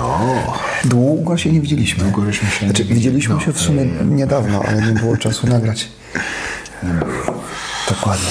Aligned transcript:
O, 0.00 0.58
Długo 0.84 1.36
się 1.36 1.52
nie 1.52 1.60
widzieliśmy. 1.60 2.04
Długo 2.04 2.32
się 2.32 2.46
nie 2.46 2.52
znaczy, 2.52 2.72
widzieli. 2.72 2.94
widzieliśmy 2.94 3.34
No, 3.34 3.40
się 3.40 3.52
w 3.52 3.60
sumie 3.60 3.82
e, 3.82 4.04
niedawno, 4.04 4.62
ale 4.68 4.82
nie 4.82 4.92
było 4.92 5.16
czasu 5.16 5.46
nagrać. 5.46 5.88
Dokładnie. 7.88 8.28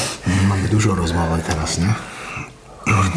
mamy 0.49 0.67
dużo 0.67 0.95
rozmowy 0.95 1.41
teraz, 1.47 1.77
nie? 1.79 1.93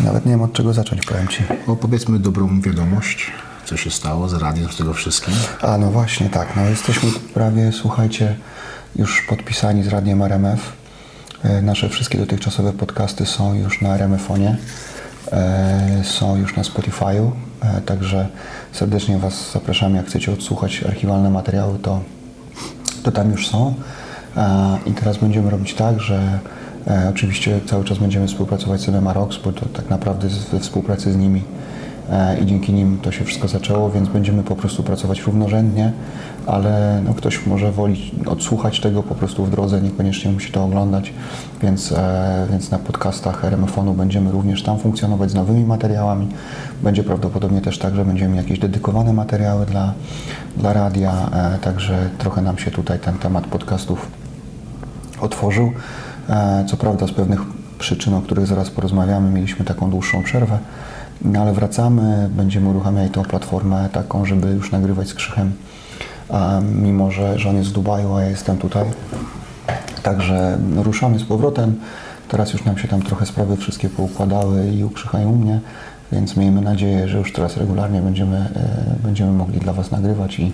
Nawet 0.05 0.27
nie 0.27 0.31
wiem 0.33 0.43
od 0.43 0.53
czego 0.53 0.73
zacząć, 0.73 1.07
powiem 1.07 1.29
Ci. 1.29 1.43
O, 1.67 1.77
powiedzmy 1.77 2.19
dobrą 2.19 2.61
wiadomość, 2.61 3.31
co 3.65 3.77
się 3.77 3.91
stało 3.91 4.29
z 4.29 4.35
radiem, 4.35 4.73
z 4.73 4.77
tego 4.77 4.95
wszystkim. 4.95 5.35
A 5.63 5.79
no 5.79 5.91
właśnie, 5.91 6.29
tak. 6.29 6.57
No 6.57 6.63
jesteśmy 6.65 7.11
prawie, 7.35 7.73
słuchajcie, 7.73 8.37
już 8.97 9.23
podpisani 9.29 9.83
z 9.83 9.89
Radiem 9.89 10.23
RMF. 10.23 10.73
E, 11.45 11.63
Nasze 11.63 11.89
wszystkie 11.89 12.19
dotychczasowe 12.19 12.73
podcasty 12.73 13.27
są 13.27 13.55
już 13.55 13.81
na 13.81 13.95
RMF-onie, 13.95 14.57
są 16.03 16.37
już 16.37 16.57
na 16.57 16.63
Spotify'u, 16.63 17.31
e, 17.61 17.81
także 17.81 18.29
serdecznie 18.73 19.19
Was 19.19 19.53
zapraszamy, 19.53 19.97
jak 19.97 20.07
chcecie 20.07 20.33
odsłuchać 20.33 20.83
archiwalne 20.89 21.31
materiały, 21.31 21.79
to, 21.79 22.01
to 23.03 23.13
tam 23.13 23.31
już 23.31 23.49
są. 23.49 23.75
E, 24.37 24.79
I 24.87 24.93
teraz 24.93 25.17
będziemy 25.17 25.51
robić 25.51 25.75
tak, 25.75 26.01
że 26.01 26.39
e, 26.87 27.09
oczywiście 27.11 27.61
cały 27.67 27.85
czas 27.85 27.99
będziemy 27.99 28.27
współpracować 28.27 28.81
z 28.81 28.89
MMA 28.89 29.13
Rocks, 29.13 29.37
bo 29.45 29.53
to 29.53 29.67
tak 29.67 29.91
naprawdę 29.91 30.29
we 30.53 30.61
współpracy 30.61 31.13
z 31.13 31.17
nimi 31.17 31.43
E, 31.43 31.72
i 32.43 32.47
dzięki 32.47 32.73
nim 32.73 32.99
to 33.03 33.13
się 33.13 33.25
wszystko 33.25 33.49
zaczęło, 33.49 33.91
więc 33.91 34.09
będziemy 34.09 34.43
po 34.43 34.57
prostu 34.57 34.83
pracować 34.83 35.23
równorzędnie, 35.23 35.93
ale 36.47 37.03
no, 37.05 37.15
ktoś 37.15 37.47
może 37.47 37.73
woli 37.73 38.13
odsłuchać 38.27 38.81
tego 38.81 39.03
po 39.03 39.15
prostu 39.15 39.45
w 39.45 39.51
drodze, 39.51 39.81
niekoniecznie 39.81 40.33
musi 40.33 40.53
to 40.53 40.65
oglądać, 40.65 41.13
więc, 41.63 41.93
e, 41.93 42.47
więc 42.51 42.71
na 42.71 42.79
podcastach 42.79 43.45
RMF-onu 43.45 43.95
będziemy 43.95 44.33
również 44.33 44.63
tam 44.63 44.79
funkcjonować 44.79 45.31
z 45.31 45.35
nowymi 45.35 45.65
materiałami. 45.65 46.29
Będzie 46.83 47.05
prawdopodobnie 47.05 47.61
też 47.61 47.79
tak, 47.79 47.95
że 47.95 48.05
będziemy 48.05 48.37
jakieś 48.37 48.59
dedykowane 48.59 49.13
materiały 49.13 49.67
dla, 49.67 49.93
dla 50.57 50.73
radia, 50.73 51.13
e, 51.33 51.59
także 51.59 52.11
trochę 52.19 52.43
nam 52.43 52.59
się 52.59 52.71
tutaj 52.71 52.99
ten 52.99 53.19
temat 53.19 53.47
podcastów 53.47 54.09
otworzył. 55.21 55.73
E, 56.29 56.65
Co 56.69 56.77
prawda 56.77 57.07
z 57.07 57.13
pewnych 57.13 57.41
przyczyn, 57.79 58.15
o 58.15 58.21
których 58.21 58.47
zaraz 58.47 58.71
porozmawiamy, 58.71 59.31
mieliśmy 59.31 59.65
taką 59.65 59.91
dłuższą 59.91 60.23
przerwę, 60.23 60.59
no 61.25 61.41
ale 61.41 61.53
wracamy, 61.53 62.29
będziemy 62.37 62.69
uruchamiali 62.69 63.11
tą 63.11 63.23
platformę 63.23 63.89
taką, 63.93 64.25
żeby 64.25 64.49
już 64.49 64.71
nagrywać 64.71 65.09
z 65.09 65.15
Krzychem, 65.15 65.53
mimo 66.75 67.11
że, 67.11 67.39
że 67.39 67.51
on 67.51 67.57
jest 67.57 67.71
w 67.71 67.73
Dubaju, 67.73 68.15
a 68.15 68.23
ja 68.23 68.29
jestem 68.29 68.59
tutaj. 68.59 68.85
Także 70.03 70.59
ruszamy 70.77 71.19
z 71.19 71.25
powrotem. 71.25 71.81
Teraz 72.29 72.53
już 72.53 72.65
nam 72.65 72.79
się 72.79 72.89
tam 72.89 73.03
trochę 73.03 73.27
sprawy 73.27 73.57
wszystkie 73.57 73.89
poukładały 73.89 74.71
i 74.71 74.85
u 74.85 74.91
Krzycha 74.91 75.23
i 75.23 75.25
u 75.25 75.37
mnie, 75.37 75.61
więc 76.13 76.37
miejmy 76.37 76.61
nadzieję, 76.61 77.09
że 77.09 77.19
już 77.19 77.33
teraz 77.33 77.57
regularnie 77.57 78.01
będziemy, 78.01 78.37
e, 78.37 78.95
będziemy 79.03 79.33
mogli 79.33 79.61
dla 79.61 79.73
Was 79.73 79.91
nagrywać 79.91 80.39
i, 80.39 80.53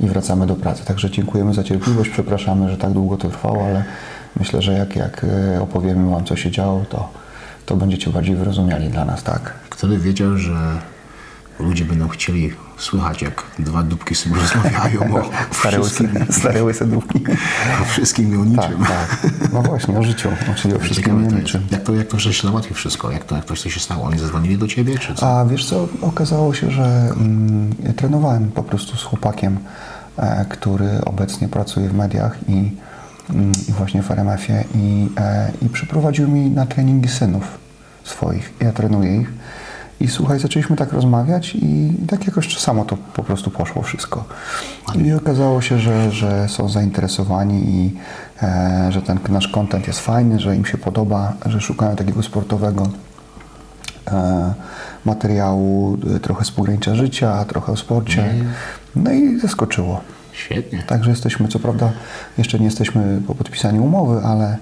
i 0.00 0.06
wracamy 0.06 0.46
do 0.46 0.56
pracy. 0.56 0.84
Także 0.84 1.10
dziękujemy 1.10 1.54
za 1.54 1.64
cierpliwość, 1.64 2.10
przepraszamy, 2.10 2.70
że 2.70 2.76
tak 2.76 2.92
długo 2.92 3.16
to 3.16 3.28
trwało, 3.28 3.66
ale 3.66 3.84
myślę, 4.40 4.62
że 4.62 4.72
jak, 4.72 4.96
jak 4.96 5.26
e, 5.54 5.62
opowiemy 5.62 6.10
Wam, 6.10 6.24
co 6.24 6.36
się 6.36 6.50
działo, 6.50 6.84
to, 6.88 7.08
to 7.66 7.76
będziecie 7.76 8.10
bardziej 8.10 8.36
wyrozumiali 8.36 8.88
dla 8.88 9.04
nas, 9.04 9.22
tak? 9.22 9.65
By 9.82 9.98
wiedział, 9.98 10.38
że 10.38 10.80
ludzie 11.58 11.84
będą 11.84 12.08
chcieli 12.08 12.52
słychać, 12.76 13.22
jak 13.22 13.42
dwa 13.58 13.82
dupki 13.82 14.14
sobie 14.14 14.36
rozmawiają 14.42 15.16
o 15.16 15.30
Stare 15.54 15.80
wszystkim, 15.80 16.08
łyse, 16.14 16.32
stare 16.32 16.90
dówki. 16.90 17.24
o 17.82 17.84
wszystkim 17.84 18.34
i 18.34 18.36
o 18.36 18.44
niczym. 18.44 18.84
Tak, 18.84 19.20
tak. 19.22 19.52
No 19.52 19.62
właśnie, 19.62 19.98
o 19.98 20.02
życiu, 20.02 20.28
czyli 20.56 20.74
o 20.74 20.78
wszystkim 20.78 21.24
i 21.24 21.34
o 21.34 21.38
niczym. 21.38 21.66
Jak 21.70 21.82
to, 21.82 21.94
jak 21.94 22.06
to 22.06 22.18
żeś 22.18 22.42
załatwił 22.42 22.76
wszystko? 22.76 23.10
Jak 23.10 23.24
to, 23.24 23.36
jak 23.36 23.44
to 23.44 23.56
się 23.56 23.80
stało? 23.80 24.04
Oni 24.04 24.18
zadzwonili 24.18 24.58
do 24.58 24.68
ciebie, 24.68 24.98
czy 24.98 25.14
co? 25.14 25.38
A 25.38 25.44
wiesz 25.44 25.66
co, 25.66 25.88
okazało 26.02 26.54
się, 26.54 26.70
że 26.70 27.12
mm, 27.16 27.74
ja 27.84 27.92
trenowałem 27.92 28.50
po 28.50 28.62
prostu 28.62 28.96
z 28.96 29.02
chłopakiem, 29.02 29.58
e, 30.16 30.44
który 30.48 30.88
obecnie 31.04 31.48
pracuje 31.48 31.88
w 31.88 31.94
mediach 31.94 32.38
i, 32.48 32.72
mm, 33.30 33.52
i 33.68 33.72
właśnie 33.72 34.02
w 34.02 34.10
RMF-ie 34.10 34.64
i, 34.74 35.08
e, 35.16 35.52
i 35.62 35.68
przyprowadził 35.68 36.28
mi 36.28 36.50
na 36.50 36.66
treningi 36.66 37.08
synów 37.08 37.44
swoich. 38.04 38.52
Ja 38.60 38.72
trenuję 38.72 39.20
ich. 39.20 39.35
I 40.00 40.08
słuchaj, 40.08 40.38
zaczęliśmy 40.38 40.76
tak 40.76 40.92
rozmawiać 40.92 41.54
i 41.54 41.92
tak 42.08 42.26
jakoś 42.26 42.58
samo 42.58 42.84
to 42.84 42.96
po 42.96 43.22
prostu 43.22 43.50
poszło 43.50 43.82
wszystko. 43.82 44.24
I 44.94 45.12
okazało 45.12 45.60
się, 45.60 45.78
że, 45.78 46.12
że 46.12 46.48
są 46.48 46.68
zainteresowani 46.68 47.70
i 47.70 47.96
e, 48.42 48.88
że 48.92 49.02
ten 49.02 49.18
nasz 49.28 49.48
content 49.48 49.86
jest 49.86 50.00
fajny, 50.00 50.40
że 50.40 50.56
im 50.56 50.64
się 50.64 50.78
podoba, 50.78 51.32
że 51.46 51.60
szukają 51.60 51.96
takiego 51.96 52.22
sportowego 52.22 52.88
e, 54.12 54.54
materiału, 55.04 55.98
e, 56.16 56.20
trochę 56.20 56.44
z 56.44 56.50
pogranicza 56.50 56.94
życia, 56.94 57.44
trochę 57.44 57.72
o 57.72 57.76
sporcie. 57.76 58.34
No 58.96 59.12
i 59.12 59.38
zaskoczyło. 59.38 60.00
Świetnie. 60.32 60.82
Także 60.86 61.10
jesteśmy, 61.10 61.48
co 61.48 61.58
prawda, 61.58 61.92
jeszcze 62.38 62.58
nie 62.58 62.64
jesteśmy 62.64 63.20
po 63.26 63.34
podpisaniu 63.34 63.84
umowy, 63.84 64.20
ale, 64.24 64.56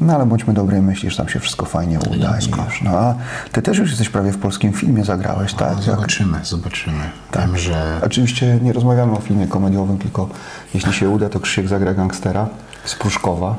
no 0.00 0.14
ale 0.14 0.26
bądźmy 0.26 0.54
dobrej 0.54 0.82
myśli, 0.82 1.10
że 1.10 1.16
tam 1.16 1.28
się 1.28 1.40
wszystko 1.40 1.66
fajnie 1.66 1.98
uda. 1.98 2.10
I 2.10 2.14
Elegancko. 2.14 2.64
już, 2.64 2.82
no, 2.82 2.90
a 2.90 3.14
ty 3.52 3.62
też 3.62 3.78
już 3.78 3.90
jesteś 3.90 4.08
prawie 4.08 4.32
w 4.32 4.38
polskim 4.38 4.72
filmie, 4.72 5.04
zagrałeś, 5.04 5.54
tak? 5.54 5.76
No, 5.76 5.82
zobaczymy, 5.82 6.38
zobaczymy. 6.42 7.10
Wiem, 7.36 7.58
że 7.58 8.00
Oczywiście 8.04 8.58
nie 8.62 8.72
rozmawiamy 8.72 9.12
o 9.12 9.20
filmie 9.20 9.46
komediowym, 9.46 9.98
tylko 9.98 10.28
jeśli 10.74 10.92
się 10.92 11.10
uda, 11.10 11.28
to 11.28 11.40
Krzysiek 11.40 11.68
zagra 11.68 11.94
gangstera 11.94 12.48
z 12.84 12.94
Pruszkowa. 12.94 13.56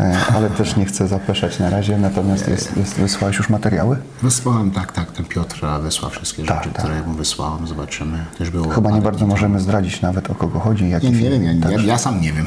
E, 0.00 0.16
Ale 0.34 0.50
też 0.50 0.76
nie 0.76 0.84
chcę 0.84 1.08
zapeszać 1.08 1.58
na 1.58 1.70
razie, 1.70 1.98
natomiast 1.98 2.48
jest, 2.48 2.76
jest, 2.76 2.94
wysłałeś 2.94 3.36
już 3.38 3.48
materiały? 3.48 3.96
wysłałem, 4.22 4.70
tak, 4.70 4.92
tak, 4.92 5.12
ten 5.12 5.24
Piotr 5.24 5.66
wysłał 5.82 6.10
wszystkie 6.10 6.44
Tak, 6.44 6.58
rzeczy, 6.58 6.74
tak. 6.74 6.84
które 6.84 7.02
mu 7.02 7.14
wysłałem, 7.14 7.66
zobaczymy. 7.66 8.24
Też 8.38 8.50
było 8.50 8.68
Chyba 8.68 8.90
nie 8.90 9.00
bardzo 9.00 9.26
możemy 9.26 9.60
zdradzić 9.60 10.02
nawet 10.02 10.30
o 10.30 10.34
kogo 10.34 10.60
chodzi. 10.60 10.90
Jaki. 10.90 11.06
Nie, 11.06 11.12
nie 11.12 11.18
film. 11.18 11.42
wiem, 11.42 11.60
ja, 11.70 11.80
ja, 11.82 11.98
sam 11.98 12.20
nie 12.20 12.32
wiem. 12.32 12.46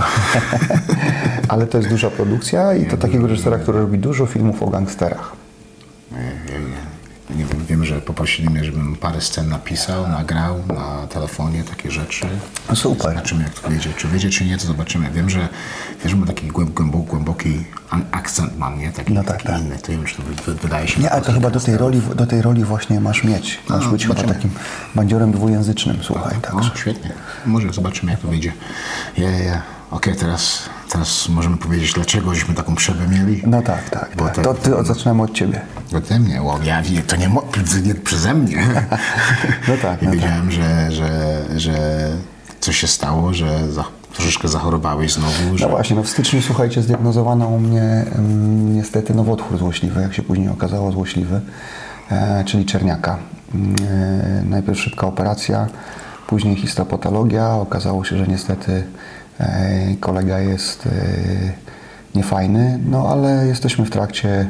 Ale 1.48 1.68
to 1.68 1.78
jest 1.78 1.90
duża 1.90 2.10
produkcja 2.10 2.74
i 2.74 2.86
to 2.86 2.98
takiego 2.98 3.28
reżysera, 3.28 3.58
który 3.58 3.80
robi 3.80 3.98
dużo 3.98 4.26
filmów 4.26 4.64
o 4.64 4.68
gangsterach. 4.68 5.32
Ja 6.12 6.18
nie 7.38 7.46
wiem, 7.46 7.66
wiem, 7.66 7.86
że 7.86 8.02
poprosili 8.02 8.50
mnie, 8.50 8.64
żebym 8.64 8.96
parę 8.96 9.22
scen 9.22 9.50
napisał, 9.50 10.08
nagrał 10.08 10.56
na 10.68 11.08
telefonie, 11.08 11.64
takie 11.64 11.92
rzeczy. 11.92 12.26
No 12.70 12.76
super. 12.76 13.10
Zobaczymy, 13.10 13.44
jak 13.44 13.54
to 13.54 13.70
wyjdzie. 13.70 13.94
Czy 13.98 14.08
wyjdzie, 14.08 14.30
czy 14.30 14.46
nie, 14.46 14.58
to 14.58 14.68
zobaczymy. 14.68 15.10
Wiem, 15.12 15.30
że, 15.30 15.40
wiem, 16.00 16.10
że 16.10 16.16
ma 16.16 16.26
taki 16.26 16.48
głęb, 16.48 16.70
głęboki, 16.70 17.06
głęboki 17.10 17.64
akcent 18.12 18.58
mam, 18.58 18.80
nie? 18.80 18.92
Taki, 18.92 19.14
No 19.14 19.24
tak, 19.24 19.38
taki 19.38 19.48
tak. 19.48 19.62
inny. 19.62 19.78
To 19.78 19.92
nie 19.92 19.98
wiem, 19.98 20.08
czy 20.08 20.16
to 20.16 20.24
wy, 20.24 20.34
wy, 20.46 20.54
wydaje 20.56 20.88
się... 20.88 21.02
Nie, 21.02 21.12
ale 21.12 21.22
to 21.22 21.34
chyba 21.34 21.50
do 21.50 21.60
tej 21.60 21.78
roli, 21.78 22.02
do 22.16 22.26
tej 22.28 22.42
roli 22.42 22.64
właśnie 22.64 23.00
masz 23.00 23.24
mieć. 23.24 23.60
Masz 23.70 23.86
A, 23.86 23.90
być 23.90 24.02
chyba 24.04 24.16
zobaczymy. 24.16 24.36
takim 24.36 24.52
bandziorem 24.96 25.32
dwujęzycznym, 25.32 25.98
słuchaj. 26.02 26.38
O, 26.38 26.42
Także. 26.42 26.72
świetnie. 26.76 27.12
Może 27.46 27.74
zobaczymy, 27.74 28.12
jak 28.12 28.22
to 28.22 28.28
wyjdzie. 28.28 28.54
Ja, 29.18 29.30
ja, 29.30 29.44
ja. 29.44 29.62
Okej, 29.92 30.16
teraz, 30.16 30.70
teraz 30.96 31.30
możemy 31.30 31.58
powiedzieć, 31.58 31.94
dlaczego 31.94 32.36
żeśmy 32.36 32.56
taką 32.56 32.76
przerwę 32.76 33.08
mieli. 33.08 33.42
No 33.48 33.62
tak, 33.62 33.90
tak. 33.90 34.10
Bo 34.18 34.26
tak. 34.26 34.44
to- 34.44 34.54
ty, 34.54 34.72
zaczynamy 34.84 35.24
od 35.24 35.34
ciebie. 35.34 35.62
Ode 35.98 36.20
mnie, 36.20 36.42
o, 36.42 36.60
ja 36.64 36.82
wie, 36.82 37.02
to 37.02 37.16
nie, 37.16 37.30
nie 37.84 37.96
przeze 37.96 38.34
mnie. 38.34 38.58
No 39.68 39.74
tak, 39.82 40.02
I 40.04 40.06
no 40.06 40.12
wiedziałem, 40.12 40.52
że, 40.52 40.92
że, 40.92 41.42
że 41.56 42.10
coś 42.60 42.78
się 42.78 42.88
stało, 42.88 43.34
że 43.34 43.72
za, 43.72 43.84
troszeczkę 44.14 44.48
zachorowałeś 44.48 45.14
znowu, 45.14 45.58
że 45.58 45.66
No 45.66 45.72
właśnie, 45.72 45.96
no 45.96 46.04
w 46.04 46.10
styczniu, 46.10 46.42
słuchajcie, 46.42 46.82
zdiagnozowano 46.82 47.48
u 47.48 47.60
mnie 47.60 48.06
niestety 48.66 49.14
nowotwór 49.16 49.58
złośliwy, 49.58 50.02
jak 50.02 50.14
się 50.14 50.22
później 50.22 50.50
okazało, 50.50 50.92
złośliwy, 50.92 51.42
e, 52.12 52.44
czyli 52.46 52.66
czerniaka. 52.66 53.18
Mm, 53.56 53.76
E, 53.90 54.44
najpierw 54.50 54.80
szybka 54.80 55.08
operacja, 55.08 55.68
później 56.28 56.56
histopatologia. 56.56 57.54
Okazało 57.54 58.04
się, 58.06 58.18
że 58.18 58.28
niestety 58.28 58.84
kolega 60.00 60.40
jest 60.40 60.86
e, 60.86 60.90
niefajny, 62.16 62.80
no 62.90 63.08
ale 63.10 63.48
jesteśmy 63.48 63.86
w 63.86 63.90
trakcie. 63.90 64.48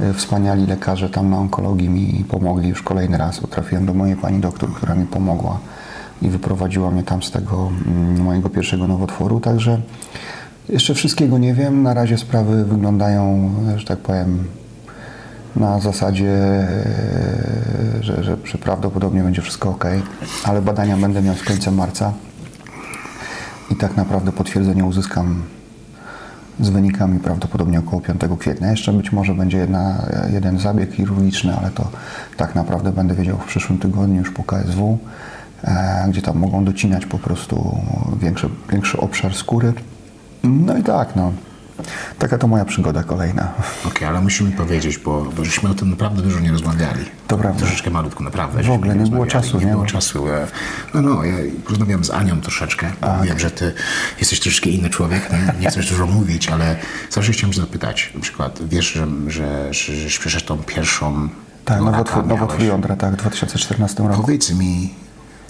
E, 0.00 0.14
Wspaniali 0.14 0.66
lekarze 0.66 1.10
tam 1.10 1.30
na 1.30 1.38
onkologii 1.38 1.88
mi 1.88 2.24
pomogli 2.24 2.68
już 2.68 2.82
kolejny 2.82 3.18
raz. 3.18 3.40
Trafiłem 3.50 3.86
do 3.86 3.94
mojej 3.94 4.16
pani 4.16 4.40
doktor, 4.40 4.72
która 4.72 4.94
mi 4.94 5.06
pomogła 5.06 5.58
i 6.22 6.28
wyprowadziła 6.28 6.90
mnie 6.90 7.02
tam 7.02 7.22
z 7.22 7.30
tego 7.30 7.70
mm, 7.86 8.22
mojego 8.22 8.48
pierwszego 8.48 8.86
nowotworu. 8.86 9.40
Także 9.40 9.80
jeszcze 10.68 10.94
wszystkiego 10.94 11.38
nie 11.38 11.54
wiem. 11.54 11.82
Na 11.82 11.94
razie 11.94 12.18
sprawy 12.18 12.64
wyglądają, 12.64 13.50
że 13.76 13.86
tak 13.86 13.98
powiem, 13.98 14.44
na 15.56 15.80
zasadzie, 15.80 16.66
że, 18.00 18.24
że, 18.24 18.36
że 18.44 18.58
prawdopodobnie 18.58 19.22
będzie 19.22 19.42
wszystko 19.42 19.70
ok, 19.70 19.84
ale 20.44 20.62
badania 20.62 20.96
będę 20.96 21.22
miał 21.22 21.34
z 21.34 21.42
końcem 21.42 21.74
marca 21.74 22.12
i 23.70 23.76
tak 23.76 23.96
naprawdę 23.96 24.32
potwierdzenie 24.32 24.84
uzyskam 24.84 25.42
z 26.60 26.68
wynikami 26.68 27.18
prawdopodobnie 27.20 27.78
około 27.78 28.02
5 28.02 28.20
kwietnia. 28.38 28.70
Jeszcze 28.70 28.92
być 28.92 29.12
może 29.12 29.34
będzie 29.34 29.58
jedna, 29.58 30.08
jeden 30.32 30.58
zabieg 30.58 30.92
chirurgiczny, 30.92 31.56
ale 31.56 31.70
to 31.70 31.90
tak 32.36 32.54
naprawdę 32.54 32.92
będę 32.92 33.14
wiedział 33.14 33.38
w 33.38 33.44
przyszłym 33.44 33.78
tygodniu 33.78 34.18
już 34.18 34.30
po 34.30 34.44
KSW, 34.44 34.98
e, 35.64 36.06
gdzie 36.08 36.22
tam 36.22 36.38
mogą 36.38 36.64
docinać 36.64 37.06
po 37.06 37.18
prostu 37.18 37.78
większy, 38.20 38.48
większy 38.70 39.00
obszar 39.00 39.34
skóry. 39.34 39.72
No 40.44 40.76
i 40.78 40.82
tak, 40.82 41.16
no. 41.16 41.32
Taka 42.18 42.38
to 42.38 42.46
moja 42.46 42.64
przygoda 42.64 43.02
kolejna. 43.02 43.52
Okej, 43.86 44.08
ale 44.08 44.20
musimy 44.20 44.50
powiedzieć, 44.52 44.98
bo, 44.98 45.22
bo 45.36 45.44
żeśmy 45.44 45.70
o 45.70 45.74
tym 45.74 45.90
naprawdę 45.90 46.22
dużo 46.22 46.40
nie 46.40 46.52
rozmawiali. 46.52 47.04
To 47.28 47.38
prawda. 47.38 47.58
Troszeczkę 47.60 47.90
malutko, 47.90 48.24
naprawdę. 48.24 48.62
W 48.62 48.70
ogóle 48.70 48.94
nie 48.96 49.06
było 49.10 49.24
rozmawiali. 49.24 49.30
czasu, 49.30 49.58
Nie, 49.58 49.64
nie? 49.64 49.72
było 49.72 49.86
czasu. 49.86 50.28
e, 50.28 50.46
No, 50.94 51.02
no, 51.02 51.24
ja 51.24 51.34
rozmawiałem 51.68 52.04
z 52.04 52.10
Anią 52.10 52.40
troszeczkę. 52.40 52.92
bo 53.00 53.24
Wiem, 53.24 53.38
że 53.38 53.50
ty 53.50 53.72
jesteś 54.20 54.40
troszeczkę 54.40 54.70
inny 54.70 54.90
człowiek, 54.90 55.32
nie, 55.32 55.54
nie 55.60 55.70
chcesz 55.70 55.90
dużo 55.90 56.06
mówić, 56.06 56.48
ale 56.48 56.76
zawsze 57.10 57.32
chciałem 57.32 57.54
zapytać. 57.54 58.10
Na 58.14 58.20
przykład, 58.20 58.58
wiesz, 58.68 58.92
że, 58.92 59.06
że, 59.26 59.74
że, 59.74 59.94
że 60.08 60.18
przeszedł 60.18 60.46
tą 60.46 60.58
pierwszą 60.58 61.28
Tak, 61.64 61.80
nowotwór, 61.80 62.26
nowotwór 62.26 62.62
jądra, 62.64 62.96
tak, 62.96 63.12
w 63.14 63.16
2014 63.16 64.02
roku. 64.02 64.20
Powiedz 64.22 64.50
mi, 64.50 64.94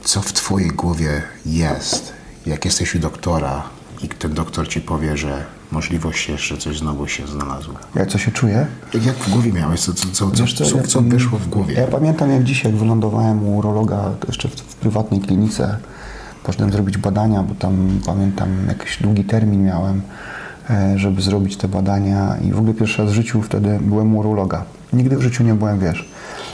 co 0.05 0.23
w 0.23 0.33
twojej 0.33 0.69
głowie 0.71 1.23
jest, 1.47 2.13
jak 2.47 2.65
jesteś 2.65 2.95
u 2.95 2.99
doktora 2.99 3.63
i 4.03 4.09
ten 4.09 4.35
doktor 4.35 4.69
ci 4.69 4.81
powie, 4.81 5.17
że 5.17 5.45
możliwość 5.73 6.29
jeszcze 6.29 6.57
coś 6.59 6.79
znowu 6.79 7.07
się 7.09 7.27
znalazło. 7.27 7.75
Jak 7.95 8.09
co 8.09 8.19
się 8.19 8.31
czuję? 8.31 8.67
Jak 8.95 9.17
w 9.17 9.31
głowie 9.31 9.53
miałeś? 9.53 9.81
Co, 9.81 9.93
co, 9.95 10.07
co, 10.13 10.31
co, 10.31 10.47
co, 10.47 10.65
co, 10.65 10.77
ja- 10.77 10.83
co 10.83 11.01
wyszło 11.03 11.39
w 11.39 11.49
głowie? 11.49 11.75
Ja 11.75 11.87
pamiętam 11.87 12.31
jak 12.31 12.45
dzisiaj, 12.45 12.73
jak 12.73 12.81
wylądowałem 12.81 13.43
u 13.49 13.57
urologa 13.59 14.11
jeszcze 14.29 14.49
w, 14.49 14.53
w 14.55 14.75
prywatnej 14.75 15.21
klinice. 15.21 15.77
Poszedłem 16.45 16.73
zrobić 16.73 16.99
badania, 16.99 17.43
bo 17.43 17.55
tam 17.55 18.01
pamiętam 18.07 18.49
jakiś 18.69 18.99
długi 19.03 19.25
termin 19.25 19.65
miałem, 19.65 20.03
e, 20.71 20.99
żeby 20.99 21.23
zrobić 21.23 21.57
te 21.57 21.69
badania 21.69 22.37
i 22.49 22.53
w 22.53 22.59
ogóle 22.59 22.75
pierwszy 22.75 23.03
raz 23.03 23.11
w 23.11 23.15
życiu 23.15 23.43
wtedy 23.43 23.79
byłem 23.83 24.17
u 24.17 24.19
urologa. 24.19 24.65
Nigdy 24.93 25.17
w 25.17 25.23
życiu 25.23 25.45
nie 25.45 25.55
byłem, 25.55 25.79
wiesz. 25.81 26.09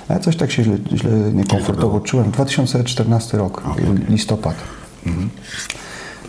Ale 0.09 0.21
coś 0.21 0.37
tak 0.37 0.51
się 0.53 0.65
źle, 0.65 0.77
źle 0.95 1.11
niekomfortowo 1.33 2.01
czułem. 2.01 2.31
2014 2.31 3.39
rok, 3.39 3.63
listopad. 4.09 4.55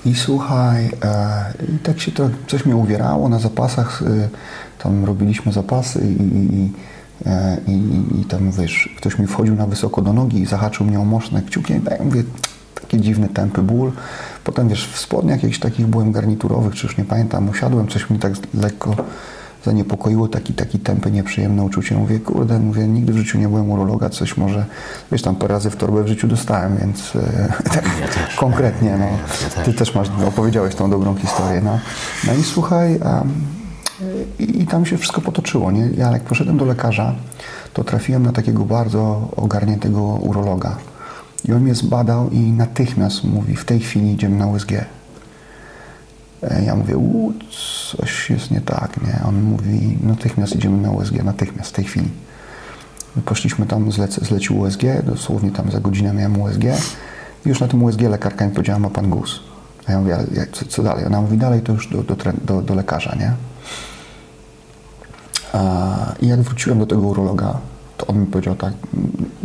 I 0.07 0.15
słuchaj, 0.15 0.85
e, 1.03 1.53
i 1.75 1.79
tak 1.79 1.99
się 1.99 2.11
to 2.11 2.29
coś 2.47 2.65
mnie 2.65 2.75
uwierało 2.75 3.29
na 3.29 3.39
zapasach. 3.39 4.01
E, 4.01 4.29
tam 4.83 5.05
robiliśmy 5.05 5.51
zapasy 5.51 5.99
i, 6.19 6.71
e, 7.25 7.57
i, 7.67 7.71
i, 7.71 8.21
i 8.21 8.25
tam 8.25 8.51
wiesz, 8.51 8.95
ktoś 8.97 9.19
mi 9.19 9.27
wchodził 9.27 9.55
na 9.55 9.65
wysoko 9.65 10.01
do 10.01 10.13
nogi 10.13 10.41
i 10.41 10.45
zahaczył 10.45 10.85
mnie 10.85 10.99
o 10.99 11.05
moszne 11.05 11.41
kciukiem. 11.41 11.81
Ja 11.99 12.03
mówię, 12.03 12.23
taki 12.81 13.01
dziwny 13.01 13.29
tępy 13.29 13.61
ból. 13.61 13.91
Potem 14.43 14.69
wiesz, 14.69 14.87
w 14.87 14.99
spodniach 14.99 15.43
jakichś 15.43 15.59
takich 15.59 15.87
byłem 15.87 16.11
garniturowych, 16.11 16.75
czy 16.75 16.87
już 16.87 16.97
nie 16.97 17.05
pamiętam, 17.05 17.49
usiadłem, 17.49 17.87
coś 17.87 18.09
mi 18.09 18.19
tak 18.19 18.33
lekko 18.53 18.95
zaniepokoiło, 19.67 20.27
taki, 20.27 20.53
taki 20.53 20.79
tępy, 20.79 21.11
nieprzyjemne 21.11 21.63
uczucie. 21.63 21.95
Mówię, 21.95 22.19
kurde, 22.19 22.59
mówię, 22.59 22.87
nigdy 22.87 23.13
w 23.13 23.17
życiu 23.17 23.37
nie 23.37 23.47
byłem 23.47 23.71
urologa, 23.71 24.09
coś 24.09 24.37
może, 24.37 24.65
wiesz, 25.11 25.21
tam 25.21 25.35
parę 25.35 25.53
razy 25.53 25.69
w 25.69 25.75
torbę 25.75 26.03
w 26.03 26.07
życiu 26.07 26.27
dostałem, 26.27 26.77
więc 26.77 27.15
e, 27.15 27.53
tak 27.73 27.85
Ja 27.85 28.37
konkretnie, 28.37 28.97
no. 28.99 29.05
Ja 29.05 29.49
też. 29.49 29.65
Ty 29.65 29.73
też 29.73 29.95
masz, 29.95 30.07
opowiedziałeś 30.27 30.75
tą 30.75 30.89
dobrą 30.89 31.15
historię, 31.15 31.61
no. 31.63 31.79
No 32.27 32.33
i 32.33 32.43
słuchaj, 32.43 32.95
em, 32.95 33.33
i, 34.39 34.61
i 34.61 34.67
tam 34.67 34.85
się 34.85 34.97
wszystko 34.97 35.21
potoczyło, 35.21 35.71
nie? 35.71 35.89
Ja 35.97 36.11
jak 36.11 36.23
poszedłem 36.23 36.57
do 36.57 36.65
lekarza, 36.65 37.15
to 37.73 37.83
trafiłem 37.83 38.23
na 38.23 38.31
takiego 38.31 38.65
bardzo 38.65 39.29
ogarniętego 39.35 40.01
urologa. 40.01 40.77
I 41.45 41.53
on 41.53 41.61
mnie 41.61 41.75
zbadał 41.75 42.29
i 42.29 42.39
natychmiast 42.39 43.23
mówi, 43.23 43.55
w 43.55 43.65
tej 43.65 43.79
chwili 43.79 44.13
idziemy 44.13 44.37
na 44.37 44.47
USG. 44.47 44.71
E, 46.43 46.63
Ja 46.65 46.75
mówię, 46.75 46.97
u, 46.97 47.33
coś 47.91 48.29
jest 48.29 48.51
nie 48.51 48.61
tak, 48.61 48.97
nie? 49.07 49.19
On 49.27 49.41
mówi, 49.41 49.97
natychmiast 50.03 50.55
idziemy 50.55 50.77
na 50.81 50.91
USG, 50.91 51.23
natychmiast, 51.23 51.69
w 51.69 51.73
tej 51.73 51.85
chwili. 51.85 52.09
Poszliśmy 53.25 53.65
tam, 53.65 53.91
zlec, 53.91 54.25
zlecił 54.25 54.59
USG, 54.59 54.81
dosłownie 55.03 55.51
tam 55.51 55.71
za 55.71 55.79
godzinę 55.79 56.13
miałem 56.13 56.41
USG. 56.41 56.63
I 57.45 57.49
już 57.49 57.59
na 57.59 57.67
tym 57.67 57.83
USG 57.83 58.01
lekarka 58.01 58.45
mi 58.45 58.51
powiedziała, 58.51 58.79
ma 58.79 58.89
pan 58.89 59.09
guz. 59.09 59.39
A 59.87 59.91
ja 59.91 59.99
mówię, 59.99 60.17
co, 60.51 60.65
co 60.65 60.83
dalej? 60.83 61.05
Ona 61.05 61.21
mówi, 61.21 61.37
dalej 61.37 61.61
to 61.61 61.73
już 61.73 61.87
do, 61.87 62.03
do, 62.03 62.15
do, 62.45 62.61
do 62.61 62.75
lekarza, 62.75 63.15
nie? 63.15 63.33
A, 65.53 66.13
I 66.21 66.27
jak 66.27 66.41
wróciłem 66.41 66.79
do 66.79 66.85
tego 66.85 67.01
urologa, 67.01 67.57
to 67.97 68.07
on 68.07 68.19
mi 68.19 68.25
powiedział 68.27 68.55
tak, 68.55 68.73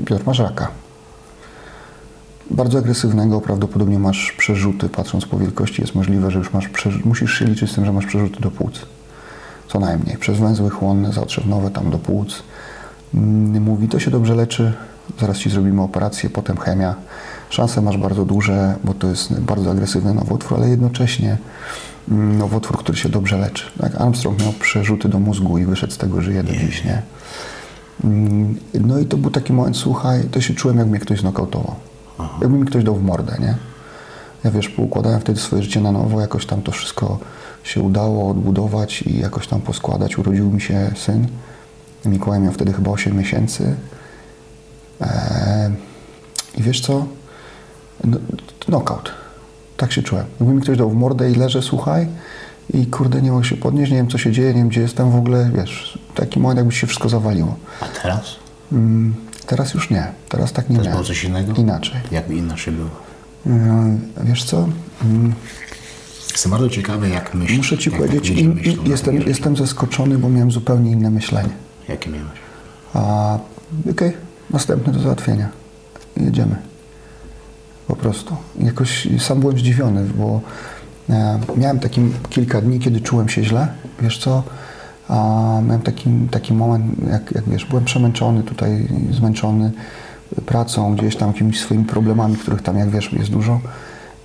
Piotr, 0.07 0.27
masz 0.27 0.39
raka. 0.39 0.69
Bardzo 2.53 2.79
agresywnego, 2.79 3.41
prawdopodobnie 3.41 3.99
masz 3.99 4.33
przerzuty, 4.39 4.89
patrząc 4.89 5.27
po 5.27 5.39
wielkości 5.39 5.83
jest 5.83 5.95
możliwe, 5.95 6.31
że 6.31 6.39
już 6.39 6.53
masz 6.53 6.69
przerzuty, 6.69 7.09
musisz 7.09 7.39
się 7.39 7.45
liczyć 7.45 7.71
z 7.71 7.75
tym, 7.75 7.85
że 7.85 7.93
masz 7.93 8.07
przerzuty 8.07 8.41
do 8.41 8.51
płuc. 8.51 8.87
Co 9.69 9.81
najmniej. 9.81 10.17
Przez 10.17 10.39
węzły 10.39 10.71
chłonne, 10.71 11.13
zatrzewnowe, 11.13 11.71
tam 11.71 11.91
do 11.91 11.99
płuc. 11.99 12.43
Mm, 13.15 13.63
Mówi, 13.63 13.89
to 13.89 13.99
się 14.01 14.11
dobrze 14.11 14.35
leczy, 14.35 14.73
zaraz 15.21 15.39
Ci 15.39 15.51
zrobimy 15.51 15.83
operację, 15.83 16.31
potem 16.31 16.57
chemia. 16.57 16.95
Szanse 17.51 17.83
masz 17.83 17.97
bardzo 17.97 18.25
duże, 18.25 18.75
bo 18.85 18.95
to 18.95 19.07
jest 19.07 19.41
bardzo 19.41 19.71
agresywny 19.71 20.15
nowotwór, 20.15 20.59
ale 20.59 20.69
jednocześnie 20.69 21.39
mm, 22.11 22.39
nowotwór, 22.39 22.79
który 22.79 22.99
się 22.99 23.09
dobrze 23.09 23.39
leczy. 23.39 23.65
Tak? 23.81 24.01
Armstrong 24.01 24.43
miał 24.43 24.53
przerzuty 24.53 25.09
do 25.09 25.19
mózgu 25.19 25.59
i 25.59 25.65
wyszedł 25.65 25.93
z 25.93 25.99
tego, 25.99 26.23
żyje 26.23 26.43
do 26.43 26.53
dziś, 26.53 26.85
nie? 26.85 27.03
Mm, 28.05 28.59
No 28.81 28.99
i 28.99 29.07
to 29.07 29.17
był 29.17 29.31
taki 29.31 29.53
moment, 29.53 29.77
słuchaj, 29.77 30.25
to 30.31 30.41
się 30.41 30.55
czułem, 30.55 30.79
jak 30.79 30.89
mnie 30.89 30.99
ktoś 30.99 31.21
znokautował. 31.21 31.75
Jakby 32.41 32.59
mi 32.59 32.67
ktoś 32.67 32.85
dał 32.85 32.95
w 32.95 33.03
mordę, 33.03 33.37
nie? 33.41 33.55
Ja 34.45 34.51
wiesz, 34.51 34.69
poukładałem 34.69 35.21
wtedy 35.21 35.41
swoje 35.41 35.63
życie 35.63 35.81
na 35.81 35.93
nowo, 35.93 36.21
jakoś 36.21 36.47
tam 36.47 36.63
to 36.63 36.73
wszystko 36.73 37.19
się 37.63 37.81
udało 37.81 38.31
odbudować 38.31 39.03
i 39.03 39.19
jakoś 39.19 39.47
tam 39.47 39.61
poskładać. 39.61 40.19
Urodził 40.19 40.51
mi 40.51 40.61
się 40.61 40.91
syn. 40.97 41.27
Mikołaj 42.05 42.41
miał 42.41 42.53
wtedy 42.53 42.73
chyba 42.73 42.91
8 42.91 43.19
miesięcy. 43.19 43.75
Eee, 45.01 45.73
I 46.59 46.63
wiesz 46.63 46.81
co? 46.81 47.07
No, 48.05 48.19
knockout. 48.67 49.11
Tak 49.77 49.93
się 49.93 50.03
czułem. 50.03 50.25
Jakby 50.41 50.55
mi 50.55 50.63
ktoś 50.63 50.79
dał 50.79 50.91
w 50.91 50.95
mordę 50.95 51.31
i 51.31 51.35
leżę, 51.35 51.63
słuchaj, 51.63 52.09
i 52.75 52.87
kurde, 52.87 53.23
nie 53.23 53.33
mogę 53.33 53.45
się 53.45 53.57
podnieść, 53.57 53.93
nie 53.93 53.99
wiem 53.99 54.09
co 54.09 54.19
się 54.19 54.33
dzieje, 54.33 54.49
nie 54.49 54.55
wiem 54.61 54.69
gdzie 54.69 54.81
jestem 54.81 55.11
w 55.11 55.17
ogóle, 55.17 55.51
wiesz, 55.55 55.99
taki 56.15 56.41
moment 56.41 56.59
jakby 56.59 56.73
się 56.73 56.87
wszystko 56.87 57.09
zawaliło. 57.09 57.57
A 57.81 57.85
teraz? 58.03 58.37
Mm, 58.73 59.15
teraz 59.47 59.75
już 59.75 59.91
nie. 59.91 60.07
Teraz 60.29 60.53
tak 60.53 60.71
nie 60.71 60.77
Teraz 60.77 60.93
było 60.93 61.05
coś 61.05 61.25
innego? 61.25 61.53
Inaczej. 61.55 62.01
Jakby 62.11 62.35
inaczej 62.35 62.75
było. 62.75 62.91
Mm, 63.47 64.01
Wiesz 64.25 64.45
co? 64.45 64.69
Mm, 65.05 65.33
Jestem 66.33 66.53
bardzo 66.53 66.69
ciekawy, 66.69 67.09
jak 67.09 67.35
myślisz. 67.35 67.59
Muszę 67.59 67.79
Ci 67.79 67.91
jak 67.91 67.99
powiedzieć, 68.01 68.29
in, 68.39 68.55
myślą 68.55 68.85
jestem, 68.85 69.17
jestem 69.23 69.57
zaskoczony, 69.57 70.19
bo 70.19 70.29
miałem 70.29 70.51
zupełnie 70.51 70.91
inne 70.91 71.11
myślenie. 71.11 71.49
Jakie 71.89 72.11
miałeś? 72.11 72.39
A 72.95 73.39
okej, 73.91 74.13
następny 74.51 74.93
do 74.93 75.01
załatwienia. 75.01 75.49
Jedziemy. 76.17 76.57
Po 77.87 77.97
prostu. 77.97 78.37
Jakoś 78.61 79.09
sam 79.19 79.41
byłem 79.41 79.59
zdziwiony, 79.59 80.05
bo 80.15 80.41
e, 81.11 81.41
miałem 81.57 81.79
taki 81.79 82.01
kilka 82.31 82.61
dni, 82.61 82.79
kiedy 82.81 83.01
czułem 83.01 83.29
się 83.29 83.45
źle. 83.45 83.69
Wiesz 84.03 84.19
co? 84.19 84.43
A 85.13 85.61
miałem 85.67 85.83
taki, 85.83 86.11
taki 86.31 86.55
moment, 86.55 86.85
jak, 87.11 87.33
jak 87.35 87.49
wiesz, 87.49 87.65
byłem 87.65 87.85
przemęczony 87.85 88.43
tutaj, 88.43 88.89
zmęczony 89.11 89.71
pracą, 90.47 90.97
gdzieś 90.97 91.17
tam 91.17 91.29
jakimiś 91.29 91.61
swoimi 91.61 91.85
problemami, 91.85 92.37
których 92.37 92.63
tam, 92.63 92.79
jak 92.79 92.91
wiesz, 92.91 93.13
jest 93.13 93.31
dużo. 93.31 93.61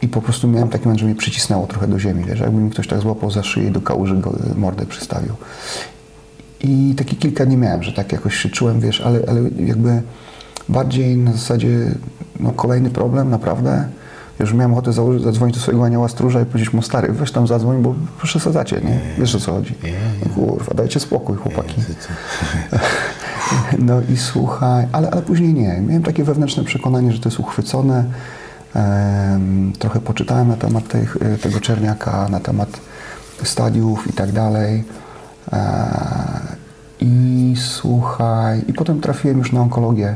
I 0.02 0.08
po 0.08 0.22
prostu 0.22 0.48
miałem 0.48 0.70
taki 0.70 0.86
moment, 0.86 1.00
że 1.00 1.06
mnie 1.06 1.16
przycisnęło 1.16 1.68
trochę 1.68 1.88
do 1.88 2.00
ziemi, 2.00 2.24
wiesz, 2.24 2.40
jakby 2.40 2.62
mi 2.62 2.70
ktoś 2.72 2.88
tak 2.88 3.00
złapał 3.00 3.32
za 3.32 3.44
szyję 3.44 3.68
i 3.68 3.72
do 3.72 3.82
kałuży 3.82 4.18
go, 4.18 4.36
mordę 4.56 4.86
przystawił. 4.86 5.34
I 6.62 6.94
takie 6.98 7.16
kilka 7.16 7.46
dni 7.46 7.58
miałem, 7.58 7.84
że 7.84 7.94
tak 7.94 8.12
jakoś 8.12 8.36
się 8.36 8.50
czułem, 8.50 8.80
wiesz, 8.80 9.02
ale, 9.02 9.20
ale 9.28 9.42
jakby 9.66 10.02
bardziej 10.70 11.18
na 11.18 11.32
zasadzie, 11.32 11.92
no 12.40 12.52
kolejny 12.52 12.90
problem, 12.90 13.30
naprawdę. 13.30 13.88
Już 14.40 14.54
miałem 14.54 14.74
ochotę 14.74 14.94
założyć, 14.94 15.24
zadzwonić 15.24 15.56
do 15.56 15.62
swojego 15.62 15.86
anioła 15.86 16.08
stróża 16.08 16.42
i 16.42 16.46
powiedzieć 16.46 16.74
mu, 16.74 16.82
stary, 16.82 17.14
weź 17.14 17.32
tam 17.32 17.48
zadzwoń, 17.48 17.82
bo 17.82 17.96
przesadzacie, 18.24 18.82
nie? 18.82 19.00
Wiesz 19.18 19.36
o 19.36 19.40
co 19.40 19.52
chodzi. 19.52 19.76
Kurwa, 20.36 20.74
dajcie 20.74 21.00
spokój, 21.00 21.38
chłopaki. 21.38 21.82
No 23.80 24.02
i 24.14 24.18
słuchaj, 24.18 24.88
ale, 24.92 25.10
ale 25.12 25.22
później 25.22 25.54
nie. 25.54 25.82
Miałem 25.82 26.04
takie 26.04 26.24
wewnętrzne 26.24 26.64
przekonanie, 26.64 27.12
że 27.12 27.20
to 27.20 27.30
jest 27.30 27.40
uchwycone. 27.40 28.04
Trochę 29.80 30.00
poczytałem 30.00 30.48
na 30.48 30.56
temat 30.56 30.88
tych, 30.88 31.18
e, 31.22 31.38
tego 31.38 31.60
czerniaka, 31.60 32.28
na 32.30 32.40
temat 32.40 32.70
stadiów 33.44 34.08
i 34.08 34.14
tak 34.14 34.32
dalej. 34.32 34.84
E, 35.54 35.88
I 37.00 37.56
słuchaj, 37.58 38.62
i 38.68 38.74
potem 38.74 39.02
trafiłem 39.02 39.38
już 39.38 39.52
na 39.52 39.62
onkologię 39.62 40.16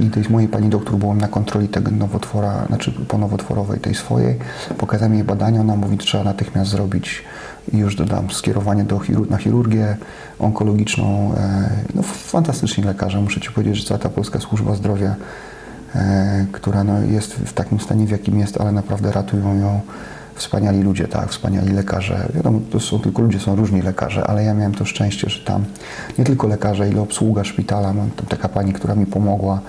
i 0.00 0.10
tej 0.10 0.24
mojej 0.30 0.48
pani 0.48 0.68
doktor 0.68 0.96
byłem 0.96 1.18
na 1.18 1.28
kontroli 1.28 1.68
tego 1.68 1.90
nowotwora, 1.90 2.66
znaczy 2.66 2.92
ponowotworowej 2.92 3.80
tej 3.80 3.94
swojej. 3.94 4.38
Pokazałem 4.78 5.14
jej 5.14 5.24
badania, 5.24 5.60
ona 5.60 5.76
mówi, 5.76 5.98
trzeba 5.98 6.24
natychmiast 6.24 6.70
zrobić 6.70 7.24
i 7.72 7.78
już 7.78 7.96
dodam 7.96 8.30
skierowanie 8.30 8.84
do 8.84 9.00
na 9.30 9.36
chirurgię 9.36 9.96
onkologiczną. 10.38 11.34
E, 11.36 11.70
No, 11.94 12.02
fantastyczni 12.02 12.84
lekarze, 12.84 13.20
muszę 13.20 13.40
Ci 13.40 13.50
powiedzieć, 13.50 13.76
że 13.76 13.84
cała 13.84 13.98
ta 13.98 14.08
polska 14.08 14.40
służba 14.40 14.74
zdrowia, 14.74 15.14
e, 15.94 16.46
która 16.52 16.84
no, 16.84 17.00
jest 17.00 17.34
w 17.34 17.52
takim 17.52 17.80
stanie, 17.80 18.06
w 18.06 18.10
jakim 18.10 18.38
jest, 18.38 18.60
ale 18.60 18.72
naprawdę 18.72 19.12
ratują 19.12 19.58
ją 19.60 19.80
wspaniali 20.36 20.82
ludzie, 20.82 21.08
tak, 21.08 21.30
wspaniali 21.30 21.72
lekarze. 21.72 22.28
Wiadomo, 22.34 22.60
to 22.70 22.80
są 22.80 22.98
tylko 22.98 23.22
ludzie, 23.22 23.40
są 23.40 23.56
różni 23.56 23.82
lekarze, 23.82 24.24
ale 24.26 24.44
ja 24.44 24.54
miałem 24.54 24.74
to 24.74 24.84
szczęście, 24.84 25.30
że 25.30 25.44
tam 25.44 25.64
nie 26.18 26.24
tylko 26.24 26.46
lekarze, 26.46 26.88
ile 26.88 27.00
obsługa 27.00 27.44
szpitala, 27.44 27.94
taka 28.28 28.48
pani, 28.48 28.72
która 28.72 28.94
mi 28.94 29.06
pomogła, 29.06 29.60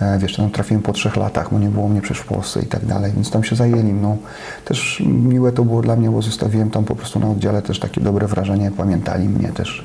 E, 0.00 0.18
Wiesz, 0.18 0.36
tam 0.36 0.50
trafiłem 0.50 0.82
po 0.82 0.92
trzech 0.92 1.16
latach, 1.16 1.52
bo 1.52 1.58
nie 1.58 1.68
było 1.68 1.88
mnie 1.88 2.00
przecież 2.00 2.22
w 2.22 2.26
Polsce 2.26 2.62
i 2.62 2.66
tak 2.66 2.86
dalej, 2.86 3.12
więc 3.12 3.30
tam 3.30 3.44
się 3.44 3.56
zajęli 3.56 3.92
mną. 3.92 4.16
Też 4.64 5.02
miłe 5.06 5.52
to 5.52 5.64
było 5.64 5.82
dla 5.82 5.96
mnie, 5.96 6.10
bo 6.10 6.22
zostawiłem 6.22 6.70
tam 6.70 6.84
po 6.84 6.96
prostu 6.96 7.20
na 7.20 7.30
oddziale 7.30 7.62
też 7.62 7.78
takie 7.80 8.00
dobre 8.00 8.26
wrażenie, 8.26 8.70
pamiętali 8.76 9.28
mnie 9.28 9.48
też, 9.48 9.84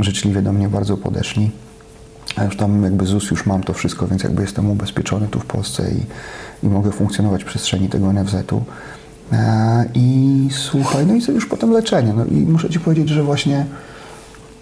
życzliwie 0.00 0.42
do 0.42 0.52
mnie 0.52 0.68
bardzo 0.68 0.96
podeszli. 0.96 1.50
A 2.36 2.44
już 2.44 2.56
tam 2.56 2.82
jakby 2.82 3.06
ZUS 3.06 3.30
już 3.30 3.46
mam 3.46 3.62
to 3.62 3.72
wszystko, 3.72 4.06
więc 4.06 4.22
jakby 4.22 4.42
jestem 4.42 4.70
ubezpieczony 4.70 5.28
tu 5.28 5.40
w 5.40 5.46
Polsce 5.46 5.90
i, 5.90 6.66
i 6.66 6.68
mogę 6.68 6.92
funkcjonować 6.92 7.44
w 7.44 7.46
przestrzeni 7.46 7.88
tego 7.88 8.12
NFZ-u. 8.12 8.64
E, 9.32 9.84
I 9.94 10.48
słuchaj, 10.50 11.06
no 11.06 11.14
i 11.14 11.34
już 11.34 11.46
potem 11.46 11.70
leczenie. 11.70 12.12
No 12.16 12.24
i 12.24 12.34
muszę 12.34 12.70
Ci 12.70 12.80
powiedzieć, 12.80 13.08
że 13.08 13.22
właśnie 13.22 13.66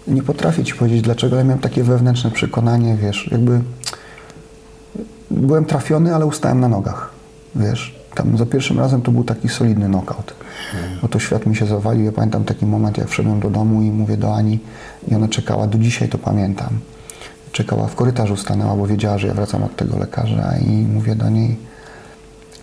nie 0.07 0.23
potrafię 0.23 0.63
Ci 0.63 0.73
powiedzieć 0.73 1.01
dlaczego, 1.01 1.35
ale 1.35 1.45
miałem 1.45 1.59
takie 1.59 1.83
wewnętrzne 1.83 2.31
przekonanie, 2.31 2.97
wiesz, 3.01 3.29
jakby 3.31 3.61
byłem 5.31 5.65
trafiony, 5.65 6.15
ale 6.15 6.25
ustałem 6.25 6.59
na 6.59 6.67
nogach, 6.67 7.09
wiesz. 7.55 7.95
Tam 8.15 8.37
za 8.37 8.45
pierwszym 8.45 8.79
razem 8.79 9.01
to 9.01 9.11
był 9.11 9.23
taki 9.23 9.49
solidny 9.49 9.85
knockout. 9.85 10.33
Bo 11.01 11.07
to 11.07 11.19
świat 11.19 11.45
mi 11.45 11.55
się 11.55 11.65
zawalił. 11.65 12.05
Ja 12.05 12.11
pamiętam 12.11 12.43
taki 12.43 12.65
moment, 12.65 12.97
jak 12.97 13.07
wszedłem 13.07 13.39
do 13.39 13.49
domu 13.49 13.81
i 13.81 13.91
mówię 13.91 14.17
do 14.17 14.35
Ani 14.35 14.59
i 15.07 15.15
ona 15.15 15.27
czekała, 15.27 15.67
do 15.67 15.77
dzisiaj 15.77 16.09
to 16.09 16.17
pamiętam. 16.17 16.69
Czekała 17.51 17.87
w 17.87 17.95
korytarzu, 17.95 18.37
stanęła, 18.37 18.75
bo 18.75 18.87
wiedziała, 18.87 19.17
że 19.17 19.27
ja 19.27 19.33
wracam 19.33 19.63
od 19.63 19.75
tego 19.75 19.97
lekarza 19.97 20.53
i 20.57 20.71
mówię 20.71 21.15
do 21.15 21.29
niej, 21.29 21.57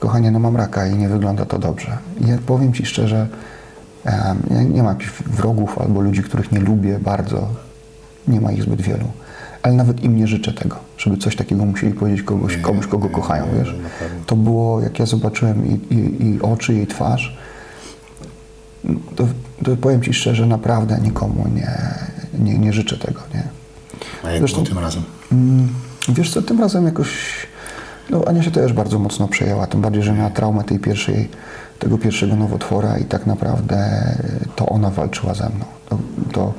kochanie, 0.03 0.31
no 0.31 0.39
mam 0.39 0.57
raka 0.57 0.87
i 0.87 0.95
nie 0.97 1.09
wygląda 1.09 1.45
to 1.47 1.59
dobrze. 1.59 1.99
I 2.21 2.27
ja 2.29 2.39
powiem 2.47 2.73
Ci 2.73 2.87
szczerze, 2.87 3.29
ja 4.51 4.63
nie 4.63 4.83
ma 4.83 4.89
jakichś 4.89 5.13
wrogów 5.23 5.79
albo 5.79 6.01
ludzi, 6.01 6.23
których 6.23 6.53
nie 6.53 6.61
lubię 6.61 6.99
bardzo. 6.99 7.49
Nie 8.29 8.41
ma 8.41 8.53
ich 8.53 8.63
zbyt 8.63 8.81
wielu. 8.83 9.05
Ale 9.63 9.75
nawet 9.75 10.05
im 10.05 10.17
nie 10.17 10.27
życzę 10.27 10.53
tego, 10.53 10.77
żeby 10.99 11.17
coś 11.17 11.37
takiego 11.37 11.65
musieli 11.65 11.95
powiedzieć 11.95 12.23
kogoś, 12.23 12.57
komuś, 12.57 12.87
kogo 12.87 13.09
kochają, 13.09 13.45
wiesz. 13.59 13.75
To 14.27 14.37
było, 14.37 14.81
jak 14.81 14.99
ja 14.99 15.07
zobaczyłem 15.07 15.67
i, 15.67 15.95
i, 15.95 16.27
i 16.27 16.41
oczy, 16.43 16.75
jej 16.75 16.87
twarz, 16.87 17.37
to, 19.17 19.27
to 19.65 19.77
powiem 19.77 20.03
Ci 20.03 20.15
szczerze, 20.15 20.47
naprawdę 20.47 20.99
nikomu 21.03 21.47
nie, 21.55 21.79
nie, 22.39 22.59
nie 22.59 22.73
życzę 22.73 22.97
tego, 22.99 23.21
nie. 23.35 23.43
A 24.25 24.31
jak 24.31 24.39
Zresztą- 24.41 24.65
tym 24.65 24.79
razem? 24.79 25.03
Mm, 25.33 25.69
Wiesz 26.09 26.31
co, 26.33 26.43
tym 26.43 26.61
razem 26.61 26.85
jakoś, 26.85 27.09
no 28.11 28.25
Ania 28.27 28.43
się 28.43 28.51
też 28.51 28.73
bardzo 28.73 28.99
mocno 28.99 29.29
przejęła, 29.29 29.67
tym 29.67 29.81
bardziej, 29.81 30.03
że 30.03 30.13
miała 30.13 30.31
traumę 30.31 30.65
tej 30.65 30.79
pierwszej, 30.79 31.29
tego 31.79 31.99
pierwszego 31.99 32.37
nowotwora 32.37 32.99
i 32.99 33.05
tak 33.05 33.27
naprawdę 33.27 34.05
to 34.57 34.67
ona 34.67 34.91
walczyła 34.91 35.35
ze 35.35 35.49
mną. 35.49 35.65
To, 35.89 35.99
to 36.33 36.53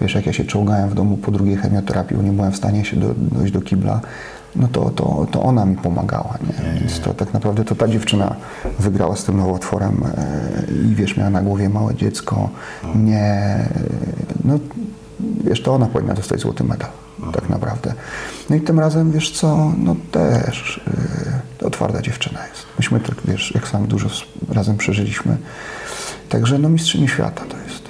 wiesz, 0.00 0.14
jak 0.14 0.26
ja 0.26 0.32
się 0.32 0.44
czołgałem 0.44 0.90
w 0.90 0.94
domu 0.94 1.16
po 1.16 1.30
drugiej 1.30 1.56
chemioterapii, 1.56 2.16
bo 2.16 2.22
nie 2.22 2.32
byłem 2.32 2.52
w 2.52 2.56
stanie 2.56 2.84
się 2.84 2.96
do, 2.96 3.14
dojść 3.16 3.52
do 3.52 3.60
kibla, 3.60 4.00
no 4.56 4.68
to, 4.68 4.90
to, 4.90 5.26
to 5.30 5.42
ona 5.42 5.64
mi 5.64 5.76
pomagała, 5.76 6.38
nie? 6.46 6.80
Więc 6.80 7.00
to 7.00 7.14
tak 7.14 7.34
naprawdę 7.34 7.64
to 7.64 7.74
ta 7.74 7.88
dziewczyna 7.88 8.36
wygrała 8.78 9.16
z 9.16 9.24
tym 9.24 9.36
nowotworem 9.36 10.02
e, 10.18 10.90
i 10.92 10.94
wiesz, 10.94 11.16
miała 11.16 11.30
na 11.30 11.42
głowie 11.42 11.68
małe 11.68 11.94
dziecko, 11.94 12.48
nie, 12.94 13.58
no 14.44 14.58
wiesz, 15.44 15.62
to 15.62 15.74
ona 15.74 15.86
powinna 15.86 16.14
dostać 16.14 16.40
złoty 16.40 16.64
medal, 16.64 16.90
tak 17.32 17.48
naprawdę. 17.48 17.94
No 18.50 18.56
i 18.56 18.60
tym 18.60 18.80
razem, 18.80 19.12
wiesz 19.12 19.30
co, 19.30 19.72
no 19.78 19.96
też 20.12 20.80
yy, 20.86 21.32
to 21.58 21.70
twarda 21.70 22.02
dziewczyna 22.02 22.46
jest. 22.46 22.66
Myśmy 22.78 23.00
tak, 23.00 23.14
wiesz, 23.24 23.52
jak 23.54 23.68
sam 23.68 23.86
dużo 23.86 24.08
razem 24.48 24.76
przeżyliśmy. 24.76 25.36
Także 26.28 26.58
no 26.58 26.68
mistrzyni 26.68 27.08
świata 27.08 27.44
to 27.48 27.56
jest. 27.56 27.82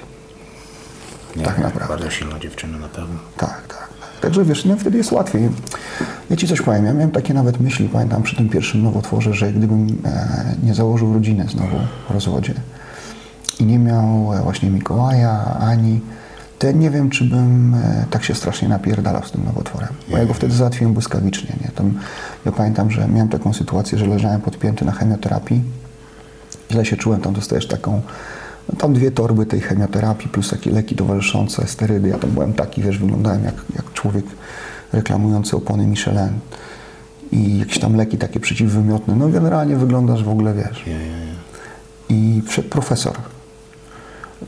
Nie, 1.35 1.43
tak 1.43 1.57
naprawdę. 1.57 1.87
Bardzo 1.87 2.09
silna 2.09 2.39
dziewczyna 2.39 2.77
na 2.77 2.87
pewno. 2.87 3.19
Tak, 3.37 3.49
tak. 3.49 3.67
tak. 3.67 4.21
Także 4.21 4.45
wiesz, 4.45 4.65
no 4.65 4.77
wtedy 4.77 4.97
jest 4.97 5.11
łatwiej. 5.11 5.49
Ja 6.29 6.35
ci 6.35 6.47
coś 6.47 6.61
powiem, 6.61 6.85
ja 6.85 6.93
miałem 6.93 7.11
takie 7.11 7.33
nawet 7.33 7.59
myśli, 7.59 7.89
pamiętam 7.89 8.23
przy 8.23 8.35
tym 8.35 8.49
pierwszym 8.49 8.83
nowotworze, 8.83 9.33
że 9.33 9.51
gdybym 9.51 9.87
e, 10.05 10.55
nie 10.63 10.73
założył 10.73 11.13
rodziny 11.13 11.45
znowu 11.49 11.77
w 12.09 12.11
rozwodzie 12.11 12.53
i 13.59 13.65
nie 13.65 13.79
miał 13.79 14.33
e, 14.33 14.41
właśnie 14.43 14.69
Mikołaja, 14.69 15.57
ani, 15.59 16.01
nie 16.71 16.89
wiem, 16.89 17.09
czy 17.09 17.23
bym 17.23 17.75
e, 17.75 18.05
tak 18.09 18.23
się 18.23 18.35
strasznie 18.35 18.67
napierdalał 18.67 19.23
z 19.25 19.31
tym 19.31 19.45
nowotworem. 19.45 19.89
Bo 20.11 20.17
ja 20.17 20.25
go 20.25 20.33
wtedy 20.33 20.53
załatwiłem 20.53 20.93
błyskawicznie. 20.93 21.55
Nie? 21.61 21.71
Tam, 21.71 21.99
ja 22.45 22.51
pamiętam, 22.51 22.91
że 22.91 23.07
miałem 23.07 23.29
taką 23.29 23.53
sytuację, 23.53 23.97
że 23.97 24.05
leżałem 24.05 24.41
podpięty 24.41 24.85
na 24.85 24.91
chemioterapii 24.91 25.61
źle 26.73 26.85
się 26.85 26.97
czułem, 26.97 27.21
tam 27.21 27.33
dostajesz 27.33 27.67
taką, 27.67 28.01
no 28.69 28.79
tam 28.79 28.93
dwie 28.93 29.11
torby 29.11 29.45
tej 29.45 29.61
chemioterapii 29.61 30.29
plus 30.29 30.49
takie 30.49 30.71
leki 30.71 30.95
towarzyszące, 30.95 31.67
sterydy. 31.67 32.09
Ja 32.09 32.19
tam 32.19 32.29
byłem 32.29 32.53
taki, 32.53 32.81
wiesz, 32.81 32.97
wyglądałem 32.97 33.43
jak, 33.43 33.55
jak 33.75 33.93
człowiek 33.93 34.25
reklamujący 34.93 35.57
opony 35.57 35.87
Michelin 35.87 36.39
i 37.31 37.59
jakieś 37.59 37.79
tam 37.79 37.95
leki 37.95 38.17
takie 38.17 38.39
przeciwwymiotne. 38.39 39.15
No 39.15 39.29
generalnie 39.29 39.75
wyglądasz 39.75 40.23
w 40.23 40.29
ogóle, 40.29 40.53
wiesz. 40.53 40.83
I 42.09 42.41
wszedł 42.47 42.69
profesor. 42.69 43.13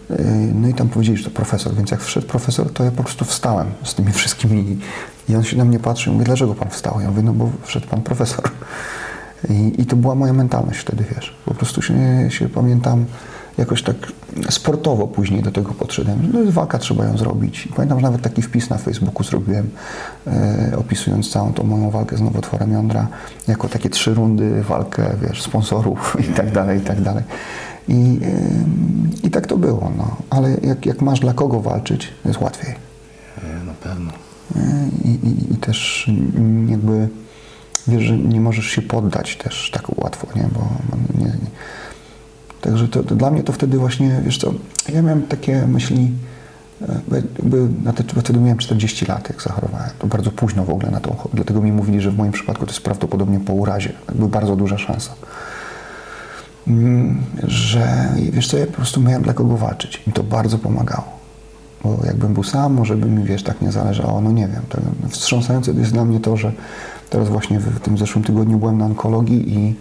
Yy, 0.09 0.17
No 0.53 0.67
i 0.67 0.73
tam 0.73 0.89
powiedzieli, 0.89 1.17
że 1.17 1.23
to 1.23 1.29
profesor, 1.29 1.75
więc 1.75 1.91
jak 1.91 2.01
wszedł 2.01 2.27
profesor, 2.27 2.73
to 2.73 2.83
ja 2.83 2.91
po 2.91 3.03
prostu 3.03 3.25
wstałem 3.25 3.67
z 3.83 3.95
tymi 3.95 4.11
wszystkimi. 4.11 4.77
I 5.29 5.35
on 5.35 5.43
się 5.43 5.57
na 5.57 5.65
mnie 5.65 5.79
patrzy 5.79 6.09
i 6.09 6.13
mówi, 6.13 6.25
dlaczego 6.25 6.55
pan 6.55 6.69
wstał? 6.69 7.01
Ja 7.01 7.09
mówię, 7.09 7.23
no 7.23 7.33
bo 7.33 7.49
wszedł 7.63 7.87
pan 7.87 8.01
profesor. 8.01 8.51
I, 9.49 9.81
I 9.81 9.85
to 9.85 9.95
była 9.95 10.15
moja 10.15 10.33
mentalność 10.33 10.79
wtedy, 10.79 11.03
wiesz. 11.15 11.35
Po 11.45 11.53
prostu 11.53 11.81
się, 11.81 11.95
się 12.29 12.49
pamiętam 12.49 13.05
jakoś 13.57 13.83
tak 13.83 13.95
sportowo 14.49 15.07
później 15.07 15.43
do 15.43 15.51
tego 15.51 15.73
podszedłem. 15.73 16.29
No 16.33 16.39
jest 16.39 16.51
walka, 16.51 16.77
trzeba 16.77 17.05
ją 17.05 17.17
zrobić. 17.17 17.65
I 17.65 17.69
pamiętam, 17.69 17.99
że 17.99 18.03
nawet 18.03 18.21
taki 18.21 18.41
wpis 18.41 18.69
na 18.69 18.77
Facebooku 18.77 19.23
zrobiłem, 19.23 19.69
e, 20.27 20.73
opisując 20.77 21.29
całą 21.29 21.53
tą 21.53 21.63
moją 21.63 21.89
walkę 21.89 22.17
z 22.17 22.21
nowotworem 22.21 22.71
jądra, 22.71 23.07
jako 23.47 23.69
takie 23.69 23.89
trzy 23.89 24.13
rundy, 24.13 24.63
walkę, 24.63 25.11
wiesz, 25.21 25.41
sponsorów 25.41 26.15
i 26.29 26.33
tak 26.33 26.51
dalej, 26.51 26.79
i 26.79 26.81
tak 26.81 27.01
dalej. 27.01 27.23
I, 27.87 28.19
i 29.23 29.29
tak 29.29 29.47
to 29.47 29.57
było, 29.57 29.91
no. 29.97 30.17
Ale 30.29 30.57
jak, 30.63 30.85
jak 30.85 31.01
masz 31.01 31.19
dla 31.19 31.33
kogo 31.33 31.59
walczyć, 31.59 32.07
jest 32.25 32.41
łatwiej. 32.41 32.75
Ja, 33.43 33.63
na 33.63 33.73
pewno. 33.73 34.11
I, 35.05 35.09
i, 35.09 35.53
I 35.53 35.57
też 35.57 36.09
jakby 36.67 37.07
wiesz, 37.87 38.03
że 38.03 38.17
nie 38.17 38.41
możesz 38.41 38.65
się 38.65 38.81
poddać 38.81 39.35
też 39.35 39.71
tak 39.73 39.99
łatwo, 40.03 40.27
nie? 40.35 40.43
Bo 40.53 40.67
nie, 41.17 41.25
nie. 41.25 41.49
Także 42.61 42.87
to, 42.87 43.03
to 43.03 43.15
dla 43.15 43.31
mnie 43.31 43.43
to 43.43 43.53
wtedy 43.53 43.77
właśnie, 43.77 44.21
wiesz 44.25 44.37
co, 44.37 44.53
ja 44.93 45.01
miałem 45.01 45.23
takie 45.23 45.67
myśli, 45.67 46.11
e, 46.81 47.01
jakby 47.11 47.67
na 47.83 47.93
te, 47.93 48.03
bo 48.15 48.21
wtedy 48.21 48.39
miałem 48.39 48.57
40 48.57 49.05
lat, 49.05 49.29
jak 49.29 49.41
zachorowałem. 49.41 49.89
To 49.99 50.07
bardzo 50.07 50.31
późno 50.31 50.65
w 50.65 50.69
ogóle 50.69 50.91
na 50.91 50.99
tą 50.99 51.09
chorobę. 51.09 51.29
Dlatego 51.33 51.61
mi 51.61 51.71
mówili, 51.71 52.01
że 52.01 52.11
w 52.11 52.17
moim 52.17 52.31
przypadku 52.31 52.65
to 52.65 52.71
jest 52.71 52.83
prawdopodobnie 52.83 53.39
po 53.39 53.53
urazie. 53.53 53.93
Jakby 54.07 54.27
bardzo 54.27 54.55
duża 54.55 54.77
szansa. 54.77 55.15
Mm, 56.67 57.21
Że 57.43 58.09
wiesz 58.31 58.47
co, 58.47 58.57
ja 58.57 58.65
po 58.65 58.73
prostu 58.73 59.01
miałem 59.01 59.23
dla 59.23 59.33
kogo 59.33 59.57
walczyć. 59.57 60.01
I 60.07 60.11
to 60.11 60.23
bardzo 60.23 60.57
pomagało. 60.57 61.15
Bo 61.83 61.99
jakbym 62.05 62.33
był 62.33 62.43
sam, 62.43 62.73
może 62.73 62.95
by 62.95 63.05
mi, 63.05 63.23
wiesz, 63.23 63.43
tak 63.43 63.61
nie 63.61 63.71
zależało, 63.71 64.21
no 64.21 64.31
nie 64.31 64.47
wiem. 64.47 64.61
Wstrząsające 65.09 65.71
jest 65.71 65.91
dla 65.91 66.05
mnie 66.05 66.19
to, 66.19 66.37
że 66.37 66.51
teraz 67.09 67.29
właśnie 67.29 67.59
w 67.59 67.79
tym 67.79 67.97
zeszłym 67.97 68.23
tygodniu 68.23 68.57
byłem 68.57 68.77
na 68.77 68.85
onkologii 68.85 69.53
i 69.57 69.75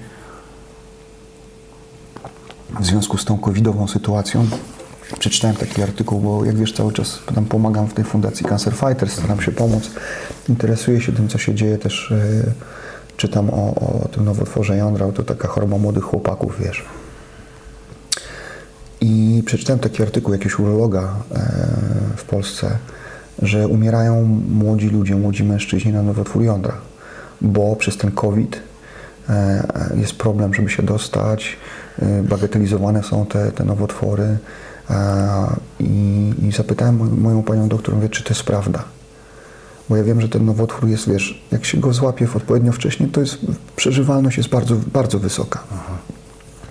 w 2.81 2.87
związku 2.87 3.19
z 3.19 3.25
tą 3.25 3.39
covidową 3.39 3.89
sytuacją 3.89 4.47
przeczytałem 5.19 5.57
taki 5.57 5.83
artykuł, 5.83 6.21
bo 6.21 6.45
jak 6.45 6.57
wiesz, 6.57 6.73
cały 6.73 6.93
czas 6.93 7.19
tam 7.35 7.45
pomagam 7.45 7.87
w 7.87 7.95
tej 7.95 8.05
fundacji 8.05 8.47
Cancer 8.47 8.75
Fighters, 8.75 9.13
staram 9.13 9.41
się 9.41 9.53
pomóc, 9.53 9.91
interesuję 10.49 11.01
się 11.01 11.13
tym, 11.13 11.29
co 11.29 11.39
się 11.39 11.55
dzieje, 11.55 11.79
też 11.79 12.13
e, 12.13 12.53
czytam 13.17 13.51
o, 13.51 13.75
o 13.75 14.09
tym 14.09 14.25
nowotworze 14.25 14.77
jądra, 14.77 15.13
to 15.13 15.23
taka 15.23 15.49
choroba 15.49 15.79
młodych 15.79 16.05
chłopaków, 16.05 16.57
wiesz. 16.61 16.85
I 19.01 19.43
przeczytałem 19.47 19.81
taki 19.81 20.03
artykuł 20.03 20.33
jakiegoś 20.33 20.59
urologa 20.59 21.03
e, 21.03 21.37
w 22.17 22.25
Polsce, 22.25 22.79
że 23.43 23.69
umierają 23.69 24.23
młodzi 24.49 24.89
ludzie, 24.89 25.15
młodzi 25.15 25.45
mężczyźni 25.45 25.93
na 25.93 26.03
nowotwór 26.03 26.43
jądra, 26.43 26.75
bo 27.41 27.77
przez 27.77 27.97
ten 27.97 28.11
COVID 28.11 28.61
e, 29.29 29.63
jest 29.97 30.15
problem, 30.15 30.55
żeby 30.55 30.71
się 30.71 30.83
dostać, 30.83 31.57
e, 31.99 32.23
bagatelizowane 32.23 33.03
są 33.03 33.27
te, 33.27 33.53
te 33.53 33.65
nowotwory 33.65 34.39
e, 34.91 34.97
i, 35.81 36.33
i 36.49 36.53
zapytałem 36.53 37.21
moją 37.21 37.43
panią 37.43 37.69
doktor, 37.69 37.95
mówię, 37.95 38.09
czy 38.09 38.25
to 38.25 38.31
jest 38.31 38.43
prawda. 38.43 38.85
Bo 39.89 39.97
ja 39.97 40.05
wiem, 40.05 40.21
że 40.21 40.29
ten 40.29 40.45
nowotwór 40.45 40.89
jest, 40.89 41.11
wiesz, 41.11 41.43
jak 41.53 41.65
się 41.65 41.79
go 41.79 41.93
złapie 41.93 42.27
w 42.27 42.37
odpowiednio 42.37 42.73
wcześnie, 42.73 43.07
to 43.07 43.21
jest, 43.21 43.39
przeżywalność 43.77 44.37
jest 44.37 44.49
bardzo, 44.49 44.77
bardzo 44.93 45.19
wysoka. 45.19 45.59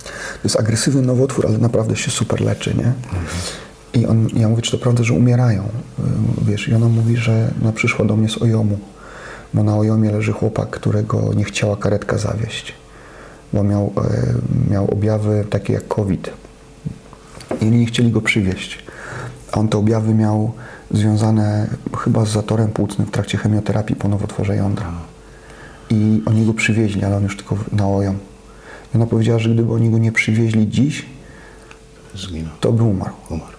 To 0.08 0.48
jest 0.48 0.60
agresywny 0.60 1.02
nowotwór, 1.02 1.48
ale 1.48 1.58
naprawdę 1.58 1.96
się 1.96 2.12
super 2.12 2.42
leczy, 2.42 2.76
nie? 2.78 2.94
I 4.02 4.06
on, 4.06 4.28
ja 4.34 4.50
mówię, 4.50 4.62
czy 4.62 4.72
to 4.72 4.78
prawda, 4.78 5.04
że 5.04 5.14
umierają? 5.14 5.64
Y, 5.64 6.46
Wiesz, 6.46 6.68
i 6.68 6.76
ona 6.76 6.88
mówi, 6.88 7.18
że 7.18 7.52
ona 7.62 7.72
przyszła 7.72 8.06
do 8.06 8.16
mnie 8.16 8.30
z 8.30 8.42
Ojomu, 8.42 8.80
bo 9.54 9.64
na 9.64 9.78
Ojomie 9.78 10.12
leży 10.12 10.32
chłopak, 10.32 10.70
którego 10.70 11.34
nie 11.34 11.44
chciała 11.44 11.78
karetka 11.78 12.18
zawieźć, 12.18 12.74
bo 13.54 13.64
miał, 13.64 13.94
e, 13.98 14.72
miał 14.72 14.92
objawy 14.92 15.46
takie 15.50 15.74
jak 15.74 15.88
COVID. 15.88 16.30
I 17.62 17.66
oni 17.66 17.80
nie 17.80 17.86
chcieli 17.86 18.12
go 18.12 18.22
przywieźć. 18.22 18.84
A 19.52 19.60
on 19.60 19.68
te 19.68 19.78
objawy 19.78 20.14
miał 20.14 20.54
związane 20.92 21.68
chyba 21.98 22.26
z 22.26 22.30
zatorem 22.30 22.68
płucnym 22.72 23.08
w 23.08 23.12
trakcie 23.12 23.38
chemioterapii 23.38 23.96
po 23.96 24.08
nowotworze 24.08 24.56
jądra. 24.56 24.92
i 25.90 26.22
oni 26.26 26.46
go 26.46 26.54
przywieźli, 26.54 27.04
ale 27.04 27.18
on 27.18 27.24
już 27.24 27.38
tylko 27.38 27.58
na 27.72 27.88
oją. 27.88 28.14
I 28.94 28.98
ona 28.98 29.06
powiedziała, 29.06 29.40
że 29.40 29.50
gdyby 29.50 29.74
oni 29.74 29.90
go 29.90 29.98
nie 29.98 30.12
przywieźli 30.12 30.70
dziś, 30.70 31.06
Zginął. 32.16 32.52
to 32.60 32.72
by 32.72 32.84
umarł. 32.84 33.14
Umarł. 33.30 33.58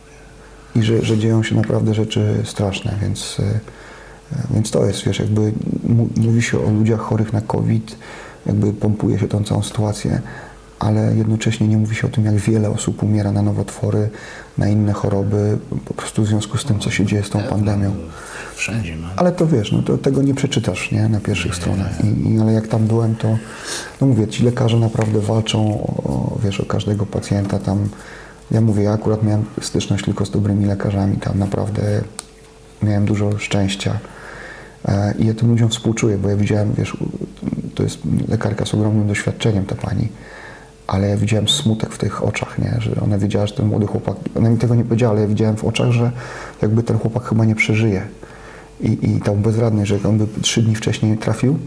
I 0.76 0.83
że, 0.83 1.02
że 1.02 1.19
dzieją 1.19 1.43
się 1.43 1.54
naprawdę 1.54 1.95
rzeczy 1.95 2.43
straszne, 2.45 2.95
więc, 3.02 3.37
e, 3.40 3.61
więc 4.50 4.71
to 4.71 4.87
jest, 4.87 5.04
wiesz, 5.04 5.19
jakby 5.19 5.52
mówi 6.16 6.43
się 6.43 6.66
o 6.66 6.71
ludziach 6.71 7.00
chorych 7.00 7.33
na 7.33 7.40
COVID, 7.40 7.97
jakby 8.47 8.73
pompuje 8.73 9.19
się 9.19 9.28
tą 9.28 9.45
całą 9.45 9.62
sytuację, 9.62 10.23
ale 10.78 11.14
jednocześnie 11.16 11.69
nie 11.69 11.76
mówi 11.76 11.97
się 11.97 12.07
o 12.07 12.11
tym, 12.11 12.25
jak 12.25 12.35
wiele 12.35 12.71
osób 12.71 13.02
umiera 13.02 13.33
na 13.33 13.43
nowotwory, 13.43 14.11
na 14.59 14.69
inne 14.69 14.93
choroby, 14.93 15.59
po 15.85 15.95
prostu 15.95 16.23
w 16.23 16.26
związku 16.26 16.59
z 16.59 16.64
tym, 16.64 16.78
co 16.78 16.90
się 16.90 17.07
dzieje 17.07 17.23
z 17.23 17.31
tą 17.31 17.43
pandemią. 17.43 17.95
Wszędzie, 18.54 18.97
man. 18.97 19.11
Ale 19.16 19.33
to 19.33 19.47
wiesz, 19.47 19.73
no 19.73 19.83
to 19.83 19.99
tego 19.99 20.23
nie 20.23 20.35
przeczytasz, 20.35 20.93
nie, 20.93 21.09
na 21.09 21.21
pierwszych 21.21 21.54
stronach. 21.54 22.04
I, 22.04 22.35
i, 22.35 22.40
ale 22.40 22.52
jak 22.52 22.69
tam 22.69 22.87
byłem, 22.87 23.14
to, 23.14 23.38
no 24.00 24.07
mówię, 24.07 24.28
ci 24.28 24.43
lekarze 24.43 24.76
naprawdę 24.76 25.21
walczą 25.21 25.87
o, 25.87 26.38
wiesz, 26.45 26.61
o 26.61 26.66
każdego 26.66 27.07
pacjenta 27.07 27.59
tam. 27.59 27.88
Ja 28.50 28.61
mówię, 28.61 28.83
ja 28.83 28.93
akurat 28.93 29.23
miałem 29.23 29.45
styczność 29.61 30.04
tylko 30.04 30.26
z 30.26 30.31
dobrymi 30.31 30.66
lekarzami, 30.66 31.16
tam 31.16 31.38
naprawdę 31.38 31.83
miałem 32.83 33.04
dużo 33.04 33.38
szczęścia. 33.38 33.99
E, 34.88 35.14
I 35.19 35.26
ja 35.26 35.35
tym 35.35 35.50
ludziom 35.50 35.69
współczuję, 35.69 36.19
bo 36.19 36.28
ja 36.28 36.37
widziałem, 36.37 36.73
wiesz, 36.78 36.97
to 37.75 37.83
jest 37.83 37.99
lekarka 38.28 38.64
z 38.64 38.75
ogromnym 38.75 39.09
doświadczeniem, 39.09 39.66
ta 39.66 39.75
pani, 39.75 40.09
ale 40.87 41.09
ja 41.09 41.17
widziałem 41.17 41.49
smutek 41.49 41.93
w 41.93 41.99
tych 41.99 42.25
oczach, 42.25 42.59
nie? 42.59 42.76
że 42.79 43.00
ona 43.00 43.19
wiedziała, 43.19 43.47
że 43.47 43.55
ten 43.55 43.67
młody 43.67 43.87
chłopak, 43.87 44.17
ona 44.35 44.50
mi 44.50 44.59
tego 44.59 44.75
nie 44.75 44.85
powiedziała, 44.85 45.12
ale 45.12 45.21
ja 45.21 45.26
widziałem 45.26 45.57
w 45.57 45.64
oczach, 45.64 45.91
że 45.91 46.11
jakby 46.62 46.83
ten 46.83 46.99
chłopak 46.99 47.25
chyba 47.25 47.45
nie 47.45 47.55
przeżyje. 47.55 48.03
I, 48.81 49.11
i 49.11 49.21
tą 49.21 49.43
bezradność, 49.43 49.88
że 49.88 50.09
on 50.09 50.19
by 50.19 50.26
trzy 50.43 50.62
dni 50.62 50.75
wcześniej 50.75 51.19
trafił, 51.19 51.59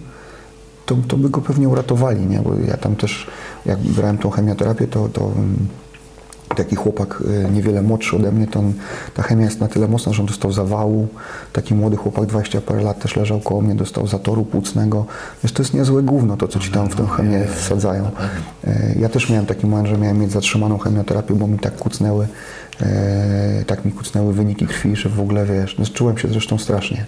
to, 0.85 0.95
to 1.07 1.17
by 1.17 1.29
go 1.29 1.41
pewnie 1.41 1.69
uratowali, 1.69 2.25
nie? 2.25 2.39
Bo 2.39 2.55
ja 2.67 2.77
tam 2.77 2.95
też, 2.95 3.27
jak 3.65 3.79
brałem 3.79 4.17
tą 4.17 4.29
chemioterapię, 4.29 4.87
to, 4.87 5.09
to 5.09 5.21
mm, 5.21 5.67
taki 6.55 6.75
chłopak 6.75 7.23
y, 7.47 7.51
niewiele 7.51 7.81
młodszy 7.81 8.15
ode 8.15 8.31
mnie, 8.31 8.47
to 8.47 8.59
on, 8.59 8.73
ta 9.13 9.23
chemia 9.23 9.45
jest 9.45 9.59
na 9.59 9.67
tyle 9.67 9.87
mocna, 9.87 10.13
że 10.13 10.21
on 10.21 10.25
dostał 10.27 10.51
zawału. 10.51 11.07
Taki 11.53 11.75
młody 11.75 11.97
chłopak, 11.97 12.25
20 12.25 12.61
parę 12.61 12.81
lat, 12.81 12.99
też 12.99 13.15
leżał 13.15 13.39
koło 13.39 13.61
mnie, 13.61 13.75
dostał 13.75 14.07
zatoru 14.07 14.45
płucnego. 14.45 15.05
Wiesz, 15.43 15.51
to 15.51 15.63
jest 15.63 15.73
niezłe 15.73 16.01
gówno, 16.03 16.37
to 16.37 16.47
co 16.47 16.59
ci 16.59 16.71
tam 16.71 16.89
w 16.89 16.95
tę 16.95 17.07
chemię 17.07 17.45
wsadzają. 17.55 18.11
E, 18.67 18.93
Ja 18.99 19.09
też 19.09 19.29
miałem 19.29 19.45
taki 19.45 19.67
moment, 19.67 19.87
że 19.87 19.97
miałem 19.97 20.19
mieć 20.19 20.31
zatrzymaną 20.31 20.77
chemioterapię, 20.77 21.33
bo 21.33 21.47
mi 21.47 21.59
tak 21.59 21.75
kucnęły, 21.75 22.27
e, 22.81 23.63
tak 23.67 23.85
mi 23.85 23.91
kucnęły 23.91 24.33
wyniki 24.33 24.67
krwi, 24.67 24.95
że 24.95 25.09
w 25.09 25.19
ogóle, 25.19 25.45
wiesz, 25.45 25.77
no, 25.77 25.85
czułem 25.93 26.17
się 26.17 26.27
zresztą 26.27 26.57
strasznie. 26.57 27.05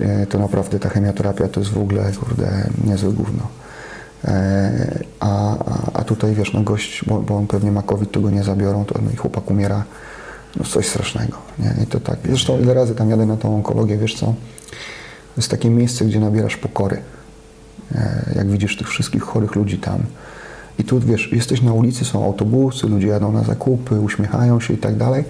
E, 0.00 0.26
to 0.26 0.38
naprawdę 0.38 0.78
ta 0.78 0.88
chemioterapia 0.88 1.48
to 1.48 1.60
jest 1.60 1.72
w 1.72 1.78
ogóle, 1.78 2.12
kurde, 2.20 2.70
niezłe 2.84 3.12
gówno. 3.12 3.42
E, 4.24 4.98
A, 5.20 5.54
a, 5.94 6.04
tutaj 6.04 6.34
wiesz, 6.34 6.52
no 6.52 6.62
gość, 6.62 7.04
bo, 7.06 7.20
bo 7.20 7.36
on 7.36 7.46
pewnie 7.46 7.72
ma 7.72 7.82
COVID, 7.82 8.12
to 8.12 8.20
go 8.20 8.30
nie 8.30 8.42
zabiorą, 8.42 8.84
to 8.84 8.98
no 9.04 9.10
i 9.10 9.16
chłopak 9.16 9.50
umiera. 9.50 9.84
No 10.56 10.64
coś 10.64 10.86
strasznego. 10.88 11.36
Nie? 11.58 11.74
I 11.84 11.86
to 11.86 12.00
tak. 12.00 12.18
Zresztą 12.24 12.60
ile 12.60 12.74
razy 12.74 12.94
tam 12.94 13.10
jadę 13.10 13.26
na 13.26 13.36
tą 13.36 13.54
onkologię, 13.54 13.96
wiesz 13.98 14.14
co? 14.14 14.26
To 14.26 14.34
jest 15.36 15.50
takie 15.50 15.70
miejsce, 15.70 16.04
gdzie 16.04 16.20
nabierasz 16.20 16.56
pokory. 16.56 17.02
E, 17.94 18.32
Jak 18.36 18.50
widzisz 18.50 18.76
tych 18.76 18.88
wszystkich 18.88 19.22
chorych 19.22 19.54
ludzi 19.54 19.78
tam. 19.78 19.98
I 20.78 20.84
tu 20.84 21.00
wiesz, 21.00 21.32
jesteś 21.32 21.62
na 21.62 21.72
ulicy, 21.72 22.04
są 22.04 22.24
autobusy, 22.24 22.86
ludzie 22.86 23.06
jadą 23.06 23.32
na 23.32 23.42
zakupy, 23.44 24.00
uśmiechają 24.00 24.60
się 24.60 24.74
i 24.74 24.78
tak 24.78 24.96
dalej. 24.96 25.24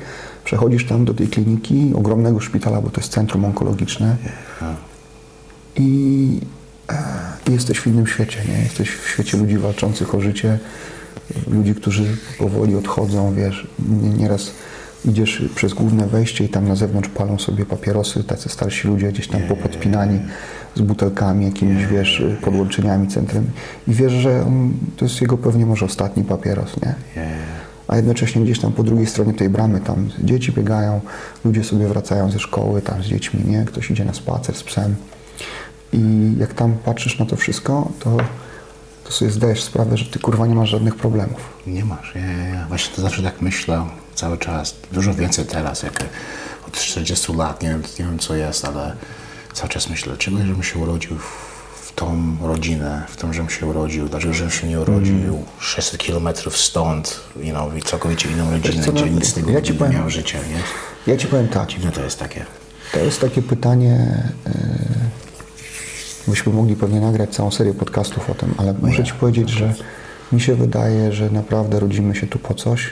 Przechodzisz 0.44 0.86
tam 0.86 1.04
do 1.04 1.14
tej 1.14 1.28
kliniki, 1.28 1.92
ogromnego 1.96 2.40
szpitala, 2.40 2.80
bo 2.80 2.90
to 2.90 3.00
jest 3.00 3.12
centrum 3.12 3.44
onkologiczne 3.44 4.16
i 5.76 6.40
e, 6.92 7.52
jesteś 7.52 7.78
w 7.78 7.86
innym 7.86 8.06
świecie, 8.06 8.38
nie? 8.48 8.62
Jesteś 8.62 8.90
w 8.90 9.08
świecie 9.08 9.36
ludzi 9.38 9.58
walczących 9.58 10.14
o 10.14 10.20
życie, 10.20 10.58
ludzi, 11.50 11.74
którzy 11.74 12.04
powoli 12.38 12.76
odchodzą, 12.76 13.34
wiesz, 13.34 13.66
nie- 14.02 14.10
nieraz 14.10 14.50
idziesz 15.04 15.42
przez 15.54 15.74
główne 15.74 16.06
wejście 16.06 16.44
i 16.44 16.48
tam 16.48 16.68
na 16.68 16.76
zewnątrz 16.76 17.08
palą 17.08 17.38
sobie 17.38 17.66
papierosy, 17.66 18.24
tacy 18.24 18.48
starsi 18.48 18.88
ludzie 18.88 19.12
gdzieś 19.12 19.28
tam 19.28 19.40
popodpinani 19.42 20.20
z 20.74 20.80
butelkami, 20.80 21.44
jakimiś, 21.44 21.86
wiesz, 21.86 22.22
podłączeniami 22.42 23.08
centrum 23.08 23.44
i 23.88 23.92
wiesz, 23.94 24.12
że 24.12 24.42
on, 24.46 24.72
to 24.96 25.04
jest 25.04 25.20
jego 25.20 25.38
pewnie 25.38 25.66
może 25.66 25.86
ostatni 25.86 26.24
papieros, 26.24 26.76
nie? 26.82 26.94
A 27.88 27.96
jednocześnie 27.96 28.42
gdzieś 28.42 28.58
tam 28.60 28.72
po 28.72 28.82
drugiej 28.82 29.06
stronie 29.06 29.34
tej 29.34 29.48
bramy 29.48 29.80
tam 29.80 30.08
dzieci 30.24 30.52
biegają, 30.52 31.00
ludzie 31.44 31.64
sobie 31.64 31.86
wracają 31.86 32.30
ze 32.30 32.38
szkoły 32.38 32.82
tam 32.82 33.02
z 33.02 33.06
dziećmi, 33.06 33.40
nie? 33.46 33.64
Ktoś 33.64 33.90
idzie 33.90 34.04
na 34.04 34.14
spacer 34.14 34.54
z 34.56 34.62
psem. 34.62 34.94
I 35.92 35.98
jak 36.38 36.54
tam 36.54 36.72
patrzysz 36.84 37.18
na 37.18 37.26
to 37.26 37.36
wszystko, 37.36 37.92
to, 38.00 38.16
to 39.04 39.12
sobie 39.12 39.30
zdajesz 39.30 39.62
sprawę, 39.62 39.96
że 39.96 40.04
ty 40.04 40.18
kurwa 40.18 40.46
nie 40.46 40.54
masz 40.54 40.70
żadnych 40.70 40.94
problemów. 40.96 41.40
Nie 41.66 41.84
masz, 41.84 42.12
ja, 42.14 42.20
ja, 42.26 42.46
ja. 42.48 42.66
Właśnie 42.68 42.96
to 42.96 43.02
zawsze 43.02 43.22
tak 43.22 43.42
myślę 43.42 43.86
cały 44.14 44.38
czas. 44.38 44.74
Dużo 44.92 45.14
więcej 45.14 45.44
teraz, 45.46 45.82
jak 45.82 46.04
od 46.68 46.72
40 46.72 47.32
lat, 47.32 47.62
nie 47.62 47.68
wiem, 47.68 47.82
nie 47.98 48.04
wiem 48.04 48.18
co 48.18 48.34
jest, 48.34 48.64
ale 48.64 48.96
cały 49.52 49.68
czas 49.68 49.90
myślę, 49.90 50.08
dlaczego 50.12 50.38
żebym 50.38 50.62
się 50.62 50.78
urodził 50.78 51.18
w, 51.18 51.22
w 51.88 51.92
tą 51.94 52.36
rodzinę, 52.42 53.02
w 53.08 53.16
tą, 53.16 53.32
żebym 53.32 53.50
się 53.50 53.66
urodził, 53.66 54.08
dlaczego 54.08 54.34
żebym 54.34 54.50
się 54.50 54.66
nie 54.68 54.80
urodził 54.80 55.44
600 55.60 55.98
kilometrów 56.00 56.56
stąd, 56.56 57.20
you 57.36 57.50
know, 57.50 57.76
i 57.76 57.82
całkowicie 57.82 58.28
inną 58.30 58.50
rodzinę, 58.50 58.84
co, 58.84 58.92
no, 58.92 59.00
gdzie 59.00 59.10
nic 59.10 59.26
z 59.28 59.32
tego 59.32 59.50
ja 59.50 59.60
nie 59.60 59.74
powiem- 59.74 59.92
miał 59.94 60.10
życia, 60.10 60.38
nie? 60.38 60.62
Ja 61.12 61.18
ci 61.18 61.26
powiem 61.26 61.48
tak, 61.48 61.68
Dziwne 61.68 61.92
to 61.92 62.02
jest 62.04 62.18
takie. 62.18 62.44
to 62.92 62.98
jest 62.98 63.20
takie 63.20 63.42
pytanie, 63.42 64.22
yy, 64.46 64.52
byśmy 66.28 66.52
mogli 66.52 66.76
pewnie 66.76 67.00
nagrać 67.00 67.30
całą 67.30 67.50
serię 67.50 67.74
podcastów 67.74 68.30
o 68.30 68.34
tym, 68.34 68.54
ale 68.56 68.74
muszę 68.82 69.04
ci 69.04 69.12
powiedzieć, 69.12 69.50
że 69.50 69.74
mi 70.32 70.40
się 70.40 70.54
wydaje, 70.54 71.12
że 71.12 71.30
naprawdę 71.30 71.80
rodzimy 71.80 72.14
się 72.14 72.26
tu 72.26 72.38
po 72.38 72.54
coś 72.54 72.90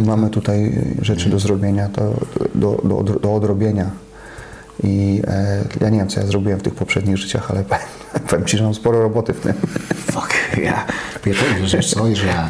i 0.00 0.02
mamy 0.02 0.30
tutaj 0.30 0.72
rzeczy 1.02 1.28
do 1.28 1.38
zrobienia, 1.38 1.88
to, 1.88 2.14
do, 2.54 2.82
do, 2.84 3.02
do, 3.02 3.20
do 3.20 3.34
odrobienia. 3.34 3.90
I 4.84 5.22
e, 5.26 5.64
ja 5.80 5.88
nie 5.88 5.98
wiem, 5.98 6.08
co 6.08 6.20
ja 6.20 6.26
zrobiłem 6.26 6.58
w 6.58 6.62
tych 6.62 6.74
poprzednich 6.74 7.16
życiach, 7.16 7.50
ale 7.50 7.64
powiem, 8.28 8.46
ci, 8.46 8.56
że 8.56 8.64
mam 8.64 8.74
sporo 8.74 9.02
roboty 9.02 9.32
w 9.32 9.40
tym. 9.40 9.52
Fuck, 10.12 10.34
ja. 10.62 10.86
To 11.14 11.30
wiesz 11.60 11.90
co, 11.90 12.16
że 12.16 12.26
ja, 12.26 12.44
e, 12.44 12.48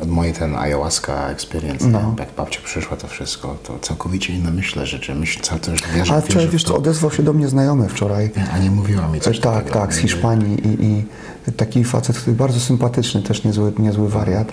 od 0.00 0.08
mojej 0.08 0.32
ten 0.34 0.56
ayahuasca 0.56 1.28
experience, 1.30 1.86
No. 1.88 2.14
jak 2.18 2.28
babcia 2.36 2.60
przyszła 2.64 2.96
to 2.96 3.08
wszystko, 3.08 3.56
to 3.62 3.78
całkowicie 3.78 4.32
inne 4.32 4.50
myślę 4.50 4.86
rzeczy. 4.86 5.14
Myślę, 5.14 5.42
cały 5.42 5.60
to 5.60 5.70
już 5.70 5.82
wierzę, 5.94 6.14
A 6.14 6.20
wczoraj, 6.20 6.48
wiesz 6.48 6.64
co, 6.64 6.76
odezwał 6.76 7.10
się 7.10 7.22
do 7.22 7.32
mnie 7.32 7.48
znajomy 7.48 7.88
wczoraj. 7.88 8.30
A 8.54 8.58
nie 8.58 8.70
mówiła 8.70 9.08
mi 9.08 9.20
coś 9.20 9.40
tak, 9.40 9.54
takiego. 9.54 9.80
tak, 9.80 9.94
z 9.94 9.96
Hiszpanii 9.96 10.66
i, 10.68 10.84
i 10.84 11.04
taki 11.52 11.84
facet, 11.84 12.18
który 12.18 12.36
bardzo 12.36 12.60
sympatyczny, 12.60 13.22
też 13.22 13.44
niezły, 13.44 13.72
niezły 13.78 14.08
wariat. 14.08 14.52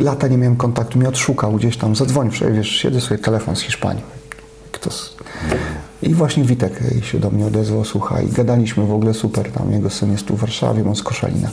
Lata 0.00 0.28
nie 0.28 0.38
miałem 0.38 0.56
kontaktu, 0.56 0.98
mnie 0.98 1.08
odszukał 1.08 1.52
gdzieś 1.52 1.76
tam, 1.76 1.96
zadzwonił, 1.96 2.32
wiesz, 2.52 2.68
siedzę 2.68 3.00
sobie 3.00 3.18
telefon 3.18 3.56
z 3.56 3.60
Hiszpanii. 3.60 4.02
Kto 4.72 4.90
z... 4.90 5.16
I 6.02 6.14
właśnie 6.14 6.44
Witek 6.44 6.80
się 7.02 7.18
do 7.18 7.30
mnie 7.30 7.46
odezwał, 7.46 7.84
słuchaj, 7.84 8.26
gadaliśmy 8.26 8.86
w 8.86 8.92
ogóle 8.92 9.14
super, 9.14 9.52
tam 9.52 9.72
jego 9.72 9.90
syn 9.90 10.12
jest 10.12 10.26
tu 10.26 10.36
w 10.36 10.40
Warszawie, 10.40 10.84
on 10.88 10.96
z 10.96 11.02
Koszalina. 11.02 11.50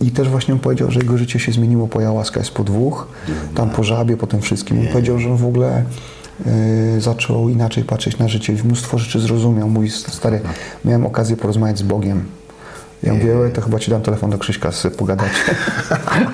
I 0.00 0.10
też 0.10 0.28
właśnie 0.28 0.54
on 0.54 0.60
powiedział, 0.60 0.90
że 0.90 1.00
jego 1.00 1.18
życie 1.18 1.38
się 1.38 1.52
zmieniło 1.52 1.88
po 1.88 2.00
Jałaska, 2.00 2.40
jest 2.40 2.52
po 2.52 2.64
dwóch, 2.64 3.06
tam 3.54 3.70
po 3.70 3.82
żabie, 3.84 4.16
po 4.16 4.26
tym 4.26 4.40
wszystkim. 4.40 4.80
On 4.80 4.86
powiedział, 4.86 5.18
że 5.18 5.30
on 5.30 5.36
w 5.36 5.46
ogóle 5.46 5.84
y, 6.96 7.00
zaczął 7.00 7.48
inaczej 7.48 7.84
patrzeć 7.84 8.18
na 8.18 8.28
życie 8.28 8.52
mnóstwo 8.64 8.98
rzeczy 8.98 9.20
zrozumiał. 9.20 9.68
Mówi, 9.68 9.90
stary, 9.90 10.40
miałem 10.84 11.06
okazję 11.06 11.36
porozmawiać 11.36 11.78
z 11.78 11.82
Bogiem. 11.82 12.24
Ja 13.02 13.14
mówię, 13.14 13.38
"Oj, 13.38 13.52
to 13.52 13.60
chyba 13.60 13.78
ci 13.78 13.90
dam 13.90 14.00
telefon 14.02 14.30
do 14.30 14.38
Krzyśka, 14.38 14.72
sobie 14.72 14.96
pogadać. 14.96 15.32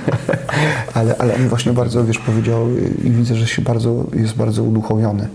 ale, 0.94 1.16
ale 1.18 1.34
on 1.34 1.48
właśnie 1.48 1.72
bardzo, 1.72 2.04
wiesz, 2.04 2.18
powiedział 2.18 2.68
y, 2.68 2.94
i 3.04 3.10
widzę, 3.10 3.34
że 3.34 3.46
się 3.46 3.62
bardzo, 3.62 4.04
jest 4.14 4.34
bardzo 4.34 4.62
uduchowiony. 4.62 5.28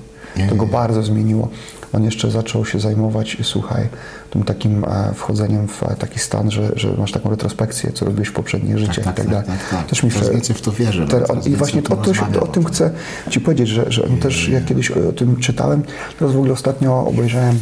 To 0.49 0.55
go 0.55 0.65
bardzo 0.65 1.03
zmieniło. 1.03 1.47
On 1.93 2.03
jeszcze 2.03 2.31
zaczął 2.31 2.65
się 2.65 2.79
zajmować, 2.79 3.37
słuchaj, 3.43 3.89
tym 4.29 4.43
takim 4.43 4.85
e, 4.85 5.13
wchodzeniem 5.13 5.67
w 5.67 5.83
e, 5.83 5.95
taki 5.95 6.19
stan, 6.19 6.51
że, 6.51 6.71
że 6.75 6.93
masz 6.97 7.11
taką 7.11 7.29
retrospekcję, 7.29 7.91
co 7.91 8.05
robiłeś 8.05 8.27
w 8.27 8.33
poprzednich 8.33 8.77
życiach 8.77 8.95
tak, 8.95 9.03
i 9.03 9.07
tak 9.07 9.15
tak, 9.15 9.27
dalej. 9.27 9.47
tak, 9.47 9.69
tak. 9.69 9.87
Też 9.89 10.03
mi 10.03 10.11
się- 10.11 10.53
w 10.53 10.61
to 10.61 10.71
wierzę, 10.71 11.01
no, 11.01 11.07
Te- 11.07 11.25
coraz 11.25 11.47
I 11.47 11.55
właśnie 11.55 11.79
o 11.79 11.83
tym 11.83 11.93
o, 11.93 12.33
to 12.33 12.41
o 12.41 12.47
tym 12.47 12.65
o 12.65 12.69
chcę 12.69 12.91
Ci 13.29 13.41
powiedzieć, 13.41 13.67
że, 13.67 13.91
że 13.91 14.03
też, 14.21 14.49
jak 14.49 14.65
kiedyś 14.65 14.91
o 14.91 15.11
tym 15.11 15.35
czytałem, 15.35 15.83
teraz 16.19 16.33
w 16.33 16.37
ogóle 16.37 16.53
ostatnio 16.53 17.05
obejrzałem 17.07 17.59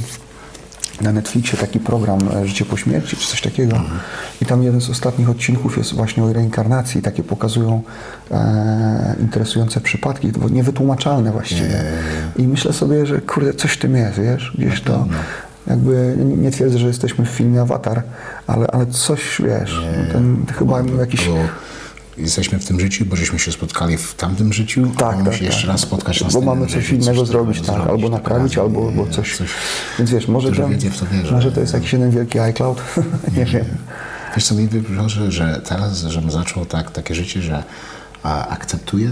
na 1.01 1.11
Netflixie 1.11 1.57
taki 1.57 1.79
program 1.79 2.19
e, 2.35 2.47
Życie 2.47 2.65
po 2.65 2.77
śmierci, 2.77 3.17
czy 3.17 3.27
coś 3.27 3.41
takiego. 3.41 3.81
I 4.41 4.45
tam 4.45 4.63
jeden 4.63 4.81
z 4.81 4.89
ostatnich 4.89 5.29
odcinków 5.29 5.77
jest 5.77 5.93
właśnie 5.93 6.23
o 6.23 6.33
reinkarnacji. 6.33 7.01
Takie 7.01 7.23
pokazują 7.23 7.81
e, 8.31 9.15
interesujące 9.19 9.81
przypadki, 9.81 10.31
niewytłumaczalne 10.51 11.31
właściwie. 11.31 11.83
I 12.37 12.47
myślę 12.47 12.73
sobie, 12.73 13.05
że 13.05 13.21
kurde, 13.21 13.53
coś 13.53 13.71
w 13.71 13.77
tym 13.77 13.95
jest, 13.95 14.19
wiesz, 14.19 14.53
gdzieś 14.57 14.81
to... 14.81 15.05
Jakby 15.67 16.15
nie, 16.17 16.37
nie 16.37 16.51
twierdzę, 16.51 16.77
że 16.77 16.87
jesteśmy 16.87 17.25
w 17.25 17.29
filmie 17.29 17.61
Avatar, 17.61 18.03
ale, 18.47 18.67
ale 18.67 18.85
coś, 18.85 19.41
wiesz, 19.45 19.81
ten, 20.11 20.45
chyba 20.57 20.81
jakiś... 20.99 21.29
jesteśmy 22.19 22.59
w 22.59 22.65
tym 22.65 22.79
życiu, 22.79 23.05
bo 23.05 23.15
żeśmy 23.15 23.39
się 23.39 23.51
spotkali 23.51 23.97
w 23.97 24.13
tamtym 24.13 24.53
życiu, 24.53 24.91
Tak, 24.97 25.13
a 25.13 25.17
mamy 25.17 25.29
tak, 25.29 25.39
się 25.39 25.45
jeszcze 25.45 25.61
tak. 25.61 25.69
raz 25.69 25.81
spotkać 25.81 26.19
w 26.19 26.33
Bo 26.33 26.41
mamy 26.41 26.67
coś 26.67 26.83
życiu, 26.83 26.95
innego 26.95 27.07
takiego 27.07 27.25
zrobić, 27.25 27.57
tak, 27.57 27.65
zrobić, 27.65 27.87
albo 27.89 28.09
tak, 28.09 28.11
naprawić, 28.11 28.55
razem, 28.57 28.75
albo, 28.75 28.87
albo 28.87 29.05
nie, 29.05 29.11
coś. 29.11 29.37
Więc 29.99 30.11
wiesz, 30.11 30.27
może, 30.27 30.47
Dużo 30.49 30.63
to, 30.63 30.69
więcej 30.69 30.89
w 30.89 30.97
to 30.99 31.05
wierzę. 31.05 31.35
może 31.35 31.51
to 31.51 31.59
jest 31.59 31.73
jakiś 31.73 31.93
jeden 31.93 32.11
wielki 32.11 32.39
iCloud? 32.39 32.81
nie 33.37 33.45
wiem. 33.45 33.65
Wiesz 34.35 34.45
co 34.45 34.55
mi 34.55 34.67
wybrze, 34.67 35.31
że 35.31 35.61
teraz, 35.65 35.99
żebym 36.01 36.31
zaczął 36.31 36.65
tak, 36.65 36.91
takie 36.91 37.15
życie, 37.15 37.41
że 37.41 37.63
a, 38.23 38.47
akceptuję, 38.47 39.11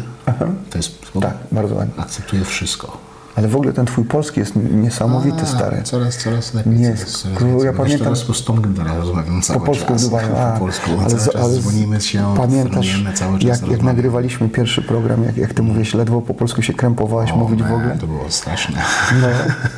to 0.70 0.78
jest 0.78 0.92
słowo? 1.12 1.28
Tak, 1.28 1.38
bardzo 1.52 1.76
ładnie. 1.76 2.04
Akceptuję 2.04 2.46
wszystko. 2.46 3.07
Ale 3.38 3.48
w 3.48 3.56
ogóle 3.56 3.74
ten 3.74 3.86
twój 3.86 4.06
polski 4.06 4.40
jest 4.40 4.54
niesamowity, 4.72 5.42
A, 5.42 5.46
stary. 5.46 5.82
Coraz, 5.84 6.18
coraz 6.18 6.54
lepiej. 6.54 6.74
Nie, 6.74 6.94
coraz, 6.96 7.12
coraz 7.12 7.44
więcej. 7.44 7.66
ja 7.66 7.74
pamiętam- 7.74 8.04
Teraz 8.04 8.24
po 8.24 8.34
Tomkiem 8.34 8.74
teraz 8.74 8.98
rozmawiam 8.98 9.42
cały 9.42 9.60
Po 9.60 9.66
polsku 9.66 9.88
czas. 9.88 10.02
w 10.02 10.06
Dubaju, 10.06 10.28
Po 10.54 10.60
polsku, 10.60 10.90
ale, 11.00 11.10
cały 11.10 11.32
czas 11.34 11.36
ale 11.44 11.54
dzwonimy 11.54 12.02
się, 12.02 12.34
pamiętasz, 12.38 13.02
cały 13.16 13.40
czas. 13.40 13.62
jak, 13.62 13.72
jak 13.72 13.82
nagrywaliśmy 13.84 14.50
pierwszy 14.50 14.82
program, 14.82 15.24
jak, 15.24 15.38
jak 15.38 15.54
ty 15.54 15.62
mówisz, 15.64 15.94
ledwo 15.94 16.22
po 16.22 16.34
polsku 16.34 16.62
się 16.62 16.74
krępowałeś 16.74 17.32
O, 17.32 17.36
mówić 17.36 17.64
w 17.64 17.72
ogóle? 17.74 17.98
To 18.02 18.08
było 18.08 18.26
straszne. 18.32 18.82
No, 19.22 19.28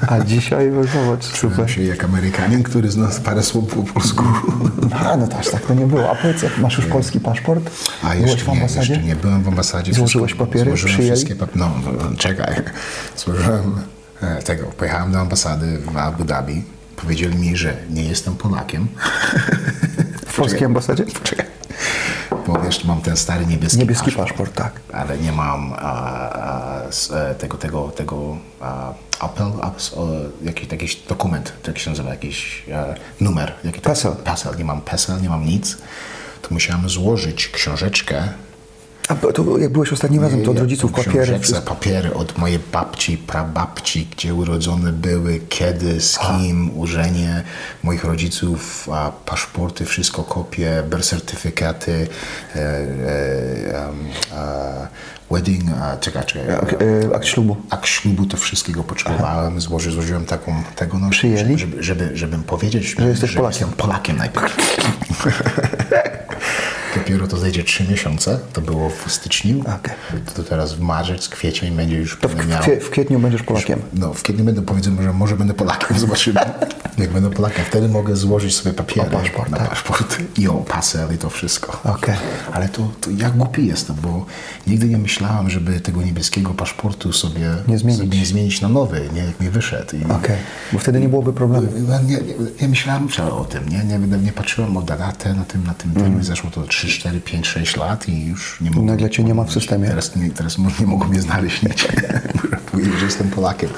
a 0.08 0.20
dzisiaj, 0.20 0.72
no, 0.72 0.84
zobacz, 0.84 1.24
super. 1.24 1.72
Się 1.72 1.84
jak 1.84 2.04
Amerykanin, 2.04 2.64
który 2.64 2.92
zna 2.92 3.08
parę 3.24 3.44
słów 3.44 3.76
po 3.76 3.84
polsku. 3.94 4.24
A, 5.06 5.18
no 5.18 5.28
też 5.28 5.50
tak 5.52 5.62
to 5.66 5.74
nie 5.74 5.86
było. 5.88 6.10
A 6.12 6.16
powiedz, 6.16 6.42
jak 6.42 6.58
masz 6.58 6.78
już 6.78 6.86
polski 6.86 7.20
paszport? 7.20 7.70
A 8.04 8.10
Byłeś 8.10 8.22
jeszcze 8.32 8.46
w 8.46 8.48
nie, 8.48 8.54
ambasadzie? 8.54 8.94
jeszcze 8.94 9.08
nie 9.08 9.16
byłem 9.16 9.44
w 9.44 9.48
ambasadzie. 9.48 9.94
Złożyłeś 9.94 10.34
papiery? 10.34 10.66
Złożyłem 10.70 10.94
Przyjęli? 10.94 11.16
wszystkie 11.16 11.36
papiery. 11.36 11.60
No, 11.60 11.70
no, 11.86 12.18
czekaj. 12.18 12.56
Złożyłem 13.18 13.49
e, 14.22 14.42
tego. 14.42 14.64
Pojechałem 14.68 15.12
do 15.12 15.20
ambasady 15.20 15.78
w 15.78 15.98
Abu 15.98 16.24
Dhabi. 16.24 16.64
Powiedzieli 16.96 17.38
mi, 17.38 17.58
że 17.58 17.78
nie 17.90 18.04
jestem 18.04 18.36
Polakiem. 18.36 18.88
W 20.28 20.36
polskiej 20.36 20.66
ambasadzie? 20.66 21.06
Czekaj. 21.24 21.46
Bo 22.48 22.60
wiesz, 22.62 22.84
mam 22.86 23.02
ten 23.02 23.18
stary 23.18 23.46
niebieski, 23.46 23.78
Niebieski 23.80 24.12
paszport, 24.12 24.54
tak. 24.56 24.72
ale 24.94 25.18
nie 25.18 25.32
mam 25.32 25.74
a, 25.74 25.80
a, 25.80 26.82
e, 27.16 27.36
tego, 27.36 27.58
tego, 27.58 27.88
tego 27.90 28.38
a, 28.62 28.94
apel, 29.20 29.52
a, 29.62 29.72
s- 29.76 29.94
o, 29.94 30.08
jakiś, 30.42 30.72
jakiś 30.72 30.96
dokument, 30.96 31.54
jak 31.68 31.80
się 31.80 31.90
nazywa, 31.90 32.10
jakiś 32.10 32.64
e, 32.72 32.96
numer. 33.22 33.54
Jaki 33.64 33.82
to- 33.82 33.90
PESEL. 33.90 34.12
PESEL, 34.16 34.58
nie 34.58 34.66
mam 34.66 34.82
PESEL, 34.82 35.22
nie 35.22 35.30
mam 35.30 35.46
nic. 35.46 35.78
To 36.42 36.48
musiałem 36.52 36.90
złożyć 36.90 37.48
książeczkę 37.48 38.24
A 39.10 39.16
to 39.16 39.58
jak 39.58 39.72
byłeś 39.72 39.94
ostatnim 39.94 40.22
razem, 40.22 40.44
to 40.44 40.52
od 40.52 40.60
rodziców 40.60 40.92
papiery. 40.92 41.40
Wszystko. 41.40 41.76
papiery 41.76 42.14
od 42.14 42.38
mojej 42.38 42.60
babci, 42.72 43.18
prababci, 43.18 44.08
gdzie 44.12 44.34
urodzone 44.34 44.92
były, 44.92 45.40
kiedy, 45.50 46.02
z 46.02 46.20
kim, 46.20 46.78
urzenie 46.78 47.44
moich 47.84 48.04
rodziców, 48.04 48.90
a 48.92 49.12
paszporty, 49.26 49.86
wszystko, 49.86 50.24
kopie, 50.24 50.84
birth 50.90 51.08
certyfikaty, 51.10 52.08
e, 52.56 52.60
e, 52.60 53.90
wedding, 55.32 55.64
a, 55.82 55.98
czekaj, 55.98 56.26
czekaj. 56.26 56.56
Ak- 56.56 56.76
e, 57.12 57.16
akt 57.16 57.26
ślubu. 57.26 57.58
Akt 57.70 57.88
ślubu, 57.88 58.26
to 58.26 58.38
wszystkiego 58.38 58.84
potrzebowałem, 58.84 59.62
złoży, 59.62 59.92
złożyłem 59.92 60.26
taką, 60.26 60.64
tego, 60.76 61.00
no, 61.00 61.10
Przyjęli? 61.10 61.58
żeby, 61.58 61.84
żeby, 61.84 62.10
żebym 62.14 62.44
powiedzieć, 62.44 62.96
Że 63.00 63.08
jesteś 63.08 63.34
Polakiem. 63.36 63.60
jestem 63.68 63.78
Polakiem 63.78 64.18
najpierw. 64.18 64.56
Dopiero 66.96 67.28
to 67.28 67.38
zejdzie 67.38 67.64
trzy 67.64 67.84
miesiące, 67.84 68.40
to 68.54 68.62
było 68.62 68.90
w 68.90 69.12
styczniu, 69.12 69.60
Okej. 69.62 69.94
to, 70.26 70.32
to 70.32 70.44
teraz 70.44 70.74
w 70.74 70.80
marzec, 70.80 71.30
kwiecień 71.30 71.76
będzie 71.76 71.96
już 71.98 72.18
To 72.22 72.30
w, 72.30 72.48
miał. 72.48 72.64
w 72.82 72.90
kwietniu 72.90 73.20
będziesz 73.20 73.44
Polakiem. 73.44 73.82
No, 73.94 74.14
w 74.14 74.24
kwietniu 74.24 74.46
będę 74.46 74.62
powiedzmy, 74.62 75.04
że 75.04 75.14
może 75.14 75.36
będę 75.38 75.54
Polakiem, 75.54 76.00
zobaczymy. 76.06 76.40
Jak 76.98 77.10
będę 77.10 77.30
Polakiem, 77.30 77.66
wtedy 77.66 77.88
mogę 77.90 78.16
złożyć 78.16 78.56
sobie 78.56 78.74
papiery 78.74 79.10
paszport, 79.10 79.50
na 79.50 79.58
tak. 79.58 79.70
paszport 79.70 80.18
i 80.38 80.48
o 80.48 80.54
pasel 80.54 81.16
i 81.16 81.18
to 81.18 81.30
wszystko. 81.30 81.80
Okej. 81.84 82.16
Ale 82.54 82.70
to, 82.70 82.92
to 83.02 83.10
ja 83.18 83.30
głupi 83.30 83.68
jestem, 83.68 83.96
bo 84.04 84.26
nigdy 84.68 84.88
nie 84.88 84.98
myślałem, 84.98 85.50
żeby 85.50 85.80
tego 85.80 86.02
niebieskiego 86.02 86.54
paszportu 86.54 87.14
sobie 87.14 87.56
Nie 87.68 87.78
zmienić. 87.78 88.14
Nie 88.20 88.26
zmienić 88.26 88.62
na 88.62 88.70
nowy, 88.70 89.10
nie 89.14 89.24
jak 89.24 89.40
mi 89.40 89.50
wyszedł. 89.50 89.96
Okej, 90.10 90.36
bo 90.74 90.80
wtedy 90.80 91.00
nie 91.00 91.10
byłoby 91.10 91.34
problemu. 91.34 91.68
ja 91.90 92.02
nie, 92.02 92.08
nie, 92.08 92.34
nie 92.62 92.68
myślałem 92.68 93.10
wcale 93.10 93.32
o 93.32 93.46
tym, 93.46 93.70
nie, 93.70 93.84
nie, 93.84 94.00
nie 94.18 94.32
patrzyłem 94.32 94.78
o 94.78 94.82
datę 94.82 95.34
na 95.34 95.46
tym, 95.46 95.64
na 95.64 95.74
tym, 95.74 95.90
Mm. 95.96 96.04
tym. 96.14 96.24
zeszło 96.24 96.50
to 96.52 96.64
3, 96.64 96.79
4, 96.88 97.20
5, 97.20 97.48
6 97.48 97.78
lat 97.78 98.10
i 98.10 98.26
już 98.26 98.62
nie 98.62 98.70
mogłem. 98.70 98.86
Nagle 98.86 99.10
cię 99.10 99.24
nie 99.24 99.34
ma 99.34 99.44
w 99.44 99.52
systemie. 99.52 99.88
Teraz, 99.88 100.16
nie, 100.16 100.30
teraz 100.32 100.58
nie 100.80 100.86
mogą 100.86 101.08
mnie 101.08 101.22
znaleźć 101.22 101.62
nigdzie. 101.64 101.88
Powiedzieć, 102.72 103.00
że 103.00 103.06
jestem 103.06 103.30
Polakiem. 103.30 103.70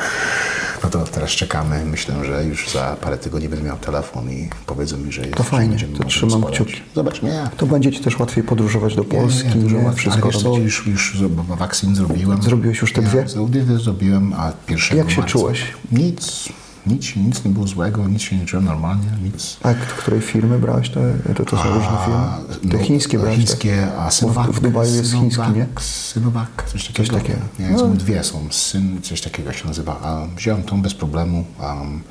No 0.84 0.90
to 0.90 1.04
teraz 1.04 1.30
czekamy. 1.30 1.86
Myślę, 1.86 2.26
że 2.26 2.46
już 2.46 2.70
za 2.70 2.98
parę 3.02 3.18
tygodni 3.18 3.50
będę 3.50 3.66
miał 3.66 3.78
telefon 3.78 4.32
i 4.32 4.50
powiedzą 4.66 4.98
mi, 4.98 5.12
że 5.12 5.22
jest. 5.22 5.34
To 5.36 5.44
fajnie, 5.44 5.78
to 5.98 6.04
trzymam 6.04 6.44
kciuki. 6.44 6.82
Zobacz, 6.96 7.22
nie. 7.22 7.50
To 7.58 7.66
będzie 7.66 7.92
ci 7.92 8.00
też 8.00 8.20
łatwiej 8.20 8.44
podróżować 8.44 8.96
do 8.96 9.04
Polski, 9.04 9.48
Nie, 9.48 9.56
nie, 9.56 9.84
nie, 9.84 9.94
wszystko 9.94 10.30
Ale 10.34 10.44
co, 10.44 10.58
już, 10.58 10.88
już 10.88 11.18
wakcyn 11.48 11.96
zrobiłem. 11.96 12.42
Zrobiłeś 12.44 12.82
już 12.82 12.94
te 12.94 13.02
dwie? 13.02 13.26
Ja 13.36 13.62
dwie 13.62 13.78
zrobiłem, 13.78 14.34
a 14.34 14.52
pierwszego 14.66 14.98
Jak 14.98 15.12
się 15.12 15.18
marca. 15.22 15.32
czułeś? 15.32 15.64
Nic, 15.92 16.50
nic, 16.88 17.16
nic 17.16 17.46
nie 17.46 17.52
było 17.52 17.68
złego, 17.68 18.08
nic 18.08 18.22
się 18.22 18.36
nie 18.38 18.46
czułem 18.46 18.66
normalnie, 18.66 19.08
nic. 19.24 19.58
A 19.64 19.74
której 19.74 20.22
firmy 20.22 20.60
brałeś? 20.60 20.90
Te, 20.90 21.14
to, 21.36 21.46
to 21.46 21.58
są 21.58 21.64
różne 21.64 21.98
firmy? 22.06 22.72
Te 22.72 22.78
no, 22.78 22.84
chińskie 22.84 23.20
brałeś? 23.20 23.38
tak? 23.40 23.48
Chińskie, 23.48 23.88
a 24.00 24.12
Synovac. 24.12 24.48
w 24.52 24.62
Dubaju 24.62 24.96
jest 24.96 25.10
Synovac, 25.10 25.34
chiński, 25.34 25.60
nie? 25.60 25.68
Synovac, 25.82 26.48
coś 26.72 26.88
takiego. 26.88 27.18
takiego. 27.18 27.40
Nie, 27.60 27.70
No. 27.70 27.80
są 27.80 27.98
dwie, 27.98 28.24
są 28.24 28.48
syn, 28.52 29.02
coś 29.02 29.22
takiego 29.22 29.54
się 29.54 29.68
nazywa. 29.68 30.00
A 30.04 30.26
wziąłem 30.36 30.64
tą 30.64 30.82
bez 30.82 30.94
problemu, 30.94 31.46
um, 31.60 32.02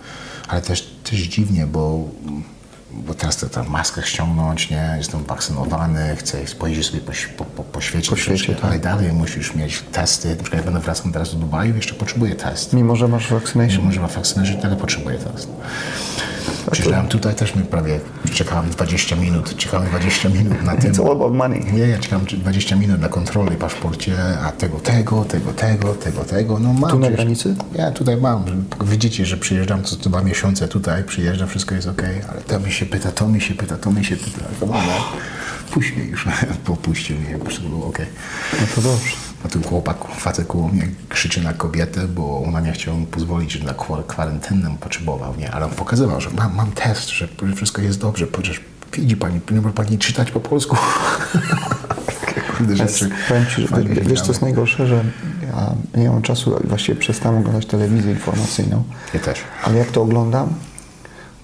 ale 0.49 0.63
też, 0.63 0.95
też 1.11 1.21
dziwnie, 1.21 1.67
bo, 1.67 2.09
bo 2.93 3.15
teraz 3.15 3.37
to 3.37 3.49
tę 3.49 3.63
maskę 3.63 4.03
ściągnąć, 4.03 4.71
nie, 4.71 4.95
jestem 4.99 5.25
wakcynowany, 5.25 6.17
chcę 6.17 6.39
pojeździć 6.59 6.87
sobie 6.87 7.01
po, 7.01 7.13
po, 7.37 7.45
po, 7.45 7.65
po 7.65 7.81
świecie, 7.81 8.11
Po 8.11 8.17
świecie, 8.17 8.55
tak. 8.55 8.65
ale 8.65 8.79
dalej 8.79 9.13
musisz 9.13 9.55
mieć 9.55 9.83
testy. 9.93 10.29
Na 10.29 10.37
przykład 10.37 10.55
jak 10.55 10.65
będę 10.65 10.81
wracał 10.81 11.13
teraz 11.13 11.33
do 11.33 11.39
Dubaju, 11.39 11.77
jeszcze 11.77 11.95
potrzebuję 11.95 12.35
test. 12.35 12.73
Mimo, 12.73 12.97
że 12.97 13.09
masz 13.09 13.31
vaccination. 13.31 13.85
Może 13.85 14.01
ma 14.01 14.09
wakcynę, 14.09 14.45
ale 14.63 14.77
potrzebuję 14.77 15.19
test. 15.19 15.49
Przyjrzałem 16.71 17.09
tutaj 17.09 17.35
też 17.35 17.57
mi 17.57 17.63
prawie, 17.63 18.01
czekałem 18.35 18.71
20 18.71 19.17
minut, 19.17 19.57
czekałem 19.57 19.89
20 19.89 20.29
minut 20.29 20.63
na 20.63 20.77
tym. 20.81 20.93
It's 20.93 21.07
all 21.07 21.13
about 21.13 21.35
money. 21.35 21.73
Nie, 21.73 21.89
ja 21.89 21.99
czekam 21.99 22.25
20 22.25 22.77
minut 22.77 23.01
na 23.01 23.09
kontrolę 23.09 23.51
paszporcie, 23.51 24.17
a 24.45 24.53
tego, 24.53 24.79
tego, 24.79 25.25
tego, 25.25 25.53
tego, 25.53 25.95
tego, 25.95 26.25
tego. 26.25 26.59
No 26.59 26.73
mam 26.73 26.91
Tu 26.91 26.99
na 26.99 27.11
granicy? 27.11 27.55
Ja 27.75 27.91
tutaj 27.91 28.17
mam. 28.17 28.45
Widzicie, 28.85 29.27
że 29.27 29.37
przyjeżdżam 29.37 29.83
co 29.85 29.97
dwa 29.97 30.23
miesiące 30.23 30.69
tutaj, 30.69 31.05
przyjeżdżam, 31.05 31.49
wszystko 31.49 31.75
jest 31.75 31.89
ok, 31.89 32.03
ale 32.33 32.41
to 32.41 32.61
mi 32.61 32.73
się 32.73 32.87
pyta, 32.87 33.13
to 33.13 33.29
mi 33.29 33.41
się 33.41 33.55
pyta, 33.55 33.77
to 33.77 33.91
mi 33.91 34.05
się 34.05 34.17
pyta. 34.17 34.41
Mnie 35.77 36.05
już, 36.05 36.27
popuścił 36.65 37.17
mnie, 37.19 37.39
wszystko 37.47 37.69
było 37.69 37.87
ok. 37.87 37.99
No 38.61 38.67
to 38.75 38.83
dobrze. 38.83 39.30
A 39.45 39.49
tu 39.49 39.63
chłopak, 39.63 39.97
facet 40.19 40.47
koło 40.47 40.69
mnie 40.69 40.89
krzyczy 41.09 41.43
na 41.43 41.53
kobietę, 41.53 42.09
bo 42.09 42.43
ona 42.47 42.61
nie 42.61 42.73
chciała 42.73 42.97
mu 42.97 43.07
pozwolić, 43.07 43.53
że 43.53 43.65
na 43.65 43.75
kwa- 43.75 44.03
kwarantannę 44.03 44.77
potrzebował, 44.81 45.37
nie? 45.37 45.51
Ale 45.51 45.65
on 45.65 45.71
pokazywał, 45.71 46.21
że 46.21 46.31
mam, 46.31 46.55
mam 46.57 46.73
test, 46.73 47.09
że 47.09 47.29
że 47.49 47.55
wszystko 47.57 47.83
jest 47.83 48.01
dobrze, 48.01 48.27
przecież 48.27 48.61
widzi 48.93 49.17
pani, 49.17 49.41
nie 49.51 49.61
może 49.61 49.75
pani 49.75 49.99
czytać 49.99 50.31
po 50.31 50.41
polsku. 50.41 50.77
Rzeczy. 52.75 53.11
Powiem 53.29 53.47
ci, 53.47 53.63
że 53.63 53.69
wiesz, 54.03 54.21
co 54.21 54.29
jest 54.29 54.43
najgorsze, 54.43 54.87
że 54.87 55.05
ja 55.47 55.75
nie 56.03 56.11
mam 56.11 56.23
czasu, 56.23 56.61
właściwie 56.65 57.01
przestałem 57.01 57.39
oglądać 57.39 57.67
telewizję 57.67 58.13
informacyjną, 58.13 58.85
Ja 59.15 59.21
też. 59.21 59.39
ale 59.65 59.79
jak 59.79 59.89
to 59.91 60.03
oglądam, 60.03 60.49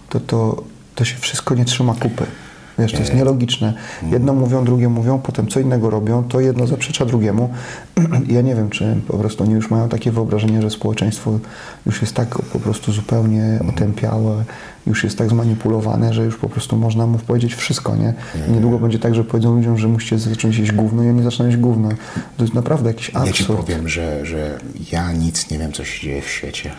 to, 0.08 0.20
to, 0.20 0.62
to 0.94 1.04
się 1.04 1.16
wszystko 1.16 1.54
nie 1.54 1.64
trzyma 1.64 1.94
kupy. 1.94 2.26
Wiesz, 2.78 2.92
to 2.92 2.98
jest 2.98 3.14
nielogiczne. 3.14 3.74
Jedno 4.10 4.32
mówią, 4.34 4.64
drugie 4.64 4.88
mówią, 4.88 5.18
potem 5.18 5.46
co 5.46 5.60
innego 5.60 5.90
robią, 5.90 6.24
to 6.24 6.40
jedno 6.40 6.66
zaprzecza 6.66 7.06
drugiemu. 7.06 7.50
Ja 8.28 8.42
nie 8.42 8.54
wiem, 8.54 8.70
czy 8.70 8.96
po 9.08 9.18
prostu 9.18 9.44
oni 9.44 9.52
już 9.52 9.70
mają 9.70 9.88
takie 9.88 10.12
wyobrażenie, 10.12 10.62
że 10.62 10.70
społeczeństwo 10.70 11.38
już 11.86 12.00
jest 12.02 12.14
tak 12.14 12.28
po 12.28 12.58
prostu 12.60 12.92
zupełnie 12.92 13.58
otępiałe, 13.68 14.44
już 14.86 15.04
jest 15.04 15.18
tak 15.18 15.28
zmanipulowane, 15.30 16.14
że 16.14 16.24
już 16.24 16.36
po 16.36 16.48
prostu 16.48 16.76
można 16.76 17.06
mu 17.06 17.18
powiedzieć 17.18 17.54
wszystko, 17.54 17.96
nie? 17.96 18.14
I 18.48 18.52
niedługo 18.52 18.78
będzie 18.78 18.98
tak, 18.98 19.14
że 19.14 19.24
powiedzą 19.24 19.56
ludziom, 19.56 19.78
że 19.78 19.88
musicie 19.88 20.18
zacząć 20.18 20.56
jeść 20.58 20.72
gówno 20.72 21.04
i 21.04 21.08
oni 21.08 21.22
zaczną 21.22 21.46
jeść 21.46 21.56
gówno. 21.56 21.88
To 22.36 22.44
jest 22.44 22.54
naprawdę 22.54 22.88
jakiś 22.90 23.08
Ja 23.14 23.22
ci 23.24 23.28
absurd. 23.30 23.60
powiem, 23.60 23.88
że, 23.88 24.26
że 24.26 24.58
ja 24.92 25.12
nic 25.12 25.50
nie 25.50 25.58
wiem, 25.58 25.72
co 25.72 25.84
się 25.84 26.02
dzieje 26.06 26.22
w 26.22 26.28
świecie. 26.28 26.70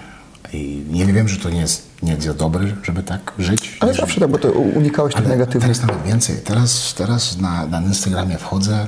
I 0.53 0.83
nie 0.91 1.05
wiem, 1.05 1.27
że 1.27 1.37
to 1.39 1.49
nie 1.49 1.59
jest, 1.59 1.86
nie 2.03 2.11
jest 2.11 2.23
za 2.23 2.33
dobre, 2.33 2.67
żeby 2.83 3.03
tak 3.03 3.33
żyć. 3.39 3.77
Ale 3.79 3.93
zawsze 3.93 4.19
tak, 4.19 4.29
bo 4.29 4.37
to 4.37 4.51
unikałeś 4.51 5.15
tych 5.15 5.27
negatywnych... 5.27 5.77
Teraz 5.77 5.81
nawet 5.81 6.03
więcej. 6.03 6.35
Teraz, 6.43 6.93
teraz 6.93 7.37
na, 7.37 7.65
na 7.67 7.81
Instagramie 7.81 8.37
wchodzę, 8.37 8.87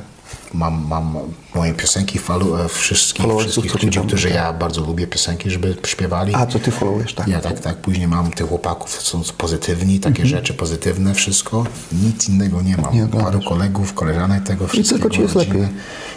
mam, 0.54 0.88
mam 0.88 1.14
moje 1.56 1.74
piosenki, 1.74 2.20
follow, 2.20 2.60
e, 2.60 2.70
wszystkich, 2.70 3.26
wszystkich 3.40 3.72
co 3.72 3.78
ludzi, 3.78 3.90
tam 3.98 4.08
którzy 4.08 4.30
ja 4.30 4.54
bardzo 4.54 4.82
lubię 4.82 5.08
piosenki, 5.08 5.50
żeby 5.50 5.76
śpiewali. 5.86 6.36
A, 6.36 6.46
co 6.46 6.60
ty 6.60 6.72
followujesz, 6.72 7.14
tak? 7.14 7.28
Ja 7.28 7.40
tak, 7.40 7.60
tak. 7.60 7.78
Później 7.78 8.08
mam 8.08 8.32
tych 8.32 8.48
chłopaków, 8.48 9.02
są 9.02 9.22
pozytywni, 9.38 10.00
takie 10.00 10.26
rzeczy 10.26 10.54
pozytywne, 10.54 11.14
wszystko. 11.14 11.66
Nic 11.92 12.30
innego 12.30 12.62
nie 12.62 12.78
mam. 12.78 12.86
Mhm. 12.86 13.12
Nie. 13.14 13.24
Paru 13.24 13.40
kolegów, 13.50 13.94
koleżanek 13.94 14.44
tego 14.44 14.68
wszystkiego. 14.68 15.02
tylko 15.02 15.16
ci 15.16 15.22
jest 15.22 15.36
rodziny. 15.36 15.60
lepiej. 15.60 15.76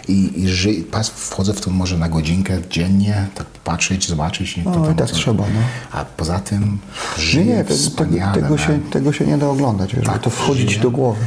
I, 0.08 0.42
i 0.42 0.48
ży, 0.48 0.74
pas, 0.90 1.08
wchodzę 1.10 1.54
w 1.54 1.60
to 1.60 1.70
może 1.70 1.98
na 1.98 2.08
godzinkę 2.08 2.58
dziennie, 2.70 3.26
tak 3.34 3.46
patrzeć, 3.46 4.08
zobaczyć. 4.08 4.56
Nie, 4.56 4.64
No 4.64 4.90
i 4.90 4.94
tak 4.94 5.10
trzeba, 5.10 5.44
no. 5.44 5.60
A 5.92 6.04
poza 6.04 6.38
tym 6.38 6.78
Nie, 7.18 7.22
żyję 7.24 7.44
nie, 7.44 7.64
te, 7.64 7.74
wspaniale. 7.74 8.42
tego, 8.42 8.58
się, 8.58 8.80
tego 8.90 9.12
się 9.12 9.26
nie 9.26 9.38
da 9.38 9.48
oglądać, 9.48 9.94
wiesz, 9.94 10.06
bo 10.06 10.18
to 10.18 10.30
wchodzi 10.30 10.62
ci 10.62 10.68
żyję. 10.68 10.82
do 10.82 10.90
głowy. 10.90 11.20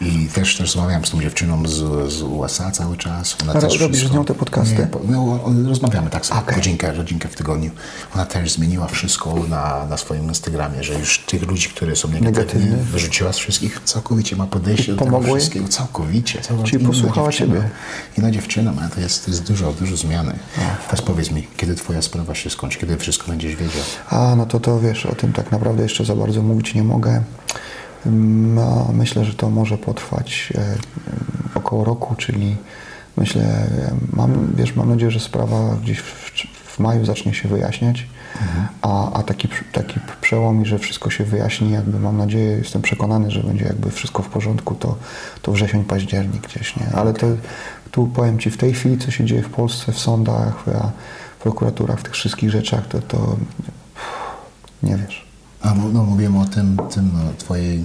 I 0.00 0.26
też, 0.34 0.56
też 0.56 0.74
rozmawiam 0.74 1.04
z 1.04 1.10
tą 1.10 1.20
dziewczyną 1.22 1.66
z, 1.68 2.12
z 2.12 2.22
USA 2.52 2.70
cały 2.70 2.96
czas. 2.96 3.36
Ona 3.42 3.52
A 3.52 3.60
też 3.60 3.80
robisz 3.80 3.96
wszystko- 3.98 4.14
z 4.14 4.16
nią 4.16 4.24
te 4.24 4.34
podcasty? 4.34 4.88
Nie, 5.04 5.12
no, 5.12 5.40
rozmawiamy 5.68 6.10
tak 6.10 6.26
sobie, 6.26 6.40
Okej. 6.40 6.54
godzinkę, 6.54 6.92
godzinkę 6.96 7.28
w 7.28 7.36
tygodniu. 7.36 7.70
Ona 8.14 8.26
też 8.26 8.52
zmieniła 8.52 8.86
wszystko 8.86 9.34
na, 9.48 9.86
na 9.86 9.96
swoim 9.96 10.24
Instagramie, 10.24 10.82
że 10.84 10.94
już 10.94 11.18
tych 11.18 11.42
ludzi, 11.42 11.68
którzy 11.68 11.96
są 11.96 12.08
negatywni, 12.08 12.60
Negatywny. 12.64 12.84
wyrzuciła 12.92 13.32
z 13.32 13.36
wszystkich, 13.36 13.80
całkowicie 13.84 14.36
ma 14.36 14.46
podejście 14.46 14.94
do 14.94 15.04
tego 15.04 15.20
wszystkiego, 15.22 15.68
całkowicie. 15.68 16.40
Cała 16.40 16.64
Czyli 16.64 16.86
posłuchała 16.86 17.30
dziewczyna. 17.30 17.54
ciebie. 17.54 17.68
Inna 18.18 18.30
dziewczyna, 18.30 18.72
man, 18.72 18.90
to 18.90 19.00
jest, 19.00 19.24
to 19.24 19.30
jest 19.30 19.42
dużo, 19.42 19.72
dużo 19.72 19.96
zmiany. 19.96 20.38
Teraz 20.84 21.02
powiedz 21.02 21.30
mi, 21.30 21.46
kiedy 21.56 21.74
twoja 21.74 22.02
sprawa 22.02 22.34
się 22.34 22.50
skończy, 22.50 22.78
kiedy 22.78 22.96
wszystko 22.96 23.28
będziesz 23.28 23.56
wiedział? 23.56 23.82
A, 24.10 24.34
no 24.36 24.46
to 24.46 24.60
to 24.60 24.80
wiesz, 24.80 25.06
o 25.06 25.14
tym 25.14 25.32
tak 25.32 25.52
naprawdę 25.52 25.82
jeszcze 25.82 26.04
za 26.04 26.16
bardzo 26.16 26.42
mówić 26.42 26.74
nie 26.74 26.82
mogę. 26.84 27.22
No, 28.06 28.90
myślę, 28.92 29.24
że 29.24 29.34
to 29.34 29.50
może 29.50 29.78
potrwać 29.78 30.52
e, 30.58 30.76
około 31.54 31.84
roku, 31.84 32.14
czyli 32.14 32.56
myślę, 33.16 33.42
e, 33.42 33.94
mam, 34.12 34.52
wiesz, 34.54 34.76
mam 34.76 34.88
nadzieję, 34.88 35.10
że 35.10 35.20
sprawa 35.20 35.76
gdzieś 35.82 35.98
w, 35.98 36.30
w 36.64 36.78
maju 36.78 37.04
zacznie 37.04 37.34
się 37.34 37.48
wyjaśniać, 37.48 38.06
a, 38.82 39.12
a 39.12 39.22
taki, 39.22 39.48
taki 39.72 40.00
przełom 40.20 40.62
i 40.62 40.66
że 40.66 40.78
wszystko 40.78 41.10
się 41.10 41.24
wyjaśni, 41.24 41.72
jakby 41.72 42.00
mam 42.00 42.16
nadzieję, 42.16 42.50
jestem 42.58 42.82
przekonany, 42.82 43.30
że 43.30 43.42
będzie 43.42 43.64
jakby 43.64 43.90
wszystko 43.90 44.22
w 44.22 44.28
porządku, 44.28 44.74
to, 44.74 44.96
to 45.42 45.52
wrzesień, 45.52 45.84
październik 45.84 46.42
gdzieś, 46.48 46.76
nie? 46.76 46.86
Ale 46.94 47.12
to, 47.12 47.26
tu 47.90 48.06
powiem 48.06 48.38
Ci, 48.38 48.50
w 48.50 48.56
tej 48.56 48.74
chwili, 48.74 48.98
co 48.98 49.10
się 49.10 49.24
dzieje 49.24 49.42
w 49.42 49.50
Polsce, 49.50 49.92
w 49.92 49.98
sądach, 49.98 50.64
w 51.38 51.42
prokuraturach, 51.42 52.00
w 52.00 52.02
tych 52.02 52.12
wszystkich 52.12 52.50
rzeczach, 52.50 52.86
to, 52.86 53.00
to 53.00 53.36
nie 54.82 54.96
wiesz. 54.96 55.31
A, 55.62 55.74
no, 55.92 56.02
mówiłem 56.02 56.36
o 56.36 56.44
tym, 56.44 56.76
tym 56.94 57.10
no, 57.14 57.20
twojej, 57.38 57.84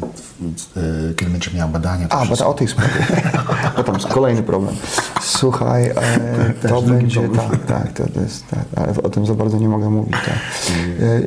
e, 0.77 1.13
kiedy 1.15 1.31
będziesz 1.31 1.53
miała 1.53 1.71
badania. 1.71 2.07
A, 2.09 2.25
bo 2.25 2.47
o 2.47 2.53
tej 2.53 2.67
sprawie. 2.67 3.07
bo 3.77 3.83
tam 3.83 3.95
jest 3.95 4.07
kolejny 4.07 4.43
problem. 4.43 4.75
Słuchaj, 5.21 5.87
e, 5.87 6.53
to 6.69 6.81
będzie, 6.81 7.29
tak, 7.29 7.65
tak, 7.65 7.93
to, 7.93 8.09
to 8.09 8.21
jest, 8.21 8.47
tak, 8.47 8.65
ale 8.75 8.93
o 9.03 9.09
tym 9.09 9.25
za 9.25 9.33
bardzo 9.33 9.57
nie 9.57 9.69
mogę 9.69 9.89
mówić. 9.89 10.13
Tak. 10.13 10.39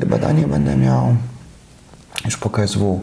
E, 0.02 0.06
badanie 0.06 0.46
będę 0.46 0.76
miał 0.76 1.16
już 2.24 2.36
po 2.36 2.50
KSW, 2.50 3.00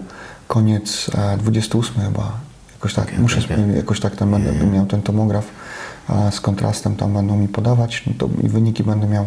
koniec 0.47 1.11
e, 1.15 1.37
28 1.37 1.95
chyba, 2.01 2.31
jakoś 2.73 2.93
tak, 2.93 3.19
muszę, 3.19 3.39
okej. 3.39 3.75
jakoś 3.75 3.99
tak 3.99 4.15
tam 4.15 4.31
będę 4.31 4.65
miał 4.65 4.85
ten 4.85 5.01
tomograf 5.01 5.45
e, 6.09 6.31
z 6.31 6.41
kontrastem, 6.41 6.95
tam 6.95 7.13
będą 7.13 7.37
mi 7.37 7.47
podawać 7.47 8.03
no 8.07 8.13
to 8.17 8.29
i 8.43 8.49
wyniki 8.49 8.83
będę 8.83 9.07
miał 9.07 9.25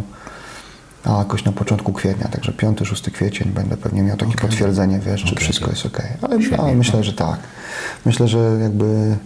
a 1.05 1.19
jakoś 1.19 1.45
na 1.45 1.53
początku 1.53 1.93
kwietnia, 1.93 2.29
także 2.29 2.53
5-6 2.53 3.11
kwiecień 3.11 3.53
będę 3.53 3.77
pewnie 3.77 4.03
miał 4.03 4.17
takie 4.17 4.35
potwierdzenie, 4.35 4.99
wiesz, 4.99 5.25
czy 5.25 5.33
Okej, 5.33 5.45
wszystko 5.45 5.71
jest 5.71 5.87
ok. 5.87 6.03
Ale, 6.23 6.39
ale 6.59 6.75
myślę, 6.75 7.05
że 7.05 7.13
tak. 7.13 7.41
Myślę, 8.07 8.29
że 8.29 8.59
jakby 8.63 9.17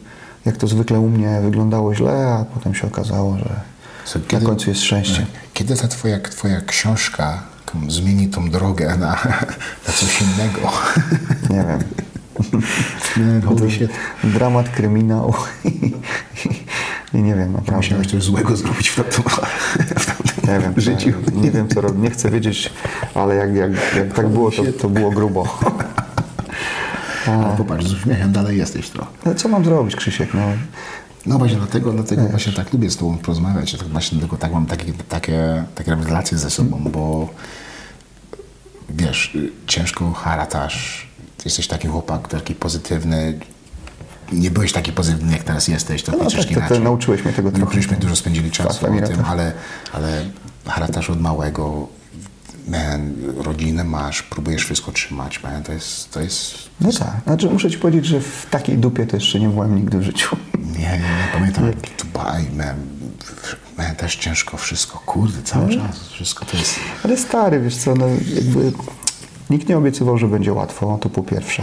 jak 0.45 0.57
to 0.57 0.67
zwykle 0.67 1.01
u 1.01 1.09
mnie 1.09 1.41
wyglądało 1.43 1.95
źle, 1.95 2.37
a 2.41 2.45
potem 2.45 2.75
się 2.75 2.87
okazało, 2.87 3.39
że 3.39 3.61
So, 4.05 4.19
na 4.33 4.41
końcu 4.41 4.71
jest 4.71 4.83
szczęście. 4.83 5.19
Tak. 5.19 5.27
Kiedy 5.55 5.77
ta 5.77 5.89
twoja, 5.89 6.21
twoja 6.21 6.61
książka 6.61 7.43
zmieni 7.89 8.29
tą 8.29 8.51
drogę 8.51 8.97
na, 8.97 9.19
na 9.87 9.93
coś 9.93 10.23
innego? 10.23 10.73
Nie 11.51 11.65
wiem. 11.65 11.85
Holy 13.45 13.71
shit. 13.75 13.91
Dramat, 14.25 14.69
kryminał 14.69 15.35
i 17.15 17.19
nie 17.19 17.35
wiem, 17.35 17.53
naprawdę. 17.53 17.77
Musiałeś 17.77 18.07
coś 18.11 18.23
złego 18.23 18.57
zrobić 18.57 18.89
w 18.89 18.97
tamtym, 18.97 19.23
w 19.99 20.07
tamtym 20.07 20.34
Nie 20.49 20.61
wiem, 20.61 20.75
życiu. 20.77 21.13
nie 21.35 21.51
wiem 21.51 21.69
co 21.69 21.81
robię, 21.81 21.99
nie 22.01 22.11
chcę 22.11 22.31
wiedzieć, 22.31 22.73
ale 23.15 23.35
jak, 23.35 23.55
jak, 23.55 23.71
jak 23.97 24.13
tak 24.13 24.29
było, 24.29 24.51
to, 24.51 24.63
to 24.81 24.89
było 24.89 25.11
grubo. 25.11 25.45
Ale 27.27 27.57
popatrz, 27.57 27.87
z 27.87 27.93
uśmiechem 27.93 28.33
dalej 28.33 28.59
jesteś 28.59 28.91
to. 28.91 29.07
Ale 29.25 29.35
co 29.35 29.49
mam 29.49 29.65
zrobić, 29.65 29.97
Krzysiek? 29.97 30.35
No, 30.35 30.41
No 31.27 31.39
właśnie 31.39 31.57
dlatego, 31.57 31.93
dlatego 31.93 32.23
właśnie 32.23 32.53
tak 32.53 32.73
lubię 32.73 32.91
z 32.91 32.97
Tobą 32.97 33.19
porozmawiać. 33.19 33.73
Ja 33.73 33.79
tak 33.79 33.89
właśnie 33.89 34.21
tylko 34.21 34.37
tak 34.37 34.53
mam 34.53 34.67
takie, 34.67 34.93
takie, 35.09 35.65
takie 35.75 35.95
relacje 35.95 36.39
ze 36.39 36.51
sobą, 36.51 36.81
bo 36.93 37.29
wiesz, 38.91 39.37
ciężko 39.67 40.13
haratasz, 40.13 41.09
jesteś 41.45 41.67
taki 41.67 41.89
chłopak, 41.89 42.29
taki 42.29 42.55
pozytywny. 42.55 43.39
Nie 44.33 44.51
byłeś 44.51 44.73
taki 44.73 44.93
pozytywny, 44.93 45.33
jak 45.33 45.43
teraz 45.45 45.69
jesteś, 45.69 46.03
to 46.03 46.13
No 46.13 46.19
no, 46.25 46.31
tak, 46.31 46.69
to- 46.69 46.75
to 46.75 46.81
nauczyłeś 46.81 47.25
mnie 47.25 47.33
tego 47.33 47.51
trochę. 47.51 47.65
Nauczyliśmy, 47.65 47.97
dużo 47.97 48.17
spędzili 48.17 48.51
W 48.51 48.53
czasu 48.53 48.85
o 48.85 48.89
Emiratach. 48.89 49.17
tym, 49.17 49.25
ale, 49.27 49.53
ale 49.93 50.25
haratasz 50.67 51.11
od 51.11 51.21
małego, 51.21 51.89
man, 52.69 53.13
rodzinę 53.37 53.85
masz, 53.85 54.23
próbujesz 54.23 54.65
wszystko 54.65 54.93
trzymać, 54.93 55.43
man, 55.43 55.63
to 55.63 55.73
jest, 55.73 56.11
to 56.11 56.21
jest 56.21 56.55
no 56.81 56.93
tak, 56.93 57.11
znaczy 57.27 57.51
muszę 57.51 57.71
Ci 57.71 57.79
powiedzieć, 57.79 58.07
że 58.07 58.21
w 58.21 58.47
takiej 58.51 58.79
dupie 58.79 59.07
to 59.07 59.17
jeszcze 59.17 59.41
nie 59.41 59.49
byłem 59.49 59.77
nigdy 59.77 59.99
w 59.99 60.03
życiu. 60.03 60.37
Nie, 60.59 60.79
nie, 60.79 60.89
nie. 60.99 61.29
Pamiętam 61.35 61.65
Dubaj, 62.03 62.45
man, 62.57 62.77
man, 63.79 63.97
też 63.97 64.17
ciężko 64.17 64.57
wszystko, 64.57 64.99
kurde, 65.07 65.43
cały 65.43 65.69
czas, 65.75 66.09
wszystko 66.09 66.45
to 66.45 66.57
jest... 66.57 66.75
Ale 67.05 67.17
stary, 67.17 67.61
wiesz 67.61 67.77
co, 67.77 67.95
no 67.95 68.07
jakby 68.35 68.73
nikt 69.51 69.69
nie 69.69 69.79
obiecywał, 69.79 70.19
że 70.19 70.29
będzie 70.29 70.53
łatwo, 70.53 70.99
to 71.01 71.09
po 71.11 71.23
pierwsze. 71.23 71.63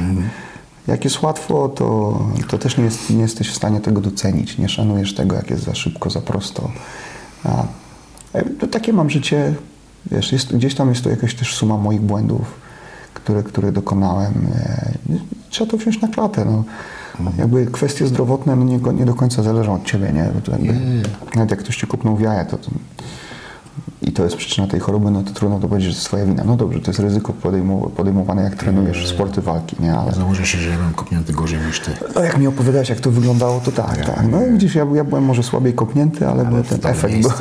Jak 0.92 1.04
jest 1.04 1.22
łatwo, 1.22 1.70
to, 1.70 2.20
to 2.48 2.58
też 2.58 2.78
nie, 2.78 2.84
jest, 2.84 3.10
nie 3.10 3.22
jesteś 3.22 3.50
w 3.50 3.56
stanie 3.56 3.80
tego 3.80 4.02
docenić. 4.02 4.58
Nie 4.58 4.70
szanujesz 4.70 5.16
tego, 5.16 5.36
jak 5.36 5.50
jest 5.50 5.64
za 5.64 5.76
szybko, 5.76 6.10
za 6.10 6.22
prosto. 6.22 6.72
A, 7.44 7.64
e, 8.34 8.44
to 8.44 8.68
takie 8.68 8.94
mam 8.94 9.10
życie, 9.10 9.54
wiesz, 10.12 10.32
jest, 10.32 10.56
gdzieś 10.56 10.76
tam 10.76 10.90
jest 10.90 11.04
to 11.04 11.10
jakaś 11.10 11.36
też 11.36 11.56
suma 11.56 11.78
moich 11.78 12.02
błędów, 12.02 12.60
które, 13.14 13.44
które 13.44 13.72
dokonałem. 13.72 14.34
E, 14.56 14.92
Trzeba 15.50 15.72
to 15.72 15.78
wziąć 15.78 16.02
na 16.02 16.08
klatę. 16.08 16.46
No. 16.46 16.64
Jakby 17.38 17.66
kwestie 17.66 18.08
zdrowotne 18.08 18.56
no 18.56 18.64
nie, 18.64 18.80
nie 18.94 19.06
do 19.06 19.14
końca 19.14 19.44
zależą 19.44 19.74
od 19.74 19.84
ciebie, 19.84 20.12
nie? 20.14 20.20
Jakby, 20.52 20.74
Nawet 21.36 21.52
jak 21.52 21.60
ktoś 21.60 21.78
ci 21.78 21.88
kupnął 21.88 22.16
w 22.16 22.22
jaja, 22.22 22.46
to, 22.46 22.58
to 22.58 22.72
i 24.02 24.12
to 24.12 24.24
jest 24.24 24.36
przyczyna 24.36 24.68
tej 24.68 24.80
choroby, 24.80 25.12
no 25.12 25.24
to 25.24 25.34
trudno 25.34 25.60
to 25.60 25.68
powiedzieć, 25.68 25.90
że 25.90 25.94
to 25.94 25.98
jest 25.98 26.08
twoja 26.08 26.26
wina. 26.26 26.44
No 26.44 26.56
dobrze, 26.58 26.80
to 26.80 26.92
jest 26.92 27.00
ryzyko 27.00 27.34
podejmowane, 27.98 28.44
jak 28.44 28.56
trenujesz 28.56 29.08
sporty 29.08 29.42
walki, 29.42 29.76
nie? 29.80 29.94
Ale 29.94 30.12
Założę 30.12 30.46
się, 30.46 30.58
że 30.58 30.70
ja 30.70 30.76
byłem 30.78 30.94
kopnięty 30.94 31.34
gorzej 31.34 31.60
niż 31.68 31.80
ty. 31.80 31.92
no, 32.16 32.24
jak 32.24 32.38
mi 32.38 32.48
opowiadałeś, 32.48 32.90
jak 32.90 33.00
to 33.00 33.12
wyglądało, 33.12 33.60
to 33.60 33.72
tak, 33.72 34.06
tak. 34.06 34.24
No 34.32 34.48
i 34.48 34.52
gdzieś 34.52 34.76
ja, 34.76 34.86
ja 34.96 35.04
byłem 35.04 35.24
może 35.24 35.44
słabiej 35.44 35.74
kopnięty, 35.74 36.28
ale, 36.28 36.46
był 36.46 36.64
ten 36.64 36.80
efekt 36.84 37.16
był. 37.22 37.32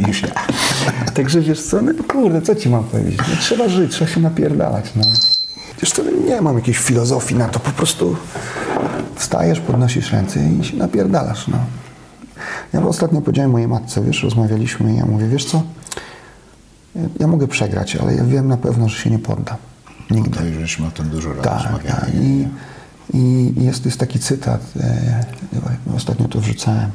Niż 0.06 0.22
ja. 0.22 0.28
Także 1.14 1.40
wiesz 1.40 1.62
co, 1.62 1.82
no 1.82 1.92
kurde, 2.08 2.42
co 2.42 2.54
ci 2.54 2.68
mam 2.68 2.84
powiedzieć? 2.84 3.18
No, 3.18 3.36
trzeba 3.40 3.68
żyć, 3.68 3.92
trzeba 3.92 4.10
się 4.10 4.20
napierdalać, 4.20 4.92
no. 4.96 5.02
Wiesz 5.82 5.92
co, 5.92 6.02
nie 6.26 6.40
mam 6.40 6.56
jakiejś 6.56 6.78
filozofii 6.78 7.34
na 7.34 7.48
to, 7.48 7.60
po 7.60 7.70
prostu 7.70 8.16
wstajesz, 9.14 9.60
podnosisz 9.60 10.12
ręce 10.12 10.40
i 10.60 10.64
się 10.64 10.76
napierdalasz, 10.76 11.48
no. 11.48 11.58
Ja 12.72 12.82
ostatnio 12.86 13.20
powiedziałem 13.20 13.50
mojej 13.50 13.68
matce, 13.68 14.02
wiesz, 14.04 14.22
rozmawialiśmy 14.22 14.94
i 14.94 14.96
ja 14.96 15.06
mówię, 15.06 15.28
wiesz 15.28 15.44
co, 15.44 15.62
ja 17.20 17.26
mogę 17.26 17.48
przegrać, 17.48 17.96
ale 17.96 18.14
ja 18.14 18.24
wiem 18.24 18.48
na 18.48 18.56
pewno, 18.56 18.88
że 18.88 18.98
się 18.98 19.10
nie 19.10 19.18
poddam. 19.18 19.56
Nigdy. 20.10 20.44
Już 20.44 20.58
żeśmy 20.60 20.86
o 20.86 20.90
tym 20.90 21.08
dużo 21.08 21.28
razy 21.28 21.42
Tak, 21.42 21.62
rozmawiali. 21.62 21.90
tak. 22.00 22.08
I, 22.14 22.46
i 23.14 23.52
jest, 23.64 23.84
jest 23.84 23.98
taki 24.00 24.18
cytat, 24.18 24.60
e, 24.80 25.24
ostatnio 25.96 26.28
to 26.28 26.40
wrzucałem. 26.40 26.90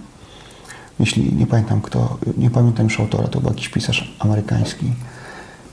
Jeśli 1.00 1.34
nie 1.36 1.48
pamiętam 1.48 1.82
kto, 1.82 2.18
nie 2.38 2.50
pamiętam 2.50 2.84
już 2.86 3.00
autora, 3.00 3.28
to 3.28 3.40
był 3.42 3.50
jakiś 3.50 3.70
pisarz 3.70 4.16
amerykański. 4.20 4.94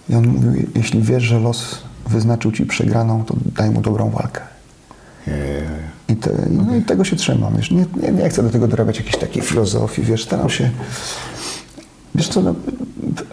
I 0.09 0.15
on 0.15 0.27
mówił, 0.27 0.67
jeśli 0.75 1.03
wiesz, 1.03 1.23
że 1.23 1.39
los 1.39 1.79
wyznaczył 2.09 2.53
ci 2.53 2.67
przegraną, 2.67 3.25
to 3.25 3.35
daj 3.57 3.71
mu 3.71 3.81
dobrą 3.81 4.11
walkę. 4.11 4.41
Nie, 5.27 5.35
I, 6.09 6.17
te, 6.17 6.31
no 6.51 6.77
i 6.77 6.83
tego 6.83 7.05
się 7.05 7.17
trzymam, 7.17 7.57
wiesz. 7.57 7.71
Nie, 7.71 7.85
nie, 8.03 8.13
nie 8.13 8.29
chcę 8.29 8.43
do 8.43 8.51
tego 8.51 8.69
dorabiać 8.69 8.97
jakiejś 8.97 9.17
takiej 9.17 9.43
filozofii, 9.43 10.03
wiesz, 10.03 10.25
staram 10.25 10.51
się... 10.51 10.71
Wiesz 12.15 12.29
co, 12.29 12.43
no, 12.43 12.55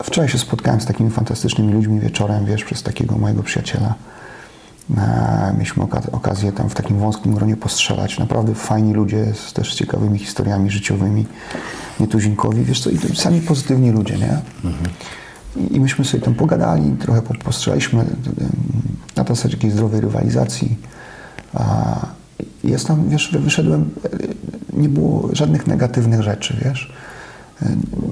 wczoraj 0.03 0.29
się 0.29 0.37
spotkałem 0.37 0.81
z 0.81 0.85
takimi 0.85 1.09
fantastycznymi 1.09 1.73
ludźmi 1.73 1.99
wieczorem, 1.99 2.45
wiesz, 2.45 2.63
przez 2.63 2.83
takiego 2.83 3.17
mojego 3.17 3.43
przyjaciela. 3.43 3.93
E, 4.97 5.53
Mieliśmy 5.53 5.83
oka- 5.83 6.11
okazję 6.11 6.51
tam 6.51 6.69
w 6.69 6.75
takim 6.75 6.97
wąskim 6.99 7.33
gronie 7.35 7.57
postrzelać. 7.57 8.19
Naprawdę 8.19 8.55
fajni 8.55 8.93
ludzie 8.93 9.33
z 9.47 9.53
też 9.53 9.73
ciekawymi 9.75 10.19
historiami 10.19 10.71
życiowymi, 10.71 11.25
nietuzinkowi, 11.99 12.63
wiesz 12.63 12.83
co, 12.83 12.89
i 12.89 12.97
sami 13.15 13.41
pozytywni 13.41 13.91
ludzie, 13.91 14.17
nie? 14.17 14.39
I, 15.55 15.75
I 15.75 15.79
myśmy 15.79 16.05
sobie 16.05 16.23
tam 16.23 16.33
pogadali, 16.35 16.91
trochę 16.91 17.21
po- 17.21 17.33
postrzelaliśmy 17.33 18.01
e, 18.01 18.05
na 19.15 19.23
zasadzie 19.23 19.57
takiej 19.57 19.71
zdrowej 19.71 20.01
rywalizacji. 20.01 20.77
A 21.53 21.95
jest 22.63 22.87
tam, 22.87 23.09
wiesz, 23.09 23.37
wyszedłem, 23.39 23.89
nie 24.73 24.89
było 24.89 25.29
żadnych 25.33 25.67
negatywnych 25.67 26.21
rzeczy, 26.21 26.57
wiesz. 26.65 26.93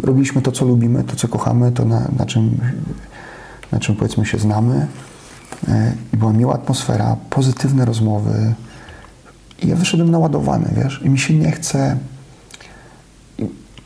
Robiliśmy 0.03 0.41
to, 0.41 0.51
co 0.51 0.65
lubimy, 0.65 1.03
to, 1.03 1.15
co 1.15 1.27
kochamy, 1.27 1.71
to 1.71 1.85
na, 1.85 2.07
na 2.19 2.25
czym, 2.25 2.57
na 3.71 3.79
czym 3.79 3.95
powiedzmy 3.95 4.25
się 4.25 4.37
znamy. 4.37 4.87
E, 5.67 5.93
I 6.13 6.17
była 6.17 6.33
miła 6.33 6.53
atmosfera, 6.53 7.17
pozytywne 7.29 7.85
rozmowy. 7.85 8.53
I 9.63 9.67
ja 9.67 9.75
wyszedłem 9.75 10.11
naładowany, 10.11 10.69
wiesz, 10.83 11.01
i 11.03 11.09
mi 11.09 11.19
się 11.19 11.33
nie 11.33 11.51
chce. 11.51 11.97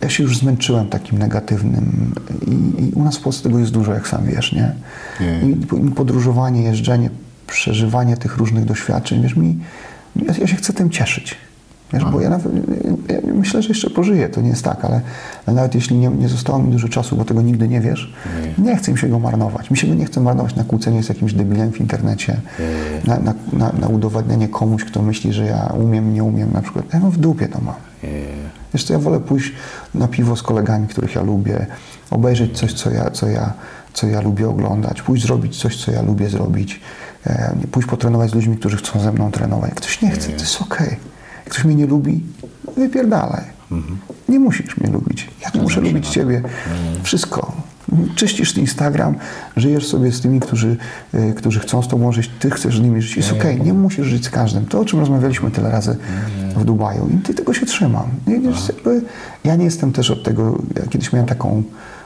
Ja 0.01 0.09
się 0.09 0.23
już 0.23 0.37
zmęczyłem 0.37 0.89
takim 0.89 1.17
negatywnym. 1.17 2.15
I, 2.47 2.83
I 2.83 2.91
u 2.91 3.03
nas 3.03 3.17
w 3.17 3.21
Polsce 3.21 3.43
tego 3.43 3.59
jest 3.59 3.71
dużo, 3.71 3.93
jak 3.93 4.07
sam 4.07 4.25
wiesz, 4.25 4.53
nie? 4.53 4.75
I 5.43 5.49
i 5.87 5.91
podróżowanie, 5.91 6.63
jeżdżenie, 6.63 7.09
przeżywanie 7.47 8.17
tych 8.17 8.37
różnych 8.37 8.65
doświadczeń, 8.65 9.21
wiesz, 9.21 9.35
mi, 9.35 9.59
ja, 10.15 10.33
ja 10.39 10.47
się 10.47 10.55
chcę 10.55 10.73
tym 10.73 10.89
cieszyć. 10.89 11.37
Wiesz, 11.93 12.05
bo 12.05 12.21
ja, 12.21 12.29
nawet, 12.29 12.51
ja 13.09 13.33
myślę, 13.33 13.61
że 13.61 13.69
jeszcze 13.69 13.89
pożyję, 13.89 14.29
to 14.29 14.41
nie 14.41 14.49
jest 14.49 14.63
tak, 14.63 14.85
ale, 14.85 15.01
ale 15.45 15.55
nawet 15.55 15.75
jeśli 15.75 15.97
nie, 15.97 16.07
nie 16.07 16.29
zostało 16.29 16.59
mi 16.59 16.71
dużo 16.71 16.89
czasu, 16.89 17.15
bo 17.15 17.25
tego 17.25 17.41
nigdy 17.41 17.67
nie 17.67 17.81
wiesz, 17.81 18.13
nie, 18.57 18.75
chcę 18.77 18.91
mi 18.91 18.97
się 18.97 19.07
go 19.07 19.19
marnować. 19.19 19.71
Mi 19.71 19.77
się 19.77 19.87
go 19.87 19.93
nie 19.93 20.05
chce 20.05 20.21
marnować 20.21 20.55
na 20.55 20.63
kłócenie 20.63 21.03
z 21.03 21.09
jakimś 21.09 21.33
debilem 21.33 21.71
w 21.71 21.79
internecie, 21.79 22.37
na, 23.05 23.19
na, 23.19 23.33
na, 23.53 23.71
na 23.79 23.87
udowadnianie 23.87 24.47
komuś, 24.47 24.83
kto 24.83 25.01
myśli, 25.01 25.33
że 25.33 25.45
ja 25.45 25.73
umiem, 25.79 26.13
nie 26.13 26.23
umiem 26.23 26.51
na 26.53 26.61
przykład. 26.61 26.85
Ja 26.93 26.99
w 26.99 27.17
dupie 27.17 27.47
to 27.47 27.61
mam. 27.61 27.75
Wiesz 28.73 28.83
co, 28.83 28.93
ja 28.93 28.99
wolę 28.99 29.19
pójść 29.19 29.53
na 29.95 30.07
piwo 30.07 30.35
z 30.35 30.43
kolegami, 30.43 30.87
których 30.87 31.15
ja 31.15 31.21
lubię, 31.21 31.65
obejrzeć 32.11 32.57
coś, 32.57 32.73
co 32.73 32.91
ja, 32.91 33.11
co 33.11 33.27
ja, 33.27 33.53
co 33.93 34.07
ja 34.07 34.21
lubię 34.21 34.49
oglądać, 34.49 35.01
pójść 35.01 35.23
zrobić 35.23 35.61
coś, 35.61 35.85
co 35.85 35.91
ja 35.91 36.01
lubię 36.01 36.29
zrobić, 36.29 36.79
pójść 37.71 37.89
potrenować 37.89 38.31
z 38.31 38.33
ludźmi, 38.33 38.57
którzy 38.57 38.77
chcą 38.77 38.99
ze 38.99 39.11
mną 39.11 39.31
trenować. 39.31 39.69
Jak 39.69 39.77
ktoś 39.77 40.01
nie 40.01 40.11
chce, 40.11 40.29
to 40.29 40.41
jest 40.41 40.61
okej. 40.61 40.89
Jak 41.45 41.49
ktoś 41.49 41.63
mnie 41.65 41.75
nie 41.75 41.85
lubi, 41.85 42.23
wypierdalaj. 42.77 43.43
Nie 44.29 44.39
musisz 44.39 44.77
mnie 44.77 44.89
lubić. 44.91 45.29
Ja 45.41 45.51
nie 45.55 45.61
muszę 45.61 45.81
lubić 45.81 46.07
Ciebie. 46.07 46.41
Wszystko. 47.03 47.51
Czyścisz 48.15 48.57
Instagram, 48.57 49.15
żyjesz 49.57 49.87
sobie 49.87 50.11
z 50.11 50.21
tymi, 50.21 50.39
którzy, 50.39 50.77
y, 51.13 51.33
którzy 51.33 51.59
chcą 51.59 51.81
z 51.81 51.87
Tobą 51.87 52.11
żyć, 52.11 52.31
Ty 52.39 52.51
chcesz 52.51 52.77
z 52.77 52.81
nimi 52.81 53.01
żyć. 53.01 53.17
Jest 53.17 53.31
okej, 53.31 53.61
nie 53.61 53.73
musisz 53.73 54.07
żyć 54.07 54.25
z 54.25 54.29
każdym. 54.29 54.65
To, 54.65 54.79
o 54.79 54.85
czym 54.85 54.99
rozmawialiśmy 54.99 55.51
tyle 55.51 55.71
razy 55.71 55.97
w 56.55 56.65
Dubaju. 56.65 57.09
I 57.13 57.17
Ty 57.17 57.33
tego 57.33 57.53
się 57.53 57.65
trzymam. 57.65 58.09
Nie, 58.27 58.33
jakby, 58.67 59.01
ja 59.43 59.55
nie 59.55 59.65
jestem 59.65 59.91
też 59.91 60.11
od 60.11 60.23
tego, 60.23 60.57
ja 60.75 60.87
kiedyś 60.87 61.13
miałem 61.13 61.27
taką, 61.27 61.63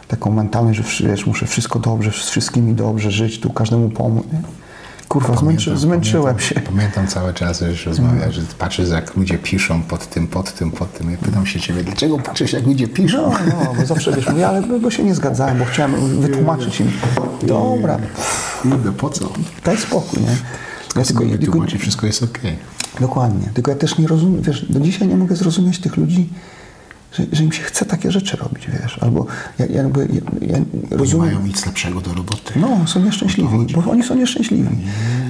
taką 0.07 0.31
mentalność, 0.31 0.79
że 0.79 1.07
wiesz, 1.07 1.25
muszę 1.25 1.45
wszystko 1.45 1.79
dobrze, 1.79 2.11
z 2.11 2.29
wszystkimi 2.29 2.73
dobrze 2.73 3.11
żyć, 3.11 3.39
tu 3.39 3.49
każdemu 3.49 3.89
pomóc. 3.89 4.25
Nie? 4.33 4.41
Kurwa, 5.09 5.35
zmęczy, 5.37 5.77
zmęczyłem 5.77 6.35
pamiętam, 6.35 6.47
się. 6.49 6.61
Pamiętam 6.61 7.07
cały 7.07 7.33
czas, 7.33 7.59
że 7.73 7.89
rozmawiasz, 7.89 8.35
że 8.35 8.41
patrzysz 8.59 8.89
jak 8.89 9.15
ludzie 9.15 9.37
piszą 9.37 9.81
pod 9.83 10.09
tym, 10.09 10.27
pod 10.27 10.53
tym, 10.53 10.71
pod 10.71 10.93
tym. 10.93 11.11
Ja 11.11 11.17
pytam 11.17 11.45
się 11.45 11.59
ciebie, 11.59 11.83
dlaczego 11.83 12.17
patrzysz 12.19 12.53
jak 12.53 12.65
ludzie 12.65 12.87
piszą? 12.87 13.31
No, 13.31 13.55
no, 13.63 13.73
bo 13.79 13.85
zawsze 13.85 14.11
wiesz, 14.11 14.29
mówię, 14.29 14.47
ale 14.47 14.61
bo- 14.61 14.91
się 14.91 15.03
nie 15.03 15.15
zgadzałem, 15.15 15.57
bo 15.59 15.65
chciałem 15.65 16.21
wytłumaczyć 16.21 16.79
im. 16.79 16.91
Dobra, 17.43 17.97
Kurde, 18.61 18.91
po 18.91 19.09
co? 19.09 19.29
daj 19.65 19.77
spokój, 19.77 20.21
nie? 20.21 20.27
Ja 20.95 21.03
Tylko 21.03 21.23
tylko, 21.37 21.79
wszystko 21.79 22.05
jest 22.07 22.23
okej. 22.23 22.57
dokładnie. 22.99 23.49
Tylko 23.53 23.71
ja 23.71 23.77
też 23.77 23.97
nie 23.97 24.07
rozumiem, 24.07 24.41
wiesz, 24.41 24.65
do 24.71 24.79
dzisiaj 24.79 25.07
nie 25.07 25.15
mogę 25.15 25.35
zrozumieć 25.35 25.79
tych 25.79 25.97
ludzi, 25.97 26.29
że, 27.11 27.23
że 27.31 27.43
im 27.43 27.51
się 27.51 27.63
chce 27.63 27.85
takie 27.85 28.11
rzeczy 28.11 28.37
robić, 28.37 28.67
wiesz, 28.67 28.97
albo 29.01 29.25
ja, 29.59 29.65
ja, 29.65 29.75
jakby, 29.75 30.07
ja, 30.13 30.47
ja 30.47 30.57
nie 30.57 30.97
rozumiem... 30.97 31.25
mają 31.25 31.47
nic 31.47 31.65
lepszego 31.65 32.01
do 32.01 32.13
roboty. 32.13 32.53
No, 32.55 32.87
są 32.87 32.99
nieszczęśliwi, 32.99 33.73
bo 33.75 33.91
oni 33.91 34.03
są 34.03 34.15
nieszczęśliwi. 34.15 34.69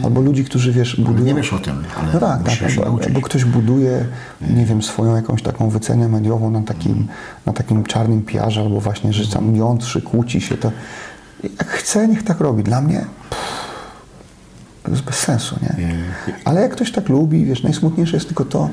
Albo 0.04 0.22
ludzi, 0.22 0.44
którzy, 0.44 0.72
wiesz, 0.72 0.96
budują... 0.96 1.26
nie 1.26 1.34
wiesz 1.34 1.54
o 1.54 1.60
tym, 1.60 1.84
ale 1.98 2.14
No 2.14 2.20
tak, 2.20 2.44
tak. 2.44 2.60
Albo, 2.86 3.04
albo 3.04 3.22
ktoś 3.22 3.46
buduje, 3.46 4.06
nie 4.50 4.66
wiem, 4.66 4.84
swoją 4.84 5.16
jakąś 5.16 5.42
taką 5.42 5.70
wycenę 5.70 6.08
mediową 6.08 6.52
na 6.52 6.62
takim, 6.62 7.08
na 7.46 7.54
takim 7.54 7.84
czarnym 7.84 8.22
piarze, 8.22 8.62
albo 8.62 8.80
właśnie, 8.82 9.14
że 9.14 9.28
tam 9.28 9.56
jątrzy, 9.56 10.02
kłóci 10.02 10.42
się, 10.42 10.58
to 10.58 10.72
jak 11.44 11.68
chce, 11.68 12.08
niech 12.08 12.24
tak 12.24 12.40
robi. 12.40 12.64
Dla 12.64 12.82
mnie 12.82 13.06
pff, 13.30 13.46
to 14.84 14.92
jest 14.92 15.04
bez 15.04 15.16
sensu, 15.16 15.56
nie? 15.62 15.76
Ale 16.46 16.62
jak 16.62 16.72
ktoś 16.72 16.92
tak 16.92 17.10
lubi, 17.10 17.46
wiesz, 17.46 17.64
najsmutniejsze 17.64 18.18
jest 18.18 18.28
tylko 18.28 18.46
to, 18.46 18.70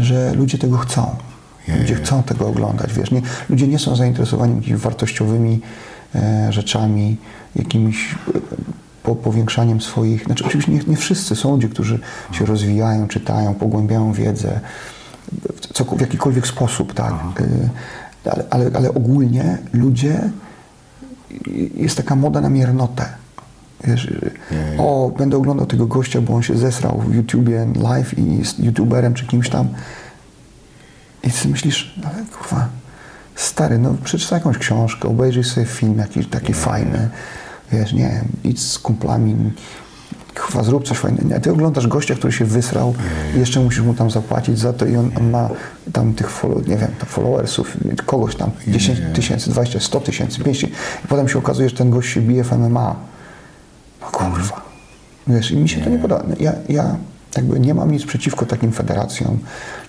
że 0.00 0.34
ludzie 0.34 0.58
tego 0.58 0.78
chcą. 0.78 1.16
Ludzie 1.76 1.94
chcą 1.94 2.22
tego 2.22 2.48
oglądać, 2.48 2.92
wiesz. 2.92 3.10
Nie, 3.10 3.22
ludzie 3.50 3.68
nie 3.68 3.78
są 3.78 3.96
zainteresowani 3.96 4.56
jakimiś 4.56 4.80
wartościowymi 4.80 5.60
e, 6.14 6.52
rzeczami, 6.52 7.16
jakimiś 7.56 8.14
e, 8.34 8.38
po, 9.02 9.14
powiększaniem 9.14 9.80
swoich... 9.80 10.24
Znaczy 10.24 10.44
oczywiście 10.44 10.72
nie, 10.72 10.80
nie 10.86 10.96
wszyscy 10.96 11.36
są 11.36 11.50
ludzie, 11.50 11.68
którzy 11.68 11.98
się 12.32 12.46
rozwijają, 12.46 13.08
czytają, 13.08 13.54
pogłębiają 13.54 14.12
wiedzę 14.12 14.60
w, 15.56 15.72
co, 15.72 15.84
w 15.84 16.00
jakikolwiek 16.00 16.46
sposób, 16.46 16.94
tak. 16.94 17.14
E, 17.40 17.68
ale, 18.30 18.44
ale, 18.50 18.70
ale 18.74 18.88
ogólnie 18.88 19.58
ludzie 19.72 20.20
jest 21.74 21.96
taka 21.96 22.16
moda 22.16 22.40
na 22.40 22.48
miernotę. 22.48 23.04
Wiesz, 23.84 24.12
o, 24.78 25.12
będę 25.18 25.36
oglądał 25.36 25.66
tego 25.66 25.86
gościa, 25.86 26.20
bo 26.20 26.34
on 26.34 26.42
się 26.42 26.58
zesrał 26.58 27.02
w 27.06 27.14
YouTubie 27.14 27.66
live 27.82 28.18
i 28.18 28.38
jest 28.38 28.60
youtuberem 28.60 29.14
czy 29.14 29.26
kimś 29.26 29.48
tam. 29.48 29.68
I 31.22 31.30
ty 31.30 31.48
myślisz, 31.48 31.94
ale 32.04 32.24
kurwa, 32.38 32.68
stary, 33.34 33.78
no 33.78 33.94
przeczytaj 34.04 34.38
jakąś 34.38 34.58
książkę, 34.58 35.08
obejrzyj 35.08 35.44
sobie 35.44 35.66
film 35.66 35.98
jakiś 35.98 36.26
taki 36.26 36.54
fajny, 36.54 37.08
wiesz, 37.72 37.92
nie 37.92 38.08
wiem, 38.08 38.28
idź 38.44 38.62
z 38.62 38.78
kumplami, 38.78 39.52
kurwa, 40.34 40.62
zrób 40.62 40.88
coś 40.88 40.98
fajnego. 40.98 41.28
Nie, 41.28 41.40
ty 41.40 41.52
oglądasz 41.52 41.86
gościa, 41.86 42.14
który 42.14 42.32
się 42.32 42.44
wysrał 42.44 42.94
i 43.36 43.38
jeszcze 43.38 43.60
musisz 43.60 43.80
mu 43.80 43.94
tam 43.94 44.10
zapłacić 44.10 44.58
za 44.58 44.72
to 44.72 44.86
i 44.86 44.96
on, 44.96 45.10
on 45.16 45.30
ma 45.30 45.48
tam 45.92 46.14
tych, 46.14 46.30
follow, 46.30 46.66
nie 46.66 46.76
wiem, 46.76 46.90
tam 46.98 47.08
followersów, 47.08 47.76
kogoś 48.06 48.36
tam, 48.36 48.50
10 48.68 49.00
tysięcy, 49.14 49.50
20, 49.50 49.80
100 49.80 50.00
tysięcy, 50.00 50.44
5 50.44 50.62
i 50.62 50.68
potem 51.08 51.28
się 51.28 51.38
okazuje, 51.38 51.68
że 51.68 51.76
ten 51.76 51.90
gość 51.90 52.12
się 52.12 52.20
bije 52.20 52.44
w 52.44 52.52
MMA. 52.52 52.96
No 54.00 54.06
kurwa. 54.06 54.62
Wiesz, 55.26 55.50
i 55.50 55.56
mi 55.56 55.68
się 55.68 55.80
to 55.80 55.90
nie 55.90 55.98
podoba. 55.98 56.24
Ja, 56.40 56.52
ja 56.68 56.96
jakby 57.36 57.60
nie 57.60 57.74
mam 57.74 57.90
nic 57.90 58.04
przeciwko 58.06 58.46
takim 58.46 58.72
federacjom, 58.72 59.38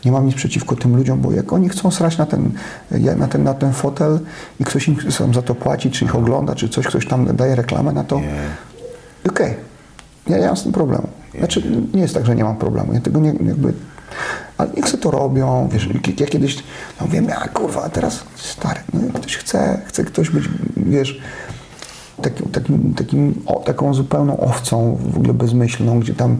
nie 0.05 0.11
mam 0.11 0.25
nic 0.25 0.35
przeciwko 0.35 0.75
tym 0.75 0.95
ludziom, 0.95 1.21
bo 1.21 1.31
jak 1.31 1.53
oni 1.53 1.69
chcą 1.69 1.91
srać 1.91 2.17
na 2.17 2.25
ten, 2.25 2.51
na 3.17 3.27
ten, 3.27 3.43
na 3.43 3.53
ten 3.53 3.73
fotel 3.73 4.19
i 4.59 4.63
ktoś 4.63 4.87
im 4.87 4.97
za 5.33 5.41
to 5.41 5.55
płaci, 5.55 5.91
czy 5.91 6.05
ich 6.05 6.15
ogląda, 6.15 6.55
czy 6.55 6.69
coś, 6.69 6.87
ktoś 6.87 7.07
tam 7.07 7.35
daje 7.35 7.55
reklamę 7.55 7.91
na 7.91 8.03
to, 8.03 8.21
okej, 9.29 9.55
ja 10.27 10.37
nie 10.37 10.45
mam 10.45 10.57
z 10.57 10.63
tym 10.63 10.71
problemu. 10.71 11.07
Znaczy, 11.37 11.63
nie 11.93 12.01
jest 12.01 12.13
tak, 12.13 12.25
że 12.25 12.35
nie 12.35 12.43
mam 12.43 12.55
problemu, 12.55 12.93
ja 12.93 13.01
tego 13.01 13.19
nie, 13.19 13.29
jakby, 13.29 13.73
ale 14.57 14.69
niech 14.77 14.89
sobie 14.89 15.03
to 15.03 15.11
robią, 15.11 15.69
wiesz, 15.71 15.89
ja 16.19 16.27
kiedyś, 16.27 16.63
no 17.01 17.07
wiem, 17.07 17.25
ja 17.25 17.47
kurwa, 17.47 17.83
a 17.83 17.89
teraz 17.89 18.23
stary, 18.35 18.79
no 18.93 19.19
ktoś 19.19 19.37
chce, 19.37 19.81
chce 19.85 20.03
ktoś 20.03 20.29
być, 20.29 20.43
wiesz, 20.77 21.21
takim, 22.19 22.49
takim, 22.49 22.93
takim, 22.93 23.41
o, 23.45 23.59
taką 23.59 23.93
zupełną 23.93 24.39
owcą, 24.39 24.97
w 25.13 25.17
ogóle 25.17 25.33
bezmyślną, 25.33 25.99
gdzie 25.99 26.13
tam 26.13 26.37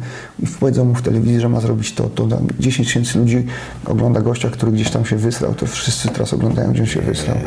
powiedzą 0.60 0.86
mu 0.86 0.96
w 0.96 1.02
telewizji, 1.02 1.40
że 1.40 1.50
ma 1.50 1.60
zrobić 1.60 1.94
to, 1.94 2.04
to 2.04 2.28
tam 2.28 2.48
10 2.60 2.88
tysięcy 2.88 3.20
ludzi 3.20 3.46
ogląda 3.86 4.22
gościa, 4.22 4.50
który 4.50 4.72
gdzieś 4.72 4.90
tam 4.90 5.06
się 5.06 5.16
wysrał, 5.16 5.54
to 5.54 5.66
wszyscy 5.66 6.10
teraz 6.10 6.34
oglądają, 6.34 6.72
gdzie 6.72 6.82
on 6.82 6.88
się 6.88 7.02
wysrał. 7.02 7.38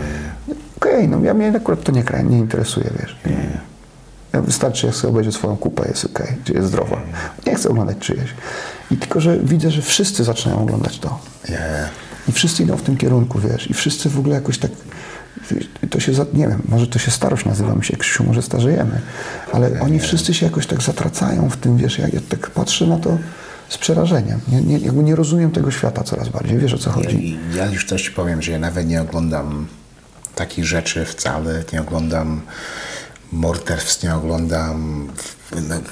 Okej, 0.76 1.08
no 1.08 1.24
ja 1.24 1.34
mnie 1.34 1.52
akurat 1.56 1.82
to 1.82 1.92
nie, 1.92 2.04
nie 2.30 2.38
interesuje, 2.38 2.90
wiesz. 3.00 3.16
Wystarczy, 4.32 4.86
jak 4.86 4.96
sobie 4.96 5.10
obejrzę 5.10 5.32
swoją 5.32 5.56
kupę, 5.56 5.88
jest 5.88 6.04
okej, 6.04 6.26
czy 6.44 6.52
jest 6.52 6.68
zdrowa. 6.68 7.00
Nie 7.46 7.54
chcę 7.54 7.68
oglądać 7.68 7.98
czyjeś. 7.98 8.34
I 8.90 8.96
tylko, 8.96 9.20
że 9.20 9.38
widzę, 9.38 9.70
że 9.70 9.82
wszyscy 9.82 10.24
zaczynają 10.24 10.62
oglądać 10.62 10.98
to. 10.98 11.18
I 12.28 12.32
wszyscy 12.32 12.62
idą 12.62 12.76
w 12.76 12.82
tym 12.82 12.96
kierunku, 12.96 13.38
wiesz, 13.38 13.70
i 13.70 13.74
wszyscy 13.74 14.08
w 14.10 14.18
ogóle 14.18 14.34
jakoś 14.34 14.58
tak, 14.58 14.70
to 15.90 16.00
się, 16.00 16.12
nie 16.32 16.48
wiem, 16.48 16.62
może 16.68 16.86
to 16.86 16.98
się 16.98 17.10
starość 17.10 17.44
nazywa, 17.44 17.74
my 17.74 17.84
się 17.84 17.96
Krzysiu 17.96 18.24
może 18.24 18.42
starzejemy, 18.42 19.00
ale 19.52 19.80
oni 19.80 20.00
wszyscy 20.00 20.34
się 20.34 20.46
jakoś 20.46 20.66
tak 20.66 20.82
zatracają 20.82 21.50
w 21.50 21.56
tym, 21.56 21.76
wiesz, 21.76 21.98
ja, 21.98 22.08
ja 22.08 22.20
tak 22.28 22.50
patrzę 22.50 22.86
na 22.86 22.98
to 22.98 23.18
z 23.68 23.78
przerażeniem. 23.78 24.40
Nie, 24.48 24.60
nie, 24.60 24.78
jakby 24.78 25.02
nie 25.02 25.16
rozumiem 25.16 25.50
tego 25.50 25.70
świata 25.70 26.02
coraz 26.04 26.28
bardziej, 26.28 26.58
wiesz 26.58 26.74
o 26.74 26.78
co 26.78 26.90
chodzi. 26.90 27.28
I 27.28 27.38
ja 27.54 27.66
już 27.66 27.84
ci 27.84 28.10
powiem, 28.10 28.42
że 28.42 28.52
ja 28.52 28.58
nawet 28.58 28.86
nie 28.88 29.02
oglądam 29.02 29.66
takich 30.34 30.64
rzeczy 30.64 31.04
wcale, 31.04 31.64
nie 31.72 31.80
oglądam 31.80 32.40
morderstw, 33.32 34.02
nie 34.02 34.14
oglądam 34.14 35.08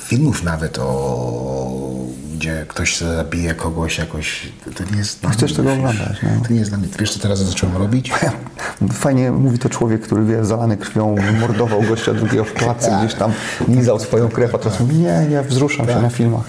filmów 0.00 0.42
nawet 0.42 0.78
o 0.78 2.00
gdzie 2.40 2.66
ktoś 2.68 2.98
zabije 2.98 3.54
kogoś 3.54 3.98
jakoś, 3.98 4.48
to, 4.76 4.84
nie 4.92 4.98
jest 4.98 5.20
dla 5.20 5.30
Chcesz 5.30 5.52
tego 5.52 5.68
wiesz, 5.68 5.78
oglądać, 5.78 6.16
no. 6.22 6.28
To 6.46 6.52
nie 6.52 6.58
jest 6.58 6.70
dla 6.70 6.78
mnie. 6.78 6.88
Wiesz 6.98 7.12
co 7.12 7.20
teraz 7.20 7.38
zacząłem 7.38 7.76
robić? 7.76 8.12
Fajnie 8.92 9.30
mówi 9.30 9.58
to 9.58 9.68
człowiek, 9.68 10.00
który 10.00 10.24
wie, 10.24 10.44
zalany 10.44 10.76
krwią, 10.76 11.16
mordował 11.40 11.82
gościa 11.82 12.14
drugiego 12.14 12.44
w 12.44 12.52
klatce, 12.52 12.98
gdzieś 12.98 13.14
tam 13.14 13.32
lizał 13.68 14.00
swoją 14.00 14.28
krew, 14.28 14.54
a 14.54 14.58
teraz 14.58 14.80
mówi, 14.80 14.96
nie, 14.96 15.26
ja 15.30 15.42
wzruszam 15.42 15.86
się 15.86 16.02
na 16.02 16.10
filmach. 16.10 16.44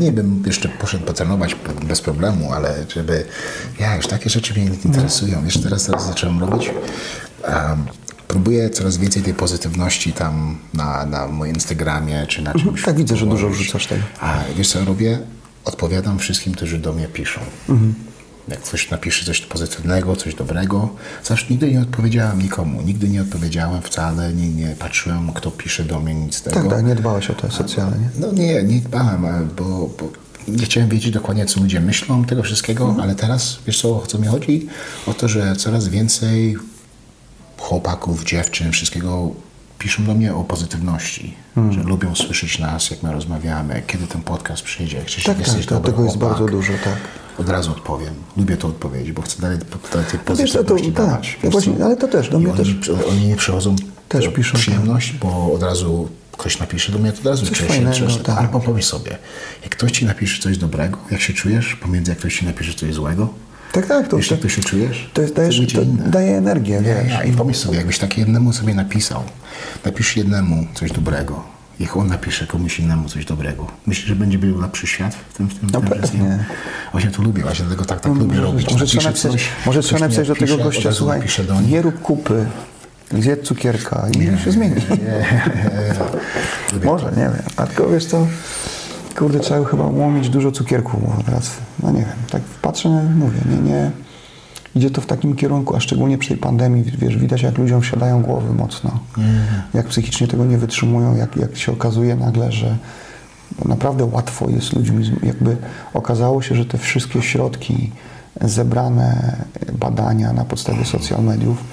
Nie 0.00 0.12
bym 0.12 0.42
jeszcze 0.46 0.68
poszedł 0.68 1.04
potrenować 1.04 1.56
bez 1.82 2.00
problemu, 2.00 2.52
ale 2.52 2.74
żeby, 2.88 3.24
ja 3.80 3.96
już 3.96 4.06
takie 4.06 4.30
rzeczy 4.30 4.54
mnie 4.54 4.64
nie 4.64 4.76
interesują. 4.84 5.44
Jeszcze 5.44 5.62
teraz, 5.62 5.84
teraz 5.84 6.06
zacząłem 6.06 6.40
robić. 6.40 6.70
Um, 7.44 7.84
próbuję 8.28 8.70
coraz 8.70 8.96
więcej 8.96 9.22
tej 9.22 9.34
pozytywności 9.34 10.12
tam 10.12 10.58
na, 10.74 11.06
na 11.06 11.28
moim 11.28 11.54
Instagramie 11.54 12.26
czy 12.26 12.42
na 12.42 12.54
czymś. 12.54 12.82
tak 12.84 12.96
widzę, 12.96 13.16
że 13.16 13.26
dużo 13.26 13.50
wrzucasz 13.50 13.86
tego. 13.86 14.02
A 14.20 14.40
wiesz 14.56 14.68
co 14.68 14.84
robię? 14.84 15.18
Odpowiadam 15.64 16.18
wszystkim, 16.18 16.52
którzy 16.52 16.78
do 16.78 16.92
mnie 16.92 17.06
piszą. 17.06 17.40
Jak 18.48 18.60
ktoś 18.60 18.90
napisze 18.90 19.26
coś 19.26 19.40
pozytywnego, 19.40 20.16
coś 20.16 20.34
dobrego, 20.34 20.88
zawsze 21.24 21.46
nigdy 21.50 21.72
nie 21.72 21.80
odpowiedziałem 21.80 22.42
nikomu, 22.42 22.82
nigdy 22.82 23.08
nie 23.08 23.22
odpowiedziałem 23.22 23.82
wcale, 23.82 24.32
nie, 24.32 24.48
nie 24.48 24.68
patrzyłem, 24.78 25.32
kto 25.32 25.50
pisze 25.50 25.84
do 25.84 26.00
mnie, 26.00 26.14
nic 26.14 26.36
z 26.36 26.42
tego. 26.42 26.60
Tak, 26.60 26.70
tak, 26.70 26.84
nie 26.84 26.94
dbałeś 26.94 27.30
o 27.30 27.34
to 27.34 27.50
socjalnie. 27.50 28.08
No 28.18 28.32
nie, 28.32 28.62
nie 28.62 28.80
dbałem, 28.80 29.48
bo, 29.56 29.64
bo 29.98 30.10
nie 30.48 30.64
chciałem 30.64 30.88
wiedzieć 30.88 31.10
dokładnie, 31.10 31.46
co 31.46 31.60
ludzie 31.60 31.80
myślą 31.80 32.24
tego 32.24 32.42
wszystkiego, 32.42 32.96
ale 33.02 33.14
teraz, 33.14 33.58
wiesz 33.66 33.80
co, 33.80 34.02
o 34.02 34.06
co 34.06 34.18
mi 34.18 34.26
chodzi? 34.26 34.66
O 35.06 35.14
to, 35.14 35.28
że 35.28 35.56
coraz 35.56 35.88
więcej 35.88 36.56
chłopaków, 37.58 38.24
dziewczyn, 38.24 38.72
wszystkiego 38.72 39.30
piszą 39.78 40.04
do 40.04 40.14
mnie 40.14 40.34
o 40.34 40.44
pozytywności, 40.44 41.34
że 41.70 41.82
lubią 41.82 42.14
słyszeć 42.14 42.58
nas, 42.58 42.90
jak 42.90 43.02
my 43.02 43.12
rozmawiamy, 43.12 43.82
kiedy 43.86 44.06
ten 44.06 44.22
podcast 44.22 44.62
przyjdzie, 44.62 45.02
czy 45.06 45.22
Tak, 45.24 45.38
jesteś 45.38 45.56
tak, 45.56 45.64
to- 45.68 45.74
dobry 45.74 45.92
tego 45.92 46.04
jest 46.04 46.16
bardzo 46.18 46.46
dużo, 46.46 46.72
tak. 46.84 46.96
Od 47.38 47.48
razu 47.48 47.70
odpowiem. 47.70 48.14
Lubię 48.36 48.56
to 48.56 48.68
odpowiedzieć, 48.68 49.12
bo 49.12 49.22
chcę 49.22 49.42
dalej, 49.42 49.58
dalej 49.92 50.06
tej 50.06 50.20
No 50.28 50.36
co, 50.36 50.58
to- 50.64 50.74
pozytywności 50.74 50.92
tak, 50.92 51.06
dawać. 51.06 51.38
ja 51.42 51.50
właśnie- 51.50 51.78
co? 51.78 51.84
ale 51.84 51.96
to 51.96 52.08
też, 52.08 52.28
do 52.28 52.38
mnie 52.38 52.52
oni, 52.52 52.74
też- 52.74 52.90
Oni 53.10 53.26
nie 53.26 53.36
przychodzą 53.36 53.76
Też 54.08 54.28
piszą, 54.28 54.52
tak. 54.52 54.60
przyjemność, 54.60 55.12
bo 55.12 55.52
od 55.52 55.62
razu 55.62 56.08
ktoś 56.32 56.58
napisze 56.58 56.92
do 56.92 56.98
mnie, 56.98 57.12
to 57.12 57.20
od 57.20 57.26
razu 57.26 57.46
czuję 57.54 57.68
się, 57.70 57.92
czuję- 57.92 58.18
tak. 58.22 58.38
ale 58.38 58.48
pomyśl 58.48 58.88
sobie, 58.88 59.18
jak 59.62 59.70
ktoś 59.76 59.92
ci 59.92 60.04
napisze 60.06 60.42
coś 60.42 60.58
dobrego, 60.58 60.98
jak 61.10 61.20
się 61.20 61.32
czujesz, 61.32 61.74
pomiędzy 61.76 62.10
jak 62.10 62.18
ktoś 62.18 62.38
ci 62.38 62.46
napisze 62.46 62.74
coś 62.74 62.94
złego, 62.94 63.28
Tak, 63.72 63.86
tak, 63.86 64.08
to, 64.08 64.16
jak 64.30 64.40
to 64.40 64.48
się 64.48 64.62
czujesz? 64.62 65.10
to, 65.14 65.22
jest, 65.22 65.34
dajesz, 65.34 65.60
to 65.74 65.80
daje 65.84 66.36
energię, 66.36 66.74
Nie, 66.74 66.94
wiesz. 67.04 67.12
ja, 67.12 67.22
I 67.24 67.32
pomyśl 67.32 67.60
sobie, 67.60 67.76
jakbyś 67.76 67.98
tak 67.98 68.18
jednemu 68.18 68.52
sobie 68.52 68.74
napisał, 68.74 69.22
napisz 69.84 70.16
jednemu 70.16 70.66
coś 70.74 70.92
dobrego, 70.92 71.42
niech 71.80 71.96
on 71.96 72.06
napisze 72.08 72.46
komuś 72.46 72.78
innemu 72.80 73.08
coś 73.08 73.24
dobrego. 73.24 73.66
Myślisz, 73.86 74.06
że 74.06 74.16
będzie 74.16 74.38
był 74.38 74.60
lepszy 74.60 74.86
świat 74.86 75.14
w 75.14 75.36
tym, 75.36 75.48
w 75.48 75.54
tym, 75.58 75.68
No 75.72 75.80
pewnie. 75.80 76.44
Właśnie 76.92 77.10
to 77.10 77.22
lubię, 77.22 77.42
właśnie 77.42 77.64
dlatego 77.64 77.84
tak, 77.84 78.00
tak 78.00 78.12
No, 78.12 78.18
lubię 78.18 78.26
może, 78.36 78.42
robić. 78.42 78.70
może 78.70 78.86
trzeba 78.86 79.04
napisać, 79.04 79.32
coś, 79.32 79.48
może 79.66 79.82
trzeba 79.82 80.00
napisać 80.00 80.28
do 80.28 80.34
tego 80.36 80.56
gościa, 80.58 80.92
słuchaj, 80.92 81.20
do 81.48 81.60
nie 81.60 81.82
rób 81.82 82.02
kupy, 82.02 82.46
zjedz 83.18 83.46
cukierka 83.46 84.06
i 84.10 84.44
się 84.44 84.50
zmieni. 84.52 84.74
Lubię 86.72 86.86
Może, 86.86 87.06
nie 87.10 87.16
wiem. 87.22 87.42
A 87.56 87.66
tylko 87.66 87.88
wiesz 87.90 88.06
co, 88.06 88.26
kurde, 89.18 89.40
trzeba 89.40 89.64
chyba 89.64 89.86
łomić 89.86 90.28
dużo 90.28 90.52
cukierków 90.52 91.16
bo 91.16 91.22
teraz. 91.22 91.50
No 91.82 91.90
nie 91.90 92.00
wiem, 92.00 92.16
tak 92.30 92.42
patrzę, 92.42 92.88
mówię, 93.14 93.38
nie, 93.50 93.70
nie. 93.70 93.90
Idzie 94.74 94.90
to 94.90 95.00
w 95.00 95.06
takim 95.06 95.36
kierunku, 95.36 95.76
a 95.76 95.80
szczególnie 95.80 96.18
przy 96.18 96.28
tej 96.28 96.38
pandemii, 96.38 96.84
wiesz, 96.98 97.16
widać 97.16 97.42
jak 97.42 97.58
ludziom 97.58 97.82
siadają 97.82 98.22
głowy 98.22 98.54
mocno. 98.54 99.00
Jak 99.74 99.86
psychicznie 99.86 100.28
tego 100.28 100.44
nie 100.44 100.58
wytrzymują, 100.58 101.16
jak, 101.16 101.36
jak 101.36 101.56
się 101.56 101.72
okazuje 101.72 102.16
nagle, 102.16 102.52
że 102.52 102.76
naprawdę 103.64 104.04
łatwo 104.04 104.50
jest 104.50 104.72
ludźmi, 104.72 105.10
jakby 105.22 105.56
okazało 105.94 106.42
się, 106.42 106.54
że 106.54 106.64
te 106.64 106.78
wszystkie 106.78 107.22
środki, 107.22 107.90
zebrane 108.40 109.36
badania 109.72 110.32
na 110.32 110.44
podstawie 110.44 110.84
social 110.84 111.24
mediów 111.24 111.64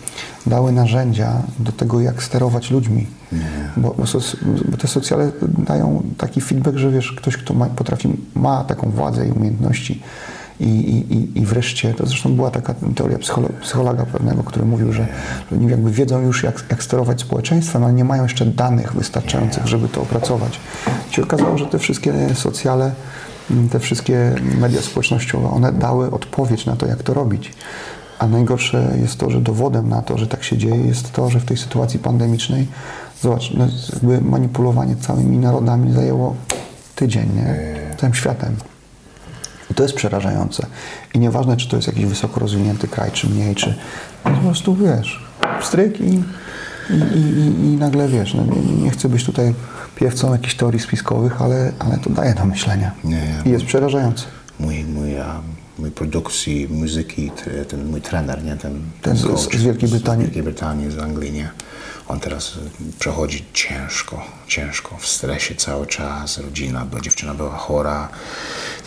dały 0.47 0.71
narzędzia 0.71 1.33
do 1.59 1.71
tego, 1.71 2.01
jak 2.01 2.23
sterować 2.23 2.71
ludźmi. 2.71 3.07
Bo, 3.77 3.89
bo, 3.97 4.03
bo 4.71 4.77
te 4.77 4.87
socjale 4.87 5.31
dają 5.41 6.03
taki 6.17 6.41
feedback, 6.41 6.77
że 6.77 6.91
wiesz, 6.91 7.11
ktoś, 7.17 7.37
kto 7.37 7.53
ma, 7.53 7.65
potrafi, 7.65 8.09
ma 8.35 8.63
taką 8.63 8.89
władzę 8.89 9.27
i 9.27 9.31
umiejętności 9.31 10.01
i, 10.59 10.65
i, 10.65 11.39
i- 11.39 11.45
wreszcie, 11.45 11.93
to 11.93 12.05
zresztą 12.05 12.35
była 12.35 12.51
taka 12.51 12.73
teoria 12.95 13.17
psycholo, 13.19 13.49
psychologa 13.61 14.05
pewnego, 14.05 14.43
który 14.43 14.65
mówił, 14.65 14.93
że, 14.93 15.07
że 15.51 15.57
oni 15.57 15.67
jakby 15.67 15.91
wiedzą 15.91 16.21
już, 16.21 16.43
jak, 16.43 16.63
jak 16.69 16.83
sterować 16.83 17.21
społeczeństwem, 17.21 17.83
ale 17.83 17.93
nie 17.93 18.03
mają 18.03 18.23
jeszcze 18.23 18.45
danych 18.45 18.93
wystarczających, 18.93 19.67
żeby 19.67 19.87
to 19.87 20.01
opracować. 20.01 20.59
I 21.11 21.13
się 21.13 21.23
okazało, 21.23 21.57
że 21.57 21.65
te 21.65 21.79
wszystkie 21.79 22.13
socjale, 22.35 22.91
te 23.71 23.79
wszystkie 23.79 24.35
media 24.61 24.81
społecznościowe, 24.81 25.49
one 25.49 25.71
dały 25.73 26.11
odpowiedź 26.11 26.65
na 26.65 26.75
to, 26.75 26.85
jak 26.85 27.03
to 27.03 27.13
robić. 27.13 27.53
A 28.19 28.27
najgorsze 28.27 28.97
jest 29.01 29.19
to, 29.19 29.29
że 29.29 29.41
dowodem 29.41 29.89
na 29.89 30.01
to, 30.01 30.17
że 30.17 30.27
tak 30.27 30.43
się 30.43 30.57
dzieje, 30.57 30.75
jest 30.75 31.11
to, 31.11 31.29
że 31.29 31.39
w 31.39 31.45
tej 31.45 31.57
sytuacji 31.57 31.99
pandemicznej, 31.99 32.67
zobacz, 33.21 33.51
no, 33.53 33.67
jakby 33.93 34.21
manipulowanie 34.21 34.95
całymi 34.95 35.37
narodami 35.37 35.93
zajęło 35.93 36.35
tydzień, 36.95 37.29
nie? 37.35 37.75
Całym 37.97 38.13
światem. 38.13 38.55
I 39.71 39.73
to 39.73 39.83
jest 39.83 39.95
przerażające. 39.95 40.65
I 41.13 41.19
nieważne, 41.19 41.57
czy 41.57 41.69
to 41.69 41.75
jest 41.75 41.87
jakiś 41.87 42.05
wysoko 42.05 42.39
rozwinięty 42.39 42.87
kraj, 42.87 43.11
czy 43.11 43.29
mniej, 43.29 43.55
czy 43.55 43.75
po 44.23 44.29
prostu 44.29 44.75
wiesz, 44.75 45.25
stryk 45.61 46.01
i, 46.01 46.23
i, 46.89 47.17
i, 47.17 47.65
i, 47.65 47.77
nagle 47.77 48.07
wiesz, 48.07 48.33
no, 48.33 48.43
nie, 48.45 48.83
nie 48.83 48.91
chcę 48.91 49.09
być 49.09 49.23
tutaj 49.23 49.53
piewcą 49.95 50.31
jakichś 50.31 50.55
teorii 50.55 50.79
spiskowych, 50.79 51.41
ale, 51.41 51.71
ale 51.79 51.97
to 51.97 52.09
daje 52.09 52.33
do 52.33 52.45
myślenia. 52.45 52.91
Nie, 53.03 53.41
I 53.45 53.49
jest 53.49 53.65
przerażające. 53.65 54.25
mój, 54.59 54.83
mój, 54.83 55.19
a, 55.19 55.41
mój 55.79 55.91
produkcji 55.91 56.67
muzyki, 56.69 57.31
ten 57.69 57.85
mój 57.85 58.01
trener, 58.01 58.43
nie, 58.43 58.57
ten, 58.57 58.81
Ten 59.01 59.17
z- 59.17 59.25
coach 59.25 59.39
z 59.59 59.63
Wielkiej 59.63 59.89
Brytanii. 59.89 60.21
Z 60.21 60.25
Wielkiej 60.25 60.43
Brytanii, 60.43 60.91
z 60.91 60.99
Anglii, 60.99 61.31
nie. 61.31 61.49
On 62.07 62.19
teraz 62.19 62.55
y, 62.55 62.59
przechodzi 62.99 63.45
ciężko, 63.53 64.21
ciężko, 64.47 64.97
w 64.97 65.07
stresie 65.07 65.55
cały 65.55 65.87
czas, 65.87 66.37
rodzina, 66.37 66.85
bo 66.85 67.01
dziewczyna 67.01 67.33
była 67.33 67.57
chora, 67.57 68.09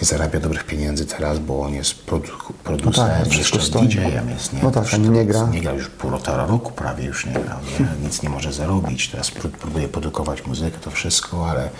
nie 0.02 0.08
zarabia 0.08 0.40
dobrych 0.40 0.64
pieniędzy 0.64 1.06
teraz, 1.06 1.38
bo 1.38 1.60
on 1.60 1.74
jest 1.74 2.06
produ- 2.06 2.52
producentem, 2.64 3.14
No 3.18 3.24
tak, 3.24 3.28
wszystko 3.32 3.58
jeszcze. 3.58 3.78
DJ-em 3.80 4.30
jest, 4.30 4.52
nie. 4.52 4.62
No 4.62 4.70
tak, 4.70 4.92
nie 4.98 5.10
teraz 5.10 5.26
gra. 5.26 5.46
Nie 5.52 5.60
gra 5.60 5.72
już 5.72 5.88
półtora 5.88 6.46
roku 6.46 6.72
prawie 6.72 7.04
już 7.04 7.26
nie 7.26 7.32
grał, 7.32 7.58
nie? 7.80 7.86
nic 8.06 8.22
nie 8.22 8.28
może 8.28 8.52
zarobić, 8.52 9.08
teraz 9.08 9.30
pró- 9.32 9.48
próbuje 9.48 9.88
produkować 9.88 10.46
muzykę, 10.46 10.78
to 10.78 10.90
wszystko, 10.90 11.50
ale 11.50 11.70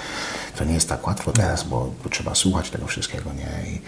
to 0.59 0.65
nie 0.65 0.75
jest 0.75 0.89
tak 0.89 1.07
łatwo 1.07 1.33
teraz, 1.33 1.65
bo, 1.65 1.91
bo 2.05 2.11
trzeba 2.11 2.35
słuchać 2.35 2.71
tego 2.71 2.87
wszystkiego, 2.87 3.31
nie, 3.33 3.71
i 3.71 3.81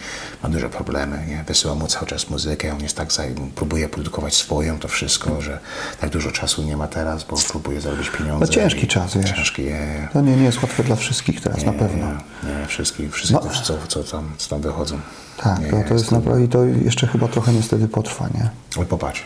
ma 0.42 0.48
duże 0.48 0.70
problemy, 0.70 1.26
nie, 1.28 1.44
wysyłam 1.46 1.78
mu 1.78 1.86
cały 1.86 2.06
czas 2.06 2.30
muzykę, 2.30 2.72
on 2.72 2.80
jest 2.82 2.96
tak, 2.96 3.08
zaj- 3.08 3.50
próbuje 3.54 3.88
produkować 3.88 4.34
swoją, 4.34 4.78
to 4.78 4.88
wszystko, 4.88 5.40
że 5.40 5.58
tak 6.00 6.10
dużo 6.10 6.32
czasu 6.32 6.62
nie 6.62 6.76
ma 6.76 6.88
teraz, 6.88 7.24
bo 7.24 7.36
próbuje 7.50 7.80
zarobić 7.80 8.10
pieniądze. 8.10 8.46
No 8.46 8.52
ciężki 8.52 8.86
czas, 8.86 9.16
wiesz. 9.16 9.30
Ciężki, 9.30 9.64
je, 9.64 10.08
To 10.12 10.20
nie, 10.20 10.36
nie 10.36 10.44
jest 10.44 10.62
łatwe 10.62 10.84
dla 10.84 10.96
wszystkich 10.96 11.40
teraz, 11.40 11.64
na 11.64 11.72
nie, 11.72 11.78
pewno. 11.78 12.06
Nie, 12.06 12.60
nie 12.60 12.66
wszystkich, 12.66 13.12
wszystkich 13.14 13.52
co, 13.62 13.78
co, 13.88 14.04
tam, 14.04 14.30
co 14.38 14.48
tam 14.50 14.60
wychodzą. 14.60 15.00
Tak, 15.36 15.60
nie, 15.60 15.70
to, 15.70 15.88
to 15.88 15.94
jest 15.94 16.12
naprawdę, 16.12 16.44
i 16.44 16.48
to 16.48 16.64
jeszcze 16.64 17.06
chyba 17.06 17.28
trochę 17.28 17.52
niestety 17.52 17.88
potrwa, 17.88 18.28
nie? 18.34 18.50
Ale 18.76 18.86
popatrz, 18.86 19.22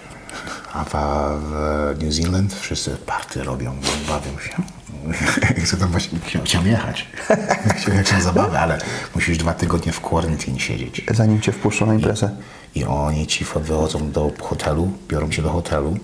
a 0.72 0.84
w, 0.84 0.90
w 1.98 2.02
New 2.04 2.12
Zealand 2.14 2.54
wszyscy 2.54 2.90
party 2.90 3.44
robią, 3.44 3.76
bawią 4.08 4.38
się. 4.38 4.52
Chcę 5.64 5.76
tam 5.76 5.88
właśnie, 5.90 6.18
chciał, 6.26 6.42
chciałem 6.44 6.66
jechać. 6.68 7.08
Chciałem 7.78 7.98
jechać 7.98 8.12
na 8.12 8.20
zabawę, 8.20 8.60
ale 8.60 8.78
musisz 9.14 9.38
dwa 9.38 9.52
tygodnie 9.54 9.92
w 9.92 10.00
kwarantannie 10.00 10.60
siedzieć. 10.60 11.02
Zanim 11.14 11.40
cię 11.40 11.52
wpuszczą 11.52 11.86
na 11.86 11.94
imprezę. 11.94 12.30
I 12.74 12.84
oni 12.84 13.26
ci 13.26 13.44
wychodzą 13.44 14.10
do 14.10 14.32
hotelu, 14.42 14.90
biorą 15.08 15.30
cię 15.30 15.42
do 15.42 15.50
hotelu. 15.50 15.98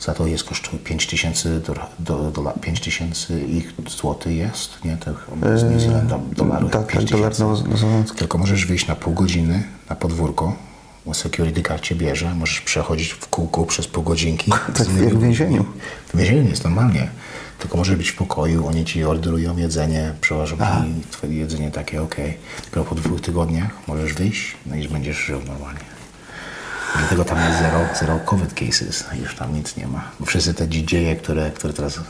Za 0.00 0.14
to 0.14 0.26
jest 0.26 0.44
kosztuje 0.44 0.78
5 0.82 1.06
tysięcy 1.06 1.60
do, 1.60 1.74
do, 1.98 2.30
dola- 2.30 2.60
5 2.60 2.80
tysięcy 2.80 3.40
ich 3.40 3.72
złotych 3.88 4.36
jest, 4.36 4.84
nie? 4.84 4.96
Tak, 4.96 5.14
z 5.58 5.62
New 5.62 5.80
Zealand 5.82 6.34
dolarów. 6.36 6.72
tak, 6.72 6.86
5 6.86 7.10
tak, 7.10 7.18
dolar. 7.18 7.32
Tylko 8.16 8.38
możesz 8.38 8.66
wyjść 8.66 8.86
na 8.86 8.94
pół 8.96 9.14
godziny 9.14 9.62
na 9.90 9.96
podwórko, 9.96 10.56
bo 11.06 11.14
security 11.14 11.62
guard 11.62 11.82
cię 11.82 11.94
bierze, 11.94 12.34
możesz 12.34 12.60
przechodzić 12.60 13.08
w 13.12 13.28
kółku 13.28 13.66
przez 13.66 13.86
pół 13.86 14.02
godzinki. 14.04 14.50
Tak 14.74 14.78
jak 14.78 15.14
w 15.14 15.20
więzieniu. 15.22 15.64
W 16.14 16.16
więzieniu 16.16 16.48
jest 16.48 16.64
normalnie. 16.64 17.08
Tylko 17.62 17.78
możesz 17.78 17.96
być 17.96 18.10
w 18.10 18.16
pokoju, 18.16 18.66
oni 18.66 18.84
ci 18.84 19.04
orderują 19.04 19.56
jedzenie, 19.56 20.14
przełożą 20.20 20.56
ci 20.56 21.10
twoje 21.10 21.34
jedzenie 21.34 21.70
takie, 21.70 22.02
okej. 22.02 22.38
Tylko 22.70 22.84
po 22.84 22.94
dwóch 22.94 23.20
tygodniach 23.20 23.70
możesz 23.86 24.14
wyjść, 24.14 24.56
no 24.66 24.76
i 24.76 24.88
będziesz 24.88 25.16
żył 25.16 25.40
normalnie. 25.46 25.91
Dlatego 26.98 27.24
tam 27.24 27.38
jest 27.48 27.58
zero, 27.58 27.78
zero 28.00 28.18
COVID 28.18 28.54
cases, 28.54 29.04
już 29.22 29.34
tam 29.34 29.54
nic 29.54 29.76
nie 29.76 29.86
ma. 29.86 30.10
Bo 30.20 30.26
wszyscy 30.26 30.54
te 30.54 30.66
DJ-e, 30.66 31.16
które, 31.16 31.50
które 31.50 31.72
teraz 31.72 32.00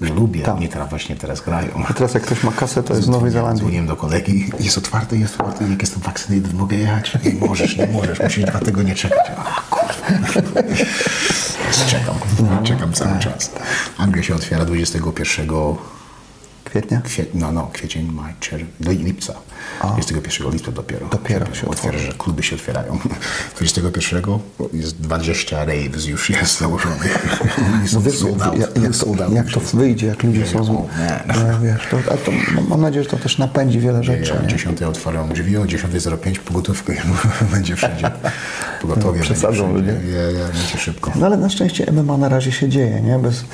lubię, 0.00 0.42
Tam. 0.42 0.56
oni 0.56 0.68
teraz 0.68 0.90
właśnie 0.90 1.16
teraz 1.16 1.40
grają. 1.40 1.84
A 1.88 1.92
teraz 1.92 2.14
jak 2.14 2.22
ktoś 2.22 2.42
ma 2.42 2.52
kasę, 2.52 2.82
to 2.82 2.94
jest 2.94 3.06
z 3.06 3.08
Nowej 3.08 3.30
Zelandii. 3.30 3.60
Dzwoniłem 3.60 3.86
do 3.86 3.96
kolegi, 3.96 4.50
jest 4.60 4.78
otwarte, 4.78 5.16
jest 5.16 5.34
otwarte, 5.34 5.68
jak 5.68 5.80
jestem 5.80 6.02
wakcynowany, 6.02 6.54
mogę 6.54 6.76
jechać? 6.76 7.18
Nie 7.24 7.46
możesz, 7.48 7.76
nie 7.76 7.86
możesz, 7.86 8.20
musisz 8.20 8.44
dwa 8.44 8.58
tygodnie 8.58 8.94
czekać. 8.94 9.30
O, 9.30 9.76
kurwa. 9.76 10.62
Czekam, 11.86 12.14
czekam 12.64 12.92
cały 12.92 13.18
czas. 13.18 13.50
Anglia 13.98 14.22
się 14.22 14.34
otwiera 14.34 14.64
21 14.64 15.46
Kwietnia? 16.64 17.00
kwietnia, 17.00 17.46
no, 17.46 17.52
no, 17.52 17.70
kwiecień, 17.72 18.12
maj, 18.12 18.34
czerwiec, 18.40 18.68
do 18.80 18.92
lipca. 19.84 19.94
21 19.94 20.52
lipca 20.52 20.72
dopiero. 20.72 21.08
Dopiero 21.08 21.54
się 21.54 21.68
otwiera, 21.68 21.98
że 21.98 22.12
kluby 22.12 22.42
się 22.42 22.56
otwierają. 22.56 22.98
21 23.56 24.22
jest 24.72 25.00
20 25.00 25.64
raves 25.64 26.06
już 26.06 26.30
jest 26.30 26.58
założonych. 26.58 27.36
No 27.92 28.00
wiesz, 28.00 28.18
sold 28.18 28.42
out, 28.42 28.58
jak, 28.58 28.82
jak, 28.82 28.96
sold 28.96 29.18
to, 29.18 29.24
out 29.24 29.34
jak 29.34 29.50
to 29.50 29.60
wyjdzie, 29.60 30.06
jak 30.06 30.22
ludzie 30.22 30.46
są... 30.46 30.64
Z... 30.64 30.68
O, 30.68 30.72
nie, 30.72 31.22
no. 31.26 31.34
No, 31.52 31.60
wiesz, 31.60 31.88
to, 31.90 31.96
a 32.12 32.16
to, 32.16 32.32
no, 32.54 32.62
mam 32.68 32.80
nadzieję, 32.80 33.04
że 33.04 33.10
to 33.10 33.16
też 33.16 33.38
napędzi 33.38 33.80
wiele 33.80 34.04
rzeczy. 34.04 34.38
O 34.38 34.42
Nie? 34.42 34.48
10 34.48 34.82
otworzą 34.82 35.28
drzwi, 35.28 35.56
o 35.56 35.64
10.05 35.64 36.38
pogotówkę 36.38 36.92
będzie 37.52 37.76
wszędzie. 37.76 38.10
Pogotowie 38.80 39.18
będzie 39.18 39.34
Przesadzą 39.34 39.72
ludzie. 39.74 40.00
Ja, 40.12 40.38
ja, 40.38 40.46
będzie 40.46 40.78
szybko. 40.78 41.12
No 41.14 41.26
ale 41.26 41.36
na 41.36 41.48
szczęście 41.48 41.92
MMA 41.92 42.16
na 42.16 42.28
razie 42.28 42.52
się 42.52 42.68
dzieje, 42.68 43.00
nie? 43.00 43.18
Bez, 43.18 43.44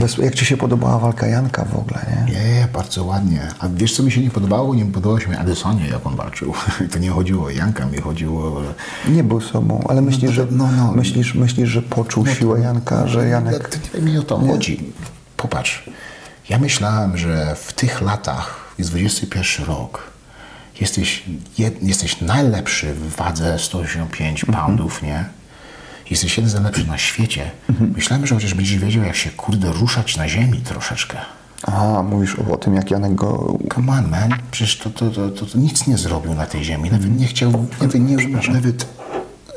bez, 0.00 0.18
jak 0.18 0.34
Ci 0.34 0.44
się 0.44 0.56
podobała 0.56 0.98
walka 0.98 1.26
Janka 1.26 1.64
w 1.64 1.74
ogóle, 1.74 2.06
nie? 2.10 2.32
Nie, 2.32 2.60
Nie, 2.60 2.68
bardzo 2.72 3.04
ładnie. 3.04 3.40
A 3.58 3.68
wiesz, 3.68 3.96
co 3.96 4.02
mi 4.02 4.12
się 4.12 4.20
nie 4.20 4.30
podobało? 4.30 4.74
Nie 4.74 4.84
podobało 4.84 5.20
się 5.20 5.28
mi 5.28 5.36
Adesonie, 5.50 5.88
jak 5.88 6.06
on 6.06 6.16
walczył. 6.16 6.54
To 6.92 6.98
nie 6.98 7.10
chodziło 7.10 7.46
o 7.46 7.50
Janka, 7.50 7.86
mi 7.86 7.98
chodziło 7.98 8.44
o... 8.44 8.62
Nie 9.08 9.24
był 9.24 9.40
sobą, 9.40 9.84
ale 9.88 10.02
myślisz, 10.02 10.30
że, 10.30 10.46
no, 10.50 10.68
no. 10.76 10.92
myślisz, 10.92 11.34
myślisz, 11.34 11.68
że 11.68 11.82
poczuł 11.82 12.26
siłę 12.26 12.60
Janka, 12.60 13.06
że 13.06 13.28
Janek... 13.28 13.68
To 13.68 13.98
nie 13.98 14.04
mi 14.04 14.18
o 14.18 14.22
to 14.22 14.38
chodzi. 14.38 14.92
Popatrz, 15.36 15.84
ja 16.48 16.58
myślałem, 16.58 17.16
że 17.16 17.54
w 17.54 17.72
tych 17.72 18.00
latach, 18.00 18.74
jest 18.78 18.90
21 18.90 19.66
rok, 19.66 20.02
jesteś, 20.80 21.22
jed, 21.58 21.82
jesteś 21.82 22.20
najlepszy 22.20 22.94
w 22.94 23.16
wadze 23.16 23.58
185 23.58 24.44
poundów, 24.44 25.02
nie? 25.02 25.24
Jesteś 26.10 26.36
jeden 26.36 26.50
z 26.50 26.54
najlepszych 26.54 26.88
na 26.88 26.98
świecie. 26.98 27.50
Myślałem, 27.96 28.26
że 28.26 28.34
chociaż 28.34 28.54
będziesz 28.54 28.78
wiedział, 28.78 29.04
jak 29.04 29.16
się, 29.16 29.30
kurde, 29.30 29.72
ruszać 29.72 30.16
na 30.16 30.28
ziemi 30.28 30.60
troszeczkę. 30.60 31.18
Aha, 31.66 32.02
mówisz 32.02 32.36
o, 32.38 32.52
o 32.52 32.56
tym, 32.56 32.74
jak 32.74 32.90
Janek 32.90 33.14
go... 33.14 33.58
Come 33.74 33.92
on, 33.92 34.08
man. 34.08 34.34
Przecież 34.50 34.78
to, 34.78 34.90
to, 34.90 35.10
to, 35.10 35.28
to, 35.28 35.46
to 35.46 35.58
nic 35.58 35.86
nie 35.86 35.98
zrobił 35.98 36.34
na 36.34 36.46
tej 36.46 36.64
ziemi. 36.64 36.90
Nawet 36.90 37.18
nie 37.18 37.26
chciał, 37.26 37.52
nawet 37.80 37.94
nie 37.94 38.16
nawet 38.52 38.86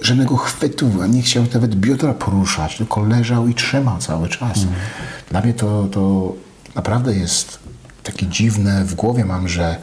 żadnego 0.01 0.37
chwytu, 0.37 0.89
nie 1.09 1.21
chciał 1.21 1.43
nawet 1.53 1.75
biodra 1.75 2.13
poruszać, 2.13 2.77
tylko 2.77 3.01
leżał 3.01 3.47
i 3.47 3.53
trzymał 3.53 3.97
cały 3.97 4.29
czas. 4.29 4.59
Dla 5.29 5.41
mnie 5.41 5.53
to, 5.53 5.87
to 5.91 6.33
naprawdę 6.75 7.15
jest 7.15 7.59
takie 8.03 8.27
dziwne. 8.27 8.85
W 8.85 8.95
głowie 8.95 9.25
mam, 9.25 9.47
że 9.47 9.77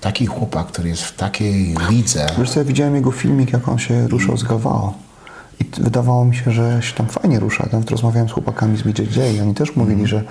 taki 0.00 0.26
chłopak, 0.26 0.66
który 0.66 0.88
jest 0.88 1.02
w 1.02 1.16
takiej 1.16 1.74
lidze... 1.90 2.26
Wiesz 2.38 2.50
co, 2.50 2.58
ja 2.60 2.64
widziałem 2.64 2.94
jego 2.94 3.12
filmik, 3.12 3.52
jak 3.52 3.68
on 3.68 3.78
się 3.78 4.08
ruszał 4.08 4.36
z 4.36 4.42
Galvao. 4.42 4.94
I 5.60 5.64
wydawało 5.82 6.24
mi 6.24 6.36
się, 6.36 6.50
że 6.50 6.82
się 6.82 6.94
tam 6.94 7.06
fajnie 7.06 7.40
rusza. 7.40 7.68
Nawet 7.72 7.90
rozmawiałem 7.90 8.28
z 8.28 8.32
chłopakami 8.32 8.78
z 8.78 8.82
BJJ 8.82 9.36
i 9.36 9.40
oni 9.40 9.54
też 9.54 9.76
mówili, 9.76 10.06
że 10.06 10.22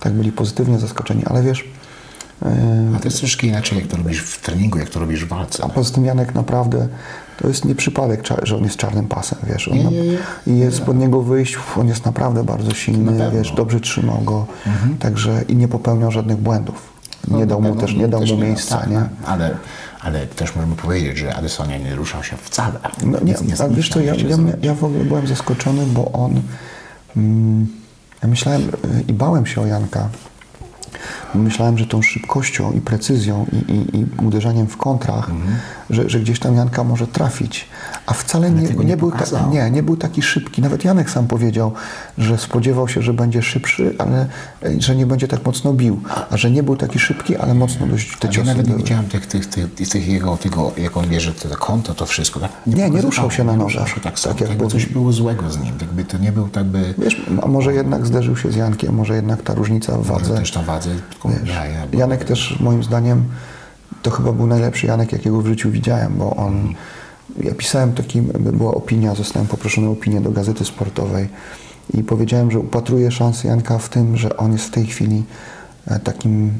tak 0.00 0.12
byli 0.12 0.32
pozytywnie 0.32 0.78
zaskoczeni. 0.78 1.22
Ale 1.24 1.42
wiesz, 1.42 1.64
yy, 2.42 2.48
A 2.96 2.98
to 2.98 3.04
jest 3.04 3.18
troszkę 3.18 3.46
inaczej, 3.46 3.78
jak 3.78 3.86
to 3.86 3.96
robisz 3.96 4.20
w 4.22 4.40
treningu, 4.42 4.78
jak 4.78 4.88
to 4.88 5.00
robisz 5.00 5.24
w 5.24 5.28
walce. 5.28 5.64
a 5.64 5.68
poza 5.68 5.94
tym 5.94 6.04
Janek 6.04 6.34
naprawdę, 6.34 6.88
to 7.38 7.48
jest 7.48 7.64
nie 7.64 7.74
przypadek, 7.74 8.22
że 8.42 8.56
on 8.56 8.64
jest 8.64 8.76
czarnym 8.76 9.06
pasem, 9.08 9.38
wiesz. 9.48 9.68
On 9.68 9.76
Nie, 9.78 9.84
na- 9.84 9.90
nie, 9.90 10.02
nie. 10.02 10.16
I 10.46 10.58
jest 10.58 10.76
spod 10.76 10.96
niego 10.98 11.22
wyjść, 11.22 11.58
on 11.76 11.88
jest 11.88 12.04
naprawdę 12.04 12.44
bardzo 12.44 12.74
silny, 12.74 13.12
pewno. 13.12 13.30
wiesz, 13.38 13.52
dobrze 13.52 13.80
trzymał 13.80 14.18
go. 14.18 14.46
Także 14.98 15.42
i 15.48 15.56
nie 15.56 15.68
popełniał 15.68 16.10
żadnych 16.10 16.36
błędów. 16.36 16.96
Nie 17.28 17.46
dał 17.46 17.62
mu 17.62 17.74
No, 17.74 17.80
też, 17.80 17.94
nie 17.94 18.08
dał 18.08 18.26
mu 18.26 18.36
miejsca, 18.36 18.76
tak, 18.78 18.90
nie? 18.90 19.02
Ale, 19.26 19.56
ale 20.06 20.26
też 20.26 20.56
możemy 20.56 20.76
powiedzieć, 20.76 21.18
że 21.18 21.34
Adesonia 21.34 21.78
nie 21.78 21.94
ruszał 21.94 22.22
się 22.22 22.36
wcale. 22.36 22.80
No 23.04 23.18
nie, 23.20 23.34
Nic 23.42 23.60
a 23.60 23.68
wiesz 23.68 23.88
co, 23.88 24.00
ja, 24.00 24.14
ja, 24.14 24.36
ja 24.62 24.74
w 24.74 24.84
ogóle 24.84 25.04
byłem 25.04 25.26
zaskoczony, 25.26 25.86
bo 25.86 26.12
on, 26.12 26.42
mm, 27.16 27.66
ja 28.22 28.28
myślałem 28.28 28.62
y, 28.62 28.68
i 29.08 29.12
bałem 29.12 29.46
się 29.46 29.60
o 29.60 29.66
Janka, 29.66 30.08
myślałem, 31.34 31.78
że 31.78 31.86
tą 31.86 32.02
szybkością 32.02 32.72
i 32.72 32.80
precyzją 32.80 33.46
i, 33.52 33.72
i, 33.72 34.00
i 34.00 34.06
uderzaniem 34.24 34.66
w 34.66 34.76
kontrach, 34.76 35.30
że, 35.90 36.10
że 36.10 36.20
gdzieś 36.20 36.38
tam 36.40 36.54
Janka 36.54 36.84
może 36.84 37.06
trafić, 37.06 37.68
a 38.06 38.12
wcale 38.14 38.50
nie, 38.50 38.62
nie, 38.62 38.84
nie 38.84 38.96
był 38.96 39.10
ta, 39.10 39.46
nie, 39.50 39.70
nie 39.70 39.82
był 39.82 39.96
taki 39.96 40.22
szybki. 40.22 40.62
Nawet 40.62 40.84
Janek 40.84 41.10
sam 41.10 41.26
powiedział, 41.26 41.72
że 42.18 42.38
spodziewał 42.38 42.88
się, 42.88 43.02
że 43.02 43.12
będzie 43.12 43.42
szybszy, 43.42 43.94
ale 43.98 44.26
y, 44.64 44.82
że 44.82 44.96
nie 44.96 45.06
będzie 45.06 45.28
tak 45.28 45.46
mocno 45.46 45.72
bił, 45.72 46.00
a 46.30 46.36
że 46.36 46.50
nie 46.50 46.62
był 46.62 46.76
taki 46.76 46.98
szybki, 46.98 47.36
ale 47.36 47.54
mocno 47.54 47.86
dość 47.86 48.18
te 48.18 48.26
Ja 48.28 48.32
ciosy 48.32 48.46
nawet 48.46 48.68
nie 48.68 48.74
widziałem 48.74 49.04
tych, 49.06 49.26
tych, 49.26 49.46
tych, 49.46 49.88
tych 49.90 50.08
jego, 50.08 50.36
tego, 50.36 50.72
jak 50.76 50.96
on 50.96 51.08
bierze 51.08 51.32
te 51.32 51.48
konto, 51.48 51.94
to 51.94 52.06
wszystko. 52.06 52.40
Tak 52.40 52.50
Nie, 52.66 52.72
nie 52.72 52.80
pokazywało, 52.80 53.06
ruszał 53.06 53.30
się 53.30 53.44
na 53.44 53.56
nie 53.56 53.70
się 53.70 54.00
tak. 54.02 54.20
Tak 54.20 54.40
jak 54.40 54.50
jakby 54.50 54.66
coś 54.66 54.86
było 54.86 55.12
złego 55.12 55.50
z 55.50 55.58
nim. 55.58 55.74
Jakby 55.80 56.04
to 56.04 56.18
nie 56.18 56.32
był 56.32 56.48
tak 56.48 56.64
by... 56.64 56.94
Wiesz, 56.98 57.22
a 57.42 57.46
może 57.46 57.74
jednak 57.74 58.06
zderzył 58.06 58.36
się 58.36 58.52
z 58.52 58.56
Jankiem, 58.56 58.94
może 58.94 59.14
jednak 59.16 59.42
ta 59.42 59.54
różnica 59.54 59.92
w 59.92 60.08
Może 60.08 60.12
wadze. 60.12 60.34
też 60.34 60.54
na 60.54 60.62
wadze. 60.62 60.90
Tylko, 61.32 61.48
ja, 61.48 61.64
ja, 61.66 61.86
bo- 61.86 61.98
Janek 61.98 62.24
też 62.24 62.60
moim 62.60 62.84
zdaniem 62.84 63.24
to 64.02 64.10
chyba 64.10 64.32
był 64.32 64.46
najlepszy 64.46 64.86
Janek, 64.86 65.12
jakiego 65.12 65.40
w 65.42 65.46
życiu 65.46 65.70
widziałem, 65.70 66.12
bo 66.16 66.36
on. 66.36 66.74
Ja 67.42 67.54
pisałem 67.54 67.92
taki, 67.92 68.22
była 68.38 68.74
opinia, 68.74 69.14
zostałem 69.14 69.48
poproszony 69.48 69.88
o 69.88 69.90
opinię 69.90 70.20
do 70.20 70.30
gazety 70.30 70.64
sportowej 70.64 71.28
i 71.94 72.02
powiedziałem, 72.02 72.50
że 72.50 72.58
upatruję 72.58 73.10
szansy 73.10 73.46
Janka 73.46 73.78
w 73.78 73.88
tym, 73.88 74.16
że 74.16 74.36
on 74.36 74.52
jest 74.52 74.64
w 74.64 74.70
tej 74.70 74.86
chwili 74.86 75.24
e, 75.86 76.00
takim 76.00 76.52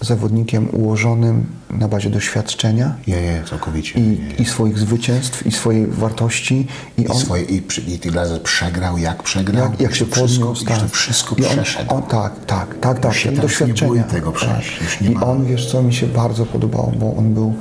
zawodnikiem 0.00 0.68
ułożonym 0.72 1.46
na 1.70 1.88
bazie 1.88 2.10
doświadczenia 2.10 2.94
Je, 3.06 3.16
je, 3.22 3.42
całkowicie. 3.50 4.00
i, 4.00 4.42
i 4.42 4.44
swoich 4.44 4.78
zwycięstw, 4.78 5.46
i 5.46 5.52
swojej 5.52 5.86
wartości. 5.86 6.66
I, 6.98 7.02
I, 7.02 7.08
on, 7.08 7.18
swoje, 7.18 7.42
i, 7.42 7.62
przy- 7.62 7.80
I 7.80 7.98
tyle 7.98 8.16
razy 8.16 8.40
przegrał, 8.40 8.98
jak 8.98 9.22
przegrał. 9.22 9.70
jak, 9.70 9.80
jak 9.80 9.94
się 9.94 10.06
wszystko, 10.06 10.44
podniósł, 10.46 10.64
tak. 10.66 10.90
wszystko 10.90 11.34
I 11.38 11.44
on, 11.44 11.50
przeszedł. 11.52 11.94
on, 11.94 12.02
tak, 12.02 12.44
tak, 12.46 12.78
tak, 12.80 12.98
tak, 13.00 13.14
się 13.14 13.30
nie 13.30 13.36
doświadczenia. 13.36 13.90
boi 13.90 14.02
tego 14.04 14.32
przejść, 14.32 14.80
już 14.82 15.00
nie 15.00 15.10
I 15.10 15.16
on, 15.16 15.46
wiesz 15.46 15.70
co, 15.72 15.82
mi 15.82 15.94
się 15.94 16.06
bardzo 16.06 16.46
podobało, 16.46 16.92
bo 16.98 17.14
on 17.16 17.34
był 17.34 17.54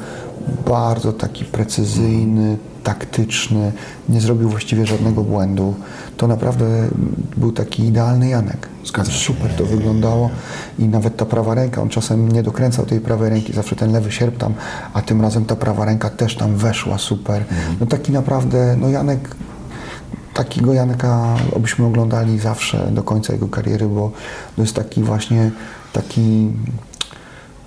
bardzo 0.67 1.13
taki 1.13 1.45
precyzyjny, 1.45 2.57
taktyczny, 2.83 3.71
nie 4.09 4.21
zrobił 4.21 4.49
właściwie 4.49 4.85
żadnego 4.85 5.23
błędu. 5.23 5.75
To 6.17 6.27
naprawdę 6.27 6.65
był 7.37 7.51
taki 7.51 7.85
idealny 7.85 8.29
Janek. 8.29 8.69
Super 9.11 9.51
to 9.55 9.65
wyglądało 9.65 10.29
i 10.79 10.85
nawet 10.85 11.17
ta 11.17 11.25
prawa 11.25 11.55
ręka, 11.55 11.81
on 11.81 11.89
czasem 11.89 12.31
nie 12.31 12.43
dokręcał 12.43 12.85
tej 12.85 12.99
prawej 12.99 13.29
ręki, 13.29 13.53
zawsze 13.53 13.75
ten 13.75 13.91
lewy 13.91 14.11
sierp 14.11 14.37
tam, 14.37 14.53
a 14.93 15.01
tym 15.01 15.21
razem 15.21 15.45
ta 15.45 15.55
prawa 15.55 15.85
ręka 15.85 16.09
też 16.09 16.35
tam 16.35 16.55
weszła 16.55 16.97
super. 16.97 17.41
Mhm. 17.41 17.75
No 17.79 17.85
taki 17.85 18.11
naprawdę, 18.11 18.75
no 18.79 18.89
Janek 18.89 19.35
takiego 20.33 20.73
Janka 20.73 21.35
obyśmy 21.51 21.85
oglądali 21.85 22.39
zawsze 22.39 22.87
do 22.91 23.03
końca 23.03 23.33
jego 23.33 23.47
kariery, 23.47 23.87
bo 23.87 24.11
to 24.55 24.61
jest 24.61 24.75
taki 24.75 25.03
właśnie 25.03 25.51
taki 25.93 26.51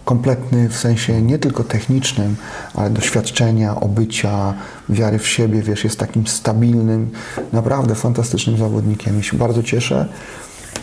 kompletny 0.07 0.69
w 0.69 0.77
sensie 0.77 1.23
nie 1.23 1.39
tylko 1.39 1.65
technicznym, 1.65 2.37
ale 2.75 2.91
doświadczenia, 2.91 3.81
obycia, 3.81 4.55
wiary 4.89 5.19
w 5.19 5.29
siebie, 5.29 5.63
wiesz, 5.63 5.85
jest 5.85 5.99
takim 5.99 6.27
stabilnym, 6.27 7.11
naprawdę 7.53 7.95
fantastycznym 7.95 8.59
zawodnikiem 8.59 9.21
i 9.21 9.23
się 9.23 9.37
bardzo 9.37 9.63
cieszę 9.63 10.09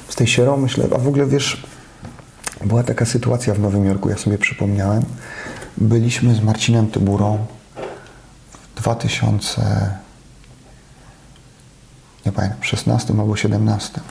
z 0.09 0.15
tej 0.15 0.27
sierą, 0.27 0.57
myślę, 0.57 0.85
a 0.95 0.97
w 0.97 1.07
ogóle 1.07 1.25
wiesz, 1.25 1.63
była 2.65 2.83
taka 2.83 3.05
sytuacja 3.05 3.53
w 3.53 3.59
Nowym 3.59 3.85
Jorku, 3.85 4.09
ja 4.09 4.17
sobie 4.17 4.37
przypomniałem, 4.37 5.03
byliśmy 5.77 6.35
z 6.35 6.41
Marcinem 6.41 6.87
Tyburą 6.87 7.45
w 8.75 8.81
2000 8.81 9.61
nie 12.25 12.31
pamiętam, 12.31 12.63
16 12.63 13.13
albo 13.19 13.35
17. 13.35 14.01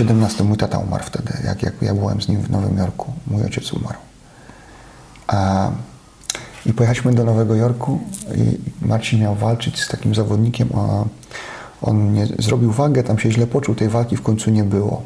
17 0.00 0.44
mój 0.44 0.56
tata 0.56 0.78
umarł 0.78 1.04
wtedy, 1.04 1.32
jak, 1.44 1.62
jak 1.62 1.74
ja 1.82 1.94
byłem 1.94 2.22
z 2.22 2.28
nim 2.28 2.40
w 2.40 2.50
Nowym 2.50 2.78
Jorku. 2.78 3.12
Mój 3.26 3.42
ojciec 3.42 3.72
umarł. 3.72 3.98
A, 5.26 5.70
I 6.66 6.72
pojechaliśmy 6.72 7.14
do 7.14 7.24
Nowego 7.24 7.54
Jorku 7.54 7.98
i 8.36 8.58
Marcin 8.86 9.20
miał 9.20 9.34
walczyć 9.34 9.82
z 9.82 9.88
takim 9.88 10.14
zawodnikiem, 10.14 10.68
a 10.74 11.04
on 11.82 12.12
nie 12.12 12.26
zrobił 12.26 12.72
wagę, 12.72 13.02
tam 13.02 13.18
się 13.18 13.32
źle 13.32 13.46
poczuł, 13.46 13.74
tej 13.74 13.88
walki 13.88 14.16
w 14.16 14.22
końcu 14.22 14.50
nie 14.50 14.64
było. 14.64 15.02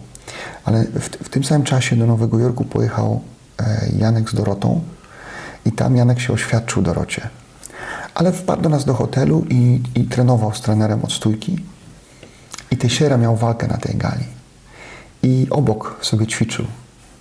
Ale 0.65 0.85
w, 0.85 1.09
w 1.09 1.29
tym 1.29 1.45
samym 1.45 1.65
czasie 1.65 1.97
do 1.97 2.07
Nowego 2.07 2.39
Jorku 2.39 2.65
pojechał 2.65 3.21
e, 3.61 3.65
Janek 3.99 4.31
z 4.31 4.35
Dorotą 4.35 4.81
i 5.65 5.73
tam 5.73 5.97
Janek 5.97 6.21
się 6.21 6.33
oświadczył 6.33 6.83
Dorocie. 6.83 7.29
Ale 8.15 8.33
wpadł 8.33 8.63
do 8.63 8.69
nas 8.69 8.85
do 8.85 8.95
hotelu 8.95 9.45
i, 9.49 9.83
i 9.95 10.05
trenował 10.05 10.55
z 10.55 10.61
trenerem 10.61 11.05
od 11.05 11.13
stójki. 11.13 11.65
I 12.71 12.77
Tejsiera 12.77 13.17
miał 13.17 13.37
walkę 13.37 13.67
na 13.67 13.77
tej 13.77 13.97
gali. 13.97 14.25
I 15.25 15.47
obok 15.51 15.99
sobie 16.01 16.27
ćwiczył. 16.27 16.65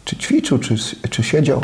Czy 0.06 0.16
ćwiczył, 0.16 0.60
czy, 0.60 0.76
czy 1.10 1.24
siedział 1.24 1.62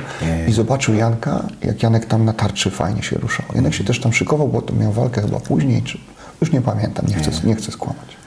i 0.48 0.52
zobaczył 0.52 0.96
Janka, 0.96 1.48
jak 1.64 1.84
Janek 1.84 2.06
tam 2.06 2.26
na 2.26 2.34
tarczy 2.34 2.72
fajnie 2.72 3.04
się 3.04 3.18
ruszał. 3.18 3.46
Janek 3.56 3.74
się 3.74 3.84
też 3.84 4.00
tam 4.00 4.14
szykował, 4.14 4.48
bo 4.48 4.62
to 4.62 4.74
miał 4.74 4.92
walkę 4.92 5.22
chyba 5.22 5.40
później, 5.40 5.84
czy 5.84 5.98
już 6.42 6.52
nie 6.52 6.62
pamiętam, 6.62 7.06
nie 7.08 7.16
chcę, 7.16 7.32
nie 7.44 7.56
chcę 7.56 7.72
skłamać. 7.72 8.18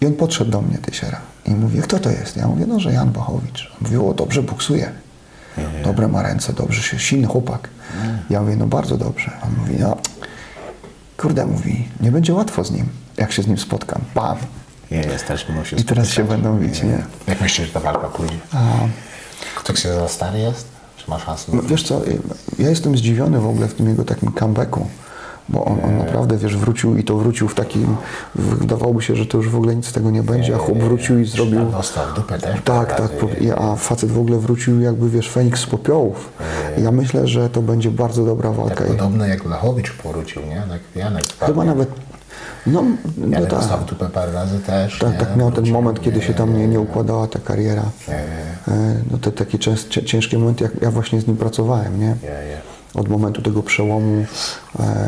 I 0.00 0.06
on 0.06 0.14
podszedł 0.14 0.50
do 0.50 0.62
mnie, 0.62 0.78
Tysiera, 0.78 1.20
i 1.46 1.50
mówi, 1.50 1.82
kto 1.82 1.98
to 1.98 2.10
jest? 2.10 2.36
Ja 2.36 2.48
mówię, 2.48 2.66
no, 2.66 2.80
że 2.80 2.92
Jan 2.92 3.10
Bachowicz. 3.10 3.72
On 3.72 3.78
mówi, 3.80 3.96
o, 4.10 4.14
dobrze 4.14 4.42
buksuje. 4.42 4.92
Dobre 5.84 6.08
ma 6.08 6.22
ręce, 6.22 6.52
dobrze 6.52 6.82
się, 6.82 6.98
silny 6.98 7.26
chłopak. 7.26 7.68
Ja 8.30 8.40
mówię, 8.40 8.56
no 8.56 8.66
bardzo 8.66 8.96
dobrze. 8.96 9.30
On 9.42 9.50
mówi, 9.58 9.74
no, 9.80 9.96
kurde, 11.16 11.46
mówi, 11.46 11.88
nie 12.00 12.12
będzie 12.12 12.34
łatwo 12.34 12.64
z 12.64 12.70
nim, 12.70 12.88
jak 13.16 13.32
się 13.32 13.42
z 13.42 13.46
nim 13.46 13.58
spotkam. 13.58 14.00
Bam! 14.14 14.36
Je, 14.90 15.00
jest, 15.00 15.26
też 15.26 15.44
będą 15.46 15.64
się 15.64 15.76
I 15.76 15.84
teraz 15.84 16.08
się 16.08 16.24
będą 16.24 16.58
bić, 16.58 16.82
nie? 16.82 17.04
Jak 17.26 17.40
myślisz, 17.40 17.66
że 17.66 17.72
ta 17.72 17.80
walka 17.80 18.06
pójdzie? 18.08 18.36
A, 18.52 18.58
Ktoś 19.56 19.82
się 19.82 19.94
za 19.94 20.08
stary 20.08 20.38
jest? 20.38 20.66
Czy 20.96 21.10
ma 21.10 21.18
szansę? 21.18 21.52
no, 21.54 21.62
wiesz 21.62 21.82
co, 21.82 22.00
ja 22.58 22.68
jestem 22.70 22.96
zdziwiony 22.96 23.40
w 23.40 23.46
ogóle 23.46 23.68
w 23.68 23.74
tym 23.74 23.88
jego 23.88 24.04
takim 24.04 24.32
comebacku. 24.32 24.86
Bo 25.48 25.64
on, 25.64 25.78
on 25.84 25.98
naprawdę, 25.98 26.36
wiesz, 26.36 26.56
wrócił 26.56 26.96
i 26.96 27.04
to 27.04 27.16
wrócił 27.16 27.48
w 27.48 27.54
takim, 27.54 27.96
wydawałoby 28.34 29.02
się, 29.02 29.16
że 29.16 29.26
to 29.26 29.38
już 29.38 29.48
w 29.48 29.56
ogóle 29.56 29.76
nic 29.76 29.86
z 29.86 29.92
tego 29.92 30.10
nie 30.10 30.22
będzie, 30.22 30.54
a 30.54 30.58
chłop 30.58 30.78
wrócił 30.78 31.18
i 31.18 31.24
zrobił... 31.24 31.64
Dostał 31.64 32.14
dupę 32.14 32.38
też. 32.38 32.60
Tak, 32.64 32.94
tak, 32.94 33.10
a 33.58 33.76
facet 33.76 34.10
w 34.10 34.18
ogóle 34.18 34.38
wrócił 34.38 34.80
jakby, 34.80 35.10
wiesz, 35.10 35.30
Feniks 35.30 35.60
z 35.60 35.66
popiołów. 35.66 36.28
Ja 36.78 36.92
myślę, 36.92 37.28
że 37.28 37.50
to 37.50 37.62
będzie 37.62 37.90
bardzo 37.90 38.24
dobra 38.24 38.50
walka. 38.50 38.74
Tak 38.74 38.86
podobno 38.86 39.26
jak 39.26 39.44
Lachowicz 39.44 39.92
powrócił, 39.92 40.42
nie? 40.42 40.62
Tak 40.68 40.80
Janek. 40.94 41.24
Chyba 41.40 41.64
nawet. 41.64 41.88
No, 42.66 42.84
no 43.16 43.40
tak. 43.40 43.50
dostał 43.50 43.84
tupę 43.84 44.08
parę 44.08 44.32
razy 44.32 44.58
też. 44.60 44.98
Tak, 44.98 45.16
tak 45.16 45.36
miał 45.36 45.52
ten 45.52 45.70
moment, 45.72 46.00
kiedy 46.00 46.22
się 46.22 46.34
tam 46.34 46.58
nie, 46.58 46.68
nie 46.68 46.80
układała 46.80 47.26
ta 47.26 47.38
kariera. 47.38 47.82
E, 48.68 48.94
No 49.10 49.18
te 49.18 49.32
takie 49.32 49.58
częst, 49.58 49.88
cie- 49.88 50.04
ciężkie 50.04 50.38
momenty, 50.38 50.64
jak 50.64 50.82
ja 50.82 50.90
właśnie 50.90 51.20
z 51.20 51.26
nim 51.26 51.36
pracowałem, 51.36 52.00
nie? 52.00 52.14
Od 52.94 53.08
momentu 53.08 53.42
tego 53.42 53.62
przełomu 53.62 54.16
e, 54.20 54.24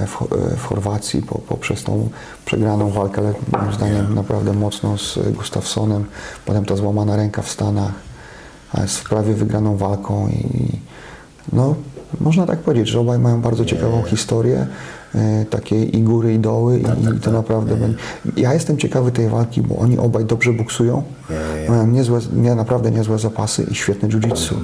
w, 0.07 0.23
e, 0.23 0.57
w 0.57 0.65
Chorwacji, 0.65 1.23
po, 1.23 1.39
poprzez 1.39 1.85
tą 1.85 2.09
przegraną 2.45 2.91
walkę, 2.91 3.21
ale 3.21 3.33
moim 3.63 3.73
zdaniem 3.75 4.15
naprawdę 4.15 4.53
mocno 4.53 4.99
z 4.99 5.19
Gustafsonem, 5.33 6.05
potem 6.47 6.65
ta 6.65 6.77
złamana 6.77 7.17
ręka 7.17 7.43
w 7.43 7.51
Stanach, 7.51 7.93
z 8.87 8.99
prawie 9.01 9.35
wygraną 9.35 9.77
walką 9.77 10.29
i 10.29 10.69
no, 11.53 11.75
można 12.21 12.47
tak 12.47 12.59
powiedzieć, 12.59 12.89
że 12.89 13.01
obaj 13.01 13.19
mają 13.19 13.41
bardzo 13.41 13.65
ciekawą 13.65 14.03
historię, 14.03 14.67
e, 15.15 15.45
takie 15.45 15.85
i 15.85 16.03
góry, 16.03 16.35
i 16.35 16.39
doły 16.39 16.79
i, 16.79 17.17
i 17.17 17.21
to 17.21 17.33
naprawdę 17.33 17.77
będzie. 17.77 17.99
Ja 18.37 18.55
jestem 18.55 18.79
ciekawy 18.79 19.13
tej 19.13 19.29
walki, 19.29 19.63
bo 19.63 19.77
oni 19.77 19.99
obaj 19.99 20.25
dobrze 20.25 20.53
buksują, 20.53 21.03
mają 21.71 21.87
niezłe, 21.87 22.21
nie, 22.37 22.55
naprawdę 22.55 22.91
niezłe 22.91 23.19
zapasy 23.19 23.67
i 23.71 23.75
świetne 23.75 24.09
jiu-jitsu. 24.09 24.55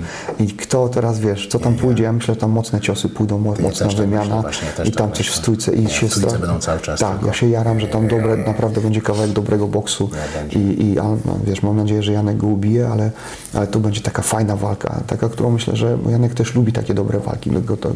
I 0.41 0.47
kto 0.47 0.89
teraz, 0.89 1.19
wiesz, 1.21 1.49
co 1.49 1.59
tam 1.59 1.75
pójdzie, 1.75 2.03
ja 2.05 2.13
myślę, 2.13 2.35
że 2.35 2.41
tam 2.41 2.51
mocne 2.51 2.81
ciosy 2.81 3.09
pójdą, 3.09 3.39
mo- 3.39 3.55
mocna 3.63 3.87
tak 3.89 3.97
wymiana 3.97 4.43
właśnie, 4.43 4.69
i 4.85 4.93
tam 4.93 5.09
tak 5.09 5.17
coś 5.17 5.29
w 5.29 5.35
stójce 5.35 5.73
i 5.73 5.89
się 5.89 6.09
w 6.09 6.15
stójce 6.15 6.39
będą 6.39 6.59
cały 6.59 6.81
czas 6.81 7.01
Tak, 7.01 7.27
ja 7.27 7.33
się 7.33 7.49
jaram, 7.49 7.81
że 7.81 7.87
tam 7.89 8.09
dobre, 8.09 8.37
naprawdę 8.37 8.81
będzie 8.81 9.01
kawałek 9.01 9.31
dobrego 9.33 9.67
boksu 9.69 10.11
i, 10.57 10.85
i 10.93 10.99
a, 10.99 11.03
no, 11.03 11.39
wiesz, 11.45 11.63
mam 11.63 11.77
nadzieję, 11.77 12.03
że 12.03 12.13
Janek 12.13 12.37
go 12.37 12.47
ubije, 12.47 12.89
ale, 12.89 13.11
ale 13.55 13.67
to 13.67 13.81
będzie 13.81 14.01
taka 14.01 14.23
fajna 14.23 14.57
walka, 14.57 15.01
taka, 15.07 15.29
którą 15.29 15.51
myślę, 15.51 15.77
że 15.77 15.99
Janek 16.11 16.35
też 16.35 16.55
lubi 16.55 16.73
takie 16.73 16.95
dobre 16.95 17.19
walki, 17.21 17.51
go 17.51 17.77
to, 17.77 17.91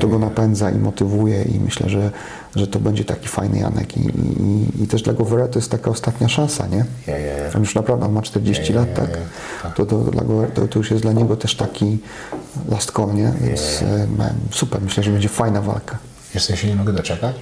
to 0.00 0.08
go 0.08 0.18
napędza 0.18 0.70
i 0.70 0.78
motywuje 0.78 1.42
i 1.42 1.60
myślę, 1.60 1.88
że, 1.88 2.10
że 2.56 2.66
to 2.66 2.80
będzie 2.80 3.04
taki 3.04 3.28
fajny 3.28 3.58
Janek 3.58 3.96
i, 3.96 4.00
i, 4.00 4.82
i 4.82 4.86
też 4.86 5.02
dla 5.02 5.12
Govera 5.12 5.48
to 5.48 5.58
jest 5.58 5.70
taka 5.70 5.90
ostatnia 5.90 6.28
szansa, 6.28 6.66
nie? 6.66 6.84
Ja, 7.06 7.18
ja. 7.18 7.34
On 7.54 7.60
już 7.60 7.74
naprawdę 7.74 8.06
on 8.06 8.12
ma 8.12 8.22
40 8.22 8.72
lat, 8.72 8.94
tak? 8.94 9.10
To, 9.74 9.86
to, 9.86 9.98
dla 9.98 10.24
Govera, 10.24 10.50
to, 10.52 10.68
to 10.68 10.78
już 10.78 10.90
jest 10.90 11.02
dla 11.02 11.12
niego 11.12 11.36
też 11.36 11.54
taki 11.54 11.98
last 12.68 12.92
call, 12.92 13.14
nie? 13.14 13.32
Więc 13.40 13.82
e, 13.82 14.06
no, 14.18 14.24
super, 14.50 14.80
myślę, 14.82 15.02
że 15.02 15.10
będzie 15.10 15.28
fajna 15.28 15.62
walka. 15.62 15.98
Ja 16.34 16.40
się 16.40 16.68
nie 16.68 16.76
mogę 16.76 16.92
doczekać? 16.92 17.36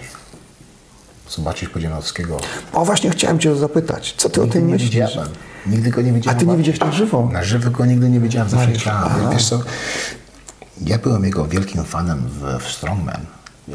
Zobaczyć 1.31 1.69
Podziemowskiego. 1.69 2.37
O, 2.73 2.85
właśnie 2.85 3.11
chciałem 3.11 3.39
Cię 3.39 3.57
zapytać, 3.57 4.15
co 4.17 4.31
Ty 4.31 4.41
o 4.41 4.45
Nigdy 4.45 4.59
tym 4.59 4.67
nie 4.67 4.73
myślisz? 4.73 4.91
widziałem. 4.91 5.29
Nigdy 5.67 5.91
go 5.91 6.03
nie 6.03 6.13
widziałem. 6.13 6.37
A 6.37 6.41
ty 6.41 6.47
nie 6.47 6.57
widziałeś 6.57 6.81
na 6.81 6.93
żywo? 6.93 7.29
Na 7.33 7.45
żywo 7.45 7.71
go 7.71 7.87
nigdy 7.87 8.09
nie 8.11 8.21
widziałem, 8.21 8.49
zawsze 8.49 8.93
aha. 8.93 9.31
Wiesz 9.33 9.49
co, 9.49 9.61
ja 10.81 10.99
byłem 10.99 11.25
jego 11.25 11.47
wielkim 11.47 11.85
fanem 11.85 12.29
w, 12.29 12.65
w 12.65 12.73
Strongman. 12.73 13.21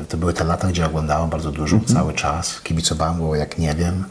To 0.10 0.18
były 0.18 0.34
te 0.34 0.44
lata, 0.44 0.68
gdzie 0.68 0.86
oglądałem 0.86 1.30
bardzo 1.30 1.52
dużo, 1.52 1.76
Mhm. 1.76 1.96
cały 1.96 2.14
czas. 2.14 2.62
Kibicowałem 2.62 3.20
go 3.20 3.36
jak 3.36 3.58
nie 3.58 3.76
wiem. 3.76 4.04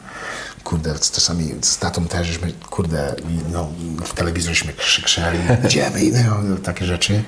Kurde, 0.63 0.95
czasami 1.13 1.49
z 1.61 1.77
tatą 1.77 2.05
też, 2.05 2.27
żeśmy, 2.27 2.53
kurde, 2.69 3.15
no, 3.51 3.67
w 4.05 4.13
telewizorzyśmy 4.13 4.73
krzyczeli, 4.73 5.39
idziemy, 5.65 6.03
i 6.05 6.11
no, 6.11 6.37
takie 6.63 6.85
rzeczy. 6.85 7.23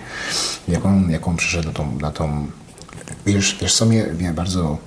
Jak 0.67 0.85
on, 0.85 1.11
jak 1.11 1.27
on 1.27 1.35
przyszedł 1.37 1.67
na 1.67 1.73
tą, 1.73 1.97
na 2.01 2.11
tą 2.11 2.47
wiesz, 3.25 3.57
wiesz 3.61 3.75
co 3.75 3.85
mnie, 3.85 4.03
mnie 4.03 4.31
bardzo 4.31 4.77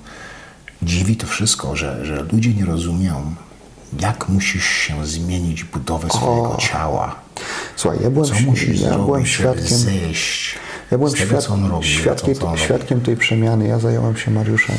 dziwi 0.81 1.15
to 1.15 1.27
wszystko, 1.27 1.75
że, 1.75 2.05
że 2.05 2.23
ludzie 2.31 2.53
nie 2.53 2.65
rozumią, 2.65 3.35
jak 3.99 4.29
musisz 4.29 4.65
się 4.67 5.07
zmienić 5.07 5.63
budowę 5.63 6.07
swojego 6.09 6.57
ciała. 6.59 7.15
Słuchaj, 7.75 7.99
ja 8.03 8.09
byłem, 8.09 8.29
Co 8.29 8.39
musisz 8.39 8.79
ja 8.79 8.87
zrobić, 8.89 9.05
byłem 9.05 9.25
świadkiem, 9.25 9.77
zejść 9.77 10.55
ja 10.91 10.97
byłem 10.97 11.13
tego, 11.13 11.41
świad, 11.41 11.69
robi, 11.69 11.87
świadkiem, 11.87 12.35
świadkiem 12.55 13.01
tej 13.01 13.17
przemiany. 13.17 13.67
Ja 13.67 13.79
zająłem 13.79 14.17
się 14.17 14.31
Mariuszem 14.31 14.75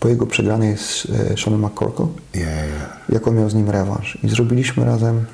po 0.00 0.08
jego 0.08 0.26
przegranej 0.26 0.76
z 0.76 1.06
e, 1.32 1.36
Seanem 1.36 1.64
McCorkle, 1.64 2.06
Je, 2.34 2.40
je. 2.40 2.68
jak 3.08 3.28
on 3.28 3.36
miał 3.36 3.50
z 3.50 3.54
nim 3.54 3.70
rewanż. 3.70 4.18
I 4.22 4.28
zrobiliśmy 4.28 4.84
razem 4.84 5.26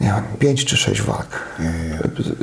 nie 0.00 0.06
wiem, 0.06 0.24
pięć 0.38 0.64
czy 0.64 0.76
sześć 0.76 1.02
walk. 1.02 1.40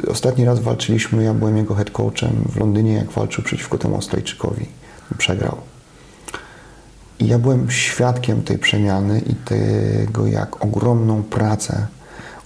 Ostatni 0.08 0.46
raz 0.46 0.60
walczyliśmy, 0.60 1.24
ja 1.24 1.34
byłem 1.34 1.58
jego 1.58 1.76
head 1.76 1.92
coachem 1.92 2.44
w 2.50 2.58
Londynie, 2.58 2.94
jak 2.94 3.12
walczył 3.12 3.44
przeciwko 3.44 3.78
temu 3.78 3.96
Australijczykowi. 3.96 4.66
Przegrał. 5.18 5.58
I 7.20 7.28
ja 7.28 7.40
byłem 7.40 7.72
świadkiem 7.72 8.44
tej 8.44 8.58
przemiany 8.58 9.20
i 9.20 9.36
tego, 9.36 10.28
jak 10.28 10.66
ogromną 10.66 11.24
pracę 11.24 11.88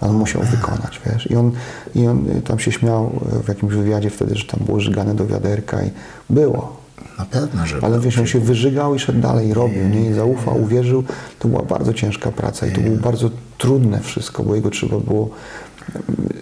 on 0.10 0.16
musiał 0.16 0.42
wykonać, 0.42 1.02
wiesz. 1.06 1.32
I 1.32 1.36
on, 1.36 1.52
I 1.96 2.08
on 2.08 2.30
y, 2.38 2.42
tam 2.42 2.60
się 2.60 2.72
śmiał 2.72 3.12
w 3.44 3.48
jakimś 3.48 3.74
wywiadzie 3.74 4.10
wtedy, 4.10 4.36
że 4.36 4.46
tam 4.46 4.60
było 4.66 4.80
żygane 4.80 5.16
do 5.16 5.28
wiaderka 5.28 5.84
i 5.84 5.90
było. 6.30 6.82
Na 7.18 7.26
pewno, 7.26 7.66
że 7.66 7.78
Ale 7.82 8.00
wiesz, 8.00 8.18
on 8.18 8.28
się 8.28 8.40
wyżygał 8.40 8.96
i 8.96 9.00
szedł 9.00 9.22
dalej 9.22 9.54
robił, 9.54 9.90
nie? 9.90 10.10
I 10.10 10.14
zaufał, 10.14 10.62
uwierzył. 10.64 11.04
To 11.40 11.48
była 11.48 11.64
bardzo 11.64 11.94
ciężka 11.94 12.32
praca 12.32 12.68
i 12.68 12.72
to 12.72 12.82
było 12.82 12.98
bardzo 12.98 13.30
trudne 13.58 14.00
wszystko, 14.00 14.44
bo 14.44 14.56
jego 14.56 14.70
trzeba 14.70 15.00
było 15.00 15.30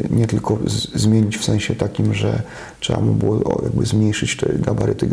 nie 0.09 0.27
tylko 0.27 0.57
z, 0.65 1.01
zmienić 1.01 1.37
w 1.37 1.43
sensie 1.43 1.75
takim, 1.75 2.13
że 2.13 2.41
trzeba 2.79 2.99
mu 2.99 3.13
było 3.13 3.61
jakby 3.63 3.85
zmniejszyć 3.85 4.37
te 4.37 4.53
gabaryty 4.53 5.09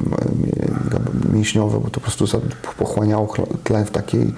mięśniowe, 1.32 1.80
bo 1.80 1.90
to 1.90 1.90
po 1.90 2.00
prostu 2.00 2.26
pochłaniało 2.78 3.34
tlen 3.64 3.84
w 3.84 3.90
takiej, 3.90 4.34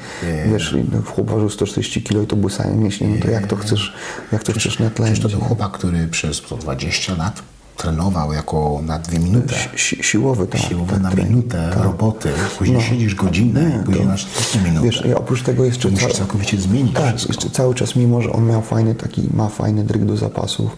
wiesz, 0.53 0.73
i, 0.73 0.91
no, 0.93 1.03
chłop 1.03 1.31
ważył 1.31 1.51
140 1.51 2.03
kg 2.03 2.25
i 2.25 2.27
to 2.27 2.37
były 2.37 2.51
same 2.51 2.75
mięśnie, 2.75 3.09
no 3.09 3.23
to 3.23 3.31
jak 3.31 3.47
to 3.47 3.57
chcesz, 3.57 3.95
jak 4.33 4.45
to 4.45 4.53
chcesz 4.53 4.79
natlenić? 4.79 5.19
Przecież 5.19 5.33
to 5.33 5.39
był 5.39 5.41
nie? 5.41 5.47
chłopak, 5.47 5.73
który 5.73 6.07
przez 6.07 6.43
to 6.43 6.57
20 6.57 7.15
lat 7.15 7.43
trenował 7.79 8.33
jako 8.33 8.81
na 8.87 8.99
dwie 8.99 9.19
minuty. 9.19 9.55
Si- 9.77 10.03
siłowy, 10.05 10.47
tak. 10.47 10.61
Siłowe 10.61 10.93
tak, 10.93 11.03
na 11.03 11.11
minutę 11.25 11.71
roboty. 11.83 12.29
Później 12.59 12.81
siedzisz 12.83 13.15
godzinę, 13.15 13.83
później 13.87 14.07
masz 14.07 14.25
tylko 14.25 14.65
minutę. 14.69 14.87
Wiesz, 14.87 15.05
i 15.07 15.15
oprócz 15.15 15.43
tego 15.43 15.65
jeszcze... 15.65 15.89
Musisz 15.89 16.09
ca- 16.09 16.15
całkowicie 16.15 16.57
zmienić 16.61 16.95
Tak, 16.95 17.09
wszystko. 17.09 17.33
jeszcze 17.33 17.51
cały 17.51 17.75
czas, 17.75 17.97
mimo 17.97 18.23
że 18.23 18.33
on 18.33 18.47
miał 18.47 18.63
fajny 18.63 18.95
taki, 18.95 19.29
ma 19.35 19.49
fajny 19.49 19.85
dryg 19.85 20.05
do 20.05 20.17
zapasów, 20.17 20.77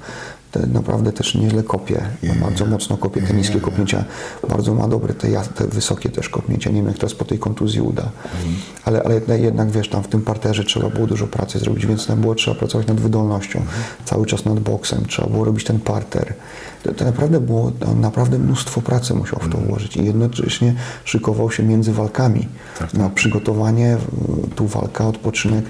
te 0.51 0.67
naprawdę 0.67 1.13
też 1.13 1.35
nieźle 1.35 1.63
kopie, 1.63 2.01
bardzo 2.41 2.67
mocno 2.67 2.97
kopie, 2.97 3.23
te 3.23 3.35
niskie 3.35 3.61
kopnięcia, 3.61 4.05
bardzo 4.49 4.75
ma 4.75 4.89
dobre, 4.89 5.15
te, 5.15 5.29
te 5.55 5.67
wysokie 5.67 6.09
też 6.09 6.29
kopnięcia, 6.29 6.71
nie 6.71 6.77
wiem 6.77 6.87
jak 6.87 6.97
teraz 6.97 7.15
po 7.15 7.25
tej 7.25 7.39
kontuzji 7.39 7.81
uda, 7.81 8.03
Mhm. 8.03 8.55
ale, 8.85 9.03
ale 9.03 9.41
jednak- 9.41 9.71
wiesz, 9.71 9.89
tam 9.89 10.03
w 10.03 10.09
tym 10.09 10.23
parterze 10.23 10.65
trzeba 10.65 10.89
było 10.91 11.07
dużo 11.07 11.27
pracy 11.27 11.59
zrobić, 11.59 11.87
więc 11.87 12.07
tam 12.07 12.21
było 12.21 12.35
trzeba 12.35 12.57
pracować 12.57 12.87
nad 12.87 13.01
wydolnością, 13.01 13.59
Mhm. 13.59 13.83
cały 14.05 14.27
czas 14.27 14.45
nad 14.45 14.61
boksem, 14.61 15.07
trzeba 15.07 15.29
było 15.29 15.45
robić 15.45 15.65
ten 15.65 15.81
parter, 15.81 16.35
to, 16.83 16.95
to 16.95 17.05
naprawdę 17.05 17.41
było, 17.41 17.73
naprawdę 18.01 18.39
mnóstwo 18.39 18.81
pracy 18.81 19.15
musiał 19.15 19.39
w 19.39 19.43
to 19.43 19.47
Mhm. 19.47 19.67
włożyć 19.67 19.97
i 19.97 20.05
jednocześnie 20.05 20.75
szykował 21.05 21.51
się 21.51 21.63
między 21.63 21.93
walkami, 21.93 22.49
Tak, 22.79 22.95
na 22.95 23.11
przygotowanie, 23.11 23.97
w- 23.97 24.55
tu 24.55 24.67
walka, 24.67 25.09
odpoczynek, 25.09 25.65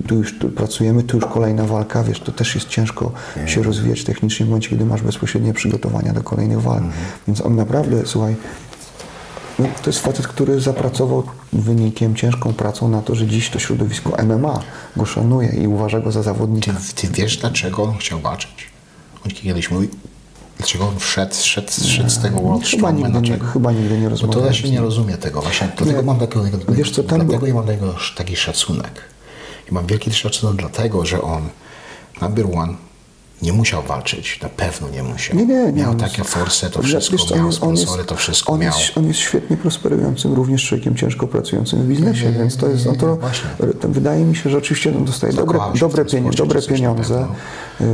tu, 0.00 0.14
już 0.14 0.38
tu 0.38 0.48
pracujemy, 0.48 1.02
tu 1.02 1.16
już 1.16 1.26
kolejna 1.26 1.64
walka, 1.64 2.04
wiesz, 2.04 2.20
to 2.20 2.32
też 2.32 2.54
jest 2.54 2.68
ciężko 2.68 3.12
się 3.46 3.62
rozwijać 3.62 4.04
technicznie 4.04 4.46
w 4.46 4.48
momencie, 4.48 4.68
kiedy 4.68 4.84
masz 4.84 5.02
bezpośrednie 5.02 5.54
przygotowania 5.54 6.12
do 6.12 6.22
kolejnych 6.22 6.60
walk. 6.62 6.82
Mhm. 6.82 7.02
Więc 7.28 7.40
on 7.40 7.56
naprawdę, 7.56 8.02
słuchaj, 8.06 8.36
no, 9.58 9.66
to 9.82 9.90
jest 9.90 10.00
facet, 10.00 10.26
który 10.26 10.60
zapracował 10.60 11.22
wynikiem, 11.52 12.16
ciężką 12.16 12.52
pracą 12.52 12.88
na 12.88 13.02
to, 13.02 13.14
że 13.14 13.26
dziś 13.26 13.50
to 13.50 13.58
środowisko 13.58 14.16
MMA 14.24 14.60
go 14.96 15.04
szanuje 15.06 15.48
i 15.48 15.66
uważa 15.66 16.00
go 16.00 16.12
za 16.12 16.22
zawodnika. 16.22 16.72
Ty, 16.72 17.06
ty 17.06 17.08
wiesz, 17.12 17.36
dlaczego 17.36 17.82
on 17.82 17.96
chciał 17.98 18.20
walczyć? 18.20 18.70
On 19.26 19.32
kiedyś 19.32 19.70
mówi, 19.70 19.88
dlaczego 20.58 20.88
on 20.88 20.98
wszedł, 20.98 21.34
szedł, 21.34 21.72
szedł 21.84 22.10
z 22.10 22.18
tego 22.18 22.40
World 22.40 22.66
Chyba 22.66 22.90
nigdy, 22.90 23.20
nie, 23.20 23.38
chyba 23.38 23.72
nigdy 23.72 23.98
nie 23.98 24.04
to 24.04 24.10
rozmawiałem. 24.10 24.44
właśnie 24.44 24.70
nie 24.70 24.80
rozumie 24.80 25.16
tego. 25.16 25.42
Właśnie 25.42 25.68
dlatego 25.76 26.02
mam 26.02 26.18
takiego, 26.18 26.42
Wiesz 26.68 26.90
co, 26.90 27.02
tam 27.02 27.18
dlatego 27.18 27.38
był- 27.38 27.48
ja 27.48 27.54
mam 27.54 27.66
do 27.66 27.72
niego 27.72 27.94
taki 28.16 28.36
szacunek. 28.36 29.11
I 29.70 29.74
mam 29.74 29.86
wielki 29.86 30.12
szacunek 30.12 30.56
dlatego, 30.56 31.06
że 31.06 31.22
on 31.22 31.48
number 32.20 32.46
one 32.54 32.74
nie 33.42 33.52
musiał 33.52 33.82
walczyć. 33.82 34.40
Na 34.42 34.48
pewno 34.48 34.88
nie 34.88 35.02
musiał. 35.02 35.36
Nie, 35.36 35.46
nie, 35.46 35.72
nie. 35.72 35.82
Miał 35.82 35.94
takie 35.94 36.24
force, 36.24 36.70
to 36.70 36.82
wszystko 36.82 37.16
wiesz 37.16 37.30
miał, 37.30 37.40
on 37.40 37.46
jest- 37.46 37.58
sponsory, 37.58 38.04
to 38.04 38.16
wszystko 38.16 38.52
on 38.52 38.60
miał. 38.60 38.78
Jest, 38.78 38.98
on 38.98 39.06
jest 39.06 39.20
świetnie 39.20 39.56
prosperującym, 39.56 40.32
również 40.34 40.66
człowiekiem 40.66 40.96
ciężko 40.96 41.26
pracującym 41.26 41.82
w 41.82 41.86
biznesie, 41.86 42.32
więc 42.32 42.56
to 42.56 42.68
jest, 42.68 42.86
no 42.86 42.94
to, 42.96 43.18
wydaje 43.82 44.24
mi 44.24 44.36
się, 44.36 44.50
że 44.50 44.58
oczywiście 44.58 44.96
on 44.96 45.04
dostaje 45.04 45.32
dobre, 45.32 45.58
dobre, 45.80 46.04
sporcie, 46.04 46.22
dobre 46.36 46.62
pieniądze, 46.62 47.26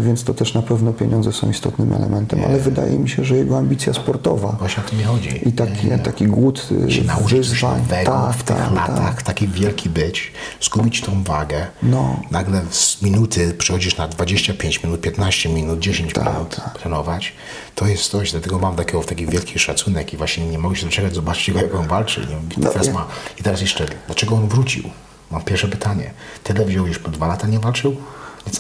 więc 0.03 0.25
to 0.25 0.35
też 0.35 0.55
na 0.55 0.63
pewno 0.63 0.93
pieniądze 0.93 1.33
są 1.33 1.51
istotnym 1.51 1.93
elementem, 1.93 2.41
ale 2.45 2.59
wydaje 2.59 2.99
mi 2.99 3.09
się, 3.09 3.25
że 3.25 3.37
jego 3.37 3.59
ambicja 3.59 3.93
sportowa 3.95 4.57
Właśnie 4.59 4.83
o 4.87 4.89
tym 4.89 4.99
mi 4.99 5.05
chodzi. 5.05 5.49
i 5.49 5.53
taki, 5.53 5.89
taki 6.05 6.27
głód 6.27 6.69
y, 6.87 6.91
się 6.93 7.05
nauczyć 7.05 7.49
wyzwań, 7.49 7.81
nowego 7.83 8.11
tak, 8.13 8.37
w 8.37 8.43
tych 8.43 8.57
tak, 8.57 8.73
latach, 8.75 9.15
tak. 9.15 9.23
taki 9.23 9.49
wielki 9.49 9.89
być, 9.89 10.33
zgubić 10.61 11.01
tą 11.01 11.23
wagę. 11.23 11.67
No. 11.83 12.21
Nagle 12.31 12.63
z 12.71 13.03
minuty 13.03 13.55
przechodzisz 13.59 13.97
na 13.97 14.09
25 14.09 14.83
minut, 14.85 15.01
15 15.01 15.38
minut, 15.47 15.79
10 15.79 16.13
Tak, 16.13 16.25
minut 16.35 16.57
trenować. 16.81 17.33
To 17.75 17.87
jest 17.87 18.11
coś, 18.11 18.31
dlatego 18.33 18.59
mam 18.59 18.77
takiego 18.77 19.05
taki 19.05 19.27
wielki 19.27 19.59
szacunek 19.59 20.13
i 20.13 20.17
właśnie 20.17 20.47
nie 20.47 20.59
mogę 20.59 20.77
się 20.77 20.87
doczekać 20.87 21.15
zobaczyć 21.15 21.55
go, 21.55 21.61
jak 21.61 21.75
on 21.75 21.87
walczy. 21.87 22.21
Nie? 22.21 22.57
I, 22.57 22.61
No, 22.61 22.71
teraz 22.71 22.87
ja- 22.87 22.93
ma, 22.93 23.07
I 23.41 23.43
teraz 23.43 23.61
jeszcze, 23.61 23.87
dlaczego 24.07 24.35
on 24.35 24.49
wrócił? 24.49 24.85
Mam 25.31 25.43
pierwsze 25.43 25.69
pytanie. 25.69 26.11
Tyle 26.45 26.65
wziął 26.65 26.87
już 26.87 26.99
po 26.99 27.11
dwa 27.11 27.27
lata 27.27 27.47
nie 27.47 27.59
walczył? 27.59 27.97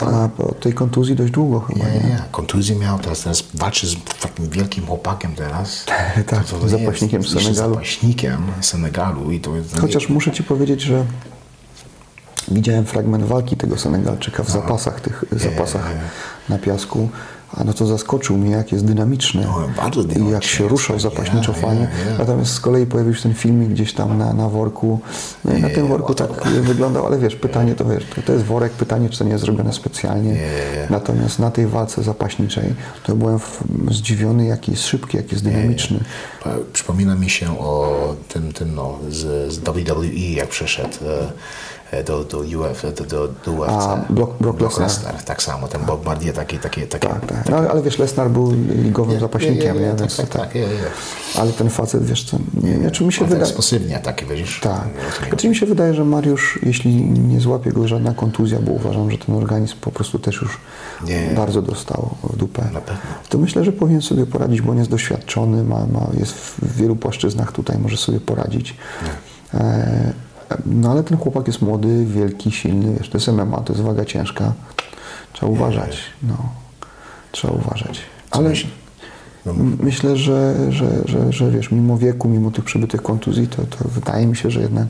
A 0.00 0.28
od 0.42 0.60
tej 0.60 0.72
kontuzji 0.74 1.16
dość 1.16 1.32
długo 1.32 1.60
chyba, 1.60 1.84
Nie, 1.84 1.94
nie? 1.94 2.00
nie, 2.00 2.22
kontuzję 2.32 2.76
miał, 2.76 2.98
teraz, 2.98 3.20
teraz 3.20 3.44
walczy 3.54 3.86
z 3.86 3.96
takim 4.20 4.48
wielkim 4.50 4.86
chłopakiem 4.86 5.34
teraz. 5.34 5.84
Tak, 6.26 6.44
nie 6.62 6.68
zapaśnikiem 6.68 7.22
jest, 7.22 7.32
z 7.32 7.42
Senegalu. 7.42 7.74
Zapaśnikiem 7.74 8.42
Senegalu 8.60 9.30
i 9.30 9.40
to 9.40 9.56
jest... 9.56 9.80
Chociaż 9.80 10.08
muszę 10.08 10.32
Ci 10.32 10.42
powiedzieć, 10.42 10.80
że 10.80 11.04
widziałem 12.50 12.84
fragment 12.84 13.24
walki 13.24 13.56
tego 13.56 13.78
Senegalczyka 13.78 14.42
w 14.42 14.50
zapasach, 14.50 15.00
tych 15.00 15.24
zapasach 15.32 15.90
na 16.48 16.58
piasku. 16.58 17.08
A 17.56 17.64
no 17.64 17.72
to 17.72 17.86
zaskoczył 17.86 18.38
mnie, 18.38 18.50
jak 18.50 18.72
jest 18.72 18.84
dynamiczny. 18.84 19.42
No, 19.42 19.68
I 20.28 20.30
jak 20.30 20.44
się 20.44 20.68
ruszał 20.68 20.96
tak, 20.96 21.02
zapaśniczo 21.02 21.52
ja, 21.52 21.58
fajnie. 21.58 21.88
ja, 22.04 22.10
ja. 22.12 22.18
Natomiast 22.18 22.52
z 22.52 22.60
kolei 22.60 22.86
pojawił 22.86 23.14
się 23.14 23.22
ten 23.22 23.34
filmik 23.34 23.68
gdzieś 23.68 23.92
tam 23.92 24.18
na, 24.18 24.32
na 24.32 24.48
worku. 24.48 25.00
No 25.44 25.54
i 25.54 25.62
na 25.62 25.68
tym 25.68 25.86
worku 25.86 26.14
tak 26.14 26.30
wyglądał, 26.46 27.06
ale 27.06 27.18
wiesz, 27.18 27.36
pytanie 27.36 27.74
to 27.74 27.84
wiesz, 27.84 28.04
to, 28.26 28.32
jest 28.32 28.44
worek, 28.44 28.72
pytanie, 28.72 29.08
czy 29.10 29.18
to 29.18 29.24
nie 29.24 29.30
jest 29.30 29.44
zrobione 29.44 29.72
specjalnie. 29.72 30.36
Natomiast 30.90 31.38
na 31.38 31.50
tej 31.50 31.66
walce 31.66 32.02
zapaśniczej 32.02 32.74
to 33.04 33.16
byłem 33.16 33.38
zdziwiony, 33.90 34.46
jaki 34.46 34.70
jest 34.70 34.86
szybki, 34.86 35.16
jaki 35.16 35.30
jest 35.32 35.44
dynamiczny. 35.44 36.00
Przypomina 36.72 37.14
mi 37.14 37.30
się 37.30 37.58
o 37.58 38.14
tym, 38.28 38.52
tym 38.52 38.74
no, 38.74 38.98
z, 39.08 39.52
z 39.52 39.58
WWE, 39.58 40.32
jak 40.34 40.48
przeszedł 40.48 40.96
e, 41.06 41.32
do, 42.06 42.24
do, 42.24 42.38
Uf, 42.38 42.82
do, 42.96 43.04
do, 43.04 43.28
do 43.44 43.52
UFC. 43.52 43.70
A, 43.70 43.96
Brock- 44.10 44.52
Brock 44.58 44.78
Lesnar. 44.78 45.22
Tak 45.22 45.42
samo, 45.42 45.68
ten 45.68 45.84
Bob 45.84 46.04
Bardier 46.04 46.34
taki, 46.34 46.58
taki, 46.58 46.82
taki 46.82 47.08
Tak, 47.08 47.26
tak. 47.26 47.48
No, 47.48 47.56
ale 47.56 47.82
wiesz, 47.82 47.98
Lesnar 47.98 48.30
był 48.30 48.52
ligowym 48.82 49.20
zapaśnikiem, 49.20 49.76
je, 49.76 49.82
je, 49.82 49.86
nie? 49.86 49.90
Tak, 49.90 50.00
Więc 50.00 50.16
tak, 50.16 50.28
tak, 50.28 50.54
je. 50.54 50.66
Ale 51.36 51.52
ten 51.52 51.70
facet, 51.70 52.04
wiesz 52.04 52.24
co, 52.24 52.38
nie, 52.62 52.78
nie, 52.78 52.90
czy 52.90 53.04
mi 53.04 53.12
się 53.12 53.20
tak 53.20 53.28
wydaje... 53.28 53.46
sposywnie 53.46 53.98
taki, 53.98 54.26
widzisz? 54.26 54.60
Tak. 54.60 54.72
Nie 54.96 55.04
rozumiem. 55.04 55.28
Znaczy 55.28 55.48
mi 55.48 55.56
się 55.56 55.66
wydaje, 55.66 55.94
że 55.94 56.04
Mariusz, 56.04 56.58
jeśli 56.62 56.94
nie 57.04 57.40
złapie 57.40 57.72
go 57.72 57.88
żadna 57.88 58.14
kontuzja, 58.14 58.58
bo 58.62 58.72
uważam, 58.72 59.10
że 59.10 59.18
ten 59.18 59.34
organizm 59.34 59.74
po 59.80 59.90
prostu 59.90 60.18
też 60.18 60.42
już 60.42 60.58
Nie. 61.06 61.30
bardzo 61.36 61.62
dostał 61.62 62.10
w 62.22 62.36
dupę, 62.36 62.70
to 63.28 63.38
myślę, 63.38 63.64
że 63.64 63.72
powinien 63.72 64.02
sobie 64.02 64.26
poradzić, 64.26 64.62
bo 64.62 64.72
on 64.72 64.78
jest 64.78 64.90
doświadczony, 64.90 65.64
ma, 65.64 65.86
ma, 65.86 66.06
jest 66.18 66.34
w 66.34 66.76
wielu 66.76 66.96
płaszczyznach 66.96 67.52
tutaj, 67.52 67.78
może 67.78 67.96
sobie 67.96 68.20
poradzić. 68.20 68.76
E, 69.54 70.12
no 70.66 70.90
ale 70.90 71.02
ten 71.02 71.18
chłopak 71.18 71.46
jest 71.46 71.62
młody, 71.62 72.04
wielki, 72.06 72.50
silny, 72.50 72.94
wiesz, 72.98 73.08
to 73.08 73.18
jest 73.18 73.28
MMA, 73.28 73.60
to 73.60 73.72
jest 73.72 73.84
waga 73.84 74.04
ciężka. 74.04 74.52
Trzeba 75.32 75.52
uważać, 75.52 76.00
no. 76.22 76.36
Trzeba 77.32 77.54
uważać. 77.54 78.00
Ale 78.30 78.52
no. 79.46 79.52
myślę, 79.80 80.16
że, 80.16 80.72
że, 80.72 81.02
że, 81.06 81.32
że 81.32 81.50
wiesz, 81.50 81.70
mimo 81.70 81.98
wieku, 81.98 82.28
mimo 82.28 82.50
tych 82.50 82.64
przebytych 82.64 83.02
kontuzji, 83.02 83.48
to, 83.48 83.62
to 83.62 83.88
wydaje 83.88 84.26
mi 84.26 84.36
się, 84.36 84.50
że 84.50 84.60
jednak 84.60 84.86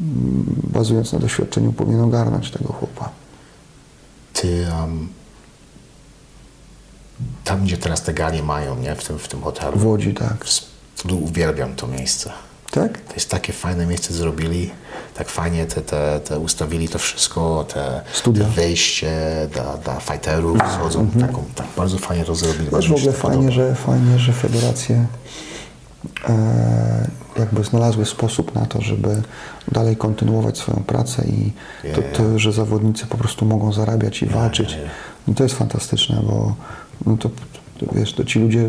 mm, 0.00 0.44
bazując 0.72 1.12
na 1.12 1.18
doświadczeniu 1.18 1.72
powinien 1.72 2.00
ogarnąć 2.00 2.50
tego 2.50 2.72
chłopa. 2.72 3.10
Ty, 4.32 4.66
um, 4.80 5.08
tam 7.44 7.64
gdzie 7.64 7.76
teraz 7.76 8.02
te 8.02 8.14
gali 8.14 8.42
mają, 8.42 8.76
nie? 8.76 8.94
W 8.94 9.04
tym, 9.04 9.18
w 9.18 9.28
tym 9.28 9.42
hotelu. 9.42 9.78
W 9.78 9.86
Łodzi, 9.86 10.14
tak. 10.14 10.44
W- 10.44 10.70
Uwielbiam 11.12 11.74
to 11.74 11.86
miejsce. 11.86 12.32
Tak? 12.70 13.00
To 13.00 13.14
jest 13.14 13.30
takie 13.30 13.52
fajne 13.52 13.86
miejsce 13.86 14.14
zrobili, 14.14 14.70
tak 15.14 15.28
fajnie 15.28 15.66
te, 15.66 15.80
te, 15.80 16.20
te 16.24 16.38
ustawili 16.38 16.88
to 16.88 16.98
wszystko, 16.98 17.66
te, 17.74 18.02
Studia. 18.12 18.44
te 18.44 18.50
wejście 18.50 19.12
dla, 19.52 19.76
dla 19.76 20.00
fighterów 20.00 20.58
schodzą, 20.74 21.06
taką, 21.20 21.44
tak 21.54 21.66
bardzo 21.76 21.98
fajnie 21.98 22.24
to 22.24 22.34
zrobili. 22.34 22.70
Też 22.70 22.88
w 22.88 22.94
ogóle 22.94 23.12
fajnie, 23.12 23.36
podoba. 23.36 23.52
że, 23.52 23.74
fajnie, 23.74 24.18
że 24.18 24.32
federacje 24.32 25.06
e, 26.28 27.10
jakby 27.38 27.64
znalazły 27.64 28.06
sposób 28.06 28.54
na 28.54 28.66
to, 28.66 28.80
żeby 28.80 29.22
dalej 29.72 29.96
kontynuować 29.96 30.58
swoją 30.58 30.82
pracę 30.86 31.24
i 31.28 31.52
to, 31.94 32.02
to, 32.16 32.38
że 32.38 32.52
zawodnicy 32.52 33.06
po 33.06 33.18
prostu 33.18 33.44
mogą 33.44 33.72
zarabiać 33.72 34.22
i 34.22 34.26
walczyć. 34.26 34.78
I 35.28 35.34
to 35.34 35.42
jest 35.42 35.54
fantastyczne, 35.54 36.22
bo 36.26 36.54
no 37.06 37.16
to, 37.16 37.30
to, 37.78 37.86
wiesz, 37.94 38.12
to 38.12 38.24
ci 38.24 38.38
ludzie, 38.38 38.68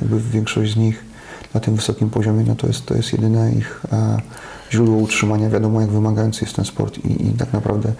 jakby 0.00 0.20
większość 0.20 0.72
z 0.72 0.76
nich 0.76 1.13
na 1.54 1.60
tym 1.60 1.76
wysokim 1.76 2.10
poziomie, 2.10 2.44
no 2.48 2.54
to 2.56 2.66
jest, 2.66 2.86
to 2.86 2.94
jest 2.94 3.12
jedyne 3.12 3.52
ich 3.52 3.80
e, 3.92 4.20
źródło 4.72 4.96
utrzymania. 4.96 5.50
Wiadomo, 5.50 5.80
jak 5.80 5.90
wymagający 5.90 6.44
jest 6.44 6.56
ten 6.56 6.64
sport 6.64 6.98
i, 6.98 7.26
i 7.26 7.30
tak 7.30 7.52
naprawdę 7.52 7.92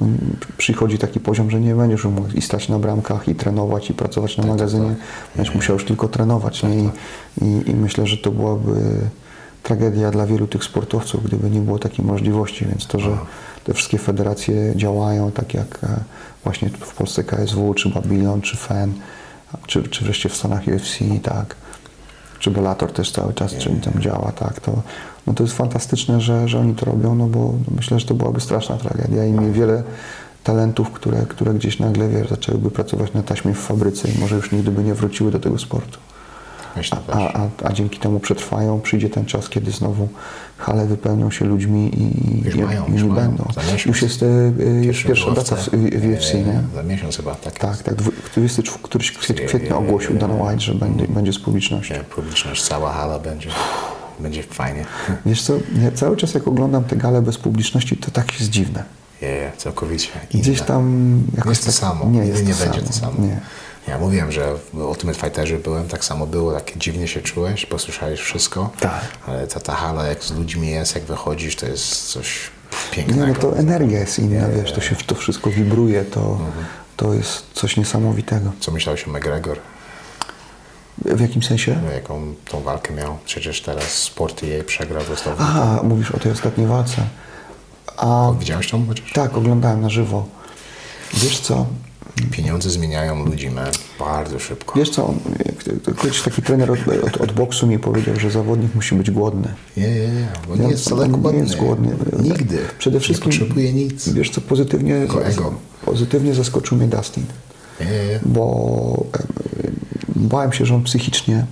mm, 0.00 0.36
przychodzi 0.56 0.98
taki 0.98 1.20
poziom, 1.20 1.50
że 1.50 1.60
nie 1.60 1.74
będziesz 1.74 2.04
już 2.04 2.12
mógł 2.12 2.32
i 2.34 2.42
stać 2.42 2.68
na 2.68 2.78
bramkach, 2.78 3.28
i 3.28 3.34
trenować, 3.34 3.90
i 3.90 3.94
pracować 3.94 4.36
na 4.36 4.46
magazynie. 4.46 4.94
Będziesz 5.36 5.54
musiał 5.54 5.74
już 5.74 5.84
tylko 5.84 6.08
trenować. 6.08 6.62
Nie? 6.62 6.78
I, 6.78 6.90
i, 7.42 7.70
I 7.70 7.74
myślę, 7.74 8.06
że 8.06 8.16
to 8.16 8.30
byłaby 8.30 8.72
tragedia 9.62 10.10
dla 10.10 10.26
wielu 10.26 10.46
tych 10.46 10.64
sportowców, 10.64 11.24
gdyby 11.24 11.50
nie 11.50 11.60
było 11.60 11.78
takiej 11.78 12.04
możliwości. 12.04 12.66
Więc 12.66 12.86
to, 12.86 12.98
że 12.98 13.18
te 13.64 13.74
wszystkie 13.74 13.98
federacje 13.98 14.72
działają, 14.76 15.32
tak 15.32 15.54
jak 15.54 15.78
e, 15.84 16.00
właśnie 16.44 16.68
w 16.68 16.94
Polsce 16.94 17.24
KSW, 17.24 17.74
czy 17.74 17.88
Babylon, 17.88 18.40
czy 18.40 18.56
FEN, 18.56 18.92
czy, 19.66 19.82
czy 19.82 20.04
wreszcie 20.04 20.28
w 20.28 20.36
Stanach 20.36 20.62
UFC, 20.66 20.98
tak, 21.22 21.56
czy 22.38 22.50
Bellator 22.50 22.92
też 22.92 23.12
cały 23.12 23.34
czas 23.34 23.54
czy 23.54 23.70
tam 23.70 24.02
działa, 24.02 24.32
tak, 24.32 24.60
to, 24.60 24.82
no 25.26 25.34
to 25.34 25.42
jest 25.42 25.56
fantastyczne, 25.56 26.20
że, 26.20 26.48
że 26.48 26.58
oni 26.58 26.74
to 26.74 26.86
robią, 26.86 27.14
no 27.14 27.26
bo 27.26 27.54
myślę, 27.76 28.00
że 28.00 28.06
to 28.06 28.14
byłaby 28.14 28.40
straszna 28.40 28.76
tragedia 28.76 29.24
i 29.24 29.32
mi 29.32 29.52
wiele 29.52 29.82
talentów, 30.44 30.90
które, 30.90 31.26
które 31.28 31.54
gdzieś 31.54 31.78
nagle, 31.78 32.08
wiesz, 32.08 32.28
zaczęłyby 32.28 32.70
pracować 32.70 33.12
na 33.12 33.22
taśmie 33.22 33.54
w 33.54 33.58
fabryce 33.58 34.08
i 34.08 34.18
może 34.18 34.36
już 34.36 34.52
nigdy 34.52 34.70
by 34.70 34.84
nie 34.84 34.94
wróciły 34.94 35.30
do 35.30 35.38
tego 35.38 35.58
sportu. 35.58 35.98
A, 37.12 37.38
a, 37.38 37.48
a 37.64 37.72
dzięki 37.72 37.98
temu 37.98 38.20
przetrwają, 38.20 38.80
przyjdzie 38.80 39.10
ten 39.10 39.24
czas, 39.24 39.48
kiedy 39.48 39.70
znowu 39.70 40.08
hale 40.58 40.86
wypełnią 40.86 41.30
się 41.30 41.44
ludźmi 41.44 41.90
i, 42.02 42.44
Już 42.44 42.54
i, 42.54 42.58
mają, 42.60 42.86
i 42.86 42.92
już 42.92 43.02
nie 43.02 43.08
mają. 43.08 43.26
będą. 43.28 43.44
Miesiąc. 43.56 43.84
Już 43.86 44.02
jest, 44.02 44.22
e, 44.22 44.26
e, 44.26 44.84
jest 44.84 45.02
pierwsza 45.02 45.30
data 45.30 45.56
w, 45.56 45.68
w 45.70 46.12
UFC, 46.14 46.34
nie? 46.34 46.60
Za 46.74 46.82
miesiąc 46.82 47.16
chyba, 47.16 47.34
tak. 47.34 47.58
Tak, 47.58 47.82
tak. 47.82 47.94
dwu- 47.94 48.12
24 48.34 48.78
któryś 48.82 49.12
kwiet, 49.12 49.40
kwietnia 49.40 49.76
ogłosił 49.76 50.18
Dana 50.18 50.34
White, 50.34 50.60
że 50.60 50.74
będzie, 50.74 51.08
będzie 51.08 51.32
z 51.32 51.38
publicznością. 51.38 51.94
Nie, 51.94 52.00
publiczność, 52.00 52.62
cała 52.64 52.92
hala 52.92 53.18
będzie, 53.18 53.50
będzie 54.20 54.42
fajnie. 54.42 54.84
Wiesz 55.26 55.42
co, 55.42 55.52
ja 55.82 55.90
cały 55.94 56.16
czas 56.16 56.34
jak 56.34 56.48
oglądam 56.48 56.84
te 56.84 56.96
gale 56.96 57.22
bez 57.22 57.38
publiczności, 57.38 57.96
to 57.96 58.10
tak 58.10 58.40
jest 58.40 58.50
dziwne. 58.50 58.84
Je, 59.22 59.52
całkowicie. 59.56 60.08
Gdzieś 60.34 60.56
inne. 60.56 60.66
tam 60.66 61.14
Nie 61.32 61.36
jakoś 61.36 61.50
jest 61.50 61.60
to 61.60 61.66
tak, 61.66 61.74
samo. 61.74 62.10
Nie 62.10 62.18
jest 62.26 62.46
nie 62.46 62.54
to 62.54 62.64
będzie 62.64 62.80
samo. 62.80 62.86
to 62.86 62.92
samo. 62.92 63.26
Nie. 63.26 63.40
Ja 63.88 63.98
mówiłem, 63.98 64.32
że 64.32 64.54
w 64.72 64.74
Ultimate 64.78 65.18
Fighterze 65.18 65.58
byłem, 65.58 65.88
tak 65.88 66.04
samo 66.04 66.26
było, 66.26 66.52
tak 66.52 66.78
dziwnie 66.78 67.08
się 67.08 67.22
czułeś, 67.22 67.66
posłyszałeś 67.66 68.20
wszystko. 68.20 68.70
Tak. 68.80 69.00
Ale 69.26 69.46
ta, 69.46 69.60
ta 69.60 69.74
hala, 69.74 70.06
jak 70.06 70.24
z 70.24 70.30
ludźmi 70.30 70.68
jest, 70.70 70.94
jak 70.94 71.04
wychodzisz, 71.04 71.56
to 71.56 71.66
jest 71.66 72.08
coś 72.08 72.38
Nie, 72.72 72.96
pięknego. 72.96 73.26
no 73.26 73.34
to 73.34 73.58
energia 73.58 73.98
jest 74.00 74.18
inna, 74.18 74.48
wiesz, 74.48 74.72
to 74.72 74.80
się 74.80 74.96
to 74.96 75.14
wszystko 75.14 75.50
wibruje, 75.50 76.04
to, 76.04 76.38
to 76.96 77.14
jest 77.14 77.44
coś 77.54 77.76
niesamowitego. 77.76 78.52
Co 78.60 78.72
myślałeś 78.72 79.08
o 79.08 79.10
McGregor? 79.10 79.58
W 81.04 81.20
jakim 81.20 81.42
sensie? 81.42 81.78
No, 81.84 81.90
jaką 81.90 82.34
tą 82.50 82.60
walkę 82.60 82.94
miał? 82.94 83.18
Przecież 83.24 83.60
teraz 83.62 83.84
sporty 83.92 84.46
jej 84.46 84.64
przegrał, 84.64 85.02
dostał. 85.08 85.34
A, 85.38 85.80
mówisz 85.82 86.10
o 86.10 86.18
tej 86.18 86.32
ostatniej 86.32 86.66
walce. 86.66 87.02
A, 87.96 88.32
Widziałeś 88.38 88.70
tą 88.70 88.86
chociaż? 88.86 89.12
tak, 89.12 89.36
oglądałem 89.36 89.80
na 89.80 89.90
żywo. 89.90 90.26
Wiesz 91.14 91.40
co, 91.40 91.66
Pieniądze 92.30 92.70
zmieniają 92.70 93.24
ludzi, 93.26 93.50
man, 93.50 93.66
bardzo 93.98 94.38
szybko. 94.38 94.78
wiesz 94.78 94.90
co, 94.90 95.14
kiedyś 96.02 96.22
taki 96.22 96.42
trener 96.42 96.70
od, 96.70 96.78
od, 97.04 97.16
od 97.16 97.32
boksu 97.32 97.66
mi 97.66 97.78
powiedział, 97.78 98.16
że 98.20 98.30
zawodnik 98.30 98.74
musi 98.74 98.94
być 98.94 99.10
głodny. 99.10 99.48
Nie, 99.76 99.82
nie, 99.90 99.94
nie, 100.00 100.28
bo 100.48 100.56
nie 100.56 100.62
Ja- 100.62 100.68
jest 100.68 100.84
wcale 100.84 101.04
on 101.04 101.10
głodny. 101.12 101.32
Nie 101.32 101.44
jest 101.44 101.56
głodny. 101.56 101.96
Nigdy. 102.22 102.58
Przede 102.78 103.00
wszystkim 103.00 103.30
Nie 103.32 103.38
potrzebuje 103.38 103.72
nic. 103.72 104.08
Wiesz 104.08 104.30
co, 104.30 104.40
pozytywnie, 104.40 104.96
ego. 104.96 105.54
pozytywnie 105.84 106.34
zaskoczył 106.34 106.78
mnie 106.78 106.86
Dustin, 106.86 107.24
Nie, 107.80 107.86
nie, 107.86 107.92
nie. 107.92 108.20
bo 108.26 109.04
em, 109.64 109.74
bałem 110.16 110.52
się, 110.52 110.66
że 110.66 110.74
on 110.74 110.82
psychicznie 110.82 111.46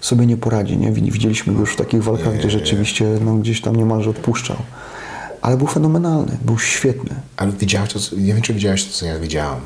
sobie 0.00 0.26
nie 0.26 0.36
poradzi. 0.36 0.76
Nie? 0.76 0.92
Widz- 0.92 1.12
Widzieliśmy 1.12 1.52
go 1.54 1.60
już 1.60 1.72
w 1.72 1.76
takich 1.76 2.02
walkach, 2.02 2.38
gdzie 2.38 2.50
rzeczywiście 2.50 3.04
no, 3.24 3.34
gdzieś 3.34 3.60
tam 3.60 3.76
niemalże 3.76 4.10
odpuszczał. 4.10 4.56
Ale 5.42 5.56
był 5.56 5.66
fenomenalny, 5.66 6.38
był 6.42 6.58
świetny. 6.58 7.14
Ale 7.36 7.52
widziałeś 7.52 7.92
to, 7.92 7.98
nie 8.16 8.34
wiem 8.34 8.42
czy 8.42 8.54
widziałeś 8.54 8.84
to, 8.84 8.92
co 8.92 9.06
ja 9.06 9.18
widziałem. 9.18 9.60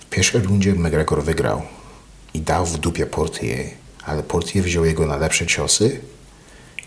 W 0.00 0.04
pierwszej 0.10 0.40
rundzie 0.40 0.72
McGregor 0.72 1.24
wygrał 1.24 1.62
i 2.34 2.40
dał 2.40 2.66
w 2.66 2.78
dupie 2.78 3.06
Portier, 3.06 3.66
ale 4.04 4.22
Portier 4.22 4.64
wziął 4.64 4.84
jego 4.84 5.06
na 5.06 5.16
lepsze 5.16 5.46
ciosy 5.46 6.00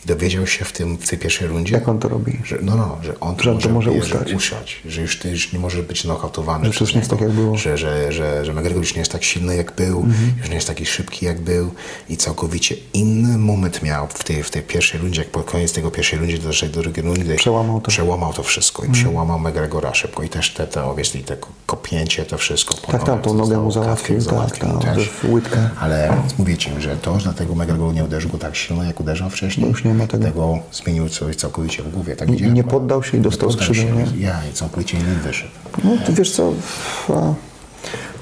dowiedział 0.07 0.47
się 0.47 0.65
w, 0.65 0.71
tym, 0.71 0.97
w 0.97 1.09
tej 1.09 1.19
pierwszej 1.19 1.47
rundzie, 1.47 1.73
Jak 1.73 1.87
on 1.87 1.99
to 1.99 2.09
robi? 2.09 2.39
że, 2.45 2.57
no, 2.61 2.75
no, 2.75 2.97
że 3.03 3.19
on 3.19 3.35
to 3.35 3.43
Że 3.43 3.51
może, 3.53 3.67
to 3.67 3.73
może 3.73 3.91
że 3.91 3.97
ustać. 3.97 4.33
usiać, 4.33 4.81
że 4.85 5.01
już 5.01 5.19
ty 5.19 5.29
już 5.29 5.53
nie 5.53 5.59
może 5.59 5.83
być 5.83 6.03
nokautowany. 6.05 6.65
Że 6.65 6.79
to 6.79 6.83
już 6.85 6.93
nie 6.93 6.99
jest 6.99 7.09
tak, 7.11 7.21
jak 7.21 7.31
było. 7.31 7.57
Że, 7.57 7.77
że, 7.77 8.11
że, 8.11 8.45
że 8.45 8.53
McGregor 8.53 8.77
już 8.81 8.93
nie 8.95 8.99
jest 8.99 9.11
tak 9.11 9.23
silny 9.23 9.55
jak 9.55 9.75
był, 9.75 9.97
Mhm. 10.01 10.33
już 10.39 10.49
nie 10.49 10.55
jest 10.55 10.67
taki 10.67 10.85
szybki 10.85 11.25
jak 11.25 11.41
był 11.41 11.71
i 12.09 12.17
całkowicie 12.17 12.75
inny 12.93 13.37
moment 13.37 13.83
miał 13.83 14.07
w 14.07 14.23
tej, 14.23 14.43
w 14.43 14.49
tej 14.49 14.61
pierwszej 14.61 14.99
rundzie, 15.01 15.21
jak 15.21 15.29
po 15.31 15.39
koniec 15.43 15.73
tego 15.73 15.91
pierwszej 15.91 16.19
rundzie 16.19 16.37
doszedł 16.37 16.73
do 16.73 16.81
drugiej 16.81 17.05
rundy. 17.05 17.35
Przełamał 17.35 17.65
to. 17.67 17.75
Mhm. 17.77 17.91
Przełamał 17.91 18.33
to 18.33 18.43
wszystko 18.43 18.85
i 18.85 18.89
przełamał 18.89 19.39
McGregora 19.39 19.93
szybko 19.93 20.23
i 20.23 20.29
też 20.29 20.53
te, 20.53 20.67
te 20.67 20.83
obviously 20.83 21.23
te 21.23 21.37
ko- 21.37 21.49
kopięcie, 21.65 22.25
to 22.25 22.37
wszystko. 22.37 22.73
Tak, 22.91 23.03
tak, 23.03 23.21
tą 23.21 23.33
nogę 23.33 23.57
mu 23.57 23.71
załatwił, 23.71 24.15
tak, 24.15 24.23
załatwił 24.23 24.79
tak, 24.79 24.99
w 24.99 25.23
łydkę. 25.31 25.69
Ale 25.79 26.17
mówię 26.37 26.57
ci, 26.57 26.69
że 26.79 26.97
to, 26.97 27.17
że 27.19 27.23
dlatego 27.23 27.55
McGregor 27.55 27.93
nie 27.93 28.03
uderzył 28.03 28.29
go 28.31 28.37
tak 28.37 28.55
silno, 28.55 28.83
jak 28.83 28.99
uderzał 28.99 29.29
wcześniej, 29.29 29.69
już 29.69 29.83
nie 29.83 29.93
ma 29.97 30.07
tego. 30.07 30.59
zmienił 30.71 31.09
coś 31.09 31.35
całkowicie 31.35 31.83
w 31.83 31.91
głowie. 31.91 32.15
Tak 32.15 32.29
nie 32.29 32.63
bo- 32.63 32.69
poddał 32.69 33.03
się 33.03 33.17
i 33.17 33.21
dostał 33.21 33.49
nie 33.49 33.75
się. 33.75 33.91
nie? 33.91 34.05
Ja 34.25 34.45
i 34.51 34.53
całkowicie 34.53 34.97
innym 34.97 35.19
wyszedł. 35.19 35.51
No 35.83 35.91
to 36.05 36.13
wiesz 36.13 36.31
co, 36.31 36.53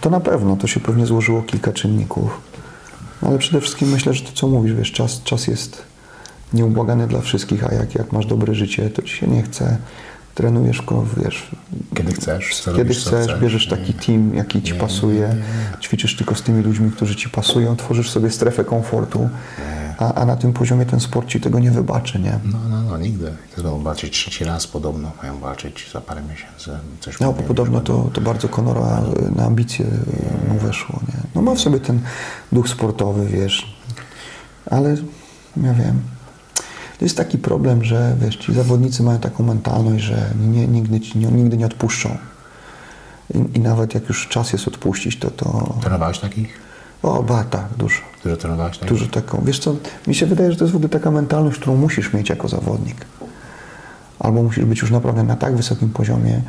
to 0.01 0.09
na 0.09 0.19
pewno, 0.19 0.55
to 0.55 0.67
się 0.67 0.80
pewnie 0.80 1.05
złożyło 1.05 1.41
kilka 1.43 1.73
czynników. 1.73 2.41
Ale 3.21 3.38
przede 3.38 3.61
wszystkim 3.61 3.89
myślę, 3.89 4.13
że 4.13 4.23
to 4.23 4.32
co 4.34 4.47
mówisz, 4.47 4.73
wiesz, 4.73 4.91
czas, 4.91 5.23
czas 5.23 5.47
jest 5.47 5.82
nieubłagany 6.53 7.07
dla 7.07 7.21
wszystkich, 7.21 7.63
a 7.63 7.73
jak, 7.73 7.95
jak 7.95 8.11
masz 8.11 8.26
dobre 8.26 8.55
życie, 8.55 8.89
to 8.89 9.01
ci 9.01 9.17
się 9.17 9.28
nie 9.28 9.43
chce, 9.43 9.78
trenujesz, 10.36 10.82
ko- 10.82 11.05
wiesz, 11.23 11.47
Kiedy 11.95 12.13
chcesz, 12.13 12.63
kiedy 12.76 12.95
co 12.95 13.09
chcesz, 13.09 13.39
bierzesz 13.39 13.67
taki 13.67 13.93
team, 13.93 14.36
jaki 14.36 14.61
ci 14.61 14.73
pasuje, 14.73 15.36
ćwiczysz 15.82 16.15
tylko 16.17 16.36
z 16.36 16.41
tymi 16.41 16.63
ludźmi, 16.63 16.91
którzy 16.91 17.15
ci 17.15 17.30
pasują, 17.30 17.76
tworzysz 17.76 18.09
sobie 18.09 18.32
strefę 18.32 18.63
komfortu, 18.65 19.30
a, 19.98 20.14
a 20.14 20.26
na 20.26 20.36
tym 20.36 20.54
poziomie 20.54 20.86
ten 20.86 21.00
sport 21.00 21.28
ci 21.28 21.41
tego 21.41 21.60
nie 21.60 21.72
wybaczy, 21.72 22.20
nie? 22.20 22.39
No, 22.43 22.58
no, 22.70 22.82
no, 22.82 22.98
nigdy. 22.98 23.34
Będą 23.56 23.84
walczyć 23.84 24.14
trzeci 24.14 24.43
raz 24.43 24.68
podobno, 24.68 25.12
mają 25.22 25.39
walczyć 25.39 25.89
za 25.93 26.02
parę 26.02 26.22
miesięcy. 26.22 26.72
Coś 27.00 27.20
No, 27.20 27.34
bo 27.34 27.43
podobno 27.43 27.82
to, 27.82 28.10
to 28.14 28.22
bardzo 28.22 28.50
Konora 28.50 29.02
na 29.36 29.46
ambicje 29.46 29.86
mu 30.48 30.60
weszło, 30.60 31.00
nie? 31.08 31.20
No 31.36 31.41
ma 31.41 31.56
w 31.56 31.60
sobie 31.60 31.80
ten 31.80 32.00
duch 32.52 32.70
sportowy, 32.70 33.26
wiesz, 33.26 33.76
ale 34.72 34.89
ja 35.58 35.74
wiem. 35.74 36.02
To 37.00 37.06
jest 37.06 37.18
taki 37.18 37.38
problem, 37.38 37.84
że 37.84 38.16
wiesz, 38.22 38.36
ci 38.36 38.54
zawodnicy 38.54 39.04
mają 39.04 39.20
taką 39.20 39.43
mentalność, 39.43 40.04
że 40.04 40.32
nie, 40.39 40.68
nigdy, 40.68 41.00
ci 41.00 41.18
nie, 41.18 41.28
nigdy 41.28 41.58
nie 41.58 41.66
odpuszczą. 41.66 42.18
I, 43.34 43.58
I 43.58 43.60
nawet 43.60 43.93
jak 43.93 44.10
już 44.10 44.28
czas 44.28 44.54
jest 44.54 44.68
odpuścić, 44.68 45.20
to 45.20 45.32
to... 45.32 45.76
Trenowałeś 45.82 46.20
takich? 46.20 46.60
O, 47.04 47.24
ba, 47.24 47.43
tak, 47.43 47.66
dużo. 47.78 48.02
Dużo 48.30 48.38
takich? 48.69 48.89
Dużo 48.89 49.07
taką. 49.07 49.41
Wiesz 49.45 49.59
co, 49.59 49.76
mi 50.07 50.15
się 50.15 50.26
wydaje, 50.26 50.51
że 50.51 50.57
to 50.57 50.63
jest 50.63 50.73
w 50.73 50.76
ogóle 50.76 50.89
taka 50.89 51.11
mentalność, 51.11 51.57
którą 51.59 51.76
musisz 51.76 52.13
mieć 52.13 52.30
jako 52.30 52.47
zawodnik. 52.47 53.05
Albo 54.19 54.43
musisz 54.43 54.65
być 54.65 54.82
już 54.82 54.91
naprawdę 54.91 55.23
na 55.23 55.36
tak 55.36 55.55
wysokim 55.55 55.89
poziomie, 55.89 56.41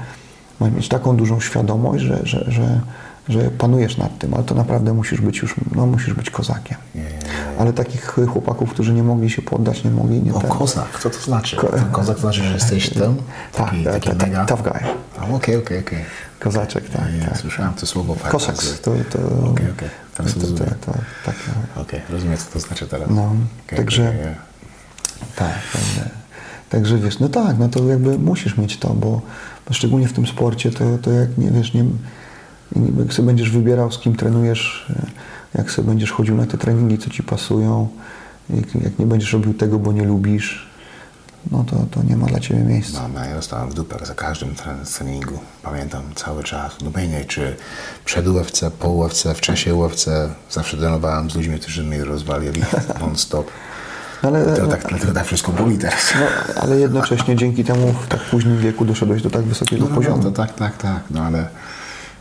mieć 0.60 0.88
taką 0.88 1.16
dużą 1.16 1.40
świadomość, 1.40 2.04
że, 2.04 2.20
że, 2.24 2.44
że, 2.48 2.80
że 3.28 3.50
panujesz 3.50 3.96
nad 3.98 4.18
tym, 4.18 4.34
ale 4.34 4.44
to 4.44 4.54
naprawdę 4.54 4.92
musisz 4.92 5.20
być 5.20 5.38
już, 5.38 5.54
no 5.74 5.86
musisz 5.86 6.14
być 6.14 6.30
kozakiem. 6.30 6.76
Ale 7.58 7.72
takich 7.72 8.04
chłopaków, 8.32 8.70
którzy 8.70 8.92
nie 8.92 9.02
mogli 9.02 9.30
się 9.30 9.42
poddać, 9.42 9.84
nie 9.84 9.90
mogli, 9.90 10.22
nie 10.22 10.34
O, 10.34 10.40
ten- 10.40 10.50
kozak, 10.50 11.00
co 11.00 11.10
to 11.10 11.18
znaczy? 11.20 11.56
Ko- 11.56 11.68
kozak 11.92 12.14
to 12.16 12.20
znaczy, 12.20 12.42
że 12.44 12.52
jesteś 12.54 12.90
tym? 12.94 13.16
Tak, 13.52 13.70
Taki, 13.70 13.84
tak, 13.84 13.92
taki 13.94 14.08
tak, 14.08 14.18
mega? 14.18 14.44
tough 14.44 14.62
guy. 14.62 14.80
Okej, 15.36 15.56
okej, 15.56 15.78
okej. 15.78 15.98
Kozaczek, 16.41 16.89
tak, 16.91 17.03
Ja 17.20 17.26
tak. 17.28 17.39
Słyszałem 17.39 17.74
to 17.74 17.87
słowo. 17.87 18.14
fakt, 18.14 18.32
Kosaks, 18.32 18.80
to, 18.80 18.91
to, 19.11 19.18
Okej, 19.51 19.70
okej. 19.70 19.89
to, 19.89 20.16
Teraz 20.16 20.34
to, 20.34 20.41
to, 20.41 20.47
rozumiem. 20.47 20.74
to, 20.87 20.93
tak, 21.26 21.34
no. 21.76 21.82
Okej, 21.82 22.01
rozumiem, 22.11 22.37
co 22.37 22.45
to 22.53 22.61
znaczy 22.61 22.87
teraz. 22.87 23.09
No, 23.11 23.32
Okej, 23.66 23.78
także- 23.78 24.09
okej, 24.09 24.20
okej. 24.20 24.34
Tak, 25.37 25.53
także, 25.72 26.11
także 26.70 26.99
wiesz, 26.99 27.18
no 27.18 27.28
tak, 27.28 27.59
no 27.59 27.68
to 27.68 27.84
jakby 27.84 28.18
musisz 28.18 28.57
mieć 28.59 28.76
to, 28.78 28.89
bo, 28.89 29.22
bo 29.68 29.74
szczególnie 29.74 30.09
w 30.09 30.12
tym 30.12 30.26
sporcie, 30.26 30.70
to, 30.70 30.99
to 31.03 31.11
jak 31.11 31.39
nie 31.39 31.51
wiesz, 31.51 31.74
nie, 31.74 31.84
jak 32.99 33.12
sobie 33.12 33.26
będziesz 33.26 33.51
wybierał, 33.51 33.93
z 33.93 33.99
kim 33.99 34.16
trenujesz, 34.16 34.93
jak 35.55 35.70
sobie 35.70 35.89
będziesz 35.89 36.11
chodził 36.12 36.37
na 36.37 36.47
te 36.47 36.59
treningi, 36.59 36.99
co 36.99 37.11
ci 37.11 37.22
pasują, 37.22 37.89
jak, 38.51 38.74
jak 38.74 38.99
nie 38.99 39.07
będziesz 39.07 39.32
robił 39.32 39.55
tego, 39.55 39.78
bo 39.78 39.93
nie 39.93 40.03
lubisz, 40.05 40.66
no 41.51 41.64
to, 41.64 41.76
to 41.90 42.03
nie 42.03 42.16
ma 42.16 42.26
dla 42.26 42.40
ciebie 42.40 42.61
miejsca. 42.61 43.03
Mam, 43.09 43.24
ja 43.28 43.34
dostałem 43.34 43.70
w 43.70 43.74
dupę 43.74 44.07
za 44.07 44.14
każdym 44.14 44.55
tren- 44.55 44.97
treningu. 44.99 45.38
Pamiętam 45.62 46.03
cały 46.14 46.44
czas. 46.44 46.72
No 46.84 46.90
bejnie, 46.90 47.24
czy 47.24 47.57
przed 48.05 48.26
UFC, 48.28 48.61
po 48.78 48.88
UFC, 48.88 49.24
w 49.34 49.40
czasie 49.40 49.74
UFC. 49.74 50.07
Zawsze 50.51 50.76
trenowałem 50.76 51.30
z 51.30 51.34
ludźmi, 51.34 51.59
którzy 51.59 51.82
mnie 51.84 52.05
rozwalili 52.05 52.62
non-stop. 53.01 53.51
Ale, 54.22 54.44
Dlatego 54.44 54.66
tak, 54.68 54.86
dlatego 54.88 55.12
tak 55.12 55.26
wszystko 55.26 55.53
boli 55.53 55.78
teraz. 55.78 56.12
no, 56.20 56.26
ale 56.62 56.78
jednocześnie 56.78 57.36
dzięki 57.36 57.64
temu 57.64 57.92
w 57.92 58.07
tak 58.09 58.20
późnym 58.20 58.59
wieku 58.59 58.84
doszedłeś 58.84 59.22
do 59.22 59.30
tak 59.30 59.42
wysokiego 59.42 59.84
No, 59.84 59.90
no, 59.90 59.97
poziomu. 59.97 60.16
no, 60.16 60.22
to 60.22 60.30
tak, 60.32 60.55
tak, 60.55 60.76
tak. 60.76 61.01
No 61.11 61.22
ale, 61.22 61.49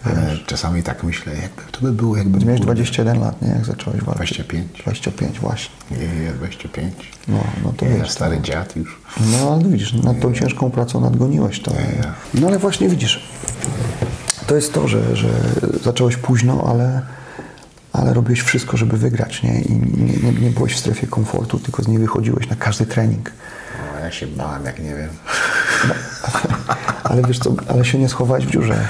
ale 0.05 0.37
czasami 0.45 0.83
tak 0.83 1.03
myślę, 1.03 1.33
jakby 1.33 1.61
to 1.71 1.81
by 1.81 1.91
było, 1.91 2.17
jakby... 2.17 2.45
Miałeś 2.45 2.59
kurde, 2.59 2.73
21 2.73 3.19
lat, 3.19 3.41
nie? 3.41 3.47
Jak 3.47 3.65
zacząłeś 3.65 4.01
walczyć. 4.01 4.37
25. 4.37 4.67
25, 4.81 5.39
właśnie. 5.39 5.75
Nie, 5.91 6.25
nie, 6.25 6.31
25. 6.31 6.93
No, 7.27 7.43
no 7.63 7.73
to 7.77 7.85
wiesz. 7.85 8.11
stary 8.11 8.41
dziad 8.41 8.75
już. 8.75 9.01
No 9.31 9.53
ale 9.53 9.63
widzisz, 9.63 9.93
nad 9.93 10.19
tą 10.19 10.33
ciężką 10.33 10.71
pracą 10.71 11.01
nadgoniłeś 11.01 11.59
to. 11.59 11.71
No 12.33 12.47
ale 12.47 12.59
właśnie 12.59 12.89
widzisz, 12.89 13.29
to 14.47 14.55
jest 14.55 14.73
to, 14.73 14.87
że, 14.87 15.15
że 15.15 15.29
zacząłeś 15.83 16.17
późno, 16.17 16.65
ale, 16.69 17.01
ale 17.93 18.13
robiłeś 18.13 18.41
wszystko, 18.41 18.77
żeby 18.77 18.97
wygrać, 18.97 19.43
nie? 19.43 19.61
I 19.61 19.71
nie, 19.75 20.31
nie, 20.31 20.39
nie 20.41 20.49
byłeś 20.49 20.73
w 20.73 20.79
strefie 20.79 21.07
komfortu, 21.07 21.59
tylko 21.59 21.83
z 21.83 21.87
niej 21.87 21.99
wychodziłeś 21.99 22.49
na 22.49 22.55
każdy 22.55 22.85
trening. 22.85 23.31
No, 23.93 23.99
ja 23.99 24.11
się 24.11 24.27
bałem, 24.27 24.65
jak 24.65 24.79
nie 24.79 24.95
wiem. 24.95 25.09
Ale 27.09 27.21
wiesz 27.23 27.39
co, 27.39 27.53
ale 27.67 27.85
się 27.85 27.99
nie 27.99 28.09
schowałeś 28.09 28.45
w 28.45 28.51
dziurze. 28.51 28.87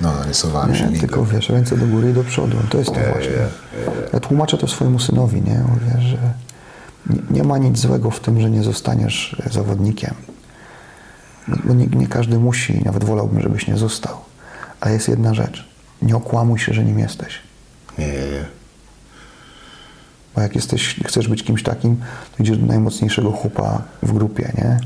No, 0.00 0.12
nie 0.26 0.34
sowałem 0.34 0.74
się 0.74 0.84
nigdy. 0.84 1.00
Tylko 1.00 1.24
wiesz, 1.24 1.48
ręce 1.48 1.76
do 1.76 1.86
góry 1.86 2.10
i 2.10 2.12
do 2.12 2.24
przodu. 2.24 2.56
To 2.70 2.78
jest 2.78 2.90
to 2.90 3.00
właśnie. 3.12 3.32
Ja 4.12 4.20
tłumaczę 4.20 4.58
to 4.58 4.68
swojemu 4.68 4.98
synowi, 4.98 5.42
nie? 5.42 5.58
Mówię, 5.58 6.08
że 6.08 6.18
nie, 7.30 7.44
ma 7.44 7.58
nic 7.58 7.78
złego 7.78 8.10
w 8.10 8.20
tym, 8.20 8.40
że 8.40 8.50
nie 8.50 8.62
zostaniesz 8.62 9.36
zawodnikiem. 9.50 10.14
Bo 11.64 11.74
nie, 11.74 11.86
nie 11.86 12.06
każdy 12.06 12.38
musi, 12.38 12.84
nawet 12.84 13.04
wolałbym, 13.04 13.40
żebyś 13.40 13.66
nie 13.66 13.76
został. 13.76 14.16
Ale 14.80 14.92
jest 14.92 15.08
jedna 15.08 15.34
rzecz. 15.34 15.68
Nie 16.02 16.16
okłamuj 16.16 16.58
się, 16.58 16.74
że 16.74 16.84
nim 16.84 16.98
jesteś. 16.98 17.38
Nie, 17.98 18.06
nie, 18.06 18.12
nie. 18.12 18.44
Bo 20.34 20.40
jak 20.40 20.54
jesteś, 20.54 20.96
chcesz 21.06 21.28
być 21.28 21.42
kimś 21.42 21.62
takim, 21.62 21.96
to 22.36 22.42
idziesz 22.42 22.58
do 22.58 22.66
najmocniejszego 22.66 23.32
chłopa 23.32 23.82
w 24.02 24.12
grupie, 24.12 24.52
nie? 24.58 24.78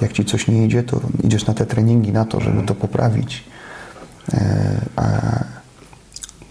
Jak 0.00 0.12
ci 0.12 0.24
coś 0.24 0.48
nie 0.48 0.64
idzie, 0.66 0.82
to 0.82 1.00
idziesz 1.24 1.46
na 1.46 1.54
te 1.54 1.66
treningi, 1.66 2.12
na 2.12 2.24
to, 2.24 2.40
żeby 2.40 2.62
to 2.62 2.74
poprawić. 2.74 3.44
E, 4.34 4.40
a 4.96 5.04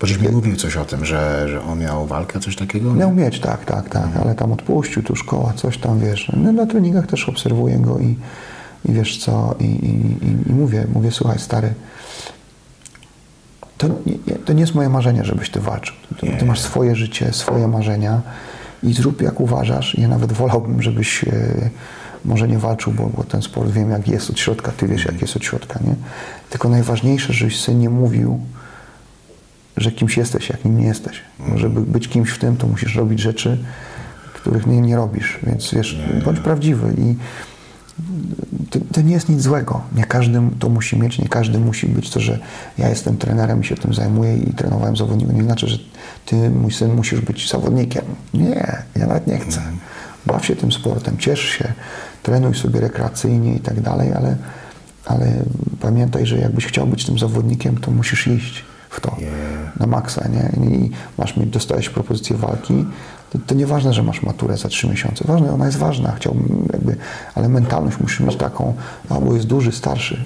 żeś 0.04 0.18
mi 0.20 0.28
mówił 0.30 0.56
coś 0.56 0.78
o 0.78 0.86
tym, 0.86 1.06
że, 1.06 1.45
że 1.50 1.62
on 1.62 1.80
miał 1.80 2.06
walkę, 2.08 2.39
coś 2.39 2.56
takiego? 2.56 2.93
Miał 2.93 3.14
mieć, 3.14 3.39
tak, 3.39 3.66
tak, 3.66 3.89
tak, 3.89 4.08
ale 4.22 4.36
tam 4.36 4.52
odpuścił, 4.52 5.04
tu 5.04 5.16
szkoła, 5.16 5.54
coś 5.54 5.78
tam, 5.78 6.00
wiesz. 6.00 6.32
No, 6.38 6.52
na 6.52 6.66
treningach 6.66 7.08
też 7.08 7.30
obserwuję 7.30 7.78
go 7.80 8.00
i, 8.00 8.16
i 8.86 8.93
wiesz 8.93 9.18
co, 9.18 9.56
i, 9.60 9.64
i, 9.66 10.50
i, 10.50 10.54
mówię, 10.54 10.88
mówię, 10.93 11.12
słuchaj 11.12 11.39
stary, 11.39 11.74
to 13.78 13.88
nie, 13.88 14.14
nie- 14.28 14.36
to 14.36 14.54
nie 14.54 14.62
jest 14.62 14.76
moje 14.76 14.89
marzenie, 14.89 15.24
żebyś 15.26 15.50
ty 15.50 15.60
walczył. 15.60 15.95
Ty, 16.20 16.28
ty 16.39 16.45
masz 16.45 16.60
swoje 16.60 16.95
życie, 16.95 17.34
swoje 17.34 17.68
marzenia 17.68 18.22
i 18.84 18.93
zrób 18.93 19.22
jak 19.22 19.39
uważasz. 19.41 19.98
Ja 19.98 20.08
nawet 20.08 20.34
wolałbym, 20.34 20.82
żebyś 20.82 21.24
e, 21.24 21.30
może 22.28 22.47
nie 22.47 22.59
walczył, 22.59 22.93
bo, 22.93 23.09
bo 23.17 23.23
ten 23.23 23.41
sport 23.41 23.71
wiem 23.71 23.91
jak 23.91 24.07
jest 24.07 24.30
od 24.30 24.39
środka, 24.39 24.71
ty 24.71 24.88
wiesz 24.88 25.05
jak 25.05 25.21
jest 25.21 25.36
od 25.36 25.43
środka, 25.43 25.80
nie? 25.84 25.95
Tylko 26.49 26.69
najważniejsze, 26.69 27.34
żebyś 27.34 27.59
sobie 27.59 27.78
nie 27.78 27.89
mówił, 27.89 28.39
że 29.78 29.91
kimś 29.91 30.17
jesteś, 30.17 30.49
jak 30.49 30.65
nim 30.65 30.80
nie 30.80 30.88
jesteś. 30.88 31.21
Żeby 31.55 31.82
być 31.82 32.07
kimś 32.07 32.30
w 32.30 32.39
tym, 32.39 32.57
to 32.57 32.67
musisz 32.67 32.95
robić 32.95 33.19
rzeczy, 33.19 33.57
których 34.34 34.67
nie, 34.67 34.82
nie 34.82 34.95
robisz. 34.95 35.39
Więc 35.43 35.73
wiesz, 35.73 35.99
bądź 36.25 36.39
prawdziwy 36.39 36.93
i 36.97 37.15
to, 38.69 38.80
to 38.93 39.01
nie 39.01 39.13
jest 39.13 39.30
nic 39.30 39.41
złego. 39.41 39.82
Nie 39.95 40.03
każdy 40.03 40.41
to 40.59 40.69
musi 40.69 40.99
mieć, 40.99 41.19
nie 41.19 41.28
każdy 41.28 41.59
musi 41.59 41.88
być 41.88 42.09
to, 42.09 42.19
że 42.19 42.39
ja 42.78 42.89
jestem 42.89 43.17
trenerem 43.17 43.61
i 43.61 43.65
się 43.65 43.75
tym 43.75 43.93
zajmuję 43.93 44.38
i 44.38 44.53
trenowałem 44.53 44.97
zawodników. 44.97 45.36
Nie 45.36 45.43
znaczy, 45.43 45.67
że 45.67 45.78
ty, 46.25 46.49
mój 46.49 46.71
syn, 46.71 46.93
musisz 46.93 47.21
być 47.21 47.49
zawodnikiem. 47.49 48.05
Nie, 48.34 48.84
ja 48.95 49.07
nawet 49.07 49.28
nie 49.28 49.39
chcę. 49.39 49.61
Baw 50.25 50.45
się 50.45 50.55
tym 50.55 50.71
sportem, 50.71 51.17
ciesz 51.17 51.41
się, 51.41 51.73
trenuj 52.28 52.55
sobie 52.55 52.80
rekreacyjnie 52.80 53.55
i 53.55 53.59
tak 53.59 53.82
dalej, 53.82 54.13
ale, 54.13 54.36
ale 55.05 55.32
pamiętaj, 55.82 56.25
że 56.25 56.38
jakbyś 56.38 56.65
chciał 56.65 56.88
być 56.88 57.05
tym 57.05 57.19
zawodnikiem, 57.19 57.78
to 57.78 57.91
musisz 57.91 58.28
iść 58.28 58.65
w 58.89 59.01
to 59.01 59.15
na 59.80 59.88
maksa, 59.88 60.28
nie? 60.28 60.67
I 60.67 60.91
masz 61.17 61.38
mieć, 61.38 61.49
dostałeś 61.49 61.89
propozycję 61.89 62.38
walki, 62.38 62.86
to, 63.30 63.39
to 63.47 63.55
nieważne, 63.55 63.93
że 63.93 64.03
masz 64.03 64.21
maturę 64.23 64.57
za 64.57 64.69
trzy 64.69 64.88
miesiące. 64.88 65.25
Ważne, 65.28 65.53
ona 65.53 65.65
jest 65.65 65.78
ważna, 65.78 66.11
chciałbym 66.15 66.67
jakby, 66.73 66.95
ale 67.36 67.49
mentalność 67.49 67.99
musisz 67.99 68.19
mieć 68.19 68.36
taką, 68.36 68.73
a 69.09 69.19
bo 69.19 69.34
jest 69.34 69.47
duży, 69.47 69.71
starszy, 69.71 70.17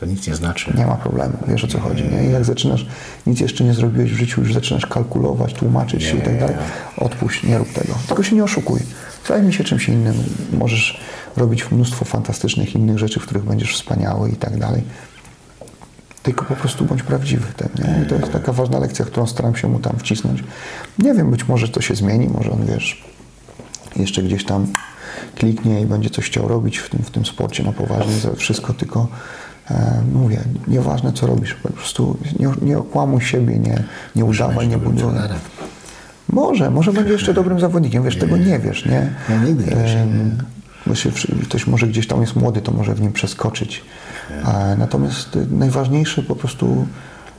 To 0.00 0.06
nic 0.06 0.26
nie 0.26 0.34
znaczy. 0.34 0.74
nie 0.76 0.86
ma 0.86 0.94
problemu, 0.94 1.34
wiesz 1.48 1.64
o 1.64 1.68
co 1.68 1.80
chodzi, 1.80 2.04
nie? 2.04 2.24
I 2.28 2.32
jak 2.32 2.44
zaczynasz, 2.44 2.86
nic 3.26 3.40
jeszcze 3.40 3.64
nie 3.64 3.74
zrobiłeś 3.74 4.12
w 4.12 4.16
życiu, 4.16 4.40
już 4.40 4.54
zaczynasz 4.54 4.86
kalkulować, 4.86 5.54
tłumaczyć 5.54 6.02
się 6.02 6.16
i 6.16 6.20
tak 6.20 6.38
dalej, 6.40 6.56
odpuść, 6.96 7.42
nie 7.42 7.58
rób 7.58 7.72
tego. 7.72 7.94
Tylko 8.06 8.22
się 8.22 8.36
nie 8.36 8.44
oszukuj. 8.44 8.80
Zajmij 9.28 9.52
się 9.52 9.64
czymś 9.64 9.88
innym. 9.88 10.14
Możesz 10.52 11.00
robić 11.38 11.70
mnóstwo 11.70 12.04
fantastycznych 12.04 12.74
innych 12.74 12.98
rzeczy, 12.98 13.20
w 13.20 13.22
których 13.22 13.44
będziesz 13.44 13.74
wspaniały 13.74 14.30
i 14.30 14.36
tak 14.36 14.58
dalej. 14.58 14.82
Tylko 16.22 16.44
po 16.44 16.56
prostu 16.56 16.84
bądź 16.84 17.02
prawdziwy 17.02 17.46
tym, 17.56 17.68
nie? 17.78 18.04
I 18.04 18.06
to 18.06 18.14
jest 18.14 18.32
taka 18.32 18.52
ważna 18.52 18.78
lekcja, 18.78 19.04
którą 19.04 19.26
staram 19.26 19.56
się 19.56 19.68
mu 19.68 19.78
tam 19.78 19.98
wcisnąć. 19.98 20.44
Nie 20.98 21.14
wiem, 21.14 21.30
być 21.30 21.48
może 21.48 21.68
to 21.68 21.80
się 21.80 21.94
zmieni, 21.94 22.28
może 22.28 22.50
on, 22.50 22.66
wiesz, 22.66 23.04
jeszcze 23.96 24.22
gdzieś 24.22 24.44
tam 24.44 24.66
kliknie 25.34 25.80
i 25.80 25.86
będzie 25.86 26.10
coś 26.10 26.26
chciał 26.26 26.48
robić 26.48 26.78
w 26.78 26.90
tym, 26.90 27.02
w 27.02 27.10
tym 27.10 27.26
sporcie 27.26 27.62
na 27.62 27.72
poważnie, 27.72 28.12
za 28.12 28.34
wszystko, 28.34 28.74
tylko 28.74 29.08
E, 29.70 30.02
mówię, 30.12 30.40
nieważne 30.68 31.12
co 31.12 31.26
robisz, 31.26 31.54
po 31.54 31.72
prostu 31.72 32.16
nie, 32.38 32.50
nie 32.62 32.78
okłamuj 32.78 33.20
siebie, 33.20 33.58
nie, 33.58 33.84
nie 34.16 34.24
udawaj, 34.24 34.68
nie 34.68 34.78
buduj. 34.78 35.12
Może, 36.28 36.70
może 36.70 36.92
będzie 36.92 37.12
jeszcze 37.12 37.34
dobrym 37.34 37.60
zawodnikiem, 37.60 38.04
wiesz, 38.04 38.18
tego 38.18 38.36
nie 38.36 38.58
wiesz, 38.58 38.86
nie? 38.86 39.10
No, 39.28 39.44
nigdy 39.44 39.64
nie 39.64 39.82
wiesz, 39.82 39.90
Em, 39.90 40.38
Bo 40.88 40.94
się, 40.94 41.10
wszy- 41.12 41.34
ktoś 41.44 41.66
może 41.66 41.86
gdzieś 41.86 42.06
tam 42.06 42.20
jest 42.20 42.36
młody, 42.36 42.60
to 42.60 42.72
może 42.72 42.94
w 42.94 43.00
nim 43.00 43.12
przeskoczyć. 43.12 43.82
A, 44.44 44.74
natomiast 44.78 45.36
y, 45.36 45.46
najważniejsze 45.50 46.22
po 46.22 46.36
prostu 46.36 46.86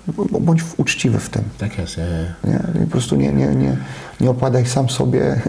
b- 0.07 0.39
bądź 0.41 0.61
uczciwy 0.77 1.19
w 1.19 1.29
tym. 1.29 1.43
Tak 1.57 1.77
jest. 1.77 1.97
Nie? 2.43 2.59
I 2.81 2.85
po 2.85 2.91
prostu 2.91 3.15
nie, 3.15 3.31
nie, 3.33 3.47
nie, 3.47 3.77
nie 4.21 4.29
opadaj 4.29 4.65
sam 4.65 4.89
sobie 4.89 5.41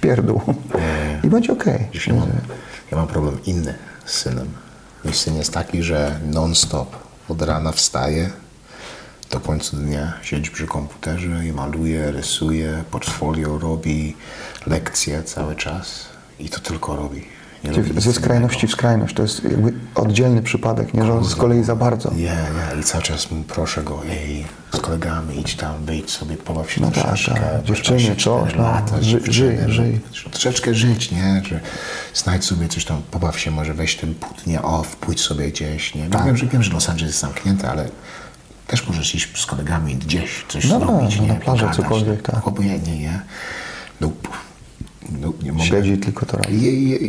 pierdół. 0.00 0.40
I 1.24 1.28
będzie 1.28 1.52
okej. 1.52 1.86
Wiesz, 1.92 2.06
ja, 2.06 2.14
mam, 2.14 2.28
ja 2.90 2.96
mam 2.98 3.06
problem 3.06 3.38
inny 3.46 3.74
z 4.04 4.12
synem. 4.12 4.48
Mój 5.04 5.14
syn 5.14 5.36
jest 5.36 5.52
taki, 5.52 5.82
że 5.82 6.20
non-stop 6.26 6.96
od 7.28 7.42
rana 7.42 7.72
wstaje, 7.72 8.30
do 9.30 9.40
końca 9.40 9.76
dnia 9.76 10.12
siedzi 10.22 10.50
przy 10.50 10.66
komputerze 10.66 11.46
i 11.46 11.52
maluje, 11.52 12.10
rysuje, 12.10 12.84
portfolio 12.90 13.58
robi, 13.58 14.16
lekcje 14.66 15.22
cały 15.22 15.54
czas 15.56 16.06
i 16.38 16.48
to 16.48 16.60
tylko 16.60 16.96
robi. 16.96 17.22
Ze 17.96 18.12
skrajności 18.12 18.66
w 18.66 18.70
skrajność. 18.72 19.14
To 19.14 19.22
jest 19.22 19.44
jakby 19.44 19.72
oddzielny 19.94 20.42
przypadek, 20.42 20.94
nie? 20.94 21.04
Że 21.06 21.12
on 21.14 21.24
z 21.24 21.34
kolei 21.34 21.64
za 21.64 21.76
bardzo. 21.76 22.10
Ja, 22.16 22.32
ja 22.34 22.80
i 22.80 22.84
cały 22.84 23.04
czas 23.04 23.28
proszę 23.48 23.82
go, 23.82 24.02
ej, 24.10 24.44
z 24.74 24.80
kolegami 24.80 25.40
idź 25.40 25.54
tam, 25.56 25.84
wyjdź 25.84 26.10
sobie, 26.10 26.36
pobaw 26.36 26.70
się 26.70 26.80
No 26.80 26.90
tak, 26.90 27.04
troszeczkę. 27.04 27.40
tak. 27.40 27.52
masz 27.58 27.62
Dziewczyny, 27.66 27.98
24 27.98 28.16
coś, 28.46 28.54
no. 28.56 28.62
lata, 28.62 29.02
Ży- 29.02 29.20
żyj, 29.32 29.58
no, 29.66 29.72
żyj. 29.72 30.00
Troszeczkę 30.30 30.74
żyć, 30.74 31.10
nie? 31.10 31.42
Że 31.48 31.60
znajdź 32.14 32.44
sobie 32.44 32.68
coś 32.68 32.84
tam, 32.84 33.02
pobaw 33.10 33.38
się, 33.40 33.50
może 33.50 33.74
weź 33.74 33.96
ten 33.96 34.14
dnia 34.44 34.62
off, 34.62 34.96
pójdź 34.96 35.20
sobie 35.20 35.48
gdzieś, 35.50 35.94
nie? 35.94 36.10
Tak. 36.10 36.24
Wiem, 36.26 36.36
że, 36.36 36.46
wiem, 36.46 36.62
że 36.62 36.72
Los 36.72 36.88
Angeles 36.88 37.10
jest 37.10 37.20
zamknięte, 37.20 37.70
ale 37.70 37.88
też 38.66 38.86
możesz 38.88 39.14
iść 39.14 39.40
z 39.40 39.46
kolegami 39.46 39.96
gdzieś, 39.96 40.44
coś 40.48 40.64
No 40.68 40.80
tak, 40.80 40.88
zrobić, 40.88 41.16
no 41.16 41.22
nie? 41.22 41.28
na 41.28 41.34
plażę, 41.34 41.60
Pogadać, 41.60 41.76
cokolwiek, 41.76 42.28
nie? 42.28 42.34
tak. 42.34 42.48
Obojętnie, 42.48 42.98
nie? 42.98 43.20
Nope. 44.00 44.28
Nope, 45.20 45.44
nie 45.44 45.52
mogę. 45.52 45.64
Siedzi 45.64 45.98
tylko 45.98 46.26
to 46.26 46.36
robi. 46.36 46.90
Ja, 46.90 46.96
ja, 46.96 47.08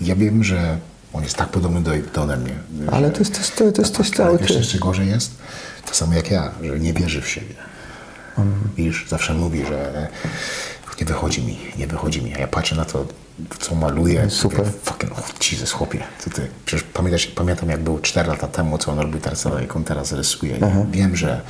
ja 0.00 0.16
wiem, 0.16 0.44
że 0.44 0.78
on 1.12 1.22
jest 1.22 1.36
tak 1.36 1.48
podobny 1.48 1.80
do, 1.80 1.90
do 2.14 2.22
ode 2.22 2.36
mnie. 2.36 2.54
Ale 2.92 3.10
to 3.10 3.18
jest, 3.18 3.32
to 3.32 3.38
jest, 3.38 3.56
to 3.56 3.64
jest, 3.64 3.76
to 3.76 3.82
jest, 3.82 3.94
to 3.94 4.02
jest 4.02 4.14
cały 4.14 4.38
ty. 4.38 4.54
jeszcze 4.54 4.78
gorzej 4.78 5.08
jest? 5.08 5.30
To 5.86 5.94
samo 5.94 6.14
jak 6.14 6.30
ja, 6.30 6.52
że 6.62 6.80
nie 6.80 6.92
wierzy 6.92 7.20
w 7.22 7.28
siebie. 7.28 7.54
Widzisz, 8.76 9.06
zawsze 9.08 9.34
mówi, 9.34 9.66
że 9.66 10.08
nie 11.00 11.06
wychodzi 11.06 11.42
mi, 11.42 11.58
nie 11.78 11.86
wychodzi 11.86 12.22
mi. 12.22 12.34
A 12.34 12.38
ja 12.38 12.48
patrzę 12.48 12.76
na 12.76 12.84
to, 12.84 13.06
co 13.60 13.74
maluje. 13.74 14.30
Super. 14.30 14.58
Mówię, 14.58 14.70
Fucking, 14.84 15.12
oh, 15.12 15.22
Jesus, 15.52 15.72
chłopie. 15.72 15.98
Co 16.18 16.30
ty? 16.30 16.46
Przecież 16.66 16.84
pamiętasz, 16.94 17.26
pamiętam, 17.26 17.68
jak 17.68 17.80
był 17.80 17.98
4 17.98 18.28
lata 18.28 18.46
temu, 18.48 18.78
co 18.78 18.92
on 18.92 18.98
robił 18.98 19.20
teraz, 19.20 19.46
jak 19.60 19.76
on 19.76 19.84
teraz 19.84 20.12
rysuje. 20.12 20.58
Wiem, 20.90 21.16
że 21.16 21.40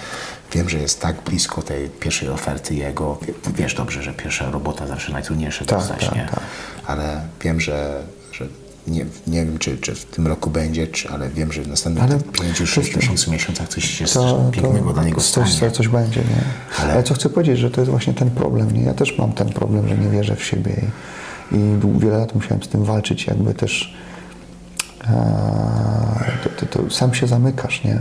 wiem, 0.52 0.68
że 0.68 0.78
jest 0.78 1.00
tak 1.00 1.22
blisko 1.22 1.62
tej 1.62 1.88
pierwszej 1.88 2.28
oferty 2.28 2.74
jego. 2.74 3.18
Wie- 3.26 3.34
Wiesz 3.56 3.74
dobrze, 3.74 4.02
że 4.02 4.12
pierwsza 4.12 4.50
robota 4.50 4.86
zawsze 4.86 5.12
najtrudniejsze 5.12 5.64
Tak, 5.64 5.78
dostać, 5.78 6.00
tak, 6.06 6.14
nie? 6.14 6.26
tak. 6.30 6.40
Ale 6.86 7.20
wiem, 7.40 7.60
że, 7.60 8.02
że 8.32 8.46
nie, 8.86 9.06
nie 9.26 9.44
wiem, 9.44 9.58
czy, 9.58 9.78
czy 9.78 9.94
w 9.94 10.04
tym 10.04 10.26
roku 10.26 10.50
będzie, 10.50 10.86
czy, 10.86 11.08
ale 11.08 11.28
wiem, 11.30 11.52
że 11.52 11.62
w 11.62 11.68
następnych 11.68 12.04
Ale 12.04 12.16
5-6 12.18 12.96
miesiącach, 12.96 13.28
miesiącach 13.28 13.68
coś 13.68 13.84
się 13.84 14.04
To, 14.04 14.50
pięknego 14.52 14.92
dla 14.92 15.04
niego 15.04 15.20
coś, 15.20 15.30
stanie. 15.30 15.50
coś, 15.50 15.72
coś 15.72 15.88
będzie, 15.88 16.20
nie? 16.20 16.42
Ale- 16.84 16.92
Ale... 16.92 17.02
co 17.02 17.14
chcę 17.14 17.28
powiedzieć, 17.28 17.58
że 17.58 17.70
to 17.70 17.80
jest 17.80 17.90
właśnie 17.90 18.14
ten 18.14 18.30
problem, 18.30 18.70
nie? 18.70 18.82
Ja 18.82 18.94
też 18.94 19.18
mam 19.18 19.32
ten 19.32 19.48
problem, 19.48 19.88
że 19.88 19.98
nie 19.98 20.08
wierzę 20.08 20.36
w 20.36 20.44
siebie 20.44 20.72
i, 20.72 20.86
i 21.52 21.98
wiele 22.00 22.18
lat 22.18 22.34
musiałem 22.34 22.62
z 22.62 22.68
tym 22.68 22.84
walczyć, 22.84 23.26
jakby 23.26 23.54
też 23.54 23.94
e, 25.04 26.38
to, 26.44 26.66
to, 26.66 26.66
to 26.66 26.90
sam 26.90 27.14
się 27.14 27.26
zamykasz, 27.26 27.84
nie? 27.84 27.98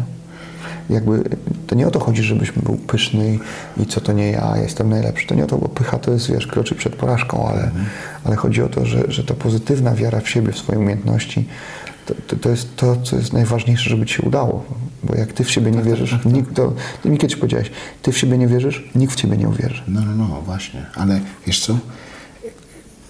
Jakby 0.89 1.23
to 1.67 1.75
nie 1.75 1.87
o 1.87 1.91
to 1.91 1.99
chodzi, 1.99 2.23
żebyś 2.23 2.51
był 2.51 2.77
pyszny 2.77 3.39
i, 3.77 3.85
co 3.85 4.01
to 4.01 4.13
nie 4.13 4.31
ja, 4.31 4.57
jestem 4.57 4.89
najlepszy. 4.89 5.27
To 5.27 5.35
nie 5.35 5.43
o 5.43 5.47
to, 5.47 5.57
bo 5.57 5.69
pycha 5.69 5.99
to 5.99 6.11
jest, 6.11 6.31
wiesz, 6.31 6.47
kroczy 6.47 6.75
przed 6.75 6.95
porażką, 6.95 7.47
ale, 7.47 7.63
Mhm. 7.63 7.85
ale 8.23 8.35
chodzi 8.35 8.61
o 8.63 8.69
to, 8.69 8.85
że, 8.85 9.03
że 9.11 9.23
ta 9.23 9.33
pozytywna 9.33 9.95
wiara 9.95 10.19
w 10.19 10.29
siebie, 10.29 10.51
w 10.51 10.57
swoje 10.57 10.79
umiejętności, 10.79 11.47
to, 12.05 12.13
to, 12.27 12.35
to 12.35 12.49
jest 12.49 12.75
to, 12.75 12.95
co 12.95 13.15
jest 13.15 13.33
najważniejsze, 13.33 13.89
żeby 13.89 14.05
ci 14.05 14.13
się 14.13 14.23
udało. 14.23 14.65
Bo 15.03 15.15
jak 15.15 15.33
ty 15.33 15.43
w 15.43 15.51
siebie 15.51 15.71
Tak, 15.71 15.75
nie 15.85 15.89
wierzysz, 15.91 16.25
nikt, 16.25 16.55
to 16.55 16.73
ty 17.03 17.09
mi 17.09 17.17
kiedyś 17.17 17.35
powiedziałeś, 17.35 17.71
ty 18.01 18.11
w 18.11 18.17
siebie 18.17 18.37
nie 18.37 18.47
wierzysz, 18.47 18.89
nikt 18.95 19.13
w 19.13 19.15
ciebie 19.15 19.37
nie 19.37 19.49
uwierzy. 19.49 19.81
No, 19.87 20.01
no, 20.01 20.27
no, 20.27 20.41
właśnie. 20.41 20.85
Ale 20.95 21.19
wiesz 21.47 21.59
co? 21.59 21.77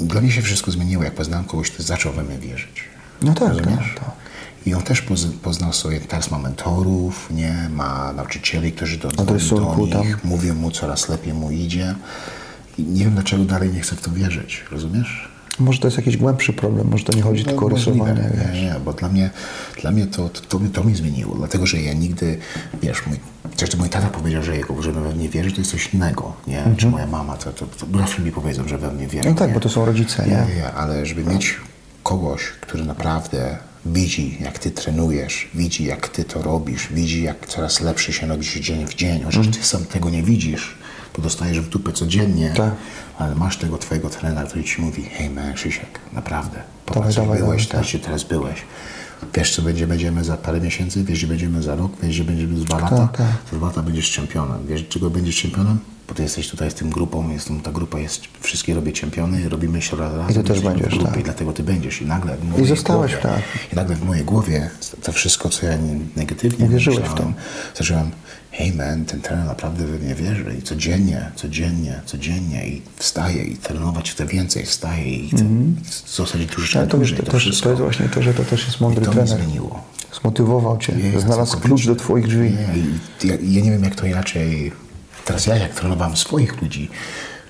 Dla 0.01 0.21
mnie 0.21 0.31
się 0.31 0.41
wszystko 0.41 0.71
zmieniło, 0.71 1.03
jak 1.03 1.15
poznałem 1.15 1.45
kogoś, 1.45 1.71
kto 1.71 1.83
zaczął 1.83 2.13
we 2.13 2.23
mnie 2.23 2.37
wierzyć. 2.37 2.83
No 3.21 3.33
tak, 3.33 3.49
Rozumiesz? 3.49 3.93
tak, 3.95 4.05
tak. 4.05 4.15
I 4.65 4.73
on 4.73 4.81
też 4.81 5.01
poz, 5.01 5.25
poznał 5.43 5.73
sobie, 5.73 5.99
teraz 5.99 6.31
ma 6.31 6.39
mentorów, 6.39 7.27
nie? 7.31 7.69
Ma 7.73 8.13
nauczycieli, 8.13 8.71
którzy 8.71 8.97
do, 8.97 9.07
do, 9.07 9.25
do 9.25 9.33
nich, 9.35 9.91
tam. 9.91 10.05
mówią 10.23 10.55
mu, 10.55 10.71
coraz 10.71 11.09
lepiej 11.09 11.33
mu 11.33 11.51
idzie. 11.51 11.95
I 12.77 12.83
nie 12.83 13.03
wiem, 13.03 13.13
dlaczego 13.13 13.43
dalej 13.45 13.73
nie 13.73 13.79
chce 13.79 13.95
w 13.95 14.01
to 14.01 14.11
wierzyć, 14.11 14.63
rozumiesz? 14.71 15.30
Może 15.59 15.79
to 15.79 15.87
jest 15.87 15.97
jakiś 15.97 16.17
głębszy 16.17 16.53
problem, 16.53 16.87
może 16.87 17.03
to 17.03 17.13
nie 17.13 17.21
chodzi 17.21 17.45
tylko 17.45 17.65
o 17.65 17.69
No, 17.69 17.75
rysowanie, 17.75 18.29
wiesz. 18.45 18.53
Nie, 18.55 18.61
nie, 18.65 18.75
bo 18.85 18.93
dla 18.93 19.09
mnie, 19.09 19.29
dla 19.81 19.91
mnie 19.91 20.07
to, 20.07 20.29
to, 20.29 20.41
to, 20.41 20.59
mi- 20.59 20.69
to 20.69 20.83
mi 20.83 20.95
zmieniło, 20.95 21.35
dlatego 21.35 21.65
że 21.65 21.81
ja 21.81 21.93
nigdy, 21.93 22.37
wiesz, 22.83 23.07
mój, 23.07 23.17
zresztą 23.57 23.77
mój 23.77 23.89
tata 23.89 24.07
powiedział, 24.09 24.43
że 24.43 24.57
jego, 24.57 24.81
że 24.81 24.91
we 24.91 25.15
mnie 25.15 25.29
wierzy, 25.29 25.51
to 25.51 25.57
jest 25.57 25.71
coś 25.71 25.93
innego, 25.93 26.33
nie? 26.47 26.63
Czy 26.77 26.87
moja 26.87 27.07
mama, 27.07 27.37
to, 27.37 27.51
to, 27.53 27.65
to 27.65 27.97
zawsze 27.99 28.21
mi 28.21 28.31
powiedzą, 28.31 28.67
że 28.67 28.77
we 28.77 28.91
mnie 28.91 29.07
wierzy. 29.07 29.17
Mhm. 29.29 29.35
No 29.35 29.39
tak, 29.39 29.47
nie? 29.47 29.53
bo 29.53 29.59
to 29.59 29.69
są 29.69 29.85
rodzice, 29.85 30.23
Nie, 30.25 30.31
nie? 30.31 30.45
nie, 30.49 30.55
nie, 30.55 30.71
ale 30.73 31.05
żeby 31.05 31.23
mieć 31.23 31.55
kogoś, 32.03 32.41
który 32.61 32.85
naprawdę 32.85 33.57
widzi, 33.85 34.37
jak 34.41 34.59
ty 34.59 34.71
trenujesz, 34.71 35.49
widzi, 35.53 35.85
jak 35.85 36.09
ty 36.09 36.23
to 36.23 36.41
robisz, 36.41 36.87
widzi, 36.93 37.23
jak 37.23 37.47
coraz 37.47 37.81
lepszy 37.81 38.13
się 38.13 38.27
robisz 38.27 38.53
dzień 38.59 38.87
w 38.87 38.93
dzień, 38.95 39.23
chociaż 39.23 39.47
ty 39.47 39.63
sam 39.63 39.85
tego 39.85 40.09
nie 40.09 40.23
widzisz, 40.23 40.77
bo 41.15 41.21
dostajesz 41.21 41.59
w 41.59 41.69
dupę 41.69 41.91
codziennie. 41.91 42.53
Tak. 42.57 42.73
ale 43.17 43.35
masz 43.35 43.57
tego 43.57 43.77
twojego 43.77 44.09
trenera, 44.09 44.43
który 44.43 44.63
ci 44.63 44.81
mówi, 44.81 45.03
hej 45.03 45.29
man, 45.29 45.53
Krzysiek, 45.53 45.99
naprawdę, 46.13 46.57
popatrz, 46.85 47.15
dawaj, 47.15 47.39
byłeś, 47.39 47.67
dawaj, 47.67 47.71
teraz, 47.71 47.87
gdzie 47.87 47.99
teraz 47.99 48.23
byłeś. 48.23 48.61
Wiesz, 49.35 49.55
co 49.55 49.61
będzie, 49.61 49.87
będziemy 49.87 50.23
za 50.23 50.37
parę 50.37 50.61
miesięcy, 50.61 51.03
wiesz, 51.03 51.17
gdzie 51.17 51.27
będziemy 51.27 51.63
za 51.63 51.75
rok, 51.75 51.91
wiesz, 52.03 52.15
gdzie 52.15 52.23
będziemy 52.23 52.59
za 52.59 52.65
dwa 52.65 52.79
lata, 52.79 53.07
tak. 53.07 53.27
za 53.51 53.57
dwa 53.57 53.67
lata 53.67 53.81
będziesz 53.81 54.11
czempionem. 54.11 54.67
Wiesz, 54.67 54.87
czego 54.89 55.09
będziesz 55.09 55.35
czempionem? 55.41 55.79
Bo 56.07 56.15
ty 56.15 56.23
jesteś 56.23 56.49
tutaj 56.49 56.71
z 56.71 56.73
tym 56.73 56.89
grupą, 56.89 57.29
jest, 57.29 57.49
ta 57.63 57.71
grupa 57.71 57.99
jest, 57.99 58.21
wszystkie 58.41 58.73
robię 58.73 58.91
czempiony, 58.91 59.49
robimy 59.49 59.81
się 59.81 59.97
razem. 59.97 60.29
I 60.29 60.33
ty 60.33 60.43
też 60.43 60.59
w 60.59 60.63
będziesz, 60.63 60.89
grupie, 60.89 61.05
tak. 61.05 61.19
I 61.19 61.23
dlatego 61.23 61.53
ty 61.53 61.63
będziesz. 61.63 62.01
I 62.01 62.05
nagle 62.05 62.37
w 62.37 62.43
mojej 62.43 62.67
zostałeś, 62.67 63.11
głowie, 63.11 63.23
tak. 63.23 63.41
I 63.73 63.75
nagle 63.75 63.95
w 63.95 64.03
mojej 64.05 64.25
głowie 64.25 64.69
to 65.03 65.11
wszystko, 65.11 65.49
co 65.49 65.65
ja 65.65 65.77
nie- 65.77 65.99
negatywnie 66.15 66.65
Uwierzyłeś 66.65 66.99
w 66.99 67.09
myślałem, 67.09 67.33
zacząłem, 67.75 68.11
hej 68.51 68.73
man, 68.73 69.05
ten 69.05 69.21
trener 69.21 69.45
naprawdę 69.45 69.85
we 69.85 69.97
mnie 69.99 70.15
wierzy 70.15 70.55
i 70.59 70.61
codziennie, 70.61 71.31
codziennie, 71.35 72.01
codziennie 72.05 72.67
i 72.67 72.81
wstaje 72.95 73.43
i 73.43 73.57
trenować 73.57 74.11
chce 74.11 74.25
więcej, 74.25 74.65
wstaje 74.65 75.15
i 75.15 75.29
chce 75.29 75.45
zostać 76.07 76.41
troszeczkę 76.47 76.79
Ale 76.79 76.85
Mhm. 76.85 76.89
to, 76.89 76.97
dłużej. 76.97 77.17
to, 77.17 77.31
To, 77.31 77.37
wszystko. 77.39 77.63
to 77.63 77.69
jest 77.69 77.81
właśnie 77.81 78.09
to, 78.09 78.21
że 78.21 78.33
to 78.33 78.43
też 78.45 78.65
jest 78.65 78.79
I 78.79 78.83
mądry 78.83 79.05
to 79.05 79.11
mnie 79.13 79.23
trener. 79.23 79.43
zmieniło. 79.45 79.83
Zmotywował 80.21 80.77
cię, 80.77 80.93
Nie, 80.95 81.19
znalazł 81.19 81.59
klucz 81.59 81.85
do 81.85 81.95
twoich 81.95 82.27
drzwi. 82.27 82.47
I 83.23 83.27
ja, 83.27 83.33
ja 83.41 83.61
nie 83.61 83.71
wiem, 83.71 83.83
jak 83.83 83.95
to 83.95 84.05
inaczej. 84.07 84.71
Teraz 85.25 85.45
ja, 85.47 85.55
jak 85.55 85.73
trenowałem 85.75 86.17
swoich 86.17 86.61
ludzi, 86.61 86.89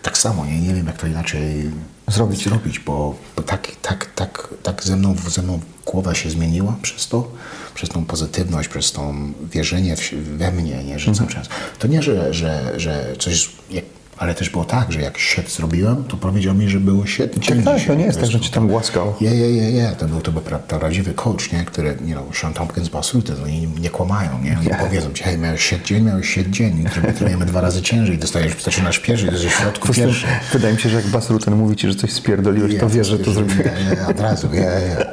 tak 0.02 0.18
samo, 0.18 0.46
nie, 0.46 0.60
nie 0.62 0.74
wiem, 0.74 0.88
jak 0.88 0.98
to 0.98 1.08
inaczej 1.08 1.72
Zrobić. 2.08 2.44
zrobić 2.44 2.80
bo, 2.80 3.16
bo 3.36 3.44
tak, 3.44 3.68
tak, 3.82 4.06
tak, 4.16 4.48
tak 4.64 4.84
ze, 4.84 4.96
mną, 4.98 5.16
ze 5.30 5.42
mną 5.42 5.60
głowa 5.86 6.16
się 6.16 6.30
zmieniła 6.30 6.76
przez 6.82 7.08
to, 7.08 7.32
przez 7.76 7.90
tą 7.90 8.06
pozytywność, 8.06 8.70
przez 8.70 8.92
tą 8.92 9.34
wierzenie 9.52 9.96
w, 9.96 10.12
we 10.38 10.52
mnie, 10.52 10.84
nie, 10.84 11.00
że 11.00 11.10
Mhm. 11.12 11.16
cały 11.16 11.30
czas. 11.30 11.48
To 11.80 11.88
nie, 11.88 12.02
że, 12.02 12.34
że, 12.34 12.80
że 12.80 13.14
coś. 13.20 13.50
Jak, 13.70 13.86
ale 14.22 14.36
też 14.36 14.50
było 14.50 14.66
tak, 14.66 14.92
że 14.92 15.02
jak 15.02 15.18
sied 15.18 15.52
zrobiłem, 15.52 16.04
to 16.04 16.18
powiedział 16.18 16.56
mi, 16.56 16.70
że 16.70 16.80
było 16.80 17.06
sied. 17.06 17.36
Tak, 17.46 17.64
tak, 17.66 17.88
to 17.88 17.94
nie 17.94 18.06
jest 18.06 18.20
tak, 18.20 18.32
że 18.32 18.40
cię 18.40 18.50
tam 18.50 18.68
głaskał. 18.68 19.14
Nie, 19.22 19.32
nie, 19.32 19.52
nie, 19.52 19.72
nie. 19.72 19.96
To 20.00 20.06
był 20.06 20.22
to 20.22 20.32
był 20.32 20.42
prawdziwy 20.42 21.14
coach, 21.14 21.52
nie? 21.52 21.66
który, 21.66 21.98
you 22.06 22.16
know, 22.16 22.38
Sean 22.38 22.54
Tompkins, 22.54 22.90
Basulty, 22.90 23.34
to 23.34 23.44
oni 23.44 23.68
nie 23.68 23.90
kłamają, 23.90 24.42
nie? 24.44 24.58
Oni 24.60 24.70
powiedzą 24.80 25.14
ci, 25.14 25.24
hej, 25.24 25.38
miałeś 25.38 25.66
siedź 25.66 25.88
dzień, 25.88 26.04
miałeś 26.04 26.30
siedź 26.30 26.48
dzień, 26.48 26.84
jutro 26.84 27.02
my 27.02 27.14
trenujemy 27.14 27.46
dwa 27.46 27.62
razy 27.62 27.82
ciężej, 27.82 28.18
dostajesz, 28.18 28.64
zaczynasz 28.64 29.00
pierwszy, 29.00 29.26
jesteś 29.26 29.54
w 29.54 29.60
środku 29.60 29.94
pierwszy. 29.94 30.28
wydaje 30.54 30.74
mi 30.74 30.82
się, 30.82 30.90
że 30.90 30.96
jak 30.96 31.08
Bas 31.08 31.30
Rutten 31.30 31.56
mówi 31.56 31.76
ci, 31.76 31.88
że 31.88 31.96
coś 31.96 32.12
spierdoliłeś, 32.12 32.80
to 32.80 32.90
wiesz, 32.90 33.08
że 33.08 33.20
to 33.20 33.32
zrobiłeś. 33.32 33.66
Nie, 33.66 33.96
nie, 33.96 34.08
od 34.08 34.20
razu, 34.20 34.48
nie, 34.48 34.60
nie. 34.60 35.06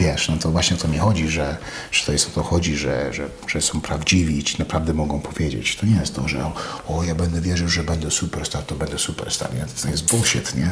Wiesz, 0.00 0.28
no 0.28 0.36
to 0.36 0.50
właśnie 0.50 0.76
o 0.76 0.80
to 0.80 0.88
mi 0.88 0.98
chodzi, 0.98 1.28
że, 1.28 1.56
że 1.92 2.06
to 2.06 2.12
jest 2.12 2.28
o 2.28 2.30
to 2.30 2.42
chodzi, 2.42 2.76
że, 2.76 3.12
że, 3.12 3.28
że 3.46 3.60
są 3.60 3.80
prawdziwi 3.80 4.38
i 4.38 4.44
ci 4.44 4.56
naprawdę 4.58 4.94
mogą 4.94 5.20
powiedzieć. 5.20 5.76
To 5.76 5.86
nie 5.86 5.96
jest 5.96 6.14
to, 6.14 6.28
że 6.28 6.50
o, 6.88 7.04
ja 7.04 7.14
będę 7.14 7.40
wierzył, 7.40 7.68
że 7.68 7.84
będę 7.84 8.10
super 8.10 8.43
superstar, 8.44 8.62
to 8.62 8.74
będę 8.74 8.98
superstar. 8.98 9.54
Nie? 9.54 9.64
To 9.82 9.88
jest 9.88 10.10
bullshit, 10.10 10.56
nie? 10.56 10.68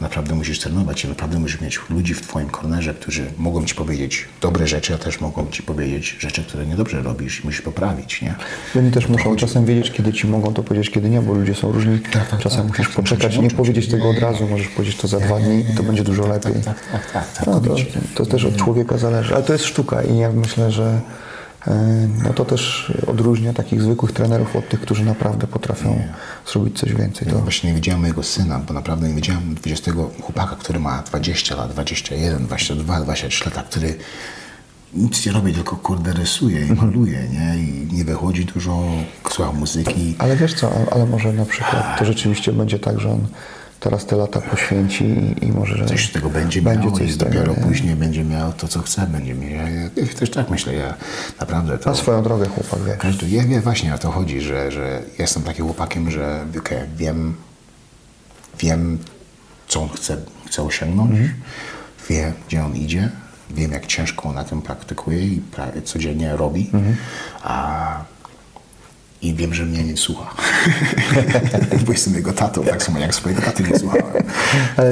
Naprawdę 0.00 0.34
musisz 0.34 0.58
trenować 0.58 1.04
i 1.04 1.08
naprawdę 1.08 1.38
musisz 1.38 1.60
mieć 1.60 1.80
ludzi 1.90 2.14
w 2.14 2.20
twoim 2.20 2.48
kornerze, 2.48 2.94
którzy 2.94 3.26
mogą 3.38 3.64
ci 3.64 3.74
powiedzieć 3.74 4.28
dobre 4.40 4.66
rzeczy, 4.66 4.94
a 4.94 4.98
też 4.98 5.20
mogą 5.20 5.46
ci 5.50 5.62
powiedzieć 5.62 6.16
rzeczy, 6.20 6.44
które 6.44 6.66
niedobrze 6.66 7.02
robisz 7.02 7.40
i 7.40 7.46
musisz 7.46 7.62
poprawić, 7.62 8.22
nie? 8.22 8.34
Oni 8.76 8.90
też 8.90 9.08
muszą 9.08 9.36
czasem 9.36 9.64
wiedzieć, 9.64 9.90
kiedy 9.90 10.12
ci 10.12 10.26
mogą 10.26 10.54
to 10.54 10.62
powiedzieć, 10.62 10.90
kiedy 10.90 11.10
nie, 11.10 11.22
bo 11.22 11.34
ludzie 11.34 11.54
są 11.54 11.72
różni. 11.72 11.98
tak, 12.00 12.38
czasem 12.38 12.58
tak, 12.60 12.68
musisz 12.68 12.86
tak, 12.86 12.96
poczekać, 12.96 13.32
muszę 13.32 13.42
nie 13.42 13.50
się 13.50 13.56
powiedzieć 13.56 13.88
tego 13.88 14.10
od 14.10 14.18
razu, 14.18 14.48
możesz 14.48 14.68
powiedzieć 14.68 14.96
to 14.96 15.08
za 15.08 15.20
dwa 15.20 15.38
dni 15.40 15.64
i 15.72 15.76
to 15.76 15.82
będzie 15.82 16.04
dużo 16.04 16.26
lepiej. 16.26 16.52
tak, 16.52 16.80
tak, 16.92 17.10
tak, 17.12 17.32
tak, 17.34 17.46
No, 17.46 17.60
to, 17.60 17.76
to 18.14 18.26
też 18.26 18.44
od 18.44 18.56
człowieka 18.56 18.98
zależy, 18.98 19.34
ale 19.34 19.44
to 19.44 19.52
jest 19.52 19.64
sztuka 19.64 20.02
i 20.02 20.18
ja 20.18 20.32
myślę, 20.32 20.70
że 20.70 21.00
no 22.24 22.32
to 22.34 22.44
też 22.44 22.92
odróżnia 23.06 23.52
takich 23.52 23.82
zwykłych 23.82 24.12
trenerów 24.12 24.56
od 24.56 24.68
tych, 24.68 24.80
którzy 24.80 25.04
naprawdę 25.04 25.46
potrafią 25.46 26.02
zrobić 26.52 26.78
coś 26.78 26.94
więcej. 26.94 27.28
Ja 27.28 27.34
To, 27.34 27.40
właśnie 27.40 27.70
nie 27.70 27.76
widziałem 27.76 28.00
mojego 28.00 28.22
syna, 28.22 28.58
bo 28.58 28.74
naprawdę 28.74 29.08
nie 29.08 29.14
widziałem 29.14 29.54
20 29.54 29.92
chłopaka, 30.22 30.56
który 30.56 30.78
ma 30.78 31.02
20 31.02 31.56
lat, 31.56 31.72
21, 31.72 32.46
22, 32.46 33.00
23 33.00 33.44
lata, 33.44 33.62
który 33.62 33.94
nic 34.94 35.26
nie 35.26 35.32
robi, 35.32 35.52
tylko 35.52 35.76
kurde 35.76 36.12
rysuje 36.12 36.66
i 36.66 36.72
maluje, 36.72 37.28
nie? 37.28 37.56
I 37.58 37.88
nie 37.92 38.04
wychodzi 38.04 38.44
dużo, 38.44 38.84
słucha 39.30 39.52
muzyki. 39.52 40.14
ale 40.18 40.36
wiesz 40.36 40.54
co, 40.54 40.72
ale 40.92 41.06
może 41.06 41.32
na 41.32 41.44
przykład 41.44 41.98
to 41.98 42.04
rzeczywiście 42.04 42.52
będzie 42.52 42.78
tak, 42.78 43.00
że 43.00 43.10
on 43.10 43.26
teraz 43.80 44.06
te 44.06 44.16
lata 44.16 44.40
poświęci 44.40 45.04
i, 45.04 45.44
i 45.44 45.52
może 45.52 45.76
że 45.76 45.86
Coś 45.86 46.08
z 46.08 46.12
tego 46.12 46.30
będzie, 46.30 46.62
będzie 46.62 46.86
miał 46.88 46.96
coś 46.98 47.10
i 47.10 47.18
tego, 47.18 47.30
dopiero 47.30 47.52
nie? 47.54 47.62
później 47.62 47.96
będzie 47.96 48.24
miał 48.24 48.52
to, 48.52 48.68
co 48.68 48.80
chce, 48.82 49.06
będzie 49.06 49.34
miał. 49.34 49.50
Ja, 49.50 49.68
ja, 49.68 49.82
ja 49.82 50.06
też 50.18 50.30
tak 50.30 50.50
myślę, 50.50 50.74
ja 50.74 50.94
naprawdę 51.40 51.78
to... 51.78 51.90
Na 51.90 51.96
swoją 51.96 52.22
drogę 52.22 52.46
chłopak, 52.46 52.80
wiesz. 52.86 52.96
Każdy, 52.98 53.28
ja 53.28 53.42
wiem 53.44 53.60
właśnie 53.62 53.94
o 53.94 53.98
to 53.98 54.10
chodzi, 54.10 54.40
że, 54.40 54.72
że 54.72 55.02
jestem 55.18 55.42
takim 55.42 55.64
chłopakiem, 55.64 56.10
że 56.10 56.46
okej, 56.58 56.78
wiem, 56.96 57.34
wiem, 58.58 58.98
co 59.68 59.82
on 59.82 59.88
chce, 59.88 60.16
chce 60.46 60.62
osiągnąć, 60.62 61.10
wie, 62.08 62.32
gdzie 62.48 62.64
on 62.64 62.76
idzie, 62.76 63.10
wiem, 63.50 63.72
jak 63.72 63.86
ciężko 63.86 64.28
on 64.28 64.34
na 64.34 64.44
tym 64.44 64.62
praktykuje 64.62 65.26
i 65.26 65.42
pra- 65.56 65.82
codziennie 65.84 66.36
robi, 66.36 66.70
a, 67.42 68.04
i 69.22 69.34
wiem, 69.34 69.54
że 69.54 69.66
mnie 69.66 69.84
nie 69.84 69.96
słucha. 69.96 70.34
Bo 71.86 71.92
jestem 71.92 72.14
jego 72.14 72.32
tatą, 72.32 72.64
tak 72.64 72.82
samo 72.82 72.98
jak 72.98 73.14
swojego 73.14 73.42
taty 73.42 73.62
nie 73.62 73.78
słuchałem. 73.78 74.22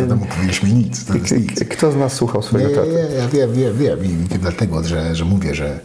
To 0.09 0.17
mu 0.17 0.27
powiesz 0.27 0.63
mi 0.63 0.73
nic, 0.73 1.05
to 1.05 1.15
jest 1.15 1.37
nic. 1.37 1.65
Kto 1.71 1.93
z 1.93 1.97
nas 1.97 2.13
słuchał 2.13 2.43
swojego 2.43 2.71
Nie, 2.71 2.77
taty? 2.77 2.89
nie, 2.89 3.17
ja 3.17 3.29
wiem, 3.29 3.53
wiem, 3.53 3.79
wiem. 3.79 4.05
I 4.05 4.09
wiem 4.09 4.39
dlatego, 4.41 4.85
że, 4.85 5.15
że 5.15 5.25
mówię, 5.25 5.55
że, 5.55 5.81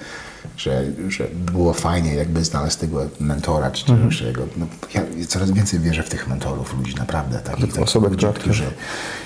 że, 0.57 0.83
że 1.09 1.27
było 1.51 1.73
fajnie 1.73 2.15
jakby 2.15 2.43
znaleźć 2.43 2.75
tego 2.75 3.05
mentora, 3.19 3.71
czy 3.71 3.91
Mhm. 3.91 4.09
czegoś 4.09 4.19
takiego. 4.21 4.43
No, 4.57 4.65
ja 4.93 5.01
coraz 5.27 5.51
więcej 5.51 5.79
wierzę 5.79 6.03
w 6.03 6.09
tych 6.09 6.27
mentorów 6.27 6.77
ludzi, 6.77 6.95
naprawdę. 6.95 7.39
Takich, 7.39 7.75
ludzi, 7.77 8.15
która, 8.17 8.33
którzy... 8.33 8.63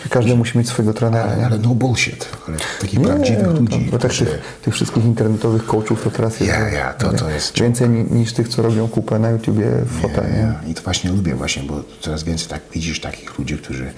Każdy 0.10 0.36
musi 0.36 0.58
mieć 0.58 0.70
swojego 0.70 0.94
trenera, 0.94 1.24
Ale, 1.24 1.38
nie? 1.38 1.46
ale 1.46 1.58
no 1.58 1.70
bullshit. 1.76 2.28
Ale 2.48 2.58
takich 2.82 3.00
Nie, 3.00 3.06
prawdziwych 3.06 3.44
to- 3.46 3.52
ludzi, 3.52 3.88
Bo 3.92 3.98
którzy... 3.98 4.26
tych, 4.26 4.40
tych 4.62 4.74
wszystkich 4.74 5.06
internetowych 5.06 5.66
coachów 5.66 6.04
to 6.04 6.12
teraz 6.12 6.40
jest 6.40 6.52
Ja, 6.54 6.70
ja, 6.70 6.94
to- 6.94 7.14
to 7.14 7.30
jest- 7.30 7.60
więcej 7.62 7.90
ni- 7.90 8.04
niż 8.20 8.34
tych, 8.34 8.48
co 8.48 8.62
robią 8.62 8.88
kupę 8.88 9.20
na 9.20 9.30
YouTubie 9.30 9.66
fotel, 10.02 10.32
nie? 10.32 10.38
Ja, 10.40 10.60
I 10.68 10.74
to 10.74 10.82
właśnie 10.82 11.12
lubię 11.12 11.36
właśnie, 11.36 11.64
bo 11.64 11.84
coraz 12.02 12.24
więcej 12.24 12.48
tak 12.48 12.62
widzisz 12.74 13.00
takich 13.02 13.40
ludzi, 13.40 13.58
którzy 13.58 13.92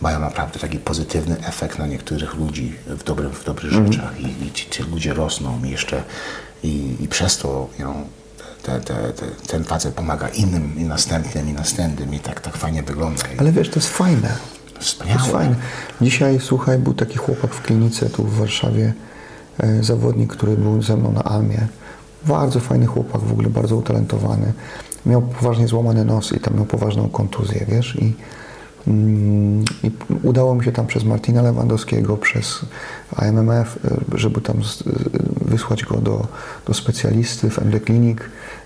mają 0.00 0.20
naprawdę 0.20 0.58
taki 0.58 0.78
pozytywny 0.78 1.36
efekt 1.46 1.78
na 1.78 1.86
niektórych 1.86 2.34
ludzi 2.34 2.74
w, 2.86 3.04
dobrym, 3.04 3.30
w 3.32 3.44
dobrych 3.44 3.72
Mhm. 3.72 3.92
rzeczach 3.92 4.20
i, 4.20 4.46
i 4.46 4.52
ci, 4.52 4.70
ci 4.70 4.82
ludzie 4.82 5.14
rosną 5.14 5.60
i 5.64 5.70
jeszcze 5.70 6.02
i, 6.62 6.96
i 7.00 7.08
przez 7.08 7.38
to 7.38 7.68
you 7.78 7.84
know, 7.84 7.96
te, 8.62 8.80
te, 8.80 8.94
te, 9.12 9.26
ten 9.46 9.64
facet 9.64 9.94
pomaga 9.94 10.28
innym 10.28 10.74
i 10.78 10.84
następnym 10.84 11.48
i 11.48 11.52
następnym 11.52 12.14
i 12.14 12.20
tak, 12.20 12.40
tak 12.40 12.56
fajnie 12.56 12.82
wygląda. 12.82 13.22
Ale 13.38 13.52
wiesz, 13.52 13.70
to 13.70 13.76
jest 13.76 13.88
fajne. 13.88 14.36
To 14.74 14.80
Wspaniałe. 14.80 15.20
jest 15.20 15.32
fajne. 15.32 15.54
Dzisiaj, 16.00 16.40
słuchaj, 16.40 16.78
był 16.78 16.94
taki 16.94 17.16
chłopak 17.18 17.54
w 17.54 17.62
klinice 17.62 18.10
tu 18.10 18.24
w 18.24 18.38
Warszawie, 18.38 18.92
e, 19.58 19.82
zawodnik, 19.82 20.32
który 20.32 20.56
był 20.56 20.82
ze 20.82 20.96
mną 20.96 21.12
na 21.12 21.22
Almie. 21.22 21.66
Bardzo 22.24 22.60
fajny 22.60 22.86
chłopak, 22.86 23.20
w 23.20 23.32
ogóle 23.32 23.50
bardzo 23.50 23.76
utalentowany. 23.76 24.52
Miał 25.06 25.22
poważnie 25.22 25.68
złamany 25.68 26.04
nos 26.04 26.32
i 26.32 26.40
tam 26.40 26.56
miał 26.56 26.64
poważną 26.64 27.08
kontuzję, 27.08 27.66
wiesz, 27.68 27.96
i, 27.96 28.14
i 28.86 29.90
udało 30.22 30.54
mi 30.54 30.64
się 30.64 30.72
tam 30.72 30.86
przez 30.86 31.04
Martina 31.04 31.42
Lewandowskiego, 31.42 32.16
przez 32.16 32.60
AMMF, 33.16 33.78
e, 34.14 34.18
żeby 34.18 34.40
tam 34.40 34.56
e, 34.56 34.62
wysłać 35.44 35.84
go 35.84 35.96
do, 35.96 36.26
do 36.66 36.74
specjalisty 36.74 37.50
w 37.50 37.58
MD 37.58 37.80
Clinic 37.80 38.18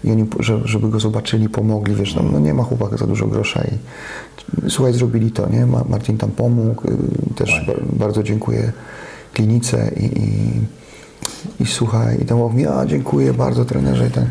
i 0.04 0.10
oni, 0.12 0.26
że- 0.40 0.60
żeby 0.64 0.88
go 0.88 1.00
zobaczyli, 1.00 1.48
pomogli, 1.48 1.94
wiesz, 1.94 2.14
no, 2.14 2.22
no 2.22 2.38
nie 2.40 2.54
ma 2.54 2.62
chłopaka 2.62 2.96
za 2.96 3.06
dużo 3.06 3.26
grosza 3.26 3.62
i 3.64 4.70
słuchaj, 4.70 4.92
zrobili 4.92 5.30
to, 5.32 5.48
nie? 5.48 5.66
Ma- 5.66 5.84
Martin 5.88 6.18
tam 6.18 6.30
pomógł, 6.30 6.88
y, 6.88 6.96
też 7.34 7.64
ba- 7.66 7.96
bardzo 8.06 8.22
dziękuję 8.22 8.72
klinice 9.34 9.90
i, 9.96 10.04
i, 10.20 10.50
i 11.60 11.66
słuchaj, 11.66 12.22
i 12.22 12.24
tam 12.24 12.38
mówi, 12.38 12.66
a 12.66 12.86
dziękuję 12.86 13.34
bardzo 13.34 13.64
trenerze 13.64 14.06
i 14.06 14.10
ten, 14.10 14.26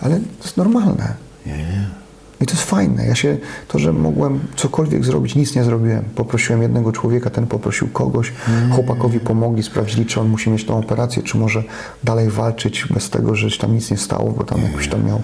ale 0.00 0.16
to 0.16 0.44
jest 0.44 0.56
normalne. 0.56 1.14
Nie. 1.46 2.01
I 2.42 2.46
to 2.46 2.52
jest 2.52 2.64
fajne. 2.64 3.06
Ja 3.06 3.14
się, 3.14 3.38
to, 3.68 3.78
że 3.78 3.92
mogłem 3.92 4.40
cokolwiek 4.56 5.04
zrobić, 5.04 5.34
nic 5.34 5.54
nie 5.54 5.64
zrobiłem. 5.64 6.04
Poprosiłem 6.14 6.62
jednego 6.62 6.92
człowieka, 6.92 7.30
ten 7.30 7.46
poprosił 7.46 7.88
kogoś, 7.88 8.32
chłopakowi 8.74 9.20
pomogli, 9.20 9.62
sprawdzili, 9.62 10.06
czy 10.06 10.20
on 10.20 10.28
musi 10.28 10.50
mieć 10.50 10.64
tą 10.64 10.78
operację, 10.78 11.22
czy 11.22 11.38
może 11.38 11.62
dalej 12.04 12.30
walczyć 12.30 12.86
bez 12.90 13.10
tego, 13.10 13.34
że 13.34 13.50
się 13.50 13.58
tam 13.58 13.74
nic 13.74 13.90
nie 13.90 13.96
stało, 13.96 14.30
bo 14.30 14.44
tam 14.44 14.62
jakoś 14.62 14.88
tam 14.88 15.06
miał 15.06 15.22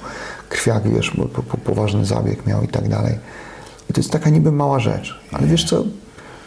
krwiak, 0.49 0.89
wiesz, 0.89 1.13
bo 1.17 1.25
po, 1.25 1.43
po, 1.43 1.57
poważny 1.57 2.07
zabieg 2.07 2.47
miał 2.47 2.63
i 2.63 2.69
tak 2.69 2.89
dalej. 2.89 3.15
I 3.91 3.93
to 3.93 4.01
jest 4.01 4.11
taka 4.11 4.31
niby 4.31 4.53
mała 4.53 4.81
rzecz, 4.81 5.21
ale 5.33 5.47
wiesz 5.47 5.65
co, 5.65 5.83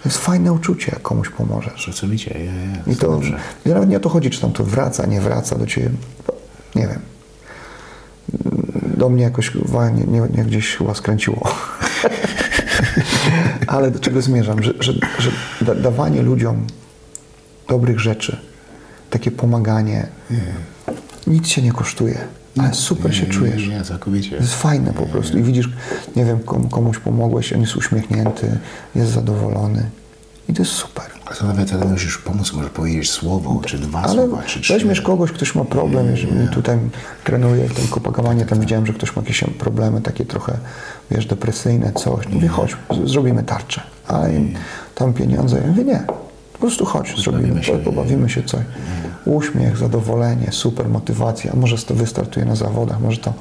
to 0.04 0.10
jest 0.10 0.18
fajne 0.18 0.54
uczucie, 0.54 0.92
jak 0.94 1.02
komuś 1.02 1.30
pomożesz. 1.30 1.86
Rzeczywiście, 1.86 2.40
ja, 2.40 2.54
ja, 2.54 2.94
I 2.94 2.96
to, 2.96 3.08
dobrze. 3.08 3.40
i 3.66 3.70
nawet 3.70 3.90
nie 3.90 3.98
o 3.98 4.00
to 4.00 4.10
chodzi, 4.10 4.30
czy 4.30 4.42
tam 4.42 4.52
to 4.52 4.64
wraca, 4.64 5.06
nie 5.06 5.22
wraca 5.22 5.58
do 5.58 5.66
ciebie. 5.66 5.90
Nie 6.76 6.88
wiem. 6.88 7.11
Do 8.98 9.10
mnie 9.10 9.24
jakoś 9.24 9.50
chyba 9.50 9.90
nie, 9.90 10.04
nie, 10.04 10.22
nie 10.38 10.44
gdzieś 10.44 10.76
chyba 10.76 10.94
skręciło. 10.94 11.50
Ale 13.68 13.92
do 13.92 14.00
czego 14.00 14.22
zmierzam? 14.22 14.64
Że, 14.64 14.74
że, 14.80 14.94
że 15.20 15.32
da, 15.62 15.76
dawanie 15.76 16.22
ludziom 16.22 16.68
dobrych 17.68 18.00
rzeczy, 18.00 18.38
takie 19.10 19.32
pomaganie, 19.32 20.08
nic 21.28 21.48
się 21.48 21.62
nie 21.62 21.72
kosztuje. 21.72 22.18
Ale 22.58 22.74
super 22.74 23.16
się 23.16 23.24
nie, 23.24 23.30
czujesz. 23.34 23.62
Nie, 23.68 23.68
nie. 23.68 23.84
To 23.84 24.36
jest 24.36 24.56
fajne 24.56 24.94
po 24.94 25.06
prostu. 25.06 25.38
I 25.38 25.44
widzisz, 25.44 25.70
nie 26.16 26.26
wiem, 26.26 26.40
komu- 26.40 26.70
komuś 26.70 27.00
pomogłeś, 27.00 27.54
on 27.54 27.62
jest 27.62 27.76
uśmiechnięty, 27.76 28.58
jest 28.96 29.12
zadowolony. 29.12 29.90
I 30.50 30.54
to 30.54 30.62
jest 30.62 30.72
super. 30.72 31.06
To 31.40 31.46
nawet 31.48 31.74
ale 31.74 31.86
musisz 31.86 32.18
pomóc, 32.18 32.54
może 32.54 32.70
powiedzieć 32.70 33.10
słowo, 33.12 33.62
czy 33.66 33.78
dwa 33.78 34.02
Ale 34.02 34.14
słowa, 34.28 34.44
czy 34.44 34.62
trzy. 34.62 34.74
weźmiesz 34.74 35.02
kogoś, 35.02 35.32
ktoś 35.32 35.56
ma 35.56 35.66
problem, 35.66 36.12
jeżeli 36.12 36.48
tutaj 36.48 36.78
trenuję 37.24 37.68
w 37.70 37.74
tym 37.74 37.88
Copacabanie, 37.88 38.46
tam 38.46 38.60
widziałem, 38.60 38.86
że 38.86 38.94
ktoś 38.94 39.16
ma 39.16 39.22
jakieś 39.22 39.44
problemy 39.60 40.02
takie 40.02 40.26
trochę, 40.26 40.54
wiesz, 41.12 41.26
depresyjne, 41.26 41.92
coś. 41.94 42.28
Mówię, 42.28 42.48
chodź, 42.48 42.76
zrobimy 43.06 43.44
tarczę. 43.44 43.82
A 44.08 44.22
tam 44.96 45.14
pieniądze, 45.14 45.58
ja 45.62 45.68
mówię, 45.68 45.84
nie, 45.84 46.04
po 46.54 46.60
prostu 46.60 46.86
chodź, 46.86 47.24
zrobimy, 47.24 47.64
się. 47.64 47.78
pobawimy 47.78 48.30
się 48.30 48.44
coś. 48.44 48.62
Uśmiech, 49.26 49.78
zadowolenie, 49.78 50.48
super 50.52 50.90
motywacja, 50.90 51.54
może 51.56 51.78
to 51.78 51.96
wystartuje 51.96 52.46
na 52.46 52.56
zawodach, 52.56 53.00
może 53.02 53.18
to 53.18 53.34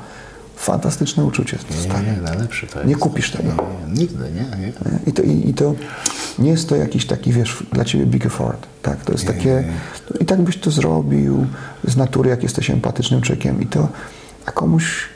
fantastyczne 0.56 1.24
uczucie 1.24 1.58
dostanie. 1.70 2.06
Nie, 2.06 2.12
nie, 2.16 2.22
najlepsze 2.22 2.66
to 2.66 2.78
jest. 2.78 2.88
Nie 2.88 2.96
kupisz 2.96 3.30
tego. 3.30 3.48
Nie, 3.48 3.92
nie, 3.94 4.00
nigdy, 4.00 4.24
nie, 4.24 4.62
nie. 4.62 4.72
I 5.06 5.12
to, 5.12 5.22
i, 5.22 5.48
I 5.48 5.54
to 5.54 5.74
nie 6.40 6.50
jest 6.50 6.68
to 6.68 6.76
jakiś 6.76 7.06
taki, 7.06 7.32
wiesz, 7.32 7.64
dla 7.72 7.84
ciebie 7.84 8.06
big 8.06 8.26
effort. 8.26 8.66
Tak? 8.82 9.04
To 9.04 9.12
jest 9.12 9.26
takie. 9.26 9.64
I 10.20 10.24
tak 10.24 10.40
byś 10.40 10.56
to 10.56 10.70
zrobił 10.70 11.46
z 11.84 11.96
natury, 11.96 12.30
jak 12.30 12.42
jesteś 12.42 12.70
empatycznym 12.70 13.20
człowiekiem. 13.20 13.62
I 13.62 13.66
to, 13.66 13.88
a 14.46 14.52
komuś 14.52 15.08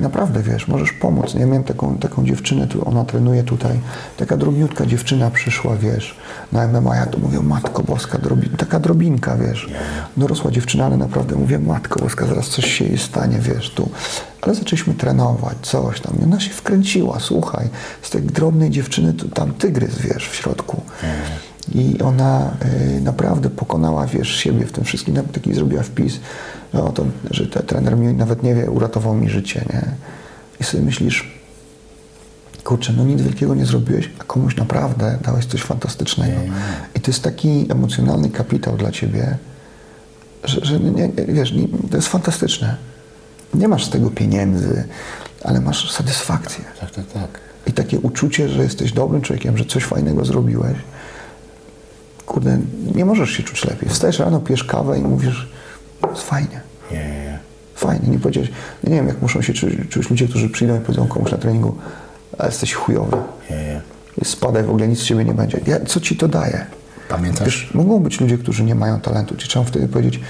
naprawdę, 0.00 0.42
wiesz, 0.42 0.68
możesz 0.68 0.92
pomóc. 0.92 1.34
Ja 1.34 1.46
miałem 1.46 1.64
taką, 1.64 1.98
taką 1.98 2.24
dziewczynę, 2.24 2.66
tu, 2.66 2.88
ona 2.88 3.04
trenuje 3.04 3.42
tutaj, 3.42 3.80
taka 4.16 4.36
drobniutka 4.36 4.86
dziewczyna 4.86 5.30
przyszła, 5.30 5.76
wiesz, 5.76 6.16
na 6.52 6.68
MMA, 6.68 6.96
ja 6.96 7.06
to 7.06 7.18
mówię, 7.18 7.40
Matko 7.40 7.82
Boska, 7.82 8.18
drobi, 8.18 8.48
taka 8.48 8.80
drobinka, 8.80 9.36
wiesz, 9.36 9.68
dorosła 10.16 10.50
dziewczyna, 10.50 10.86
ale 10.86 10.96
naprawdę 10.96 11.36
mówię, 11.36 11.58
Matko 11.58 12.00
Boska, 12.00 12.26
zaraz 12.26 12.48
coś 12.48 12.64
się 12.64 12.84
jej 12.84 12.98
stanie, 12.98 13.38
wiesz, 13.38 13.70
tu. 13.70 13.88
Ale 14.42 14.54
zaczęliśmy 14.54 14.94
trenować, 14.94 15.56
coś 15.62 16.00
tam, 16.00 16.20
i 16.20 16.24
ona 16.24 16.40
się 16.40 16.50
wkręciła, 16.50 17.20
słuchaj, 17.20 17.68
z 18.02 18.10
tej 18.10 18.22
drobnej 18.22 18.70
dziewczyny 18.70 19.14
tu, 19.14 19.28
tam 19.28 19.52
tygrys, 19.52 19.98
wiesz, 19.98 20.28
w 20.28 20.34
środku. 20.34 20.82
I 21.74 21.98
ona 22.02 22.50
y, 22.96 23.00
naprawdę 23.00 23.50
pokonała, 23.50 24.06
wiesz, 24.06 24.36
siebie 24.36 24.66
w 24.66 24.72
tym 24.72 24.84
wszystkim. 24.84 25.14
Nawet 25.14 25.32
taki 25.32 25.54
zrobiła 25.54 25.82
wpis, 25.82 26.20
no, 26.74 26.92
to, 26.92 27.06
że 27.30 27.46
ten 27.46 27.62
trener 27.62 27.96
mi 27.96 28.14
nawet 28.14 28.42
nie 28.42 28.54
wie, 28.54 28.70
uratował 28.70 29.14
mi 29.14 29.28
życie, 29.28 29.64
nie? 29.72 29.82
I 30.60 30.64
sobie 30.64 30.82
myślisz, 30.82 31.28
kurczę, 32.64 32.92
no 32.96 33.04
nic 33.04 33.22
wielkiego 33.22 33.54
nie 33.54 33.66
zrobiłeś, 33.66 34.10
a 34.18 34.24
komuś 34.24 34.56
naprawdę 34.56 35.18
dałeś 35.22 35.46
coś 35.46 35.62
fantastycznego. 35.62 36.40
I 36.94 37.00
to 37.00 37.10
jest 37.10 37.22
taki 37.22 37.66
emocjonalny 37.70 38.30
kapitał 38.30 38.76
dla 38.76 38.90
ciebie, 38.90 39.38
że, 40.44 40.64
że 40.64 40.80
nie, 40.80 40.90
nie, 40.90 41.08
wiesz, 41.28 41.52
nie, 41.52 41.68
to 41.90 41.96
jest 41.96 42.08
fantastyczne. 42.08 42.76
Nie 43.54 43.68
masz 43.68 43.84
z 43.84 43.90
tego 43.90 44.10
pieniędzy, 44.10 44.84
ale 45.44 45.60
masz 45.60 45.92
satysfakcję. 45.92 46.64
Tak, 46.80 46.90
tak, 46.90 47.06
tak. 47.06 47.40
I 47.66 47.72
takie 47.72 47.98
uczucie, 47.98 48.48
że 48.48 48.62
jesteś 48.62 48.92
dobrym 48.92 49.22
człowiekiem, 49.22 49.58
że 49.58 49.64
coś 49.64 49.84
fajnego 49.84 50.24
zrobiłeś. 50.24 50.76
Kurde, 52.26 52.58
nie 52.94 53.04
możesz 53.04 53.30
się 53.30 53.42
czuć 53.42 53.64
lepiej. 53.64 53.88
Wstajesz 53.88 54.18
rano, 54.18 54.40
pijesz 54.40 54.64
kawę 54.64 54.98
i 54.98 55.02
mówisz, 55.02 55.48
jest 56.10 56.22
fajnie. 56.22 56.60
Nie, 56.90 56.98
nie, 56.98 57.04
nie. 57.04 57.38
Fajnie, 57.74 58.08
nie 58.08 58.18
powiedziałeś, 58.18 58.50
nie 58.84 58.94
wiem 58.94 59.08
jak 59.08 59.22
muszą 59.22 59.42
się 59.42 59.52
czuć, 59.52 59.74
czuć 59.90 60.10
ludzie, 60.10 60.28
którzy 60.28 60.48
przyjdą 60.48 60.76
i 60.76 60.80
powiedzą 60.80 61.06
komuś 61.06 61.32
na 61.32 61.38
treningu, 61.38 61.76
a 62.38 62.46
jesteś 62.46 62.74
chujowy. 62.74 63.16
nie, 63.50 63.56
nie. 63.56 63.80
Spadaj, 64.24 64.62
w 64.62 64.70
ogóle 64.70 64.88
nic 64.88 64.98
z 64.98 65.04
ciebie 65.04 65.24
nie 65.24 65.34
będzie. 65.34 65.60
Ja, 65.66 65.80
co 65.80 66.00
ci 66.00 66.16
to 66.16 66.28
daje? 66.28 66.66
Pamiętasz? 67.08 67.44
Wiesz, 67.44 67.74
mogą 67.74 68.00
być 68.00 68.20
ludzie, 68.20 68.38
którzy 68.38 68.64
nie 68.64 68.74
mają 68.74 69.00
talentu. 69.00 69.36
Ci 69.36 69.48
trzeba 69.48 69.64
wtedy 69.64 69.88
powiedzieć, 69.88 70.20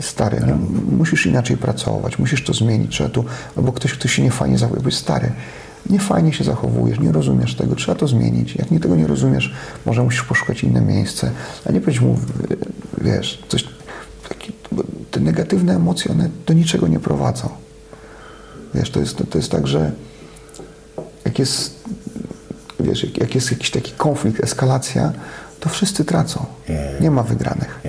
stary, 0.00 0.40
no, 0.46 0.58
musisz 0.96 1.26
inaczej 1.26 1.56
pracować, 1.56 2.18
musisz 2.18 2.44
to 2.44 2.54
zmienić, 2.54 2.90
trzeba 2.90 3.10
tu, 3.10 3.24
albo 3.56 3.72
ktoś, 3.72 3.92
kto 3.92 4.08
się 4.08 4.22
nie 4.22 4.30
fajnie 4.30 4.58
zachowuje, 4.58 4.82
powiedz, 4.82 4.98
stary, 4.98 5.32
nie 5.90 5.98
fajnie 5.98 6.32
się 6.32 6.44
zachowujesz, 6.44 7.00
nie 7.00 7.12
rozumiesz 7.12 7.54
tego, 7.54 7.74
trzeba 7.74 7.98
to 7.98 8.08
zmienić. 8.08 8.56
Jak 8.56 8.70
nie 8.70 8.80
tego 8.80 8.96
nie 8.96 9.06
rozumiesz, 9.06 9.54
może 9.86 10.02
musisz 10.02 10.22
poszukać 10.22 10.64
inne 10.64 10.80
miejsce, 10.80 11.30
a 11.66 11.72
nie 11.72 11.80
powiedzieć 11.80 12.02
mu, 12.02 12.18
wiesz, 13.00 13.42
coś, 13.48 13.64
te 15.10 15.20
negatywne 15.20 15.76
emocje, 15.76 16.10
one 16.12 16.28
do 16.46 16.54
niczego 16.54 16.88
nie 16.88 17.00
prowadzą. 17.00 17.48
Wiesz, 18.74 18.90
to 18.90 19.00
jest, 19.00 19.22
to 19.30 19.38
jest 19.38 19.50
tak, 19.50 19.66
że 19.66 19.92
jak 21.24 21.38
jest, 21.38 21.84
wiesz, 22.80 23.06
jak, 23.18 23.34
jest 23.34 23.50
jakiś 23.50 23.70
taki 23.70 23.92
konflikt, 23.92 24.44
eskalacja, 24.44 25.12
to 25.60 25.68
wszyscy 25.68 26.04
tracą. 26.04 26.46
Nie 27.00 27.10
ma 27.10 27.22
wygranych. 27.22 27.80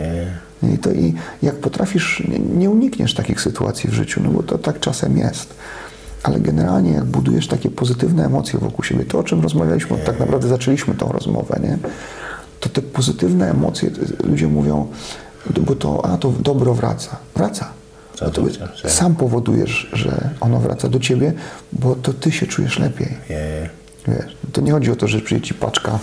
I, 0.73 0.77
to, 0.77 0.91
I 0.91 1.13
jak 1.41 1.55
potrafisz, 1.55 2.23
nie, 2.27 2.39
nie 2.39 2.69
unikniesz 2.69 3.13
takich 3.13 3.41
sytuacji 3.41 3.89
w 3.89 3.93
życiu, 3.93 4.21
no 4.23 4.29
bo 4.29 4.43
to 4.43 4.57
tak 4.57 4.79
czasem 4.79 5.17
jest. 5.17 5.53
Ale 6.23 6.39
generalnie 6.39 6.91
jak 6.91 7.05
budujesz 7.05 7.47
takie 7.47 7.69
pozytywne 7.69 8.25
emocje 8.25 8.59
wokół 8.59 8.85
siebie, 8.85 9.05
to 9.05 9.19
o 9.19 9.23
czym 9.23 9.41
rozmawialiśmy, 9.41 9.97
tak 9.97 10.19
naprawdę 10.19 10.47
zaczęliśmy 10.47 10.95
tą 10.95 11.11
rozmowę, 11.11 11.59
nie? 11.63 11.77
to 12.59 12.69
te 12.69 12.81
pozytywne 12.81 13.51
emocje, 13.51 13.89
ludzie 14.23 14.47
mówią, 14.47 14.87
bo 15.61 15.75
to, 15.75 16.05
a 16.05 16.17
to 16.17 16.33
dobro 16.39 16.73
wraca. 16.73 17.17
Bo 18.19 18.29
to 18.29 18.41
to 18.41 18.89
sam 18.89 19.15
powodujesz, 19.15 19.89
że 19.93 20.29
ono 20.39 20.59
wraca 20.59 20.89
do 20.89 20.99
ciebie, 20.99 21.33
bo 21.73 21.95
to 21.95 22.13
ty 22.13 22.31
się 22.31 22.47
czujesz 22.47 22.79
lepiej. 22.79 23.17
nie. 23.29 23.69
Wiesz, 24.07 24.37
to 24.51 24.61
nie 24.61 24.71
chodzi 24.71 24.91
o 24.91 24.95
to, 24.95 25.07
że 25.07 25.21
przyjdzie 25.21 25.47
ci 25.47 25.53
paczka 25.53 25.99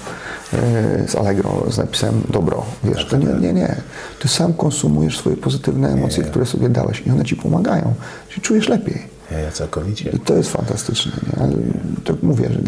e, 0.53 1.09
z 1.09 1.15
Allegro 1.15 1.67
z 1.71 1.79
napisem 1.79 2.23
dobro. 2.29 2.65
Wiesz, 2.85 3.07
to 3.07 3.17
nie, 3.17 3.27
nie, 3.27 3.53
nie. 3.53 3.77
Ty 4.19 4.29
sam 4.29 4.53
konsumujesz 4.55 5.19
swoje 5.19 5.37
pozytywne 5.37 5.89
emocje, 5.89 6.25
które 6.25 6.47
sobie 6.47 6.69
dałeś 6.69 7.03
i 7.07 7.11
one 7.11 7.25
ci 7.25 7.37
pomagają. 7.37 7.95
Się 8.29 8.41
czujesz 8.41 8.69
lepiej. 8.69 9.03
Nie, 9.31 9.53
całkowicie. 9.53 10.11
I 10.11 10.21
to 10.21 10.35
jest 10.35 10.51
fantastyczne. 10.51 11.13
Nie? 11.27 11.43
Ale 11.43 11.53
tak 12.05 12.23
mówię, 12.23 12.49
że 12.53 12.59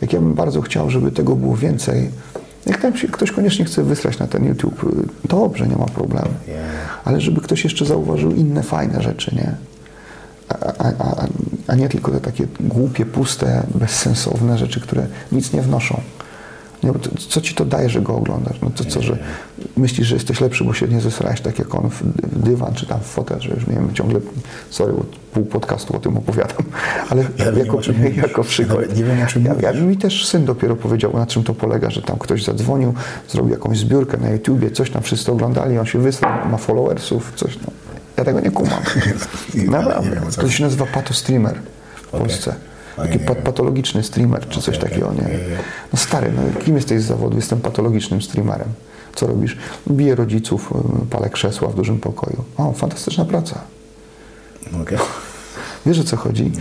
jak 0.00 0.12
ja 0.12 0.20
bym 0.20 0.34
bardzo 0.34 0.62
chciał, 0.62 0.90
żeby 0.90 1.12
tego 1.12 1.36
było 1.36 1.56
więcej, 1.56 2.10
jak 2.66 2.80
tam 2.80 2.96
się 2.96 3.08
ktoś 3.08 3.32
koniecznie 3.32 3.64
chce 3.64 3.82
wysłać 3.82 4.18
na 4.18 4.26
ten 4.26 4.44
YouTube, 4.44 5.06
dobrze, 5.24 5.66
nie 5.66 5.76
ma 5.76 5.86
problemu. 5.86 6.30
Ale 7.04 7.20
żeby 7.20 7.40
ktoś 7.40 7.64
jeszcze 7.64 7.84
zauważył 7.84 8.32
inne 8.32 8.62
fajne 8.62 9.02
rzeczy, 9.02 9.34
nie? 9.34 9.54
A, 10.48 10.54
a, 10.78 10.92
a, 10.98 11.26
a 11.66 11.74
nie 11.74 11.88
tylko 11.88 12.12
te 12.12 12.20
takie 12.20 12.46
głupie, 12.60 13.06
puste, 13.06 13.62
bezsensowne 13.74 14.58
rzeczy, 14.58 14.80
które 14.80 15.06
nic 15.32 15.52
nie 15.52 15.62
wnoszą. 15.62 16.00
Nie, 16.84 16.92
bo 16.92 16.98
to, 16.98 17.10
co 17.28 17.40
ci 17.40 17.54
to 17.54 17.64
daje, 17.64 17.88
że 17.90 18.00
go 18.00 18.16
oglądasz? 18.16 18.56
No 18.62 18.70
to 18.70 18.84
co, 18.84 19.02
że 19.02 19.18
myślisz, 19.76 20.08
że 20.08 20.14
jesteś 20.14 20.40
lepszy, 20.40 20.64
bo 20.64 20.74
się 20.74 20.88
nie 20.88 21.00
zesrałeś 21.00 21.40
tak 21.40 21.58
jak 21.58 21.74
on 21.74 21.90
w 21.90 22.02
dywan 22.44 22.74
czy 22.74 22.86
tam 22.86 23.00
w 23.00 23.06
fotel, 23.06 23.40
że 23.40 23.48
już 23.54 23.66
nie 23.66 23.74
wiem, 23.74 23.94
ciągle, 23.94 24.20
sorry, 24.70 24.92
pół 25.32 25.44
podcastu 25.44 25.96
o 25.96 25.98
tym 25.98 26.16
opowiadam, 26.16 26.62
ale 27.10 27.22
Ja 27.38 27.52
wiem, 27.52 27.66
jako, 27.66 27.76
mówisz. 27.76 28.16
jako 28.16 28.44
przykład. 28.44 28.78
Nawet 28.78 28.96
nie 28.96 29.04
wiem, 29.04 29.22
o 29.22 29.26
czym 29.26 29.44
ja, 29.44 29.54
ja, 29.60 29.72
mi 29.72 29.96
też 29.96 30.26
syn 30.26 30.44
dopiero 30.44 30.76
powiedział, 30.76 31.12
na 31.12 31.26
czym 31.26 31.44
to 31.44 31.54
polega, 31.54 31.90
że 31.90 32.02
tam 32.02 32.18
ktoś 32.18 32.44
zadzwonił, 32.44 32.94
zrobił 33.28 33.52
jakąś 33.52 33.78
zbiórkę 33.78 34.16
na 34.16 34.30
YouTubie, 34.30 34.70
coś 34.70 34.90
tam 34.90 35.02
wszyscy 35.02 35.32
oglądali, 35.32 35.78
on 35.78 35.86
się 35.86 35.98
wysłał, 35.98 36.32
ma 36.50 36.56
followersów, 36.56 37.32
coś 37.36 37.56
no. 37.56 37.72
Ja 38.16 38.24
tego 38.24 38.40
nie 38.40 38.50
kumam. 38.50 38.80
Naprawdę. 39.54 40.10
wiem, 40.10 40.24
To 40.40 40.50
się 40.50 40.64
nazywa 40.64 40.86
patostreamer 40.86 41.54
w 41.96 42.08
Polsce. 42.08 42.50
Oj, 42.50 42.73
Taki 42.96 43.18
nie 43.18 43.24
patologiczny 43.24 44.02
streamer, 44.02 44.48
czy 44.48 44.60
coś 44.60 44.78
takiego, 44.78 45.12
nie? 45.12 45.28
No 45.92 45.98
stary, 45.98 46.32
no 46.36 46.60
kim 46.60 46.76
jesteś 46.76 47.02
z 47.02 47.04
zawodu? 47.04 47.36
Jestem 47.36 47.60
patologicznym 47.60 48.22
streamerem. 48.22 48.68
Co 49.14 49.26
robisz? 49.26 49.56
Biję 49.90 50.14
rodziców, 50.14 50.72
y, 51.02 51.06
palę 51.06 51.30
krzesła 51.30 51.68
w 51.68 51.74
dużym 51.74 52.00
pokoju. 52.00 52.44
O, 52.56 52.72
fantastyczna 52.72 53.24
praca. 53.24 53.60
Mogę? 54.72 54.98
Wiesz 55.86 55.98
o 55.98 56.04
co 56.04 56.16
chodzi? 56.16 56.52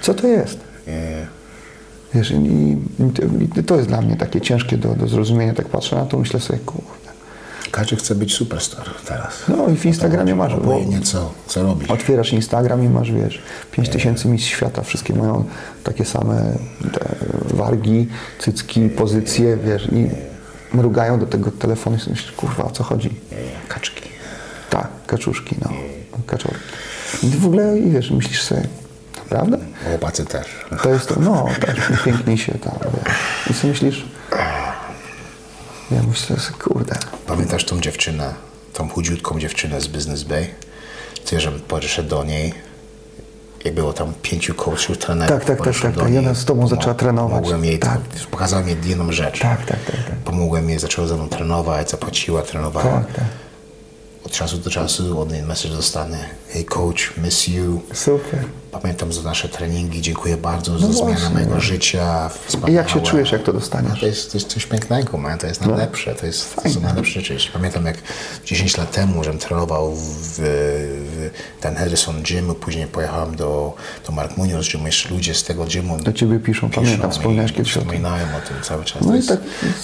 Co 0.00 0.14
to 0.14 0.26
jest? 0.26 0.58
Nie, 0.86 0.92
nie. 0.92 1.26
Wiesz, 2.14 2.30
i, 2.30 2.76
i, 3.58 3.64
to 3.64 3.76
jest 3.76 3.88
dla 3.88 4.00
mnie 4.02 4.16
takie 4.16 4.40
ciężkie 4.40 4.78
do, 4.78 4.94
do 4.94 5.08
zrozumienia. 5.08 5.54
Tak 5.54 5.66
patrzę 5.68 5.96
na 5.96 6.06
to, 6.06 6.18
myślę 6.18 6.40
sobie, 6.40 6.58
kurde. 6.58 6.99
Każdy 7.70 7.96
chce 7.96 8.14
być 8.14 8.34
superstar 8.34 8.84
teraz. 9.06 9.32
No 9.48 9.68
i 9.68 9.76
w 9.76 9.86
Instagramie 9.86 10.34
masz, 10.34 10.52
bo 10.54 10.58
Obojętnie 10.60 11.00
co, 11.00 11.30
robisz. 11.56 11.90
otwierasz 11.90 12.32
Instagram 12.32 12.84
i 12.84 12.88
masz, 12.88 13.12
wiesz, 13.12 13.42
5 13.72 13.88
tysięcy 13.88 14.28
miejsc 14.28 14.44
świata, 14.46 14.82
wszystkie 14.82 15.14
mają 15.14 15.44
takie 15.84 16.04
same 16.04 16.52
te 16.92 17.14
wargi, 17.54 18.08
cycki, 18.38 18.88
pozycje, 18.88 19.56
wiesz, 19.56 19.88
i 19.92 20.10
mrugają 20.76 21.18
do 21.18 21.26
tego 21.26 21.50
telefonu 21.50 21.96
i 22.06 22.10
myślisz, 22.10 22.32
kurwa, 22.32 22.64
o 22.64 22.70
co 22.70 22.84
chodzi? 22.84 23.10
Kaczki. 23.68 24.10
Tak, 24.70 24.88
kaczuszki, 25.06 25.56
no, 25.62 25.70
kaczorki. 26.26 26.60
I 27.22 27.26
w 27.26 27.46
ogóle, 27.46 27.78
i 27.78 27.90
wiesz, 27.90 28.10
myślisz 28.10 28.42
sobie, 28.42 28.62
naprawdę? 29.30 29.58
Chłopacy 29.88 30.24
też. 30.24 30.46
To 30.82 30.90
jest 30.90 31.08
to, 31.08 31.20
no, 31.20 31.46
też 31.66 31.78
piękniej 32.04 32.38
się 32.38 32.52
tam, 32.52 32.74
wiesz. 32.82 33.14
I 33.50 33.54
sobie 33.54 33.72
myślisz, 33.72 34.04
ja 35.90 36.02
myślę 36.02 36.36
sobie, 36.40 36.58
kurde, 36.58 36.94
Pamiętasz 37.26 37.64
tą 37.64 37.80
dziewczynę, 37.80 38.34
tą 38.72 38.88
chudziutką 38.88 39.40
dziewczynę 39.40 39.80
z 39.80 39.86
Business 39.86 40.22
Bay? 40.22 40.46
Ty, 41.24 41.40
że 41.40 41.52
podszedł 41.52 42.08
do 42.08 42.24
niej, 42.24 42.54
jak 43.64 43.74
było 43.74 43.92
tam 43.92 44.12
pięciu 44.22 44.54
coachów, 44.54 44.98
trenerów. 44.98 45.38
Tak, 45.38 45.44
tak, 45.58 45.64
tak, 45.64 45.80
tak, 45.80 45.96
tak. 45.96 46.10
I 46.12 46.18
ona 46.18 46.34
z 46.34 46.44
tobą 46.44 46.68
zaczęła 46.68 46.94
trenować. 46.94 47.34
Pomogłem 47.36 47.64
jej, 47.64 47.78
Tak. 47.78 48.00
pokazała 48.30 48.62
mi 48.62 48.76
jedną 48.84 49.12
rzecz. 49.12 49.38
tak, 49.40 49.66
tak, 49.66 49.84
tak, 49.84 49.96
tak, 50.06 50.16
Pomogłem 50.16 50.70
jej, 50.70 50.78
zaczęła 50.78 51.06
ze 51.08 51.14
mną 51.14 51.28
trenować, 51.28 51.90
zapłaciła, 51.90 52.42
trenowała. 52.42 53.00
tak, 53.00 53.12
tak. 53.12 53.24
Od 54.24 54.32
czasu 54.32 54.58
do 54.58 54.70
czasu 54.70 55.20
od 55.20 55.32
niej 55.32 55.42
message 55.42 55.74
dostanę. 55.74 56.18
Hey 56.48 56.64
coach, 56.64 57.12
miss 57.16 57.48
you. 57.48 57.80
Super. 57.94 58.44
Pamiętam 58.72 59.12
za 59.12 59.22
nasze 59.22 59.48
treningi, 59.48 60.02
dziękuję 60.02 60.36
bardzo 60.36 60.78
za 60.78 60.86
No 60.86 60.92
zmianę 60.92 61.12
właśnie. 61.12 61.30
mojego 61.34 61.60
życia. 61.60 62.30
I 62.68 62.72
jak 62.72 62.88
się 62.88 62.94
Wspaniałe. 62.94 63.10
czujesz, 63.10 63.32
jak 63.32 63.42
to 63.42 63.52
No, 63.52 63.58
dostaniesz? 63.60 64.00
to, 64.00 64.06
jest, 64.06 64.32
to 64.32 64.38
jest 64.38 64.48
coś 64.48 64.66
pięknego, 64.66 65.18
man. 65.18 65.38
to 65.38 65.46
jest 65.46 65.60
najlepsze, 65.66 66.14
to, 66.14 66.26
jest, 66.26 66.56
to 66.62 66.70
są 66.70 66.80
najlepsze 66.80 67.20
rzeczy. 67.20 67.52
Pamiętam 67.52 67.86
jak 67.86 67.96
10 68.46 68.76
lat 68.76 68.90
temu, 68.90 69.24
żem 69.24 69.38
trenował 69.38 69.94
w, 69.94 70.00
w 70.38 71.30
ten 71.60 71.74
Harrison 71.76 72.22
Gym, 72.22 72.54
później 72.54 72.86
pojechałem 72.86 73.36
do, 73.36 73.74
do 74.06 74.12
Mark 74.12 74.36
Munoz 74.36 74.68
Gym, 74.72 74.86
jeszcze 74.86 75.08
ludzie 75.08 75.34
z 75.34 75.44
tego 75.44 75.64
gymu 75.64 75.98
Do 75.98 76.12
ciebie 76.12 76.38
piszą, 76.38 76.70
pamiętam, 76.70 77.10
i 77.10 77.12
wspomniałeś 77.12 77.52
kiedyś 77.52 77.72
o 77.76 77.80
tym. 77.80 77.82
Wspominają 77.88 78.24
o 78.24 78.48
tym 78.48 78.56
cały 78.62 78.84
czas. 78.84 79.02
No 79.02 79.08
to 79.10 79.16
i 79.16 79.22
tak, 79.22 79.40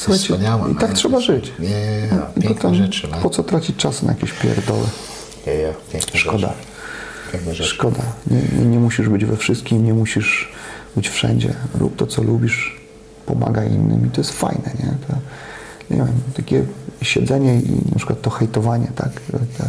to 0.06 0.12
jest 0.12 0.24
wspaniałe, 0.24 0.70
i 0.70 0.74
tak 0.74 0.82
man. 0.88 0.94
trzeba 0.96 1.20
żyć. 1.20 1.52
Nie, 1.58 1.68
No, 2.12 2.22
bo 2.36 2.42
piękne 2.42 2.74
rzeczy. 2.74 3.08
man. 3.08 3.20
Po 3.20 3.30
co 3.30 3.42
tracić 3.42 3.76
czas 3.76 4.02
na 4.02 4.12
jakieś 4.12 4.32
pierdoły? 4.32 4.86
Nie, 5.46 5.54
nie, 5.56 5.74
piękne 5.92 6.20
Szkoda. 6.20 6.38
rzeczy. 6.38 6.75
Rzeczy. 7.52 7.64
Szkoda. 7.64 8.02
Nie, 8.26 8.42
nie, 8.58 8.64
nie 8.64 8.78
musisz 8.78 9.08
być 9.08 9.24
we 9.24 9.36
wszystkim, 9.36 9.84
nie 9.84 9.94
musisz 9.94 10.52
być 10.96 11.08
wszędzie. 11.08 11.54
Rób 11.74 11.96
to, 11.96 12.06
co 12.06 12.22
lubisz, 12.22 12.80
pomagaj 13.26 13.72
innym 13.72 14.06
i 14.06 14.10
to 14.10 14.20
jest 14.20 14.32
fajne, 14.32 14.70
nie? 14.78 14.94
To, 15.08 15.14
nie 15.90 15.96
wiem, 15.96 16.08
takie 16.36 16.64
siedzenie 17.02 17.60
i 17.60 17.90
na 17.90 17.96
przykład 17.96 18.22
to 18.22 18.30
hejtowanie, 18.30 18.86
tak? 18.96 19.10
tak. 19.58 19.68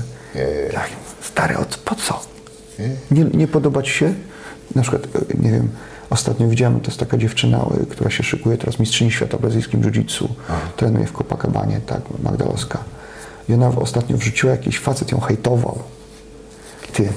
tak. 0.73 0.89
Stary, 1.21 1.57
od, 1.57 1.77
po 1.77 1.95
co? 1.95 2.19
Nie, 3.11 3.23
nie 3.23 3.47
podoba 3.47 3.81
ci 3.81 3.91
się? 3.91 4.13
Na 4.75 4.81
przykład, 4.81 5.03
e, 5.15 5.43
nie 5.43 5.51
wiem, 5.51 5.69
ostatnio 6.09 6.47
widziałem, 6.47 6.79
to 6.79 6.88
jest 6.88 6.99
taka 6.99 7.17
dziewczyna, 7.17 7.57
e, 7.57 7.85
która 7.85 8.09
się 8.09 8.23
szykuje 8.23 8.57
teraz 8.57 8.79
mistrzyni 8.79 9.11
świata 9.11 9.38
w 9.38 9.41
brazylijskim 9.41 9.81
jiu-jitsu. 9.81 10.27
Trenuje 10.77 11.05
w 11.07 11.13
Copacabanie, 11.13 11.81
tak, 11.85 12.01
Magdalowska. 12.23 12.84
I 13.49 13.53
ona 13.53 13.67
ostatnio 13.67 14.17
wrzuciła 14.17 14.51
jakiś 14.51 14.79
facet, 14.79 15.11
ją 15.11 15.19
hejtował. 15.19 15.79
Ty, 16.93 17.09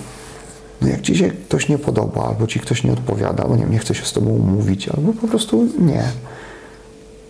no 0.83 0.89
jak 0.89 1.01
ci 1.01 1.17
się 1.17 1.31
ktoś 1.31 1.69
nie 1.69 1.79
podoba, 1.79 2.25
albo 2.25 2.47
ci 2.47 2.61
ktoś 2.61 2.85
nie 2.85 2.93
odpowiada, 2.93 3.43
albo 3.43 3.57
nie, 3.57 3.65
nie 3.65 3.79
chce 3.79 3.95
się 3.95 4.05
z 4.05 4.13
tobą 4.13 4.31
umówić, 4.31 4.89
albo 4.89 5.13
po 5.13 5.29
prostu 5.29 5.69
nie, 5.79 6.03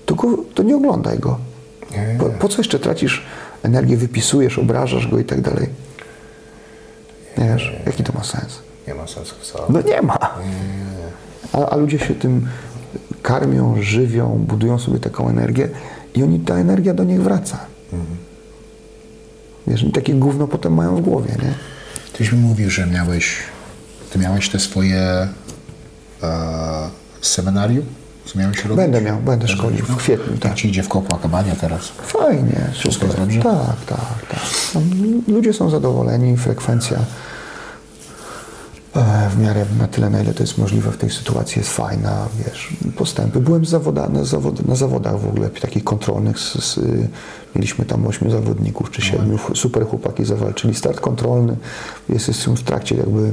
to, 0.07 0.15
go, 0.15 0.39
to 0.55 0.63
nie 0.63 0.77
oglądaj 0.77 1.19
go. 1.19 1.39
Po, 2.19 2.25
po 2.25 2.49
co 2.49 2.59
jeszcze 2.59 2.79
tracisz 2.79 3.27
energię, 3.63 3.97
wypisujesz, 3.97 4.59
obrażasz 4.59 5.09
go 5.09 5.19
i 5.19 5.25
tak 5.25 5.41
dalej? 5.41 5.69
Nie 7.39 7.45
wiesz, 7.45 7.77
jaki 7.87 8.05
to 8.05 8.13
ma 8.13 8.25
sens? 8.25 8.59
Nie 8.89 8.95
ma 8.95 9.07
sensu 9.07 9.35
wcale. 9.41 9.65
No 9.69 9.81
nie 9.81 10.03
ma. 10.03 10.19
A, 11.53 11.67
a 11.69 11.77
ludzie 11.77 11.99
się 11.99 12.15
tym 12.15 12.49
karmią, 13.23 13.83
żywią, 13.83 14.45
budują 14.49 14.79
sobie 14.79 14.99
taką 14.99 15.29
energię 15.29 15.69
i 16.15 16.23
oni, 16.23 16.41
ta 16.41 16.55
energia 16.55 16.95
do 16.95 17.05
nich 17.05 17.23
wraca. 17.23 17.59
Wiesz, 19.67 19.83
i 19.83 19.93
takie 19.93 20.15
gówno 20.15 20.49
potem 20.49 20.75
mają 20.75 20.97
w 20.97 21.01
głowie, 21.01 21.31
nie? 21.43 21.55
Tyś 22.21 22.33
mi 22.33 22.39
mówił, 22.39 22.71
że 22.71 22.87
miałeś, 22.87 23.37
ty 24.13 24.19
miałeś 24.19 24.49
te 24.49 24.59
swoje 24.59 24.99
e, 24.99 25.29
seminarium? 27.21 27.87
Co 28.25 28.39
miałeś 28.39 28.65
robić? 28.65 28.77
Będę 28.77 29.01
miał, 29.01 29.21
będę 29.21 29.49
szkolił 29.49 29.85
w 29.85 29.97
kwietniu, 29.97 30.39
tak. 30.39 30.55
ci 30.55 30.69
idzie 30.69 30.83
w 30.83 30.89
Copacabana 30.89 31.55
teraz? 31.61 31.89
Fajnie, 32.03 32.71
Wszystko 32.73 33.07
super. 33.07 33.09
jest 33.09 33.19
dobrze? 33.19 33.41
Tak, 33.41 33.85
tak, 33.87 34.27
tak. 34.29 34.41
Tam 34.73 34.83
ludzie 35.29 35.53
są 35.53 35.71
zadowoleni, 35.71 36.37
frekwencja 36.37 36.99
w 39.31 39.39
miarę 39.39 39.67
na 39.79 39.87
tyle, 39.87 40.11
na 40.11 40.23
ile 40.23 40.35
to 40.35 40.43
jest 40.43 40.59
możliwe 40.59 40.93
w 40.93 40.97
tej 40.97 41.11
sytuacji 41.11 41.59
jest 41.59 41.71
fajna, 41.71 42.27
wiesz, 42.45 42.69
postępy. 42.97 43.41
Byłem 43.41 43.65
zawoda, 43.65 44.09
na, 44.09 44.25
zawod, 44.25 44.69
na 44.69 44.77
zawodach 44.77 45.21
w 45.21 45.29
ogóle, 45.29 45.49
takich 45.49 45.85
kontrolnych, 45.85 46.39
z, 46.39 46.53
z, 46.65 46.81
mieliśmy 47.55 47.85
tam 47.85 48.07
ośmiu 48.07 48.31
zawodników 48.31 48.91
czy 48.91 49.03
siedmiu, 49.03 49.39
super 49.55 49.87
chłopaki 49.87 50.25
zawalczyli, 50.25 50.75
start 50.75 51.01
kontrolny, 51.01 51.57
jest, 52.09 52.29
jesteśmy 52.29 52.57
w 52.57 52.63
trakcie 52.63 52.97
jakby 52.97 53.33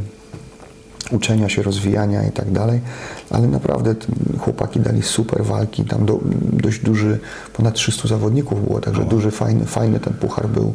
uczenia 1.11 1.49
się, 1.49 1.63
rozwijania 1.63 2.23
i 2.27 2.31
tak 2.31 2.51
dalej, 2.51 2.81
ale 3.29 3.47
naprawdę 3.47 3.95
chłopaki 4.39 4.79
dali 4.79 5.01
super 5.03 5.43
walki, 5.43 5.85
tam 5.85 6.05
do, 6.05 6.19
dość 6.53 6.79
duży, 6.79 7.19
ponad 7.53 7.73
300 7.73 8.07
zawodników 8.07 8.67
było, 8.67 8.79
także 8.79 9.05
duży, 9.05 9.31
fajny, 9.31 9.65
fajny 9.65 9.99
ten 9.99 10.13
puchar 10.13 10.49
był, 10.49 10.73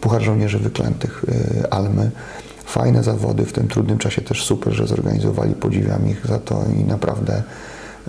puchar 0.00 0.22
żołnierzy 0.22 0.58
wyklętych 0.58 1.24
y, 1.28 1.70
Almy. 1.70 2.10
Fajne 2.68 3.02
zawody 3.02 3.44
w 3.44 3.52
tym 3.52 3.68
trudnym 3.68 3.98
czasie 3.98 4.22
też 4.22 4.44
super, 4.44 4.72
że 4.72 4.86
zorganizowali, 4.86 5.54
podziwiam 5.54 6.08
ich 6.08 6.26
za 6.26 6.38
to 6.38 6.64
i 6.80 6.84
naprawdę 6.84 7.42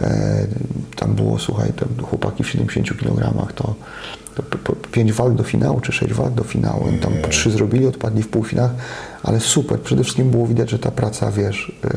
e, 0.01 0.47
tam 0.95 1.15
było, 1.15 1.39
słuchaj, 1.39 1.73
te 1.73 2.03
chłopaki 2.03 2.43
w 2.43 2.49
70 2.49 2.99
kg 2.99 3.53
to, 3.55 3.73
to, 4.35 4.43
p- 4.43 4.57
p- 4.57 4.73
pięć 4.91 5.13
walk 5.13 5.33
do 5.35 5.43
finału, 5.43 5.79
czy 5.81 5.91
sześć 5.91 6.13
walk 6.13 6.33
do 6.33 6.43
finału. 6.43 6.89
I 6.89 6.97
tam 6.99 7.13
po 7.21 7.27
trzy 7.27 7.51
zrobili, 7.51 7.87
odpadli 7.87 8.23
w 8.23 8.27
półfinałach, 8.27 8.71
ale 9.23 9.39
super. 9.39 9.79
Przede 9.79 10.03
wszystkim 10.03 10.29
było 10.29 10.47
widać, 10.47 10.69
że 10.69 10.79
ta 10.79 10.91
praca, 10.91 11.31
wiesz, 11.31 11.71
yy, 11.83 11.89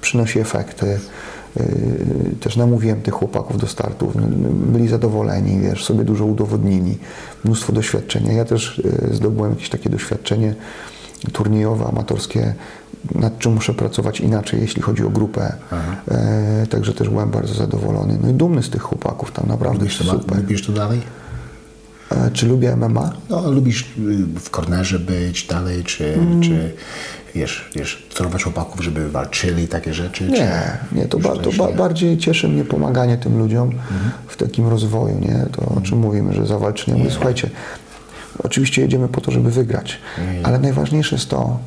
przynosi 0.00 0.38
efekty. 0.40 0.98
Yy, 1.56 1.64
też 2.40 2.56
namówiłem 2.56 3.02
tych 3.02 3.14
chłopaków 3.14 3.58
do 3.58 3.66
startów. 3.66 4.12
Byli 4.72 4.88
zadowoleni, 4.88 5.60
wiesz, 5.60 5.84
sobie 5.84 6.04
dużo 6.04 6.24
udowodnili. 6.24 6.98
Mnóstwo 7.44 7.72
doświadczenia. 7.72 8.32
Ja 8.32 8.44
też 8.44 8.82
yy, 9.08 9.14
zdobyłem 9.14 9.50
jakieś 9.50 9.68
takie 9.68 9.90
doświadczenie 9.90 10.54
turniejowe, 11.32 11.84
amatorskie, 11.86 12.54
nad 13.14 13.38
czym 13.38 13.52
muszę 13.52 13.74
pracować 13.74 14.20
inaczej, 14.20 14.60
jeśli 14.60 14.82
chodzi 14.82 15.04
o 15.04 15.10
grupę. 15.10 15.52
E, 16.10 16.66
także 16.70 16.94
też 16.94 17.08
byłem 17.08 17.30
bardzo 17.30 17.54
zadowolony. 17.54 18.18
No 18.22 18.30
i 18.30 18.34
dumny 18.34 18.62
z 18.62 18.70
tych 18.70 18.82
chłopaków, 18.82 19.32
tam 19.32 19.46
naprawdę 19.48 19.78
Lubisz 19.78 19.98
to, 19.98 20.04
super. 20.04 20.36
lubisz 20.38 20.66
to 20.66 20.72
dalej? 20.72 21.00
E, 22.10 22.30
czy 22.30 22.46
lubię 22.46 22.76
MMA? 22.76 23.12
No, 23.30 23.50
lubisz 23.50 23.82
y, 23.82 23.86
w 24.40 24.50
kornerze 24.50 24.98
być 24.98 25.46
dalej, 25.46 25.84
czy, 25.84 26.14
Mm. 26.14 26.40
czy 26.42 26.72
wiesz, 27.34 27.70
wiesz, 27.76 28.06
trenować 28.14 28.42
chłopaków, 28.44 28.80
żeby 28.84 29.10
walczyli, 29.10 29.68
takie 29.68 29.94
rzeczy? 29.94 30.28
Nie, 30.30 30.78
nie, 30.92 31.04
to, 31.06 31.18
ba, 31.18 31.28
to 31.28 31.36
ba, 31.36 31.44
nie? 31.44 31.52
Mhm. 31.60 31.76
bardziej 31.76 32.18
cieszy 32.18 32.48
mnie 32.48 32.64
pomaganie 32.64 33.16
tym 33.18 33.38
ludziom 33.38 33.70
w 34.28 34.36
takim 34.36 34.68
rozwoju, 34.68 35.18
nie? 35.20 35.46
To 35.52 35.74
o 35.76 35.80
czym 35.80 35.98
mówimy, 35.98 36.32
że 36.34 36.46
zawalczenie. 36.46 36.98
Mówię, 36.98 37.10
słuchajcie, 37.10 37.50
oczywiście 38.42 38.82
jedziemy 38.82 39.08
po 39.08 39.20
to, 39.20 39.30
żeby 39.30 39.50
wygrać, 39.50 39.98
ale 40.42 40.58
najważniejsze 40.58 41.16
jest 41.16 41.30
to, 41.30 41.58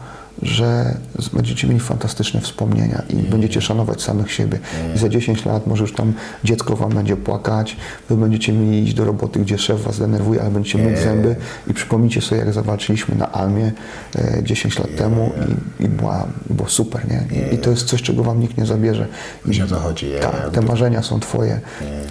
że 0.41 0.97
będziecie 1.33 1.67
mieli 1.67 1.79
fantastyczne 1.79 2.41
wspomnienia 2.41 3.01
i 3.09 3.15
będziecie 3.15 3.61
szanować 3.61 4.01
samych 4.01 4.31
siebie. 4.31 4.59
I 4.95 4.97
za 4.97 5.09
10 5.09 5.45
lat 5.45 5.67
może 5.67 5.83
już 5.83 5.93
tam 5.93 6.13
dziecko 6.43 6.75
wam 6.75 6.89
będzie 6.89 7.17
płakać, 7.17 7.77
wy 8.09 8.17
będziecie 8.17 8.53
mieli 8.53 8.83
iść 8.83 8.93
do 8.93 9.05
roboty, 9.05 9.39
gdzie 9.39 9.57
szef 9.57 9.81
was 9.81 9.99
denerwuje, 9.99 10.41
ale 10.41 10.51
będziecie 10.51 10.77
myć 10.77 10.99
zęby 10.99 11.35
i 11.67 11.73
przypomnijcie 11.73 12.21
sobie, 12.21 12.41
jak 12.41 12.53
zawalczyliśmy 12.53 13.15
na 13.15 13.31
Almie 13.31 13.71
e, 14.15 14.43
10 14.43 14.79
lat 14.79 14.95
temu 14.95 15.31
i, 15.79 15.83
i 15.83 15.87
była, 15.87 16.27
było 16.49 16.69
super, 16.69 17.01
nie? 17.09 17.23
I, 17.51 17.55
I 17.55 17.57
to 17.57 17.69
jest 17.69 17.83
coś, 17.83 18.01
czego 18.01 18.23
wam 18.23 18.39
nikt 18.39 18.57
nie 18.57 18.65
zabierze. 18.65 19.07
I, 19.45 19.49
Wiesz, 19.49 19.61
o 19.61 19.67
co 19.67 19.75
chodzi, 19.75 20.07
tak, 20.21 20.49
te 20.51 20.61
marzenia 20.61 21.03
są 21.03 21.19
twoje 21.19 21.59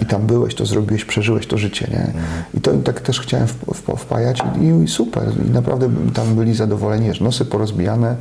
i 0.01 0.05
tam 0.05 0.27
byłeś, 0.27 0.55
to 0.55 0.65
zrobiłeś, 0.65 1.05
przeżyłeś 1.05 1.47
to 1.47 1.57
życie, 1.57 1.87
nie? 1.91 2.11
I 2.53 2.61
to 2.61 2.71
tak 2.73 3.01
też 3.01 3.19
chciałem 3.19 3.47
w, 3.47 3.53
w, 3.53 3.97
wpajać 3.97 4.39
i, 4.61 4.83
i 4.83 4.87
super. 4.87 5.23
I 5.47 5.51
naprawdę 5.51 5.89
tam 6.13 6.35
byli 6.35 6.53
zadowoleni, 6.53 7.07
wiesz, 7.07 7.21
nosy 7.21 7.45
porozbijane, 7.45 8.14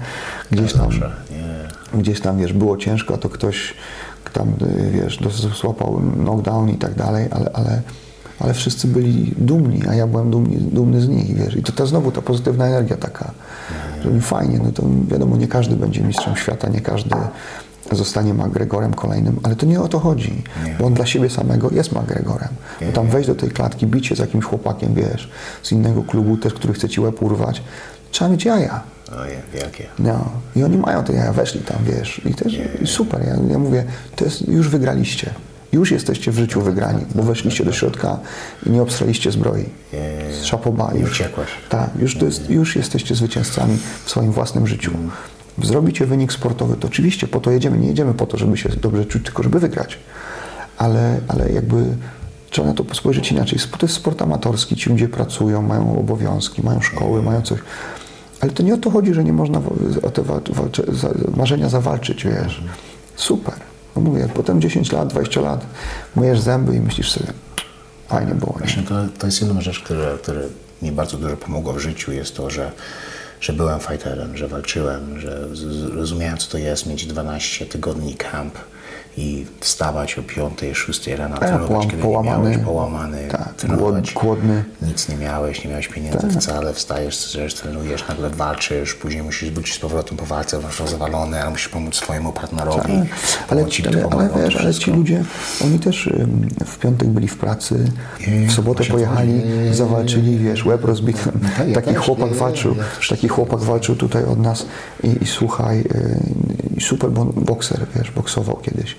gdzieś 0.51 0.73
tam, 0.73 0.91
nie. 0.91 2.01
gdzieś 2.01 2.21
tam, 2.21 2.39
wiesz, 2.39 2.53
było 2.53 2.77
ciężko, 2.77 3.15
a 3.15 3.17
to 3.17 3.29
ktoś 3.29 3.75
tam, 4.33 4.49
y, 4.49 4.91
wiesz, 4.91 5.19
złapał 5.61 6.01
knockdown 6.15 6.69
i 6.69 6.79
tak 6.79 6.95
dalej, 6.95 7.29
ale, 7.31 7.51
ale, 7.53 7.83
ale 8.41 8.55
wszyscy 8.55 8.89
byli 8.89 9.35
dumni, 9.39 9.83
a 9.89 9.95
ja 9.95 10.07
byłem 10.07 10.31
dumny, 10.31 10.57
dumny 10.61 11.01
z 11.01 11.09
nich, 11.09 11.37
wiesz. 11.37 11.57
I 11.57 11.63
to, 11.63 11.73
to 11.73 11.87
znowu 11.87 12.13
ta 12.13 12.23
pozytywna 12.23 12.67
energia 12.67 12.97
taka, 12.97 13.31
że 14.05 14.11
mi 14.11 14.21
fajnie, 14.21 14.61
no 14.65 14.73
to 14.73 14.83
wiadomo, 15.09 15.37
nie 15.37 15.49
każdy 15.49 15.77
będzie 15.77 16.03
mistrzem 16.03 16.37
świata, 16.37 16.69
nie 16.69 16.81
każdy 16.81 17.17
zostanie 17.93 18.35
McGregorem 18.35 18.95
kolejnym, 18.95 19.41
ale 19.43 19.57
to 19.57 19.67
nie 19.67 19.81
o 19.81 19.89
to 19.89 19.99
chodzi, 19.99 20.43
bo 20.79 20.87
on 20.87 20.95
dla 20.95 21.07
siebie 21.07 21.31
samego 21.31 21.71
jest 21.71 21.93
McGregorem. 21.93 22.49
Bo 22.87 22.93
tam 22.93 23.07
wejść 23.07 23.29
do 23.29 23.35
tej 23.35 23.51
klatki, 23.51 23.87
bicie 23.87 24.17
z 24.17 24.19
jakimś 24.19 24.45
chłopakiem, 24.45 24.95
wiesz, 24.95 25.31
z 25.63 25.73
innego 25.73 26.03
klubu 26.03 26.37
też, 26.37 26.55
który 26.55 26.75
chce 26.75 26.89
ci 26.89 27.01
łeb 27.01 27.23
urwać, 27.23 27.63
trzeba 28.11 28.31
mieć 28.31 28.45
jaja. 28.45 28.94
Oje, 29.13 29.43
wielkie. 29.55 29.87
No, 29.99 30.31
i 30.57 30.63
oni 30.65 30.79
mają 30.79 31.05
te 31.05 31.13
jaja, 31.13 31.33
weszli 31.33 31.61
tam, 31.61 31.79
wiesz, 31.85 32.21
i 32.27 32.35
też 32.35 32.59
i 32.83 32.87
super, 32.87 33.21
ja, 33.27 33.37
ja 33.51 33.59
mówię, 33.59 33.85
to 34.17 34.25
jest, 34.25 34.49
już 34.49 34.69
wygraliście, 34.69 35.31
już 35.73 35.91
jesteście 35.91 36.31
w 36.33 36.39
życiu 36.39 36.61
wygrani, 36.61 37.05
bo 37.15 37.23
weszliście 37.23 37.65
do 37.65 37.73
środka 37.73 38.19
i 38.67 38.71
nie 38.71 38.83
obstraliście 38.83 39.33
zbroi, 39.33 39.65
szapoba, 40.43 40.93
już, 40.95 41.11
uciekłeś. 41.11 41.49
tak, 41.69 41.91
już, 41.99 42.19
to 42.19 42.25
jest, 42.25 42.51
już 42.51 42.77
jesteście 42.77 43.15
zwycięzcami 43.15 43.79
w 44.05 44.11
swoim 44.11 44.33
własnym 44.33 44.67
życiu. 44.67 44.93
Zrobicie 45.63 46.07
wynik 46.07 46.33
sportowy, 46.33 46.77
to 46.77 46.89
oczywiście 46.89 47.29
po 47.29 47.41
to 47.41 47.51
jedziemy, 47.51 47.79
nie 47.79 47.89
jedziemy 47.89 48.15
po 48.15 48.27
to, 48.27 48.39
żeby 48.39 48.57
się 48.57 48.69
dobrze 48.69 49.05
czuć, 49.05 49.25
tylko 49.25 49.43
żeby 49.43 49.61
wygrać, 49.61 49.99
ale, 50.79 51.21
ale 51.29 51.53
jakby 51.53 51.85
trzeba 52.51 52.69
na 52.69 52.75
to 52.75 52.85
spojrzeć 52.95 53.33
inaczej. 53.33 53.59
To 53.79 53.87
jest 53.87 53.95
sport 53.95 54.23
amatorski, 54.23 54.77
ci 54.77 54.91
ludzie 54.91 55.09
pracują, 55.09 55.63
mają 55.63 55.99
obowiązki, 55.99 56.63
mają 56.63 56.81
szkoły, 56.81 57.23
mają 57.23 57.43
coś. 57.43 57.59
Ale 58.45 58.53
to 58.53 58.63
nie 58.63 58.75
o 58.75 58.77
to 58.77 58.91
chodzi, 58.91 59.15
że 59.15 59.25
nie 59.25 59.33
można 59.33 59.61
o 60.03 60.11
te 60.11 60.23
marzenia 61.37 61.69
zawalczyć, 61.69 62.25
wiesz. 62.25 62.63
Super. 63.17 63.55
No 63.97 64.03
mówię, 64.03 64.29
potem 64.35 64.61
10 64.61 64.93
lat, 64.93 65.09
20 65.09 65.41
lat 65.41 65.67
myjesz 66.17 66.41
zęby 66.41 66.77
i 66.77 66.81
myślisz 66.81 67.11
sobie, 67.13 67.27
fajnie 68.09 68.35
było. 68.35 68.53
Nie? 68.53 68.59
Właśnie 68.59 68.83
to, 68.83 68.95
to 69.19 69.27
jest 69.27 69.41
jedna 69.43 69.61
rzecz, 69.61 69.81
która, 69.81 70.07
która 70.23 70.41
mi 70.83 70.93
bardzo 70.93 71.17
dużo 71.17 71.37
pomogła 71.37 71.73
w 71.73 71.79
życiu, 71.79 72.13
jest 72.13 72.37
to, 72.37 72.51
że, 72.51 72.73
że 73.41 73.53
byłem 73.53 73.81
fighterem, 73.81 74.37
że 74.37 74.49
walczyłem, 74.49 75.21
że 75.21 75.49
z- 75.53 75.59
z- 75.59 75.95
rozumiałem, 75.95 76.39
co 76.39 76.51
to 76.51 76.59
jest 76.59 76.87
mieć 76.87 77.07
12 77.07 77.67
tygodni 77.67 78.15
camp 78.15 78.55
i 79.17 79.47
wstawać 79.61 80.19
o 80.19 80.23
5, 80.23 80.61
6 80.75 81.07
rano, 81.07 81.39
trenować, 81.39 81.69
połam- 81.69 81.91
kiedy 81.91 82.03
połamany. 82.03 82.37
nie 82.39 82.43
miałeś, 82.51 82.65
połamany, 82.67 83.29
Tak, 83.31 83.55
trenować. 83.55 84.13
głod- 84.15 84.23
głodny. 84.25 84.65
Nic 84.83 85.09
nie 85.09 85.17
miałeś, 85.17 85.65
nie 85.65 85.71
miałeś 85.71 85.89
pieniędzy 85.89 86.19
Tak. 86.19 86.31
wcale, 86.31 86.75
wstajesz, 86.75 87.33
że 87.33 87.49
trenujesz, 87.49 88.09
nagle 88.09 88.31
walczysz, 88.31 88.95
później 88.95 89.23
musisz 89.23 89.51
wrócić 89.51 89.75
z 89.75 89.79
powrotem 89.79 90.17
po 90.19 90.27
walce, 90.27 90.59
masz 90.61 90.83
zawalony, 90.91 91.41
ale 91.43 91.51
musisz 91.51 91.69
pomóc 91.69 91.97
swojemu 91.97 92.33
partnerowi, 92.33 92.81
Tak. 92.81 93.09
Ale, 93.49 93.67
ci, 93.67 93.89
ale, 93.89 94.09
ale, 94.11 94.29
wiesz, 94.45 94.57
ale 94.57 94.75
ci 94.75 94.91
ludzie, 94.91 95.25
oni 95.65 95.79
też 95.79 96.11
w 96.67 96.79
piątek 96.79 97.09
byli 97.09 97.29
w 97.29 97.37
pracy, 97.39 97.85
w 98.49 98.53
sobotę 98.53 98.85
pojechali, 98.85 99.43
zawalczyli, 99.73 100.39
wiesz, 100.39 100.65
łeb 100.67 100.85
rozbity. 100.85 101.21
tak, 101.59 101.69
ja 101.69 101.75
Taki 101.75 101.95
też, 101.95 101.99
chłopak 102.05 102.33
walczył, 102.33 102.75
ja 102.77 102.85
taki 103.09 103.29
chłopak 103.29 103.61
walczył 103.61 103.97
tutaj 103.97 104.25
od 104.25 104.39
nas 104.39 104.67
i, 105.05 105.23
i 105.23 105.27
słuchaj, 105.27 105.85
i 106.77 106.81
super 106.81 107.11
bo- 107.11 107.25
bokser, 107.25 107.87
wiesz, 107.97 108.11
boksował 108.11 108.57
kiedyś. 108.57 108.97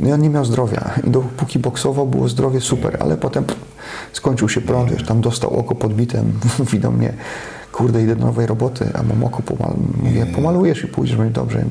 No 0.00 0.08
i 0.08 0.12
on 0.12 0.20
nie 0.20 0.30
miał 0.30 0.44
zdrowia 0.44 0.90
i 1.06 1.10
dopóki 1.10 1.58
boksował, 1.58 2.06
było 2.06 2.28
zdrowie 2.28 2.60
super, 2.60 2.96
ale 3.00 3.16
potem 3.16 3.44
skończył 4.12 4.48
się 4.48 4.60
prąd, 4.60 4.90
wiesz, 4.90 5.04
tam 5.06 5.20
dostał 5.20 5.56
oko 5.58 5.74
podbitem, 5.74 6.32
mówi 6.58 6.80
do 6.80 6.90
mnie, 6.90 7.12
kurde, 7.78 8.02
idę 8.02 8.16
do 8.16 8.26
nowej 8.26 8.46
roboty, 8.46 8.90
a 8.94 9.02
mam 9.02 9.24
oko 9.24 9.42
pomal... 9.42 9.72
Mówię, 10.02 10.26
pomalujesz 10.26 10.84
i 10.84 10.86
pójdziesz, 10.86 11.16
będzie 11.16 11.32
dobrze. 11.34 11.64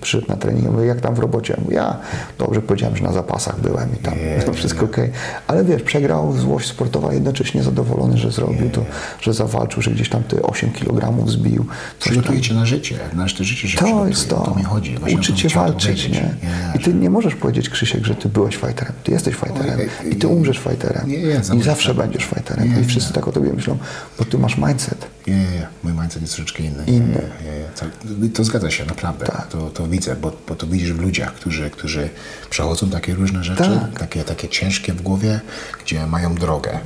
Przyszedł 0.00 0.26
na 0.28 0.36
trening, 0.36 0.70
mówię, 0.70 0.86
jak 0.86 1.00
tam 1.00 1.14
w 1.14 1.18
robocie? 1.18 1.54
Ja, 1.56 1.64
mówię, 1.64 1.76
ja 1.76 1.96
dobrze 2.38 2.62
powiedziałem, 2.62 2.96
że 2.96 3.04
na 3.04 3.12
zapasach 3.12 3.60
byłem 3.60 3.94
i 3.94 3.96
tam 3.96 4.14
to 4.46 4.52
wszystko 4.52 4.84
okej. 4.84 5.10
Ale 5.46 5.64
wiesz, 5.64 5.82
przegrał 5.82 6.32
złość 6.32 6.68
sportowa, 6.68 7.12
jednocześnie 7.14 7.62
zadowolony, 7.62 8.18
że 8.18 8.30
zrobił 8.30 8.70
to, 8.70 8.84
że 9.20 9.34
zawalczył, 9.34 9.82
że 9.82 9.90
gdzieś 9.90 10.08
tam 10.08 10.22
te 10.22 10.42
8 10.42 10.70
kg 10.72 11.28
zbił. 11.28 11.66
Przygotujecie 11.98 12.54
na 12.54 12.66
życie, 12.66 12.98
na 13.14 13.26
to 13.38 13.44
życie 13.44 13.68
się 13.68 13.78
To 13.78 14.06
jest 14.08 14.28
to. 14.28 14.36
to 14.36 14.54
mi 14.54 14.62
chodzi. 14.64 14.98
Właśnie 14.98 15.34
chciałem 15.34 15.68
walczyć, 15.68 16.08
nie? 16.08 16.14
Nie, 16.20 16.34
I 16.74 16.78
ty 16.78 16.94
nie 16.94 17.10
możesz 17.10 17.34
powiedzieć, 17.34 17.70
Krzysiek, 17.70 18.04
że 18.04 18.14
ty 18.14 18.28
byłeś 18.28 18.56
fighterem. 18.56 18.92
Ty 19.04 19.12
jesteś 19.12 19.34
fighterem. 19.34 19.80
Oj, 20.04 20.12
I 20.12 20.16
ty 20.16 20.28
umrzesz 20.28 20.58
fighterem. 20.58 21.08
nie, 21.08 21.22
nie, 21.22 21.64
zawsze 21.64 21.94
będziesz 21.94 22.24
fighterem. 22.24 22.74
Nie, 22.74 22.80
I 22.80 22.84
wszyscy 22.84 23.12
tak 23.12 23.28
o 23.28 23.32
tobie 23.32 23.52
myślą, 23.52 23.78
bo 24.18 24.24
ty 24.24 24.38
masz 24.38 24.58
mindset. 24.70 25.06
Nie, 25.26 25.34
nie, 25.34 25.50
nie. 25.50 25.66
Mój 25.82 25.92
mindset 25.92 26.22
jest 26.22 26.34
troszeczkę 26.34 26.62
inny. 26.62 26.84
Inny. 26.86 27.22
Nie, 27.44 27.50
nie, 27.50 27.58
nie. 27.58 27.64
To, 27.76 27.86
to 28.34 28.44
zgadza 28.44 28.70
się, 28.70 28.84
naprawdę. 28.84 29.26
Tak. 29.26 29.46
To, 29.48 29.70
to 29.70 29.86
widzę, 29.86 30.16
bo, 30.16 30.32
bo 30.48 30.54
to 30.54 30.66
widzisz 30.66 30.92
w 30.92 31.00
ludziach, 31.00 31.34
którzy, 31.34 31.70
którzy 31.70 32.10
przechodzą 32.50 32.90
takie 32.90 33.14
różne 33.14 33.44
rzeczy, 33.44 33.62
Tak. 33.62 33.98
takie, 33.98 34.24
takie 34.24 34.48
ciężkie 34.48 34.92
w 34.92 35.02
głowie, 35.02 35.40
gdzie 35.84 36.06
mają 36.06 36.34
drogę. 36.34 36.78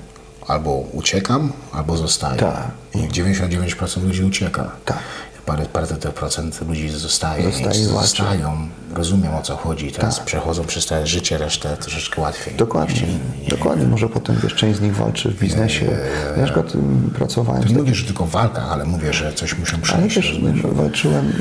Albo 0.46 0.70
uciekam, 0.92 1.52
albo 1.72 1.96
zostaję. 1.96 2.36
Tak. 2.40 2.70
I 2.94 2.98
99% 2.98 4.02
ludzi 4.04 4.24
ucieka. 4.24 4.70
Tak. 4.84 4.98
Parę, 5.46 5.66
parę 5.72 5.86
tych 5.86 6.14
procent 6.14 6.68
ludzi 6.68 6.88
zostaje, 6.88 7.52
Zostaje 7.52 7.84
zostają, 7.84 8.68
rozumiem 8.94 9.34
o 9.34 9.42
co 9.42 9.56
chodzi, 9.56 9.92
teraz 9.92 10.20
przechodzą 10.20 10.64
przez 10.64 10.86
te 10.86 11.06
życie, 11.06 11.38
resztę 11.38 11.76
troszeczkę 11.76 12.20
łatwiej. 12.22 12.54
Dokładnie, 12.54 13.06
dokładnie. 13.48 13.86
Może 13.86 14.08
potem 14.08 14.36
wiesz, 14.42 14.54
część 14.54 14.78
z 14.78 14.82
nich 14.82 14.96
walczy 14.96 15.30
w 15.30 15.38
biznesie. 15.40 15.86
Ja 16.30 16.36
na 16.36 16.44
przykład 16.44 16.72
pracowałem 17.14 17.62
z 17.62 17.70
Nie 17.70 17.76
mówię, 17.76 17.94
że 17.94 18.06
tylko 18.06 18.26
w 18.26 18.30
walkach, 18.30 18.72
ale 18.72 18.84
mówię, 18.84 19.12
że 19.12 19.32
coś 19.32 19.58
muszą 19.58 19.76
Ale 19.76 19.82
przejść. 19.82 20.14
też 20.14 20.28
rozumiesz? 20.28 20.62
walczyłem, 20.62 21.32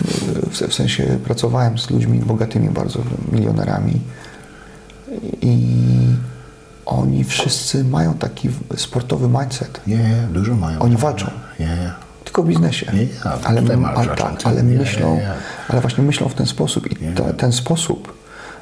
w, 0.69 0.73
sensie 0.73 1.19
pracowałem 1.23 1.77
z 1.77 1.89
ludźmi 1.89 2.19
bogatymi 2.19 2.69
bardzo, 2.69 2.99
milionerami 3.31 4.01
i 5.41 5.67
oni 6.85 7.23
wszyscy 7.23 7.83
mają 7.83 8.13
taki 8.13 8.49
sportowy 8.77 9.27
mindset. 9.27 9.81
Nie, 9.87 9.97
nie, 9.97 10.27
dużo 10.31 10.55
mają. 10.55 10.79
Oni 10.79 10.97
walczą. 10.97 11.27
Nie, 11.59 11.65
nie. 11.65 11.91
Tylko 12.33 12.43
w 12.43 12.47
biznesie. 12.47 12.85
Nie, 12.93 12.99
nie, 12.99 13.07
ale, 13.43 13.61
tak, 14.15 14.33
ale 14.43 14.63
myślą, 14.63 15.19
ale 15.67 15.81
właśnie 15.81 16.03
myślą 16.03 16.29
w 16.29 16.33
ten 16.33 16.45
sposób 16.45 16.91
i 16.91 16.95
te, 16.95 17.33
ten 17.33 17.51
sposób 17.51 18.13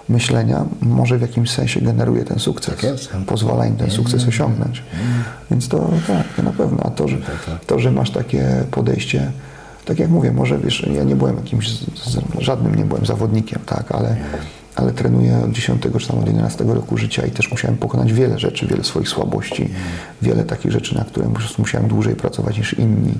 myślenia 0.09 0.65
może 0.81 1.17
w 1.17 1.21
jakimś 1.21 1.51
sensie 1.51 1.81
generuje 1.81 2.23
ten 2.23 2.39
sukces. 2.39 2.75
Tak 2.75 2.83
jest. 2.83 3.09
Pozwala 3.27 3.65
im 3.65 3.75
ten 3.75 3.91
sukces 3.91 4.27
osiągnąć. 4.27 4.83
Więc 5.51 5.67
to 5.67 5.89
tak, 6.07 6.23
to 6.35 6.43
na 6.43 6.51
pewno. 6.51 6.83
A 6.83 6.89
to, 6.89 7.07
że, 7.07 7.17
to, 7.67 7.79
że 7.79 7.91
masz 7.91 8.11
takie 8.11 8.63
podejście, 8.71 9.31
tak 9.85 9.99
jak 9.99 10.09
mówię, 10.09 10.31
może 10.31 10.57
wiesz, 10.57 10.87
ja 10.93 11.03
nie 11.03 11.15
byłem 11.15 11.35
jakimś, 11.35 11.69
żadnym 12.39 12.75
nie 12.75 12.85
byłem 12.85 13.05
zawodnikiem, 13.05 13.61
tak, 13.65 13.91
ale, 13.91 14.15
ale 14.75 14.91
trenuję 14.91 15.37
od 15.45 15.51
10 15.51 15.81
czy 15.99 16.07
tam 16.07 16.19
od 16.19 16.27
11 16.27 16.63
roku 16.63 16.97
życia 16.97 17.25
i 17.25 17.31
też 17.31 17.51
musiałem 17.51 17.77
pokonać 17.77 18.13
wiele 18.13 18.39
rzeczy, 18.39 18.67
wiele 18.67 18.83
swoich 18.83 19.09
słabości, 19.09 19.69
wiele 20.21 20.43
takich 20.43 20.71
rzeczy, 20.71 20.95
na 20.95 21.05
które 21.05 21.27
musiałem 21.57 21.87
dłużej 21.87 22.15
pracować 22.15 22.57
niż 22.57 22.73
inni. 22.73 23.13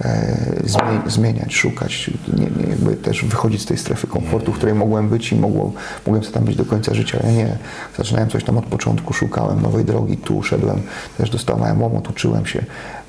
E, 0.00 0.36
zmie- 0.64 1.10
zmieniać, 1.10 1.54
szukać, 1.54 2.10
nie, 2.36 2.44
nie, 2.44 2.70
jakby 2.70 2.96
też 2.96 3.24
wychodzić 3.24 3.62
z 3.62 3.66
tej 3.66 3.78
strefy 3.78 4.06
komfortu, 4.06 4.52
w 4.52 4.56
której 4.56 4.74
mogłem 4.74 5.08
być 5.08 5.32
i 5.32 5.36
mogło, 5.36 5.72
mogłem 6.06 6.24
sobie 6.24 6.34
tam 6.34 6.44
być 6.44 6.56
do 6.56 6.64
końca 6.64 6.94
życia. 6.94 7.18
Ja 7.24 7.32
nie. 7.32 7.56
Zaczynałem 7.96 8.28
coś 8.30 8.44
tam 8.44 8.58
od 8.58 8.64
początku, 8.64 9.12
szukałem 9.12 9.62
nowej 9.62 9.84
drogi, 9.84 10.16
tu 10.16 10.42
szedłem, 10.42 10.82
też 11.18 11.30
dostawałem 11.30 11.82
łomot, 11.82 12.10
uczyłem 12.10 12.46
się, 12.46 12.64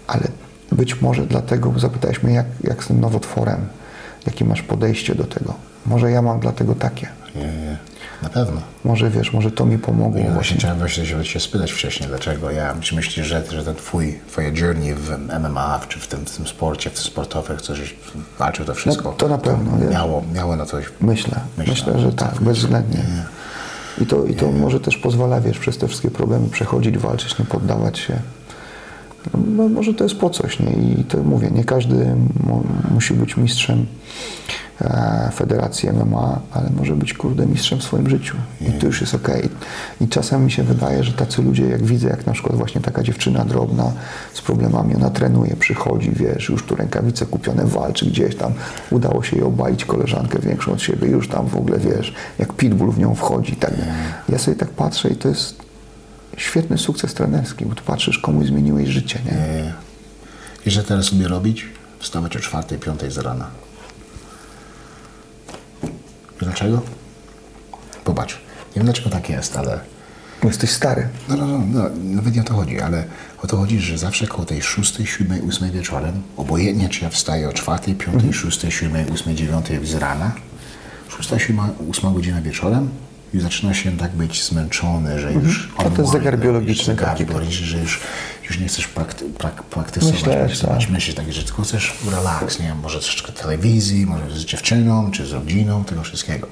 ale 0.07 0.27
być 0.71 1.01
może 1.01 1.25
dlatego 1.27 1.73
zapytałeś 1.79 2.23
mnie, 2.23 2.33
jak, 2.33 2.45
jak 2.63 2.83
z 2.83 2.87
tym 2.87 3.01
nowotworem, 3.01 3.59
jakie 4.25 4.45
masz 4.45 4.61
podejście 4.61 5.15
do 5.15 5.23
tego. 5.23 5.53
Może 5.85 6.11
ja 6.11 6.21
mam 6.21 6.39
dlatego 6.39 6.75
takie. 6.75 7.07
Nie, 7.35 7.41
nie. 7.41 7.77
Na 8.21 8.29
pewno. 8.29 8.61
Może 8.85 9.09
wiesz, 9.09 9.33
może 9.33 9.51
to 9.51 9.65
mi 9.65 9.77
pomogło 9.77 10.19
Ja 10.19 10.31
właśnie 10.31 10.57
chciałem 10.57 10.77
właśnie 10.77 11.05
się, 11.05 11.25
się 11.25 11.39
spytać 11.39 11.71
wcześniej, 11.71 12.09
dlaczego 12.09 12.51
ja, 12.51 12.75
czy 12.81 12.95
myślisz, 12.95 13.27
że, 13.27 13.43
że 13.51 13.63
ten 13.63 13.75
twój, 13.75 14.19
twoje 14.27 14.51
journey 14.61 14.93
w 14.93 15.09
MMA, 15.39 15.79
czy 15.87 15.99
w 15.99 16.07
tym, 16.07 16.25
w 16.25 16.37
tym 16.37 16.47
sporcie, 16.47 16.89
w 16.89 16.93
tym 16.93 17.03
sportowych, 17.03 17.61
co 17.61 17.75
żeś 17.75 17.95
walczył 18.39 18.65
to 18.65 18.73
wszystko, 18.73 19.09
No, 19.09 19.15
to 19.15 19.27
na 19.27 19.37
pewno, 19.37 19.77
wiesz. 19.77 19.91
miało, 19.91 20.23
miało 20.33 20.55
na 20.55 20.65
coś 20.65 20.85
Myślę, 21.01 21.39
Myślę, 21.57 21.73
myślę, 21.73 21.99
że 21.99 22.13
tak, 22.13 22.33
tak, 22.33 22.41
bezwzględnie. 22.41 23.03
I 24.01 24.05
to, 24.05 24.25
i 24.25 24.35
to 24.35 24.51
może 24.51 24.79
też 24.79 24.97
pozwala, 24.97 25.41
wiesz, 25.41 25.59
przez 25.59 25.77
te 25.77 25.87
wszystkie 25.87 26.11
problemy 26.11 26.49
przechodzić, 26.49 26.97
walczyć, 26.97 27.39
nie 27.39 27.45
poddawać 27.45 27.99
się. 27.99 28.19
No, 29.33 29.69
może 29.69 29.93
to 29.93 30.03
jest 30.03 30.15
po 30.15 30.29
coś, 30.29 30.59
nie? 30.59 30.71
I 30.71 31.03
to 31.03 31.17
mówię, 31.17 31.51
nie 31.51 31.63
każdy 31.63 32.15
mu, 32.43 32.63
musi 32.91 33.13
być 33.13 33.37
mistrzem 33.37 33.85
Federacji 35.33 35.89
MMA, 35.89 36.39
ale 36.51 36.69
może 36.69 36.95
być, 36.95 37.13
kurde, 37.13 37.45
mistrzem 37.45 37.79
w 37.79 37.83
swoim 37.83 38.09
życiu. 38.09 38.37
I 38.61 38.71
to 38.71 38.85
już 38.85 39.01
jest 39.01 39.15
okej. 39.15 39.49
I 40.01 40.07
czasem 40.07 40.45
mi 40.45 40.51
się 40.51 40.63
wydaje, 40.63 41.03
że 41.03 41.11
tacy 41.11 41.41
ludzie, 41.41 41.67
jak 41.67 41.83
widzę, 41.83 42.07
jak 42.07 42.25
na 42.25 42.33
przykład 42.33 42.55
właśnie 42.55 42.81
taka 42.81 43.03
dziewczyna 43.03 43.45
drobna 43.45 43.91
z 44.33 44.41
problemami, 44.41 44.95
ona 44.95 45.09
trenuje, 45.09 45.55
przychodzi, 45.55 46.11
wiesz, 46.11 46.49
już 46.49 46.65
tu 46.65 46.75
rękawice 46.75 47.25
kupione, 47.25 47.65
walczy 47.65 48.05
gdzieś 48.05 48.35
tam, 48.35 48.53
udało 48.91 49.23
się 49.23 49.35
jej 49.35 49.45
obalić 49.45 49.85
koleżankę 49.85 50.39
większą 50.39 50.71
od 50.71 50.81
siebie, 50.81 51.07
już 51.07 51.27
tam 51.27 51.47
w 51.47 51.55
ogóle, 51.55 51.79
wiesz, 51.79 52.13
jak 52.39 52.53
pitbull 52.53 52.91
w 52.91 52.99
nią 52.99 53.15
wchodzi. 53.15 53.55
Tak. 53.55 53.73
Ja 54.29 54.37
sobie 54.37 54.57
tak 54.57 54.69
patrzę 54.69 55.09
i 55.09 55.15
to 55.15 55.29
jest 55.29 55.55
świetny 56.37 56.77
sukces 56.77 57.13
trenerski, 57.13 57.65
bo 57.65 57.75
tu 57.75 57.83
patrzysz, 57.83 58.19
komuś 58.19 58.47
zmieniłeś 58.47 58.89
życie, 58.89 59.19
nie? 59.25 59.73
Wiesz, 60.65 60.75
co 60.75 60.83
teraz 60.83 61.05
sobie 61.05 61.27
robić? 61.27 61.65
Wstawać 61.99 62.37
o 62.37 62.39
czwartej, 62.39 62.77
piątej 62.77 63.11
z 63.11 63.17
rana. 63.17 63.47
Dlaczego? 66.41 66.81
Popatrz, 68.03 68.33
nie 68.67 68.75
wiem 68.75 68.85
dlaczego 68.85 69.09
tak 69.09 69.29
jest, 69.29 69.57
ale 69.57 69.79
Bo 70.41 70.47
jesteś 70.47 70.69
stary. 70.69 71.07
no, 71.29 71.35
no, 71.35 71.47
no, 71.47 71.59
no, 71.67 71.89
nawet 72.03 72.35
nie 72.35 72.41
o 72.41 72.43
to 72.43 72.53
chodzi, 72.53 72.79
ale 72.79 73.03
o 73.43 73.47
to 73.47 73.57
chodzi, 73.57 73.79
że 73.79 73.97
zawsze 73.97 74.27
koło 74.27 74.45
tej 74.45 74.61
szóstej, 74.61 75.05
siódmej, 75.05 75.41
ósmej 75.41 75.71
wieczorem, 75.71 76.21
obojętnie 76.37 76.89
czy 76.89 77.03
ja 77.03 77.09
wstaję 77.09 77.49
o 77.49 77.53
czwartej, 77.53 77.95
piątej, 77.95 78.33
szóstej, 78.33 78.71
siódmej, 78.71 79.05
ósmej, 79.05 79.35
dziewiątej 79.35 79.85
z 79.85 79.95
rana, 79.95 80.31
szósta, 81.09 81.39
siódma, 81.39 81.69
ósma 81.87 82.11
godzina 82.11 82.41
wieczorem 82.41 82.89
już 83.33 83.43
zaczyna 83.43 83.73
się 83.73 83.97
tak 83.97 84.11
być 84.11 84.43
zmęczony, 84.43 85.19
że 85.19 85.33
już... 85.33 85.69
A 85.77 85.83
to 85.83 86.01
jest 86.01 86.11
zegar 86.11 86.39
biologiczny 86.39 86.85
Zegar 86.85 87.25
biologiczny, 87.25 87.65
że 87.65 87.77
już, 87.77 87.99
już 88.51 88.59
nie 88.59 88.67
chcesz 88.67 88.87
prakty, 88.87 89.25
prak, 89.29 89.63
praktykować, 89.63 90.23
praktykować, 90.23 90.85
tak. 90.85 90.89
myśleć, 90.89 91.15
tak, 91.15 91.33
że 91.33 91.43
tylko 91.43 91.61
chcesz 91.61 91.93
relaks, 92.11 92.59
nie 92.59 92.67
wiem, 92.67 92.79
może 92.79 92.99
troszeczkę 92.99 93.31
telewizji, 93.31 94.05
może 94.05 94.39
z 94.39 94.45
dziewczyną, 94.45 95.11
czy 95.11 95.25
z 95.25 95.31
rodziną, 95.31 95.83
tego 95.83 96.03
wszystkiego. 96.03 96.47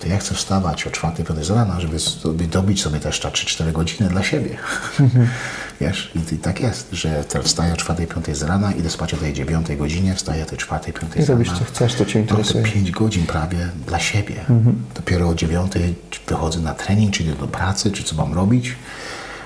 To 0.00 0.08
ja 0.08 0.18
chcę 0.18 0.34
wstawać 0.34 0.86
o 0.86 0.90
4 0.90 1.24
5 1.24 1.46
z 1.46 1.50
rana, 1.50 1.80
żeby 1.80 1.98
sobie 1.98 2.46
dobić 2.46 2.82
sobie 2.82 3.00
też 3.00 3.20
te 3.20 3.28
3-4 3.28 3.72
godziny 3.72 4.08
dla 4.08 4.22
siebie. 4.22 4.56
Wiesz, 5.80 6.10
i, 6.14 6.34
i 6.34 6.38
tak 6.38 6.60
jest, 6.60 6.88
że 6.92 7.24
wstaję 7.42 7.72
o 7.72 7.76
4 7.76 8.06
5 8.06 8.36
z 8.36 8.42
rana, 8.42 8.72
idę 8.72 8.90
spać 8.90 9.14
o 9.14 9.16
tej 9.16 9.32
9 9.32 9.66
godzinie, 9.76 10.14
wstaję 10.14 10.42
o 10.42 10.46
tej 10.46 10.58
4 10.58 10.92
5 10.92 11.16
I 11.16 11.22
z 11.22 11.28
rana. 11.28 11.38
robisz 11.38 11.58
co 11.58 11.64
chcesz, 11.64 11.94
co 11.94 12.04
cię 12.04 12.18
Mam 12.18 12.28
te 12.28 12.34
interesuje. 12.34 12.64
5 12.64 12.90
godzin 12.90 13.26
prawie 13.26 13.68
dla 13.86 13.98
siebie. 13.98 14.34
Dopiero 14.94 15.28
o 15.28 15.34
9 15.34 15.72
wychodzę 16.26 16.60
na 16.60 16.74
trening, 16.74 17.14
czy 17.14 17.22
idę 17.22 17.32
do 17.32 17.48
pracy, 17.48 17.90
czy 17.90 18.04
co 18.04 18.16
mam 18.16 18.34
robić, 18.34 18.74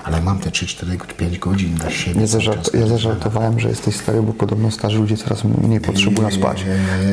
ale 0.03 0.21
mam 0.21 0.39
te 0.39 0.51
3, 0.51 0.67
4, 0.67 0.97
5 1.17 1.39
godzin 1.39 1.75
dla 1.75 1.89
siebie. 1.89 2.21
Ja, 2.21 2.27
zażart, 2.27 2.73
ja 2.73 2.87
zażartowałem, 2.87 3.59
że 3.59 3.69
jesteś 3.69 3.95
stary, 3.95 4.21
bo 4.21 4.33
podobno 4.33 4.71
starzy 4.71 4.97
ludzie 4.97 5.17
coraz 5.17 5.43
mniej 5.43 5.79
potrzebują 5.79 6.31
spać. 6.31 6.65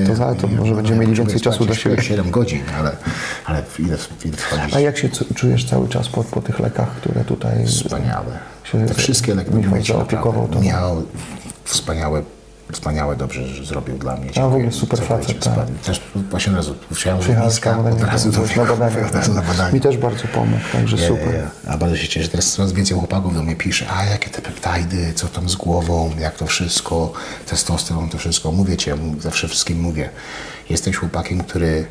To 0.06 0.15
za 0.15 0.35
to 0.35 0.48
może 0.48 0.74
będziemy 0.74 1.01
mieli 1.01 1.15
więcej 1.15 1.40
czasu 1.40 1.65
dla 1.65 1.74
siebie. 1.74 2.02
7 2.02 2.31
godzin, 2.31 2.60
ale, 2.78 2.97
ale 3.44 3.62
ile, 3.78 3.97
ile 4.24 4.36
wchodzić? 4.36 4.74
A 4.77 4.81
jak 4.81 4.98
się 4.98 5.09
czujesz 5.35 5.65
cały 5.65 5.89
czas 5.89 6.09
po, 6.09 6.24
po 6.24 6.40
tych 6.43 6.60
lekach, 6.60 6.90
które 6.90 7.24
tutaj... 7.24 7.66
Wspaniałe. 7.66 8.39
Te 8.73 8.94
wszystkie 8.94 9.35
leki 9.35 9.55
Michał 9.55 9.82
zaopiekował 9.82 10.48
tobą. 10.48 10.62
Miał 10.62 11.02
wspaniałe, 11.65 12.23
wspaniałe 12.73 13.16
dobrze 13.16 13.47
że 13.49 13.65
zrobił 13.65 13.99
dla 13.99 14.16
mnie. 14.16 14.31
A, 14.36 14.49
w 14.49 14.55
ogóle 14.55 14.73
super 14.73 15.01
facet, 15.01 15.45
tak. 15.45 15.55
Też 15.85 16.01
właśnie 16.31 16.53
od 16.53 16.57
razu 16.57 16.74
od 17.93 18.03
razu 18.03 18.31
do 18.32 18.40
badaniu. 18.77 19.07
od 19.07 19.15
razu 19.15 19.35
na 19.35 19.43
badaniu. 19.43 19.74
Mi 19.74 19.81
też 19.81 19.97
bardzo 19.97 20.24
pomógł, 20.35 20.62
także 20.73 20.97
Nie, 20.97 21.09
super. 21.09 21.27
nie. 21.27 21.70
A 21.73 21.78
bardzo 21.78 21.97
się 21.97 22.09
cieszę, 22.09 22.28
teraz 22.28 22.53
coraz 22.53 22.73
więcej 22.73 22.97
chłopaków 22.97 23.35
do 23.35 23.43
mnie 23.43 23.57
pisze, 23.57 23.86
a 23.90 24.05
jakie 24.05 24.31
te 24.31 24.43
peptajdy, 24.43 25.12
co 25.15 25.28
tam 25.28 25.49
z 25.49 25.57
głową, 25.57 26.11
jak 26.19 26.36
to 26.36 26.47
wszystko, 26.47 27.12
testosteron, 27.47 28.09
to 28.09 28.19
wszystko. 28.19 28.53
Mówię 28.53 28.77
ci, 28.77 28.90
ja 28.90 28.97
mu- 28.97 29.20
zawsze 29.20 29.49
wszystkim 29.49 29.81
mówię, 29.81 30.11
jesteś 30.70 30.97
chłopakiem, 30.97 31.39
który 31.40 31.86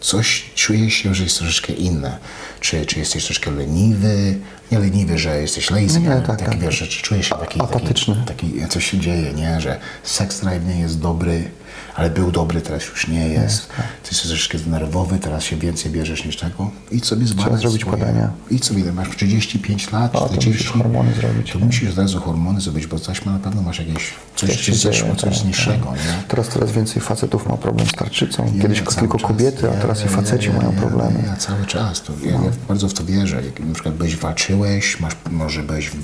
coś 0.00 0.44
czujesz 0.54 0.94
się, 0.94 1.14
że 1.14 1.22
jest 1.24 1.38
troszeczkę 1.38 1.72
inne. 1.72 2.18
Czy, 2.60 2.86
czy 2.86 2.98
jesteś 2.98 3.24
troszeczkę 3.24 3.50
leniwy, 3.50 4.38
nie 4.72 4.78
leniwy, 4.78 5.18
że 5.18 5.40
jesteś 5.40 5.70
lazy, 5.70 6.00
Nie, 6.00 6.12
ale 6.12 6.22
tak, 6.22 6.38
taki 6.38 6.50
tak. 6.50 6.60
wiesz, 6.60 6.78
że 6.78 6.86
czujesz 6.86 7.28
się 7.28 7.34
taki, 7.34 7.60
Apatyczny. 7.60 8.24
taki, 8.26 8.46
taki, 8.52 8.68
coś 8.68 8.90
się 8.90 8.98
dzieje, 8.98 9.32
nie, 9.32 9.60
że 9.60 9.80
sex 10.02 10.40
drive 10.40 10.66
nie 10.66 10.80
jest 10.80 11.00
dobry, 11.00 11.50
ale 11.96 12.10
był 12.10 12.30
dobry, 12.32 12.60
teraz 12.60 12.86
już 12.88 13.08
nie 13.08 13.28
jest. 13.28 13.68
tak. 13.68 13.76
Ty 14.02 14.08
jesteś 14.12 14.28
troszeczkę 14.28 14.58
nerwowy, 14.70 15.18
teraz 15.18 15.44
się 15.44 15.56
więcej 15.56 15.92
bierzesz 15.92 16.24
niż 16.24 16.36
tego. 16.36 16.70
Idź 16.92 17.06
sobie 17.06 17.26
zbadać 17.26 17.60
zrobić 17.60 17.80
swoje, 17.82 17.96
badania. 17.96 18.30
Idź 18.50 18.64
sobie, 18.64 18.80
ile 18.80 18.92
masz 18.92 19.08
35 19.16 19.92
lat, 19.92 20.16
A, 20.16 20.18
to 20.20 20.26
40. 20.28 20.50
musisz 20.50 20.70
hormony 20.70 21.14
zrobić, 21.14 21.52
To 21.52 21.58
nie? 21.58 21.64
musisz 21.64 21.90
od 21.90 21.98
razu 21.98 22.20
hormony 22.20 22.60
zrobić, 22.60 22.86
bo 22.86 22.98
coś 22.98 23.24
ma 23.24 23.32
na 23.32 23.38
pewno 23.38 23.62
masz 23.62 23.78
jakieś, 23.78 24.10
coś 24.36 24.60
się 24.60 24.74
zeszło, 24.74 25.06
dzieje, 25.08 25.16
coś 25.16 25.38
tak, 25.38 25.46
niższego, 25.46 25.86
tak. 25.86 25.94
nie? 26.04 26.22
Teraz 26.28 26.48
coraz 26.48 26.72
więcej 26.72 27.02
facetów 27.02 27.46
ma 27.48 27.56
problem 27.56 27.86
z 27.88 27.92
tarczycą. 27.92 28.52
Kiedyś 28.62 28.78
Ja 28.78 28.84
tylko 28.84 29.18
czas- 29.18 29.28
kobiety, 29.28 29.70
a 29.70 29.74
ja- 29.74 29.80
teraz 29.80 30.04
i 30.04 30.08
faceci 30.08 30.50
mają 30.50 30.72
problemy. 30.72 31.22
Ja, 31.26 31.36
cały 31.36 31.66
czas, 31.66 32.02
to 32.02 32.12
ja, 32.24 32.30
ja 32.32 32.38
bardzo 32.68 32.88
w 32.88 32.94
to 32.94 33.04
wierzę. 33.04 33.42
Jak 33.44 33.60
na 33.60 33.74
przykład 33.74 33.94
byś 33.94 34.16
walczyłeś, 34.16 35.00
masz, 35.00 35.12
może 35.30 35.62
byś 35.62 35.88
w, 35.90 35.94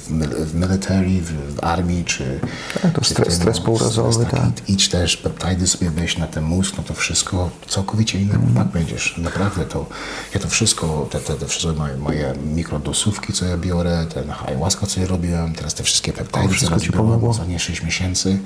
w 0.50 0.54
military, 0.54 1.20
w, 1.20 1.54
w 1.56 1.64
armii, 1.64 2.04
czy... 2.04 2.40
Tak, 2.82 2.92
to 2.92 3.00
czy 3.00 3.14
stres- 3.14 3.30
stres 3.34 3.56
no, 3.58 3.64
pourazowy, 3.64 4.26
tak. 4.26 4.50
Idź 4.68 4.88
też, 4.88 5.16
peptajdy 5.16 5.66
sobie 5.84 6.00
weź 6.00 6.18
na 6.18 6.26
ten 6.26 6.44
mózg, 6.44 6.74
no 6.78 6.82
to 6.82 6.94
wszystko 6.94 7.50
całkowicie 7.68 8.20
inny 8.20 8.34
Mhm. 8.34 8.52
chłopak 8.54 8.72
będziesz. 8.72 9.18
Naprawdę 9.18 9.64
to, 9.64 9.86
ja 10.34 10.40
to 10.40 10.48
wszystko, 10.48 11.08
te, 11.10 11.20
te, 11.20 11.34
te 11.34 11.46
wszystkie 11.46 11.72
moje, 11.72 11.96
moje 11.96 12.34
mikrodosówki, 12.54 13.32
co 13.32 13.44
ja 13.44 13.56
biorę, 13.56 14.06
ten 14.14 14.24
ayahuasca, 14.46 14.86
co 14.86 15.00
ja 15.00 15.06
robiłem, 15.06 15.54
teraz 15.54 15.74
te 15.74 15.82
wszystkie 15.82 16.12
peptajdy, 16.12 16.54
co 16.54 16.70
biorę 16.76 16.92
pomogło? 16.92 17.30
ostatnie 17.30 17.58
6 17.58 17.82
miesięcy, 17.82 18.38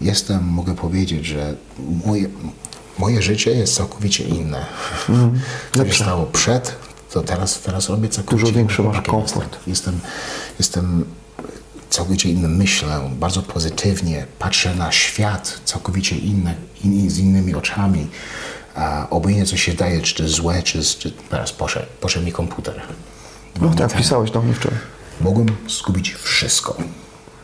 jestem, 0.00 0.44
mogę 0.44 0.74
powiedzieć, 0.74 1.26
że 1.26 1.54
moje, 2.06 2.28
moje 2.98 3.22
życie 3.22 3.50
jest 3.50 3.74
całkowicie 3.74 4.24
inne. 4.24 4.66
Co 5.76 5.86
się 5.86 5.92
stało 6.04 6.26
przed, 6.26 6.76
to 7.12 7.22
teraz, 7.22 7.60
teraz 7.60 7.88
robię 7.88 8.08
całkowicie 8.08 8.46
Dużo 8.46 8.58
większy 8.58 8.82
masz 8.82 9.00
komfort. 9.02 9.56
Jestem, 9.66 10.00
jestem 10.58 11.04
całkowicie 11.90 12.28
inny 12.30 12.48
myślę, 12.48 13.10
bardzo 13.20 13.42
pozytywnie, 13.42 14.26
patrzę 14.38 14.74
na 14.74 14.92
świat 14.92 15.60
całkowicie 15.64 16.16
inny, 16.16 16.54
in, 16.84 17.10
z 17.10 17.18
innymi 17.18 17.54
oczami. 17.54 18.06
A 18.74 19.06
obojętnie 19.10 19.46
co 19.46 19.56
się 19.56 19.74
daje, 19.74 20.00
czy 20.00 20.14
to 20.14 20.22
jest 20.22 20.34
złe, 20.34 20.62
czy, 20.62 20.84
czy 20.84 21.12
teraz 21.30 21.52
poszedł, 21.52 21.86
poszedł 22.00 22.26
mi 22.26 22.32
komputer. 22.32 22.80
No 23.60 23.74
tak, 23.74 23.96
pisałeś 23.96 24.30
do 24.30 24.42
mnie 24.42 24.54
wczoraj. 24.54 24.78
Mogłem 25.20 25.46
zgubić 25.68 26.14
wszystko. 26.14 26.76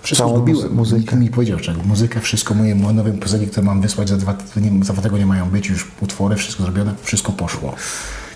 Wszystko 0.02 0.26
Całą 0.26 0.36
zgubiłem. 0.36 0.62
muzy- 0.62 0.74
muzykę. 0.74 1.00
Nikt 1.00 1.12
mi 1.14 1.28
powiedział, 1.30 1.58
że 1.58 1.74
muzykę, 1.74 2.20
wszystko 2.20 2.54
moje 2.54 2.74
moje 2.74 2.94
nowe 2.94 3.12
piosenki, 3.12 3.46
które 3.46 3.66
mam 3.66 3.80
wysłać 3.80 4.08
za 4.08 4.16
dwa, 4.16 4.36
nie, 4.56 4.84
za 4.84 4.92
dwa 4.92 5.02
tygodnie 5.02 5.26
mają 5.26 5.50
być, 5.50 5.66
już 5.68 5.86
utwory, 6.00 6.36
wszystko 6.36 6.62
zrobione, 6.62 6.94
wszystko 7.02 7.32
poszło. 7.32 7.74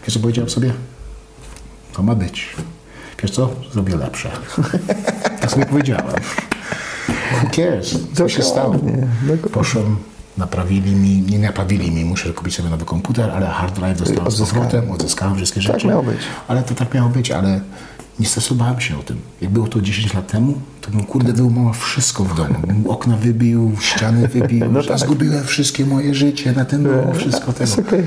Wiesz 0.06 0.14
co 0.14 0.20
powiedziałem 0.20 0.50
sobie? 0.50 0.72
To 1.92 2.02
ma 2.02 2.14
być. 2.14 2.46
Wiesz 3.22 3.30
co? 3.30 3.50
Zrobię 3.72 3.96
lepsze. 3.96 4.30
Tak 5.40 5.50
sobie 5.50 5.66
powiedziałem. 5.66 6.06
Who 7.42 7.50
cares? 7.56 7.96
Co 8.14 8.28
się 8.28 8.42
stało? 8.42 8.74
Dokładnie. 8.74 9.06
Poszłem, 9.52 9.96
naprawili 10.38 10.92
mi, 10.96 11.20
nie 11.22 11.38
naprawili 11.38 11.90
mi, 11.90 12.04
muszę 12.04 12.32
kupić 12.32 12.56
sobie 12.56 12.68
nowy 12.70 12.84
komputer, 12.84 13.30
ale 13.30 13.46
hard 13.46 13.74
drive 13.74 13.98
dostałem 13.98 14.30
z 14.30 14.40
powrotem, 14.40 14.90
odzyskałem 14.90 15.36
wszystkie 15.36 15.60
rzeczy. 15.60 15.86
miało 15.86 16.02
być. 16.02 16.18
Ale 16.48 16.62
to 16.62 16.74
tak 16.74 16.94
miało 16.94 17.08
być, 17.08 17.30
ale 17.30 17.60
nie 18.20 18.26
stresowałem 18.26 18.80
się 18.80 18.98
o 18.98 19.02
tym. 19.02 19.20
Jak 19.40 19.50
było 19.50 19.66
to 19.66 19.80
10 19.80 20.14
lat 20.14 20.32
temu, 20.32 20.54
to 20.80 20.90
bym 20.90 21.04
kurde 21.04 21.32
wyłamała 21.32 21.72
wszystko 21.72 22.24
w 22.24 22.36
domu. 22.36 22.54
Bym 22.66 22.90
okna 22.90 23.16
wybił, 23.16 23.72
ściany 23.80 24.28
wybił, 24.28 24.72
No 24.72 24.82
tak. 24.82 24.98
zgubiłem 24.98 25.44
wszystkie 25.44 25.86
moje 25.86 26.14
życie 26.14 26.52
na 26.52 26.64
tym 26.64 26.82
było 26.82 27.12
wszystko 27.14 27.52
tego. 27.52 27.72
okej. 27.88 28.06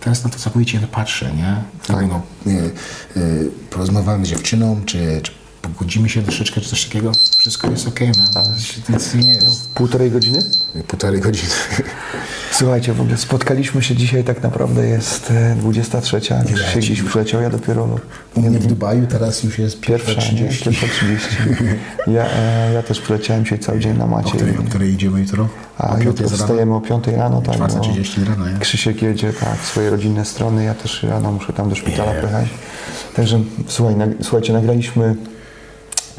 Teraz 0.00 0.24
na 0.24 0.30
to 0.30 0.38
całkowicie 0.38 0.78
nie 0.80 0.86
patrzę, 0.86 1.30
nie? 1.36 1.56
Tak. 1.86 2.06
No, 2.08 2.22
y, 2.46 2.70
y, 3.16 3.50
porozmawiałem 3.70 4.26
z 4.26 4.28
dziewczyną, 4.28 4.80
czy, 4.86 5.20
czy 5.22 5.32
pogodzimy 5.62 6.08
się 6.08 6.22
troszeczkę, 6.22 6.60
czy 6.60 6.68
coś 6.68 6.84
takiego. 6.84 7.12
Wszystko 7.38 7.70
jest 7.70 7.88
okej, 7.88 8.10
okay, 8.30 8.42
Nic 8.88 9.14
nie 9.14 9.32
jest. 9.34 9.68
Półtorej 9.68 10.10
godziny? 10.10 10.38
Półtorej 10.88 11.20
godziny. 11.20 11.48
Słuchajcie, 12.52 12.92
w 12.92 13.00
ogóle 13.00 13.16
spotkaliśmy 13.16 13.82
się 13.82 13.96
dzisiaj, 13.96 14.24
tak 14.24 14.42
naprawdę 14.42 14.86
jest 14.86 15.30
e, 15.30 15.56
23. 15.56 16.20
Już 16.50 16.60
się 16.60 16.78
gdzieś 16.78 17.02
przyleciał, 17.02 17.42
ja 17.42 17.50
dopiero 17.50 17.98
U 18.34 18.40
mnie 18.40 18.58
w 18.58 18.66
Dubaju 18.66 19.06
teraz 19.06 19.42
już 19.42 19.58
jest 19.58 19.80
pierwsza, 19.80 20.32
nie? 20.32 20.48
1.30. 20.48 20.64
Pierwsza 20.64 20.86
30. 20.86 21.28
Ja, 22.06 22.26
e, 22.26 22.72
ja 22.72 22.82
też 22.82 23.00
przyleciałem 23.00 23.44
dzisiaj 23.44 23.58
cały 23.58 23.80
dzień 23.80 23.98
na 23.98 24.04
O 24.04 24.08
macie. 24.08 24.30
której, 24.30 24.58
o 24.58 24.62
której 24.62 24.92
idziemy 24.92 25.20
jutro? 25.20 25.48
A 25.78 25.94
o 25.94 25.98
jutro 25.98 26.28
wstajemy 26.28 26.74
o 26.74 26.80
5 26.80 27.06
rano, 27.06 27.42
tak. 27.42 27.56
4.30 27.56 28.28
rano, 28.28 28.48
nie? 28.48 28.58
Krzysiek 28.58 29.02
jedzie 29.02 29.32
tak, 29.32 29.58
swoje 29.58 29.90
rodzinne 29.90 30.24
strony, 30.24 30.64
ja 30.64 30.74
też 30.74 31.02
rano 31.02 31.32
muszę 31.32 31.52
tam 31.52 31.68
do 31.68 31.74
szpitala 31.74 32.14
Nie. 32.14 32.20
pojechać. 32.20 32.48
Także 33.16 33.40
słuchaj, 33.66 33.96
nag, 33.96 34.10
słuchajcie, 34.22 34.52
nagraliśmy 34.52 35.16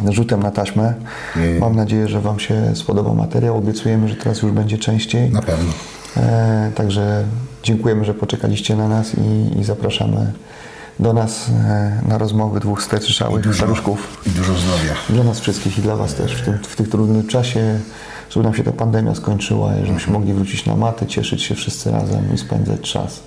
rzutem 0.10 0.44
na 0.44 0.52
taśmę. 0.52 0.94
Nie. 1.36 1.60
Mam 1.60 1.76
nadzieję, 1.76 2.07
że 2.07 2.22
Wam 2.22 2.40
się 2.40 2.76
spodobał 2.76 3.15
materiał. 3.15 3.57
Obiecujemy, 3.57 4.10
że 4.10 4.15
teraz 4.15 4.41
już 4.41 4.52
będzie 4.52 4.78
częściej. 4.78 5.32
Na 5.32 5.41
pewno. 5.41 5.74
E, 6.18 6.72
także 6.76 7.24
dziękujemy, 7.64 8.06
że 8.06 8.14
poczekaliście 8.14 8.76
na 8.76 8.88
nas 8.88 9.11
i, 9.15 9.60
i 9.60 9.64
zapraszamy 9.64 10.34
do 10.99 11.14
nas 11.14 11.49
e, 11.49 12.02
na 12.07 12.18
rozmowy 12.18 12.60
dwóch 12.60 12.84
stetrzałych 12.84 13.56
staruszków. 13.56 14.22
I 14.28 14.30
dużo 14.30 14.53
zdrowia. 14.53 14.94
Dla 15.10 15.24
nas 15.24 15.40
wszystkich 15.40 15.78
i 15.78 15.82
dla 15.82 15.95
Was 15.95 16.15
też 16.15 16.34
w 16.36 16.45
tym, 16.45 16.57
w 16.64 16.76
tym 16.76 16.86
trudnym 16.86 17.28
czasie, 17.28 17.80
żeby 18.30 18.44
nam 18.44 18.53
się 18.53 18.64
ta 18.64 18.72
pandemia 18.72 19.15
skończyła 19.15 19.76
i 19.76 19.86
żebyśmy 19.86 20.14
mogli 20.14 20.34
wrócić 20.34 20.65
na 20.65 20.76
maty, 20.76 21.06
cieszyć 21.06 21.44
się 21.44 21.56
wszyscy 21.56 21.91
razem 21.91 22.34
i 22.34 22.38
spędzać 22.38 22.82
czas 22.82 23.20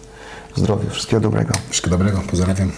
w 0.55 0.59
zdrowiu. 0.59 0.91
Wszystkiego 0.91 1.21
dobrego. 1.21 1.55
Wszystkiego 1.71 1.99
dobrego. 1.99 2.23
Pozdrawiam. 2.31 2.73